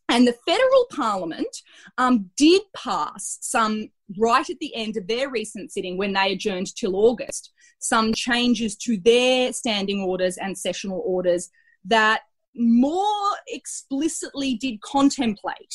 And 0.09 0.27
the 0.27 0.37
federal 0.47 0.87
parliament 0.91 1.57
um, 1.99 2.31
did 2.37 2.63
pass 2.77 3.39
some, 3.41 3.91
right 4.19 4.49
at 4.49 4.59
the 4.61 4.75
end 4.75 4.97
of 4.97 5.07
their 5.09 5.31
recent 5.31 5.73
sitting 5.73 5.97
when 5.97 6.13
they 6.13 6.33
adjourned 6.33 6.75
till 6.75 6.97
August, 6.97 7.53
some 7.79 8.13
changes 8.13 8.77
to 8.77 8.99
their 8.99 9.53
standing 9.53 10.01
orders 10.03 10.37
and 10.37 10.57
sessional 10.57 11.03
orders 11.05 11.51
that 11.87 12.23
more 12.55 13.31
explicitly 13.49 14.55
did 14.55 14.81
contemplate 14.81 15.75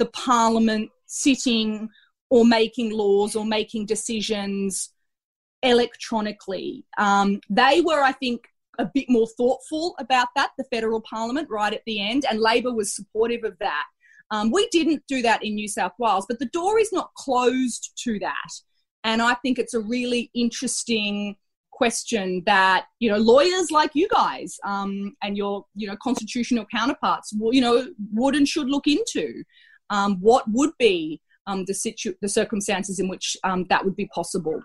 the 0.00 0.06
parliament 0.06 0.90
sitting 1.06 1.88
or 2.30 2.44
making 2.44 2.90
laws 2.90 3.36
or 3.36 3.44
making 3.44 3.86
decisions 3.86 4.90
electronically. 5.62 6.84
Um, 6.98 7.40
they 7.50 7.82
were, 7.82 8.02
I 8.02 8.12
think, 8.12 8.40
a 8.78 8.90
bit 8.92 9.04
more 9.08 9.28
thoughtful 9.36 9.94
about 9.98 10.28
that, 10.36 10.52
the 10.56 10.64
federal 10.64 11.02
parliament, 11.02 11.48
right 11.50 11.72
at 11.72 11.82
the 11.86 12.00
end, 12.00 12.24
and 12.28 12.40
Labor 12.40 12.72
was 12.72 12.96
supportive 12.96 13.44
of 13.44 13.58
that. 13.58 13.84
Um, 14.30 14.50
we 14.50 14.68
didn't 14.68 15.02
do 15.06 15.22
that 15.22 15.44
in 15.44 15.54
New 15.54 15.68
South 15.68 15.92
Wales, 15.98 16.24
but 16.26 16.38
the 16.38 16.46
door 16.46 16.78
is 16.78 16.92
not 16.92 17.12
closed 17.14 17.92
to 18.04 18.18
that. 18.20 18.50
And 19.04 19.20
I 19.20 19.34
think 19.34 19.58
it's 19.58 19.74
a 19.74 19.80
really 19.80 20.30
interesting 20.34 21.36
question 21.70 22.42
that 22.44 22.84
you 22.98 23.10
know 23.10 23.16
lawyers 23.16 23.70
like 23.70 23.90
you 23.94 24.06
guys 24.08 24.58
um, 24.64 25.16
and 25.22 25.34
your 25.36 25.64
you 25.74 25.86
know 25.86 25.96
constitutional 26.02 26.66
counterparts 26.70 27.32
you 27.52 27.60
know 27.62 27.86
would 28.12 28.34
and 28.36 28.46
should 28.46 28.68
look 28.68 28.86
into 28.86 29.42
um, 29.90 30.16
what 30.20 30.44
would 30.48 30.70
be 30.78 31.20
um, 31.46 31.64
the 31.66 31.74
situ- 31.74 32.14
the 32.22 32.28
circumstances 32.28 32.98
in 32.98 33.08
which 33.08 33.36
um, 33.44 33.66
that 33.68 33.84
would 33.84 33.96
be 33.96 34.06
possible 34.06 34.62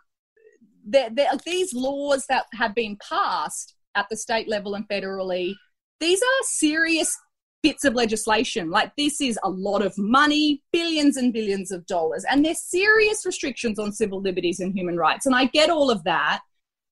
there, 0.86 1.10
there, 1.10 1.30
these 1.46 1.74
laws 1.74 2.26
that 2.30 2.46
have 2.54 2.76
been 2.76 2.98
passed 3.10 3.76
at 3.96 4.08
the 4.10 4.18
state 4.18 4.48
level 4.48 4.76
and 4.76 4.88
federally, 4.88 5.56
these 6.00 6.22
are 6.22 6.44
serious 6.44 7.18
bits 7.64 7.84
of 7.84 7.96
legislation. 7.96 8.70
Like 8.70 8.92
this 8.96 9.20
is 9.20 9.40
a 9.44 9.50
lot 9.50 9.82
of 9.82 9.98
money, 9.98 10.62
billions 10.72 11.18
and 11.18 11.34
billions 11.34 11.72
of 11.72 11.86
dollars, 11.88 12.24
and 12.30 12.46
there's 12.46 12.62
serious 12.62 13.26
restrictions 13.26 13.80
on 13.80 13.92
civil 13.92 14.22
liberties 14.22 14.60
and 14.60 14.74
human 14.74 14.98
rights. 14.98 15.26
And 15.26 15.36
I 15.36 15.46
get 15.46 15.70
all 15.70 15.90
of 15.90 16.04
that, 16.04 16.42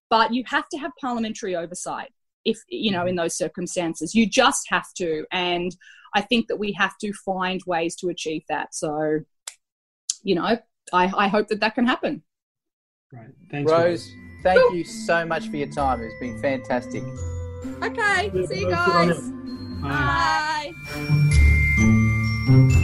but 0.09 0.33
you 0.33 0.43
have 0.47 0.67
to 0.69 0.77
have 0.77 0.91
parliamentary 0.99 1.55
oversight. 1.55 2.11
if 2.45 2.57
you 2.67 2.91
know 2.91 3.05
in 3.05 3.15
those 3.15 3.37
circumstances 3.37 4.13
you 4.13 4.25
just 4.27 4.63
have 4.69 4.87
to 4.93 5.25
and 5.31 5.75
i 6.15 6.21
think 6.21 6.47
that 6.47 6.57
we 6.57 6.71
have 6.73 6.97
to 6.99 7.11
find 7.25 7.61
ways 7.65 7.95
to 7.95 8.09
achieve 8.09 8.43
that 8.49 8.73
so 8.73 9.19
you 10.23 10.35
know 10.35 10.43
i, 10.43 10.59
I 10.93 11.27
hope 11.27 11.47
that 11.49 11.59
that 11.59 11.75
can 11.75 11.85
happen 11.85 12.23
Great. 13.13 13.29
Thanks, 13.51 13.71
Rose. 13.71 14.11
Thank 14.41 14.71
Woo. 14.71 14.77
you 14.77 14.83
so 14.83 15.25
much 15.25 15.47
for 15.47 15.57
your 15.57 15.69
time. 15.69 16.01
It's 16.01 16.15
been 16.19 16.41
fantastic. 16.41 17.03
Okay. 17.83 18.31
See 18.47 18.61
you 18.61 18.69
guys. 18.69 19.29
Bye. 19.81 20.73
Bye. 22.47 22.79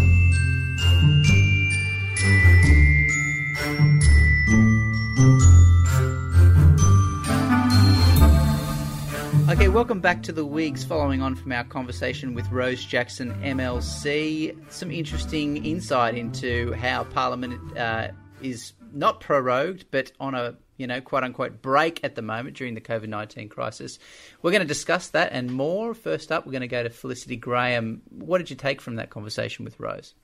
Welcome 9.74 10.02
back 10.02 10.24
to 10.24 10.32
the 10.32 10.44
Wigs. 10.44 10.84
Following 10.84 11.22
on 11.22 11.36
from 11.36 11.52
our 11.52 11.64
conversation 11.64 12.34
with 12.34 12.52
Rose 12.52 12.84
Jackson, 12.84 13.34
MLC, 13.44 14.58
some 14.72 14.90
interesting 14.90 15.64
insight 15.64 16.16
into 16.16 16.74
how 16.74 17.04
Parliament 17.04 17.78
uh, 17.78 18.10
is 18.42 18.74
not 18.92 19.22
prorogued, 19.22 19.86
but 19.92 20.12
on 20.20 20.34
a 20.34 20.58
you 20.78 20.88
know 20.88 21.00
quote 21.02 21.24
unquote 21.24 21.62
break 21.62 22.04
at 22.04 22.16
the 22.16 22.24
moment 22.24 22.58
during 22.58 22.74
the 22.74 22.82
COVID 22.82 23.08
nineteen 23.08 23.48
crisis. 23.48 24.00
We're 24.42 24.52
going 24.52 24.64
to 24.64 24.68
discuss 24.68 25.10
that 25.10 25.32
and 25.34 25.52
more. 25.52 25.94
First 25.94 26.32
up, 26.32 26.48
we're 26.48 26.52
going 26.52 26.62
to 26.62 26.68
go 26.68 26.82
to 26.82 26.90
Felicity 26.90 27.38
Graham. 27.38 28.02
What 28.10 28.40
did 28.40 28.50
you 28.50 28.56
take 28.56 28.82
from 28.82 28.96
that 28.96 29.12
conversation 29.12 29.66
with 29.66 29.80
Rose? 29.80 30.16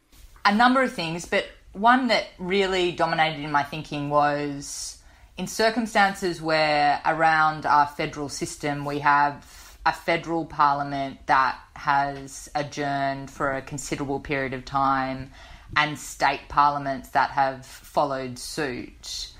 A 0.43 0.53
number 0.53 0.81
of 0.81 0.91
things, 0.91 1.25
but 1.25 1.45
one 1.71 2.07
that 2.07 2.25
really 2.39 2.91
dominated 2.91 3.43
in 3.43 3.51
my 3.51 3.63
thinking 3.63 4.09
was 4.09 4.97
in 5.37 5.47
circumstances 5.47 6.41
where 6.41 7.01
around 7.05 7.65
our 7.65 7.87
federal 7.87 8.29
system 8.29 8.85
we 8.85 8.99
have 8.99 9.77
a 9.85 9.93
federal 9.93 10.45
parliament 10.45 11.19
that 11.27 11.59
has 11.75 12.49
adjourned 12.55 13.29
for 13.29 13.51
a 13.51 13.61
considerable 13.61 14.19
period 14.19 14.53
of 14.53 14.65
time 14.65 15.29
and 15.75 15.99
state 15.99 16.41
parliaments 16.47 17.09
that 17.09 17.31
have 17.31 17.65
followed 17.65 18.39
suit. 18.39 19.31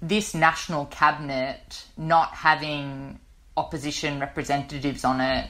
This 0.00 0.34
national 0.34 0.86
cabinet 0.86 1.84
not 1.96 2.34
having 2.34 3.18
opposition 3.56 4.20
representatives 4.20 5.04
on 5.04 5.20
it 5.20 5.48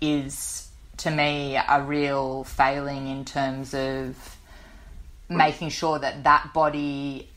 is 0.00 0.68
to 0.98 1.10
me 1.10 1.56
a 1.56 1.82
real 1.82 2.44
failing 2.44 3.08
in 3.08 3.24
terms 3.24 3.74
of 3.74 4.36
making 5.28 5.70
sure 5.70 5.98
that 5.98 6.24
that 6.24 6.52
body 6.52 7.28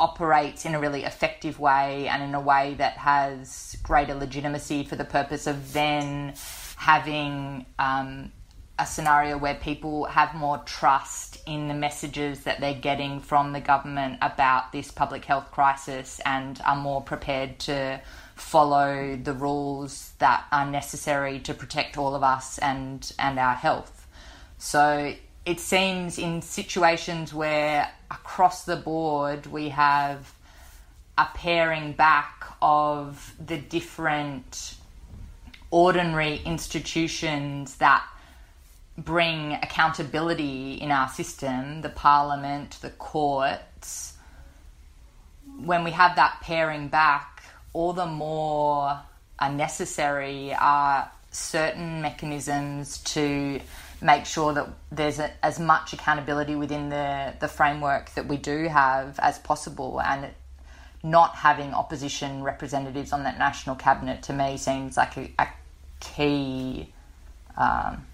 operates 0.00 0.64
in 0.64 0.74
a 0.74 0.80
really 0.80 1.04
effective 1.04 1.58
way 1.58 2.08
and 2.08 2.22
in 2.22 2.34
a 2.34 2.40
way 2.40 2.74
that 2.78 2.92
has 2.98 3.76
greater 3.82 4.14
legitimacy 4.14 4.84
for 4.84 4.96
the 4.96 5.04
purpose 5.04 5.46
of 5.46 5.72
then 5.72 6.34
having 6.76 7.66
um, 7.78 8.30
a 8.78 8.86
scenario 8.86 9.36
where 9.36 9.56
people 9.56 10.04
have 10.04 10.34
more 10.34 10.58
trust 10.58 11.38
in 11.46 11.66
the 11.66 11.74
messages 11.74 12.44
that 12.44 12.60
they're 12.60 12.74
getting 12.74 13.20
from 13.20 13.52
the 13.52 13.60
government 13.60 14.18
about 14.22 14.70
this 14.70 14.90
public 14.92 15.24
health 15.24 15.50
crisis 15.50 16.20
and 16.24 16.60
are 16.64 16.76
more 16.76 17.02
prepared 17.02 17.58
to 17.58 18.00
follow 18.36 19.16
the 19.16 19.32
rules 19.32 20.12
that 20.18 20.44
are 20.52 20.70
necessary 20.70 21.40
to 21.40 21.52
protect 21.52 21.98
all 21.98 22.14
of 22.14 22.22
us 22.22 22.58
and, 22.58 23.12
and 23.18 23.38
our 23.38 23.54
health. 23.54 24.06
So 24.58 25.14
it 25.44 25.58
seems 25.58 26.18
in 26.18 26.40
situations 26.42 27.34
where 27.34 27.90
across 28.10 28.64
the 28.64 28.76
board 28.76 29.46
we 29.46 29.68
have 29.70 30.32
a 31.16 31.26
paring 31.34 31.92
back 31.92 32.46
of 32.62 33.34
the 33.44 33.58
different 33.58 34.76
ordinary 35.70 36.36
institutions 36.44 37.76
that 37.76 38.04
bring 38.96 39.52
accountability 39.52 40.74
in 40.74 40.90
our 40.90 41.08
system 41.08 41.82
the 41.82 41.88
parliament, 41.88 42.78
the 42.82 42.90
courts. 42.90 44.14
When 45.64 45.84
we 45.84 45.92
have 45.92 46.16
that 46.16 46.38
paring 46.40 46.88
back, 46.88 47.42
all 47.72 47.92
the 47.92 48.06
more 48.06 49.00
unnecessary 49.38 50.52
are 50.54 51.10
certain 51.30 52.00
mechanisms 52.02 52.98
to 52.98 53.60
make 54.00 54.26
sure 54.26 54.52
that 54.52 54.68
there's 54.90 55.18
a, 55.18 55.30
as 55.44 55.58
much 55.58 55.92
accountability 55.92 56.54
within 56.54 56.88
the, 56.88 57.34
the 57.40 57.48
framework 57.48 58.10
that 58.14 58.26
we 58.26 58.36
do 58.36 58.68
have 58.68 59.18
as 59.18 59.38
possible 59.38 60.00
and 60.00 60.30
not 61.02 61.34
having 61.36 61.72
opposition 61.74 62.42
representatives 62.42 63.12
on 63.12 63.22
that 63.24 63.38
national 63.38 63.76
cabinet 63.76 64.22
to 64.22 64.32
me 64.32 64.56
seems 64.56 64.96
like 64.96 65.16
a, 65.16 65.30
a 65.38 65.48
key 66.00 66.92
um, 67.56 68.06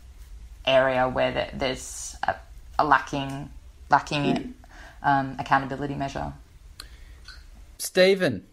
area 0.66 1.08
where 1.08 1.32
the, 1.32 1.56
there's 1.56 2.16
a, 2.22 2.34
a, 2.78 2.84
lacking 2.84 3.50
lacking 3.90 4.54
um, 5.02 5.36
accountability 5.38 5.94
measure. 5.94 6.32
Stephen. 7.78 8.46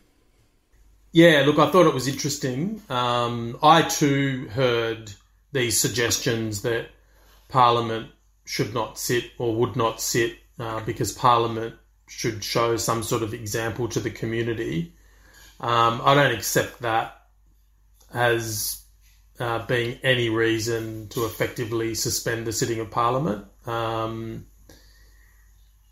Yeah, 1.14 1.44
look, 1.45 1.60
I 1.60 1.70
thought 1.72 1.88
it 1.88 1.94
was 1.94 2.08
interesting. 2.08 2.82
Um, 2.90 3.58
I 3.62 3.82
too 3.82 4.49
heard 4.52 5.14
these 5.52 5.80
suggestions 5.80 6.62
that 6.62 6.88
Parliament 7.52 8.10
should 8.45 8.73
not 8.73 8.98
sit 8.98 9.32
or 9.38 9.56
would 9.56 9.76
not 9.76 10.02
sit 10.02 10.38
uh, 10.60 10.80
because 10.82 11.11
Parliament 11.11 11.76
should 12.07 12.44
show 12.44 12.78
some 12.78 13.03
sort 13.03 13.23
of 13.23 13.34
example 13.34 13.88
to 13.90 13.99
the 13.99 14.10
community. 14.10 14.94
Um, 15.60 16.02
I 16.03 16.15
don't 16.15 16.34
accept 16.34 16.82
that 16.82 17.22
as 18.14 18.82
uh, 19.40 19.65
being 19.65 19.99
any 20.03 20.30
reason 20.30 21.07
to 21.10 21.26
effectively 21.26 21.95
suspend 21.95 22.45
the 22.45 22.52
sitting 22.52 22.80
of 22.80 22.91
Parliament. 22.91 23.45
Um, 23.65 24.48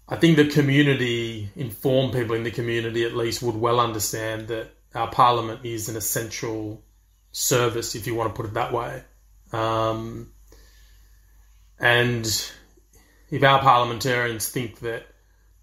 I 0.07 0.15
think 0.15 0.37
the 0.37 0.49
community, 0.49 1.49
informed 1.55 2.13
people 2.13 2.35
in 2.35 2.43
the 2.43 2.51
community 2.51 3.05
at 3.05 3.15
least, 3.15 3.41
would 3.41 3.55
well 3.55 3.79
understand 3.79 4.47
that 4.47 4.71
our 4.95 5.09
Parliament 5.09 5.61
is 5.63 5.87
an 5.87 5.95
essential 5.95 6.83
service, 7.31 7.95
if 7.95 8.07
you 8.07 8.15
want 8.15 8.33
to 8.33 8.41
put 8.41 8.49
it 8.49 8.55
that 8.55 8.73
way. 8.73 9.03
Um, 9.53 10.31
and 11.79 12.25
if 13.29 13.43
our 13.43 13.59
parliamentarians 13.59 14.49
think 14.49 14.79
that 14.79 15.03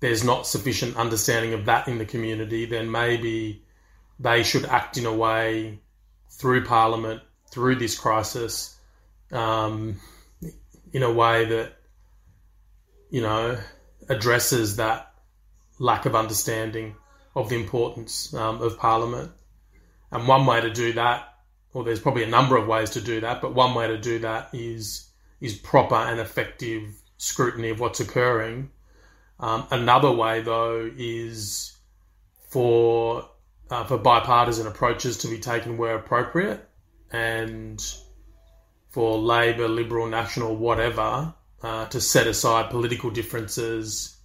there's 0.01 0.25
not 0.25 0.47
sufficient 0.47 0.97
understanding 0.97 1.55
of 1.55 1.67
that 1.67 1.89
in 1.89 1.99
the 1.99 2.05
community, 2.05 2.67
then 2.67 2.91
maybe 2.91 3.65
they 4.19 4.43
should 4.43 4.65
act 4.65 4.97
in 4.97 5.07
a 5.07 5.15
way 5.15 5.81
through 6.31 6.65
Parliament, 6.65 7.23
through 7.51 7.77
this 7.77 7.99
crisis, 7.99 8.79
um, 9.33 10.01
in 10.93 11.03
a 11.03 11.13
way 11.13 11.47
that, 11.47 11.73
you 13.11 13.23
know, 13.23 13.59
addresses 14.09 14.77
that 14.77 15.13
lack 15.79 16.07
of 16.07 16.15
understanding 16.15 16.95
of 17.35 17.49
the 17.49 17.57
importance 17.57 18.33
um, 18.35 18.63
of 18.63 18.79
Parliament. 18.79 19.33
And 20.13 20.29
one 20.29 20.47
way 20.47 20.61
to 20.61 20.71
do 20.71 20.93
that, 20.95 21.35
or 21.73 21.85
there's 21.85 22.01
probably 22.01 22.23
a 22.23 22.29
number 22.29 22.57
of 22.57 22.67
ways 22.67 22.91
to 22.91 23.01
do 23.01 23.21
that, 23.21 23.43
but 23.43 23.55
one 23.55 23.75
way 23.75 23.89
to 23.89 23.99
do 23.99 24.21
that 24.21 24.51
is 24.53 25.09
is 25.41 25.55
proper 25.55 25.95
and 25.95 26.21
effective 26.21 27.01
scrutiny 27.19 27.71
of 27.71 27.81
what's 27.81 28.01
occurring. 28.01 28.71
Um, 29.39 29.67
another 29.71 30.11
way, 30.11 30.41
though, 30.41 30.91
is 30.97 31.77
for 32.49 33.29
uh, 33.71 33.85
for 33.85 33.99
bipartisan 33.99 34.67
approaches 34.67 35.19
to 35.19 35.29
be 35.29 35.39
taken 35.39 35.77
where 35.77 35.97
appropriate, 35.97 36.67
and 37.11 37.85
for 38.91 39.19
Labor, 39.19 39.69
Liberal, 39.69 40.07
National, 40.07 40.57
whatever, 40.57 41.35
uh, 41.63 41.87
to 41.87 42.01
set 42.01 42.27
aside 42.27 42.71
political 42.71 43.11
differences 43.11 44.17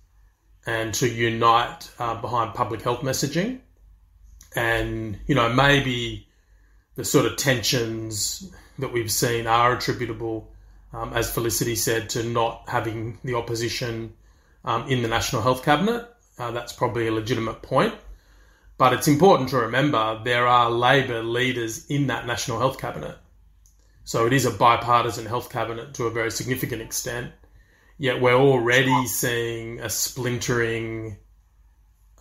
and 0.66 0.94
to 0.94 1.10
unite 1.10 1.92
uh, 2.00 2.16
behind 2.22 2.54
public 2.54 2.82
health 2.82 3.02
messaging. 3.02 3.60
And 4.56 5.20
you 5.28 5.36
know, 5.36 5.52
maybe 5.52 6.28
the 6.96 7.04
sort 7.04 7.26
of 7.26 7.38
tensions 7.38 8.50
that 8.80 8.94
we've 8.94 9.12
seen 9.12 9.48
are 9.48 9.74
attributable 9.74 10.51
um, 10.94 11.14
as 11.14 11.32
Felicity 11.32 11.76
said, 11.76 12.10
to 12.12 12.24
not 12.24 12.64
having 12.68 13.18
the 13.24 13.36
opposition 13.36 14.14
um, 14.66 14.88
in 14.88 15.02
the 15.02 15.08
National 15.08 15.42
Health 15.42 15.64
Cabinet. 15.64 16.08
Uh, 16.38 16.52
that's 16.52 16.74
probably 16.74 17.08
a 17.08 17.12
legitimate 17.12 17.62
point. 17.62 17.94
But 18.78 18.94
it's 18.94 19.08
important 19.08 19.50
to 19.50 19.58
remember 19.58 20.22
there 20.24 20.48
are 20.48 20.72
Labor 20.72 21.22
leaders 21.22 21.86
in 21.86 22.08
that 22.08 22.26
National 22.26 22.60
Health 22.60 22.80
Cabinet. 22.80 23.18
So 24.04 24.26
it 24.26 24.34
is 24.34 24.46
a 24.46 24.52
bipartisan 24.52 25.26
health 25.26 25.52
cabinet 25.52 25.94
to 25.96 26.06
a 26.06 26.12
very 26.12 26.32
significant 26.32 26.82
extent. 26.82 27.32
Yet 27.98 28.20
we're 28.20 28.34
already 28.34 29.06
seeing 29.06 29.80
a 29.80 29.90
splintering 29.90 31.18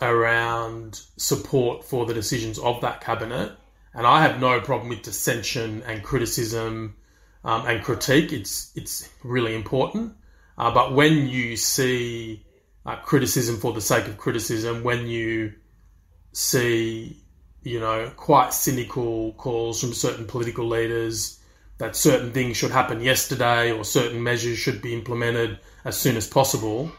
around 0.03 1.01
support 1.17 1.85
for 1.85 2.05
the 2.05 2.15
decisions 2.15 2.59
of 2.59 2.83
that 2.83 3.01
cabinet. 3.01 3.53
And 3.95 4.07
I 4.07 4.23
have 4.23 4.41
no 4.41 4.61
problem 4.61 4.91
with 4.91 5.03
dissension 5.03 5.83
and 5.87 6.03
criticism 6.03 6.97
um, 7.45 7.67
and 7.67 7.83
critique. 7.83 8.33
It's 8.33 8.73
it's 8.75 9.09
really 9.23 9.55
important. 9.55 10.15
Uh, 10.59 10.73
but 10.73 10.95
when 10.95 11.29
you 11.29 11.57
see 11.57 12.45
uh, 12.85 12.97
criticism 12.97 13.59
for 13.59 13.73
the 13.73 13.81
sake 13.81 14.07
of 14.07 14.19
criticism, 14.19 14.83
when 14.83 15.07
you 15.07 15.55
see 16.33 17.23
you 17.63 17.79
know, 17.79 18.11
quite 18.17 18.53
cynical 18.53 19.33
calls 19.35 19.81
from 19.81 19.93
certain 19.93 20.27
political 20.27 20.67
leaders 20.67 21.39
that 21.79 21.97
certain 21.97 22.33
things 22.33 22.57
should 22.57 22.71
happen 22.71 23.01
yesterday 23.01 23.73
or 23.73 23.85
certain 23.85 24.23
measures 24.23 24.59
should 24.59 24.83
be 24.83 24.95
implemented 24.95 25.59
as 25.85 25.97
soon 25.97 26.17
as 26.17 26.27
possible 26.27 26.91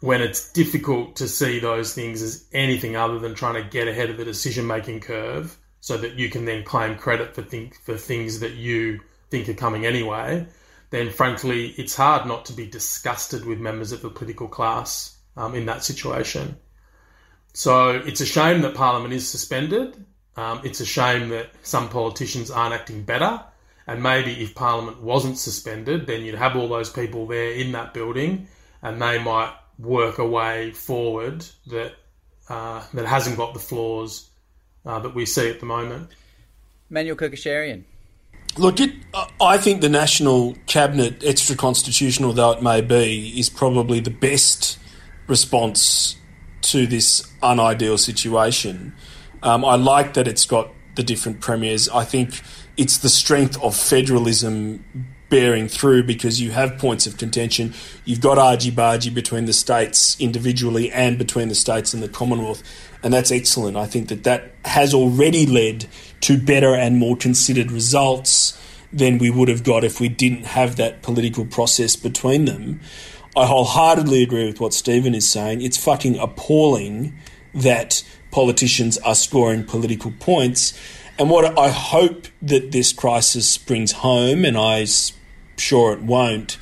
when 0.00 0.20
it's 0.20 0.52
difficult 0.52 1.16
to 1.16 1.26
see 1.26 1.58
those 1.58 1.94
things 1.94 2.22
as 2.22 2.46
anything 2.52 2.94
other 2.94 3.18
than 3.18 3.34
trying 3.34 3.54
to 3.54 3.68
get 3.70 3.88
ahead 3.88 4.10
of 4.10 4.16
the 4.16 4.24
decision 4.24 4.66
making 4.66 5.00
curve 5.00 5.56
so 5.80 5.96
that 5.96 6.14
you 6.14 6.28
can 6.28 6.44
then 6.44 6.64
claim 6.64 6.96
credit 6.96 7.34
for 7.34 7.42
think 7.42 7.74
for 7.82 7.96
things 7.96 8.40
that 8.40 8.52
you 8.52 9.00
think 9.30 9.48
are 9.48 9.54
coming 9.54 9.86
anyway, 9.86 10.46
then 10.90 11.10
frankly 11.10 11.68
it's 11.76 11.94
hard 11.94 12.26
not 12.26 12.46
to 12.46 12.52
be 12.52 12.66
disgusted 12.66 13.44
with 13.44 13.58
members 13.58 13.92
of 13.92 14.02
the 14.02 14.10
political 14.10 14.48
class 14.48 15.16
um, 15.36 15.54
in 15.54 15.66
that 15.66 15.84
situation. 15.84 16.56
So 17.54 17.90
it's 17.90 18.20
a 18.20 18.26
shame 18.26 18.62
that 18.62 18.74
Parliament 18.74 19.12
is 19.14 19.28
suspended. 19.28 20.04
Um, 20.36 20.60
it's 20.64 20.80
a 20.80 20.86
shame 20.86 21.30
that 21.30 21.50
some 21.62 21.88
politicians 21.88 22.50
aren't 22.50 22.74
acting 22.74 23.02
better. 23.02 23.42
And 23.86 24.02
maybe 24.02 24.32
if 24.42 24.54
Parliament 24.54 25.02
wasn't 25.02 25.38
suspended, 25.38 26.06
then 26.06 26.22
you'd 26.22 26.34
have 26.34 26.56
all 26.56 26.68
those 26.68 26.90
people 26.90 27.26
there 27.26 27.52
in 27.52 27.72
that 27.72 27.94
building, 27.94 28.46
and 28.82 29.00
they 29.00 29.18
might 29.18 29.52
work 29.78 30.18
a 30.18 30.26
way 30.26 30.72
forward 30.72 31.44
that 31.68 31.94
uh, 32.48 32.82
that 32.94 33.06
hasn't 33.06 33.36
got 33.36 33.54
the 33.54 33.60
flaws 33.60 34.28
uh, 34.84 34.98
that 35.00 35.14
we 35.14 35.24
see 35.24 35.48
at 35.48 35.60
the 35.60 35.66
moment. 35.66 36.10
Manuel 36.90 37.16
Kerkyasharian. 37.16 37.84
Look, 38.58 38.80
it, 38.80 38.92
I 39.40 39.56
think 39.56 39.82
the 39.82 39.88
National 39.88 40.56
Cabinet, 40.66 41.22
extra 41.24 41.54
constitutional 41.54 42.32
though 42.32 42.50
it 42.52 42.62
may 42.62 42.80
be, 42.80 43.38
is 43.38 43.48
probably 43.48 44.00
the 44.00 44.10
best 44.10 44.78
response 45.28 46.16
to 46.62 46.86
this 46.86 47.22
unideal 47.42 47.98
situation. 47.98 48.94
Um, 49.42 49.64
I 49.64 49.76
like 49.76 50.14
that 50.14 50.26
it's 50.26 50.44
got 50.44 50.70
the 50.96 51.04
different 51.04 51.40
premiers. 51.40 51.88
I 51.88 52.04
think 52.04 52.40
it's 52.76 52.98
the 52.98 53.08
strength 53.08 53.62
of 53.62 53.76
federalism 53.76 54.84
bearing 55.28 55.68
through 55.68 56.04
because 56.04 56.40
you 56.40 56.50
have 56.52 56.78
points 56.78 57.06
of 57.06 57.16
contention. 57.18 57.74
You've 58.04 58.20
got 58.20 58.38
argy 58.38 58.70
bargy 58.70 59.12
between 59.12 59.44
the 59.44 59.52
states 59.52 60.18
individually 60.20 60.90
and 60.90 61.18
between 61.18 61.48
the 61.48 61.54
states 61.54 61.92
and 61.92 62.02
the 62.02 62.08
Commonwealth, 62.08 62.62
and 63.02 63.12
that's 63.12 63.30
excellent. 63.30 63.76
I 63.76 63.86
think 63.86 64.08
that 64.08 64.24
that 64.24 64.52
has 64.64 64.94
already 64.94 65.46
led 65.46 65.86
to 66.22 66.38
better 66.40 66.74
and 66.74 66.96
more 66.96 67.16
considered 67.16 67.70
results 67.70 68.60
than 68.92 69.18
we 69.18 69.30
would 69.30 69.48
have 69.48 69.64
got 69.64 69.84
if 69.84 70.00
we 70.00 70.08
didn't 70.08 70.46
have 70.46 70.76
that 70.76 71.02
political 71.02 71.44
process 71.44 71.94
between 71.94 72.46
them. 72.46 72.80
I 73.36 73.46
wholeheartedly 73.46 74.22
agree 74.22 74.46
with 74.46 74.60
what 74.60 74.72
Stephen 74.74 75.14
is 75.14 75.30
saying. 75.30 75.60
It's 75.60 75.76
fucking 75.76 76.18
appalling 76.18 77.16
that 77.54 78.02
politicians 78.30 78.98
are 78.98 79.14
scoring 79.14 79.64
political 79.64 80.12
points. 80.18 80.78
And 81.18 81.30
what 81.30 81.58
I 81.58 81.68
hope 81.68 82.26
that 82.42 82.72
this 82.72 82.92
crisis 82.92 83.58
brings 83.58 83.92
home, 83.92 84.44
and 84.44 84.56
I'm 84.56 84.86
sure 85.58 85.92
it 85.92 86.02
won't, 86.02 86.58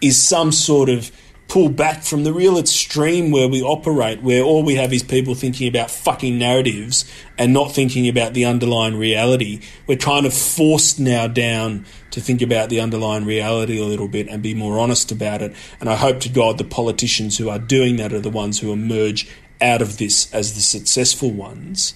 is 0.00 0.22
some 0.22 0.52
sort 0.52 0.88
of 0.88 1.10
pull 1.48 1.70
back 1.70 2.02
from 2.02 2.24
the 2.24 2.32
real 2.32 2.58
extreme 2.58 3.30
where 3.30 3.48
we 3.48 3.62
operate, 3.62 4.22
where 4.22 4.42
all 4.42 4.62
we 4.62 4.74
have 4.74 4.92
is 4.92 5.02
people 5.02 5.34
thinking 5.34 5.66
about 5.66 5.90
fucking 5.90 6.38
narratives 6.38 7.10
and 7.38 7.54
not 7.54 7.72
thinking 7.72 8.06
about 8.06 8.34
the 8.34 8.44
underlying 8.44 8.96
reality. 8.96 9.60
We're 9.86 9.96
kind 9.96 10.26
of 10.26 10.34
forced 10.34 11.00
now 11.00 11.26
down 11.26 11.86
to 12.10 12.20
think 12.20 12.42
about 12.42 12.68
the 12.68 12.80
underlying 12.80 13.24
reality 13.24 13.80
a 13.80 13.84
little 13.84 14.08
bit 14.08 14.28
and 14.28 14.42
be 14.42 14.54
more 14.54 14.78
honest 14.78 15.10
about 15.10 15.40
it. 15.40 15.54
And 15.80 15.88
I 15.88 15.96
hope 15.96 16.20
to 16.20 16.28
God 16.28 16.58
the 16.58 16.64
politicians 16.64 17.38
who 17.38 17.48
are 17.48 17.58
doing 17.58 17.96
that 17.96 18.12
are 18.12 18.20
the 18.20 18.28
ones 18.28 18.60
who 18.60 18.70
emerge 18.70 19.34
out 19.60 19.80
of 19.80 19.96
this 19.96 20.32
as 20.34 20.54
the 20.54 20.60
successful 20.60 21.30
ones. 21.30 21.94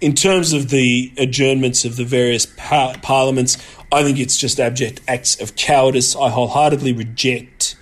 In 0.00 0.14
terms 0.14 0.52
of 0.52 0.68
the 0.68 1.12
adjournments 1.16 1.84
of 1.84 1.96
the 1.96 2.04
various 2.04 2.46
par- 2.46 2.96
parliaments, 3.02 3.56
I 3.90 4.02
think 4.02 4.18
it's 4.18 4.36
just 4.36 4.60
abject 4.60 5.00
acts 5.08 5.40
of 5.40 5.56
cowardice. 5.56 6.14
I 6.14 6.28
wholeheartedly 6.28 6.92
reject 6.92 7.76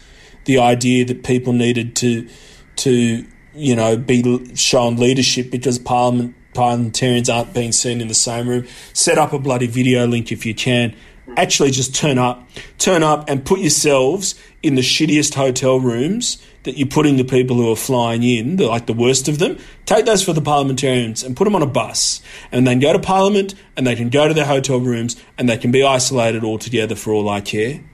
the 0.45 0.59
idea 0.59 1.05
that 1.07 1.25
people 1.25 1.53
needed 1.53 1.97
to 1.97 2.29
to 2.77 3.27
you 3.55 3.77
know 3.77 3.97
be 3.97 4.55
shown 4.55 4.97
leadership 4.97 5.51
because 5.51 5.79
parliament 5.79 6.35
parliamentarians 6.55 7.29
aren't 7.29 7.53
being 7.53 7.73
seen 7.73 8.01
in 8.01 8.09
the 8.09 8.15
same 8.15 8.49
room. 8.49 8.67
Set 8.93 9.19
up 9.19 9.33
a 9.33 9.39
bloody 9.39 9.67
video 9.67 10.07
link 10.07 10.31
if 10.31 10.47
you 10.47 10.55
can. 10.55 10.95
Actually, 11.37 11.71
just 11.71 11.95
turn 11.95 12.19
up, 12.19 12.49
turn 12.79 13.03
up, 13.03 13.29
and 13.29 13.45
put 13.45 13.59
yourselves 13.59 14.35
in 14.63 14.77
the 14.77 14.83
shittiest 14.83 15.35
hotel 15.35 15.81
rooms 15.81 16.41
that 16.65 16.77
you're 16.77 16.89
putting 16.89 17.17
the 17.17 17.25
people 17.25 17.57
who 17.57 17.71
are 17.71 17.77
flying 17.77 18.23
in, 18.23 18.57
the, 18.57 18.67
like 18.67 18.87
the 18.87 18.93
worst 18.93 19.29
of 19.29 19.39
them. 19.39 19.59
Take 19.87 20.07
those 20.07 20.25
for 20.25 20.33
the 20.33 20.41
parliamentarians 20.41 21.23
and 21.23 21.37
put 21.37 21.45
them 21.45 21.55
on 21.55 21.63
a 21.63 21.67
bus, 21.67 22.21
and 22.51 22.67
then 22.67 22.81
go 22.81 22.93
to 22.93 22.99
Parliament, 22.99 23.55
and 23.77 23.87
they 23.87 23.95
can 23.95 24.09
go 24.09 24.27
to 24.27 24.35
their 24.35 24.47
hotel 24.47 24.81
rooms, 24.81 25.17
and 25.39 25.49
they 25.49 25.57
can 25.57 25.71
be 25.71 25.85
isolated 25.85 26.43
altogether 26.43 26.95
for 26.95 27.13
all 27.13 27.29
I 27.29 27.41
care. 27.41 27.85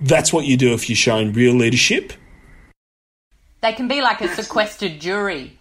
That's 0.00 0.32
what 0.32 0.44
you 0.44 0.56
do 0.56 0.74
if 0.74 0.88
you're 0.90 0.96
showing 0.96 1.32
real 1.32 1.54
leadership. 1.54 2.12
They 3.60 3.72
can 3.72 3.86
be 3.86 4.02
like 4.02 4.20
a 4.20 4.28
sequestered 4.28 5.00
jury 5.00 5.58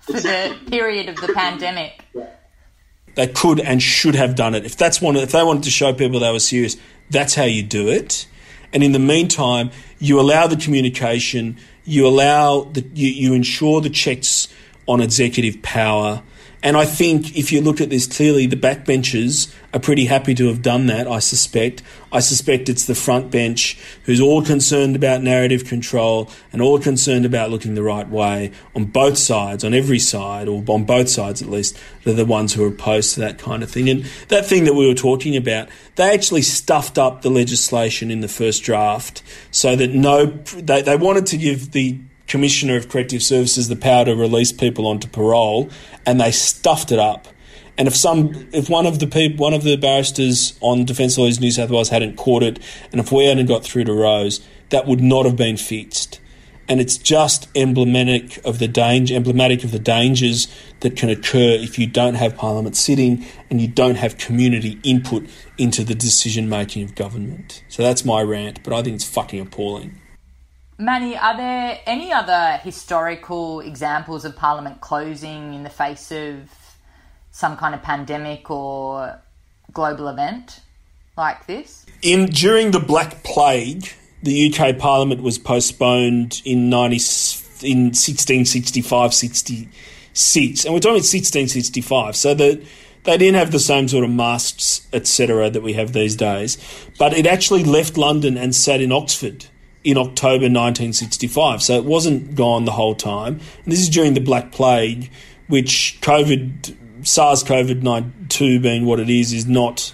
for 0.00 0.14
the 0.14 0.58
period 0.68 1.08
of 1.08 1.16
the 1.16 1.32
pandemic. 1.32 2.04
They 3.14 3.28
could 3.28 3.60
and 3.60 3.80
should 3.80 4.16
have 4.16 4.34
done 4.34 4.56
it. 4.56 4.64
If 4.64 4.76
that's 4.76 5.00
one, 5.00 5.14
if 5.16 5.30
they 5.30 5.44
wanted 5.44 5.62
to 5.64 5.70
show 5.70 5.92
people 5.92 6.18
they 6.18 6.32
were 6.32 6.40
serious, 6.40 6.76
that's 7.10 7.36
how 7.36 7.44
you 7.44 7.62
do 7.62 7.88
it. 7.88 8.26
And 8.72 8.82
in 8.82 8.92
the 8.92 8.98
meantime, 8.98 9.70
you 9.98 10.18
allow 10.20 10.46
the 10.46 10.56
communication, 10.56 11.58
you 11.84 12.06
allow 12.06 12.62
the, 12.62 12.84
you, 12.94 13.08
you 13.08 13.34
ensure 13.34 13.80
the 13.80 13.90
checks 13.90 14.48
on 14.86 15.00
executive 15.00 15.62
power, 15.62 16.22
and 16.62 16.76
I 16.76 16.84
think 16.84 17.36
if 17.36 17.50
you 17.50 17.60
look 17.60 17.80
at 17.80 17.90
this 17.90 18.06
clearly, 18.06 18.46
the 18.46 18.56
backbenchers 18.56 19.52
are 19.74 19.80
pretty 19.80 20.04
happy 20.04 20.32
to 20.36 20.46
have 20.46 20.62
done 20.62 20.86
that, 20.86 21.08
I 21.08 21.18
suspect. 21.18 21.82
I 22.12 22.20
suspect 22.20 22.68
it's 22.68 22.84
the 22.84 22.94
front 22.94 23.32
bench 23.32 23.76
who's 24.04 24.20
all 24.20 24.42
concerned 24.42 24.94
about 24.94 25.22
narrative 25.22 25.64
control 25.64 26.30
and 26.52 26.62
all 26.62 26.78
concerned 26.78 27.24
about 27.24 27.50
looking 27.50 27.74
the 27.74 27.82
right 27.82 28.08
way 28.08 28.52
on 28.76 28.84
both 28.84 29.18
sides, 29.18 29.64
on 29.64 29.74
every 29.74 29.98
side, 29.98 30.46
or 30.46 30.62
on 30.68 30.84
both 30.84 31.08
sides 31.08 31.42
at 31.42 31.48
least, 31.48 31.76
they're 32.04 32.14
the 32.14 32.24
ones 32.24 32.52
who 32.52 32.62
are 32.64 32.68
opposed 32.68 33.14
to 33.14 33.20
that 33.20 33.38
kind 33.38 33.64
of 33.64 33.70
thing. 33.70 33.88
And 33.88 34.04
that 34.28 34.46
thing 34.46 34.64
that 34.64 34.74
we 34.74 34.86
were 34.86 34.94
talking 34.94 35.36
about, 35.36 35.68
they 35.96 36.14
actually 36.14 36.42
stuffed 36.42 36.96
up 36.96 37.22
the 37.22 37.30
legislation 37.30 38.10
in 38.12 38.20
the 38.20 38.28
first 38.28 38.62
draft 38.62 39.22
so 39.50 39.74
that 39.74 39.90
no, 39.90 40.26
they, 40.26 40.82
they 40.82 40.96
wanted 40.96 41.26
to 41.26 41.38
give 41.38 41.72
the 41.72 41.98
Commissioner 42.26 42.76
of 42.76 42.88
Corrective 42.88 43.22
Services 43.22 43.68
the 43.68 43.76
power 43.76 44.04
to 44.04 44.14
release 44.14 44.52
people 44.52 44.86
onto 44.86 45.08
parole, 45.08 45.70
and 46.06 46.20
they 46.20 46.32
stuffed 46.32 46.92
it 46.92 46.98
up. 46.98 47.28
And 47.78 47.88
if 47.88 47.96
some, 47.96 48.48
if 48.52 48.68
one 48.68 48.86
of 48.86 48.98
the 48.98 49.06
people, 49.06 49.42
one 49.42 49.54
of 49.54 49.64
the 49.64 49.76
barristers 49.76 50.58
on 50.60 50.84
Defence 50.84 51.16
Lawyers 51.16 51.40
New 51.40 51.50
South 51.50 51.70
Wales 51.70 51.88
hadn't 51.88 52.16
caught 52.16 52.42
it, 52.42 52.58
and 52.90 53.00
if 53.00 53.10
we 53.10 53.26
hadn't 53.26 53.46
got 53.46 53.64
through 53.64 53.84
to 53.84 53.92
Rose, 53.92 54.46
that 54.70 54.86
would 54.86 55.00
not 55.00 55.24
have 55.24 55.36
been 55.36 55.56
fixed. 55.56 56.20
And 56.68 56.80
it's 56.80 56.96
just 56.96 57.48
emblematic 57.56 58.38
of 58.46 58.58
the 58.58 58.68
danger, 58.68 59.14
emblematic 59.14 59.64
of 59.64 59.72
the 59.72 59.78
dangers 59.78 60.48
that 60.80 60.96
can 60.96 61.10
occur 61.10 61.56
if 61.58 61.78
you 61.78 61.86
don't 61.86 62.14
have 62.14 62.36
Parliament 62.36 62.76
sitting 62.76 63.26
and 63.50 63.60
you 63.60 63.68
don't 63.68 63.96
have 63.96 64.16
community 64.16 64.78
input 64.82 65.26
into 65.58 65.82
the 65.82 65.94
decision 65.94 66.48
making 66.48 66.84
of 66.84 66.94
government. 66.94 67.62
So 67.68 67.82
that's 67.82 68.04
my 68.04 68.22
rant, 68.22 68.62
but 68.62 68.72
I 68.72 68.82
think 68.82 68.94
it's 68.94 69.04
fucking 69.04 69.40
appalling. 69.40 70.00
Manny, 70.82 71.16
are 71.16 71.36
there 71.36 71.78
any 71.86 72.12
other 72.12 72.58
historical 72.64 73.60
examples 73.60 74.24
of 74.24 74.34
Parliament 74.34 74.80
closing 74.80 75.54
in 75.54 75.62
the 75.62 75.70
face 75.70 76.10
of 76.10 76.50
some 77.30 77.56
kind 77.56 77.72
of 77.72 77.82
pandemic 77.82 78.50
or 78.50 79.20
global 79.72 80.08
event 80.08 80.58
like 81.16 81.46
this? 81.46 81.86
In 82.02 82.26
during 82.26 82.72
the 82.72 82.80
Black 82.80 83.22
Plague, 83.22 83.92
the 84.24 84.52
UK 84.52 84.76
Parliament 84.76 85.22
was 85.22 85.38
postponed 85.38 86.42
in 86.44 86.68
90, 86.68 86.96
in 87.64 87.84
1665 87.84 89.14
66 89.14 90.64
and 90.64 90.74
we're 90.74 90.80
talking 90.80 90.94
1665 90.94 92.16
so 92.16 92.34
that 92.34 92.60
they 93.04 93.16
didn't 93.18 93.36
have 93.36 93.52
the 93.52 93.60
same 93.60 93.86
sort 93.86 94.02
of 94.02 94.10
masks 94.10 94.88
etc 94.92 95.48
that 95.48 95.62
we 95.62 95.74
have 95.74 95.92
these 95.92 96.16
days. 96.16 96.58
But 96.98 97.12
it 97.12 97.24
actually 97.24 97.62
left 97.62 97.96
London 97.96 98.36
and 98.36 98.52
sat 98.52 98.80
in 98.80 98.90
Oxford 98.90 99.46
in 99.84 99.98
October 99.98 100.44
1965. 100.44 101.62
So 101.62 101.74
it 101.74 101.84
wasn't 101.84 102.34
gone 102.34 102.64
the 102.64 102.72
whole 102.72 102.94
time. 102.94 103.40
And 103.64 103.72
this 103.72 103.80
is 103.80 103.88
during 103.88 104.14
the 104.14 104.20
Black 104.20 104.52
Plague, 104.52 105.10
which 105.48 105.98
COVID, 106.00 107.06
SARS 107.06 107.42
CoV 107.42 107.82
2 108.28 108.60
being 108.60 108.86
what 108.86 109.00
it 109.00 109.10
is, 109.10 109.32
is 109.32 109.46
not 109.46 109.92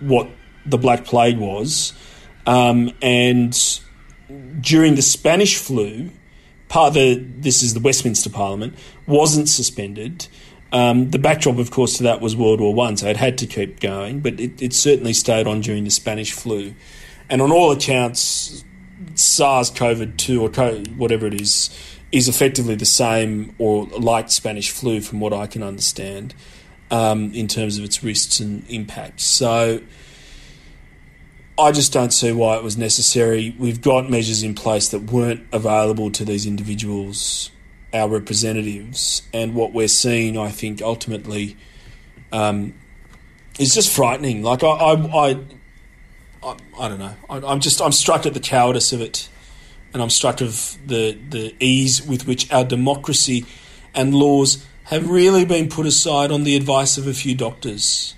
what 0.00 0.28
the 0.64 0.78
Black 0.78 1.04
Plague 1.04 1.38
was. 1.38 1.92
Um, 2.46 2.92
and 3.02 3.80
during 4.60 4.94
the 4.94 5.02
Spanish 5.02 5.56
flu, 5.56 6.10
part 6.68 6.94
the, 6.94 7.14
this 7.14 7.62
is 7.62 7.74
the 7.74 7.80
Westminster 7.80 8.30
Parliament, 8.30 8.74
wasn't 9.06 9.48
suspended. 9.48 10.28
Um, 10.72 11.10
the 11.10 11.18
backdrop, 11.18 11.58
of 11.58 11.70
course, 11.70 11.96
to 11.98 12.02
that 12.04 12.20
was 12.20 12.34
World 12.34 12.60
War 12.60 12.74
One, 12.74 12.96
so 12.96 13.08
it 13.08 13.16
had 13.16 13.38
to 13.38 13.46
keep 13.46 13.80
going, 13.80 14.20
but 14.20 14.40
it, 14.40 14.60
it 14.60 14.72
certainly 14.72 15.12
stayed 15.12 15.46
on 15.46 15.60
during 15.60 15.84
the 15.84 15.90
Spanish 15.90 16.32
flu. 16.32 16.74
And 17.28 17.40
on 17.40 17.52
all 17.52 17.72
accounts, 17.72 18.64
SARS 19.18 19.70
CoV 19.70 20.16
2 20.16 20.42
or 20.42 20.50
whatever 20.96 21.26
it 21.26 21.40
is 21.40 21.70
is 22.12 22.28
effectively 22.28 22.74
the 22.74 22.86
same 22.86 23.54
or 23.58 23.86
like 23.86 24.30
Spanish 24.30 24.70
flu, 24.70 25.00
from 25.00 25.20
what 25.20 25.32
I 25.32 25.46
can 25.46 25.62
understand, 25.62 26.34
um, 26.90 27.32
in 27.32 27.48
terms 27.48 27.78
of 27.78 27.84
its 27.84 28.02
risks 28.02 28.40
and 28.40 28.64
impacts. 28.70 29.24
So 29.24 29.80
I 31.58 31.72
just 31.72 31.92
don't 31.92 32.12
see 32.12 32.32
why 32.32 32.56
it 32.56 32.62
was 32.62 32.76
necessary. 32.76 33.54
We've 33.58 33.80
got 33.80 34.10
measures 34.10 34.42
in 34.42 34.54
place 34.54 34.88
that 34.88 35.10
weren't 35.10 35.46
available 35.52 36.10
to 36.12 36.24
these 36.24 36.46
individuals, 36.46 37.50
our 37.94 38.08
representatives, 38.08 39.22
and 39.32 39.54
what 39.54 39.72
we're 39.72 39.88
seeing, 39.88 40.36
I 40.36 40.50
think, 40.50 40.82
ultimately, 40.82 41.56
um, 42.30 42.74
is 43.58 43.74
just 43.74 43.90
frightening. 43.90 44.42
Like 44.42 44.62
I, 44.62 44.68
I, 44.68 45.30
I, 45.30 45.44
I, 46.42 46.56
I 46.78 46.88
don't 46.88 46.98
know. 46.98 47.14
I, 47.28 47.36
I'm 47.38 47.60
just 47.60 47.80
I'm 47.80 47.92
struck 47.92 48.26
at 48.26 48.34
the 48.34 48.40
cowardice 48.40 48.92
of 48.92 49.00
it, 49.00 49.28
and 49.92 50.02
I'm 50.02 50.10
struck 50.10 50.40
of 50.40 50.76
the 50.86 51.18
the 51.28 51.54
ease 51.60 52.02
with 52.02 52.26
which 52.26 52.50
our 52.52 52.64
democracy 52.64 53.46
and 53.94 54.14
laws 54.14 54.64
have 54.84 55.08
really 55.10 55.44
been 55.44 55.68
put 55.68 55.86
aside 55.86 56.30
on 56.30 56.44
the 56.44 56.56
advice 56.56 56.96
of 56.98 57.06
a 57.06 57.14
few 57.14 57.34
doctors. 57.34 58.14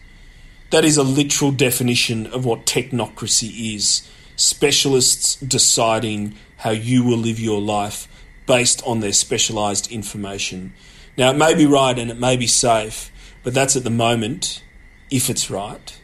That 0.70 0.84
is 0.84 0.98
a 0.98 1.02
literal 1.02 1.50
definition 1.50 2.26
of 2.26 2.44
what 2.44 2.66
technocracy 2.66 3.74
is 3.74 4.06
specialists 4.38 5.34
deciding 5.36 6.32
how 6.58 6.70
you 6.70 7.04
will 7.04 7.18
live 7.18 7.40
your 7.40 7.60
life 7.60 8.06
based 8.46 8.82
on 8.86 9.00
their 9.00 9.12
specialised 9.12 9.90
information. 9.90 10.72
Now, 11.16 11.30
it 11.30 11.36
may 11.36 11.54
be 11.54 11.66
right 11.66 11.98
and 11.98 12.10
it 12.10 12.18
may 12.18 12.36
be 12.36 12.46
safe, 12.46 13.10
but 13.42 13.52
that's 13.52 13.76
at 13.76 13.82
the 13.82 13.90
moment, 13.90 14.62
if 15.10 15.28
it's 15.28 15.50
right. 15.50 16.00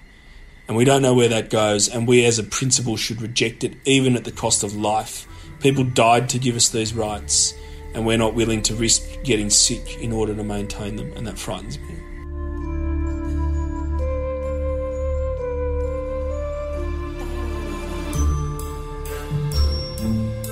And 0.67 0.77
we 0.77 0.85
don't 0.85 1.03
know 1.03 1.13
where 1.13 1.29
that 1.29 1.51
goes, 1.51 1.89
and 1.89 2.09
we 2.09 2.25
as 2.25 2.39
a 2.39 2.43
principle 2.43 2.97
should 2.97 3.21
reject 3.21 3.65
it, 3.65 3.75
even 3.85 4.17
at 4.17 4.25
the 4.25 4.33
cost 4.33 4.63
of 4.63 4.75
life. 4.75 5.27
People 5.61 5.85
died 5.85 6.29
to 6.31 6.39
give 6.39 6.57
us 6.57 6.71
these 6.71 6.95
rights, 6.95 7.53
and 7.95 8.07
we're 8.07 8.17
not 8.17 8.35
willing 8.35 8.63
to 8.63 8.75
risk 8.75 9.03
getting 9.25 9.51
sick 9.51 9.99
in 9.99 10.11
order 10.11 10.35
to 10.35 10.43
maintain 10.43 10.97
them, 10.97 11.13
and 11.17 11.27
that 11.27 11.39
frightens 11.39 11.79
me. 11.79 11.95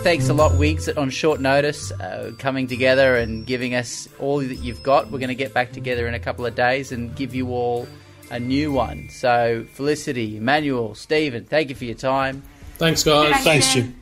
Thanks 0.02 0.28
a 0.28 0.34
lot, 0.34 0.56
Wigs, 0.58 0.88
on 0.88 1.10
short 1.10 1.40
notice, 1.40 1.92
uh, 1.92 2.32
coming 2.36 2.66
together 2.66 3.16
and 3.16 3.46
giving 3.46 3.74
us 3.76 4.08
all 4.18 4.40
that 4.40 4.56
you've 4.56 4.82
got. 4.82 5.10
We're 5.12 5.20
going 5.20 5.28
to 5.28 5.34
get 5.36 5.54
back 5.54 5.72
together 5.72 6.08
in 6.08 6.14
a 6.14 6.18
couple 6.18 6.44
of 6.44 6.56
days 6.56 6.90
and 6.90 7.14
give 7.14 7.36
you 7.36 7.50
all 7.50 7.86
a 8.32 8.40
new 8.40 8.72
one. 8.72 9.08
So, 9.10 9.64
Felicity, 9.74 10.38
Emmanuel, 10.38 10.94
Stephen, 10.94 11.44
thank 11.44 11.68
you 11.68 11.74
for 11.74 11.84
your 11.84 11.94
time. 11.94 12.42
Thanks, 12.78 13.04
guys. 13.04 13.44
Thanks, 13.44 13.72
Jim. 13.72 13.94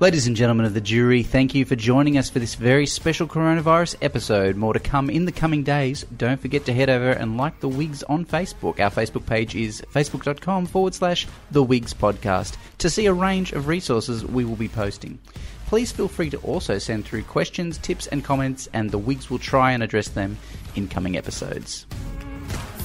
Ladies 0.00 0.26
and 0.26 0.34
gentlemen 0.34 0.66
of 0.66 0.74
the 0.74 0.80
jury, 0.80 1.22
thank 1.22 1.54
you 1.54 1.64
for 1.64 1.76
joining 1.76 2.18
us 2.18 2.28
for 2.28 2.40
this 2.40 2.56
very 2.56 2.86
special 2.86 3.28
coronavirus 3.28 3.94
episode. 4.02 4.56
More 4.56 4.72
to 4.72 4.80
come 4.80 5.08
in 5.08 5.26
the 5.26 5.30
coming 5.30 5.62
days. 5.62 6.04
Don't 6.16 6.40
forget 6.40 6.64
to 6.64 6.72
head 6.72 6.90
over 6.90 7.10
and 7.10 7.36
like 7.36 7.60
The 7.60 7.68
Wigs 7.68 8.02
on 8.04 8.24
Facebook. 8.24 8.80
Our 8.80 8.90
Facebook 8.90 9.26
page 9.26 9.54
is 9.54 9.80
facebook.com 9.94 10.66
forward 10.66 10.94
slash 10.94 11.28
The 11.52 11.62
Wigs 11.62 11.94
Podcast 11.94 12.56
to 12.78 12.90
see 12.90 13.06
a 13.06 13.12
range 13.12 13.52
of 13.52 13.68
resources 13.68 14.24
we 14.24 14.44
will 14.44 14.56
be 14.56 14.68
posting. 14.68 15.20
Please 15.66 15.92
feel 15.92 16.08
free 16.08 16.30
to 16.30 16.38
also 16.38 16.78
send 16.78 17.04
through 17.04 17.22
questions, 17.22 17.78
tips, 17.78 18.08
and 18.08 18.24
comments, 18.24 18.68
and 18.72 18.90
The 18.90 18.98
Wigs 18.98 19.30
will 19.30 19.38
try 19.38 19.70
and 19.70 19.84
address 19.84 20.08
them 20.08 20.36
in 20.74 20.88
coming 20.88 21.16
episodes. 21.16 21.86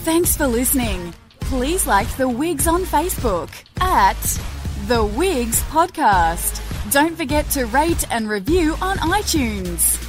Thanks 0.04 0.38
for 0.38 0.48
listening. 0.48 1.14
Please 1.42 1.86
like 1.88 2.08
The 2.18 2.28
Wigs 2.30 2.68
on 2.68 2.84
Facebook 2.84 3.50
at 3.82 4.20
The 4.88 5.04
Wigs 5.04 5.62
Podcast. 5.64 6.62
Don't 6.92 7.16
forget 7.16 7.50
to 7.52 7.66
rate 7.66 8.06
and 8.12 8.30
review 8.30 8.76
on 8.82 8.98
iTunes. 8.98 10.07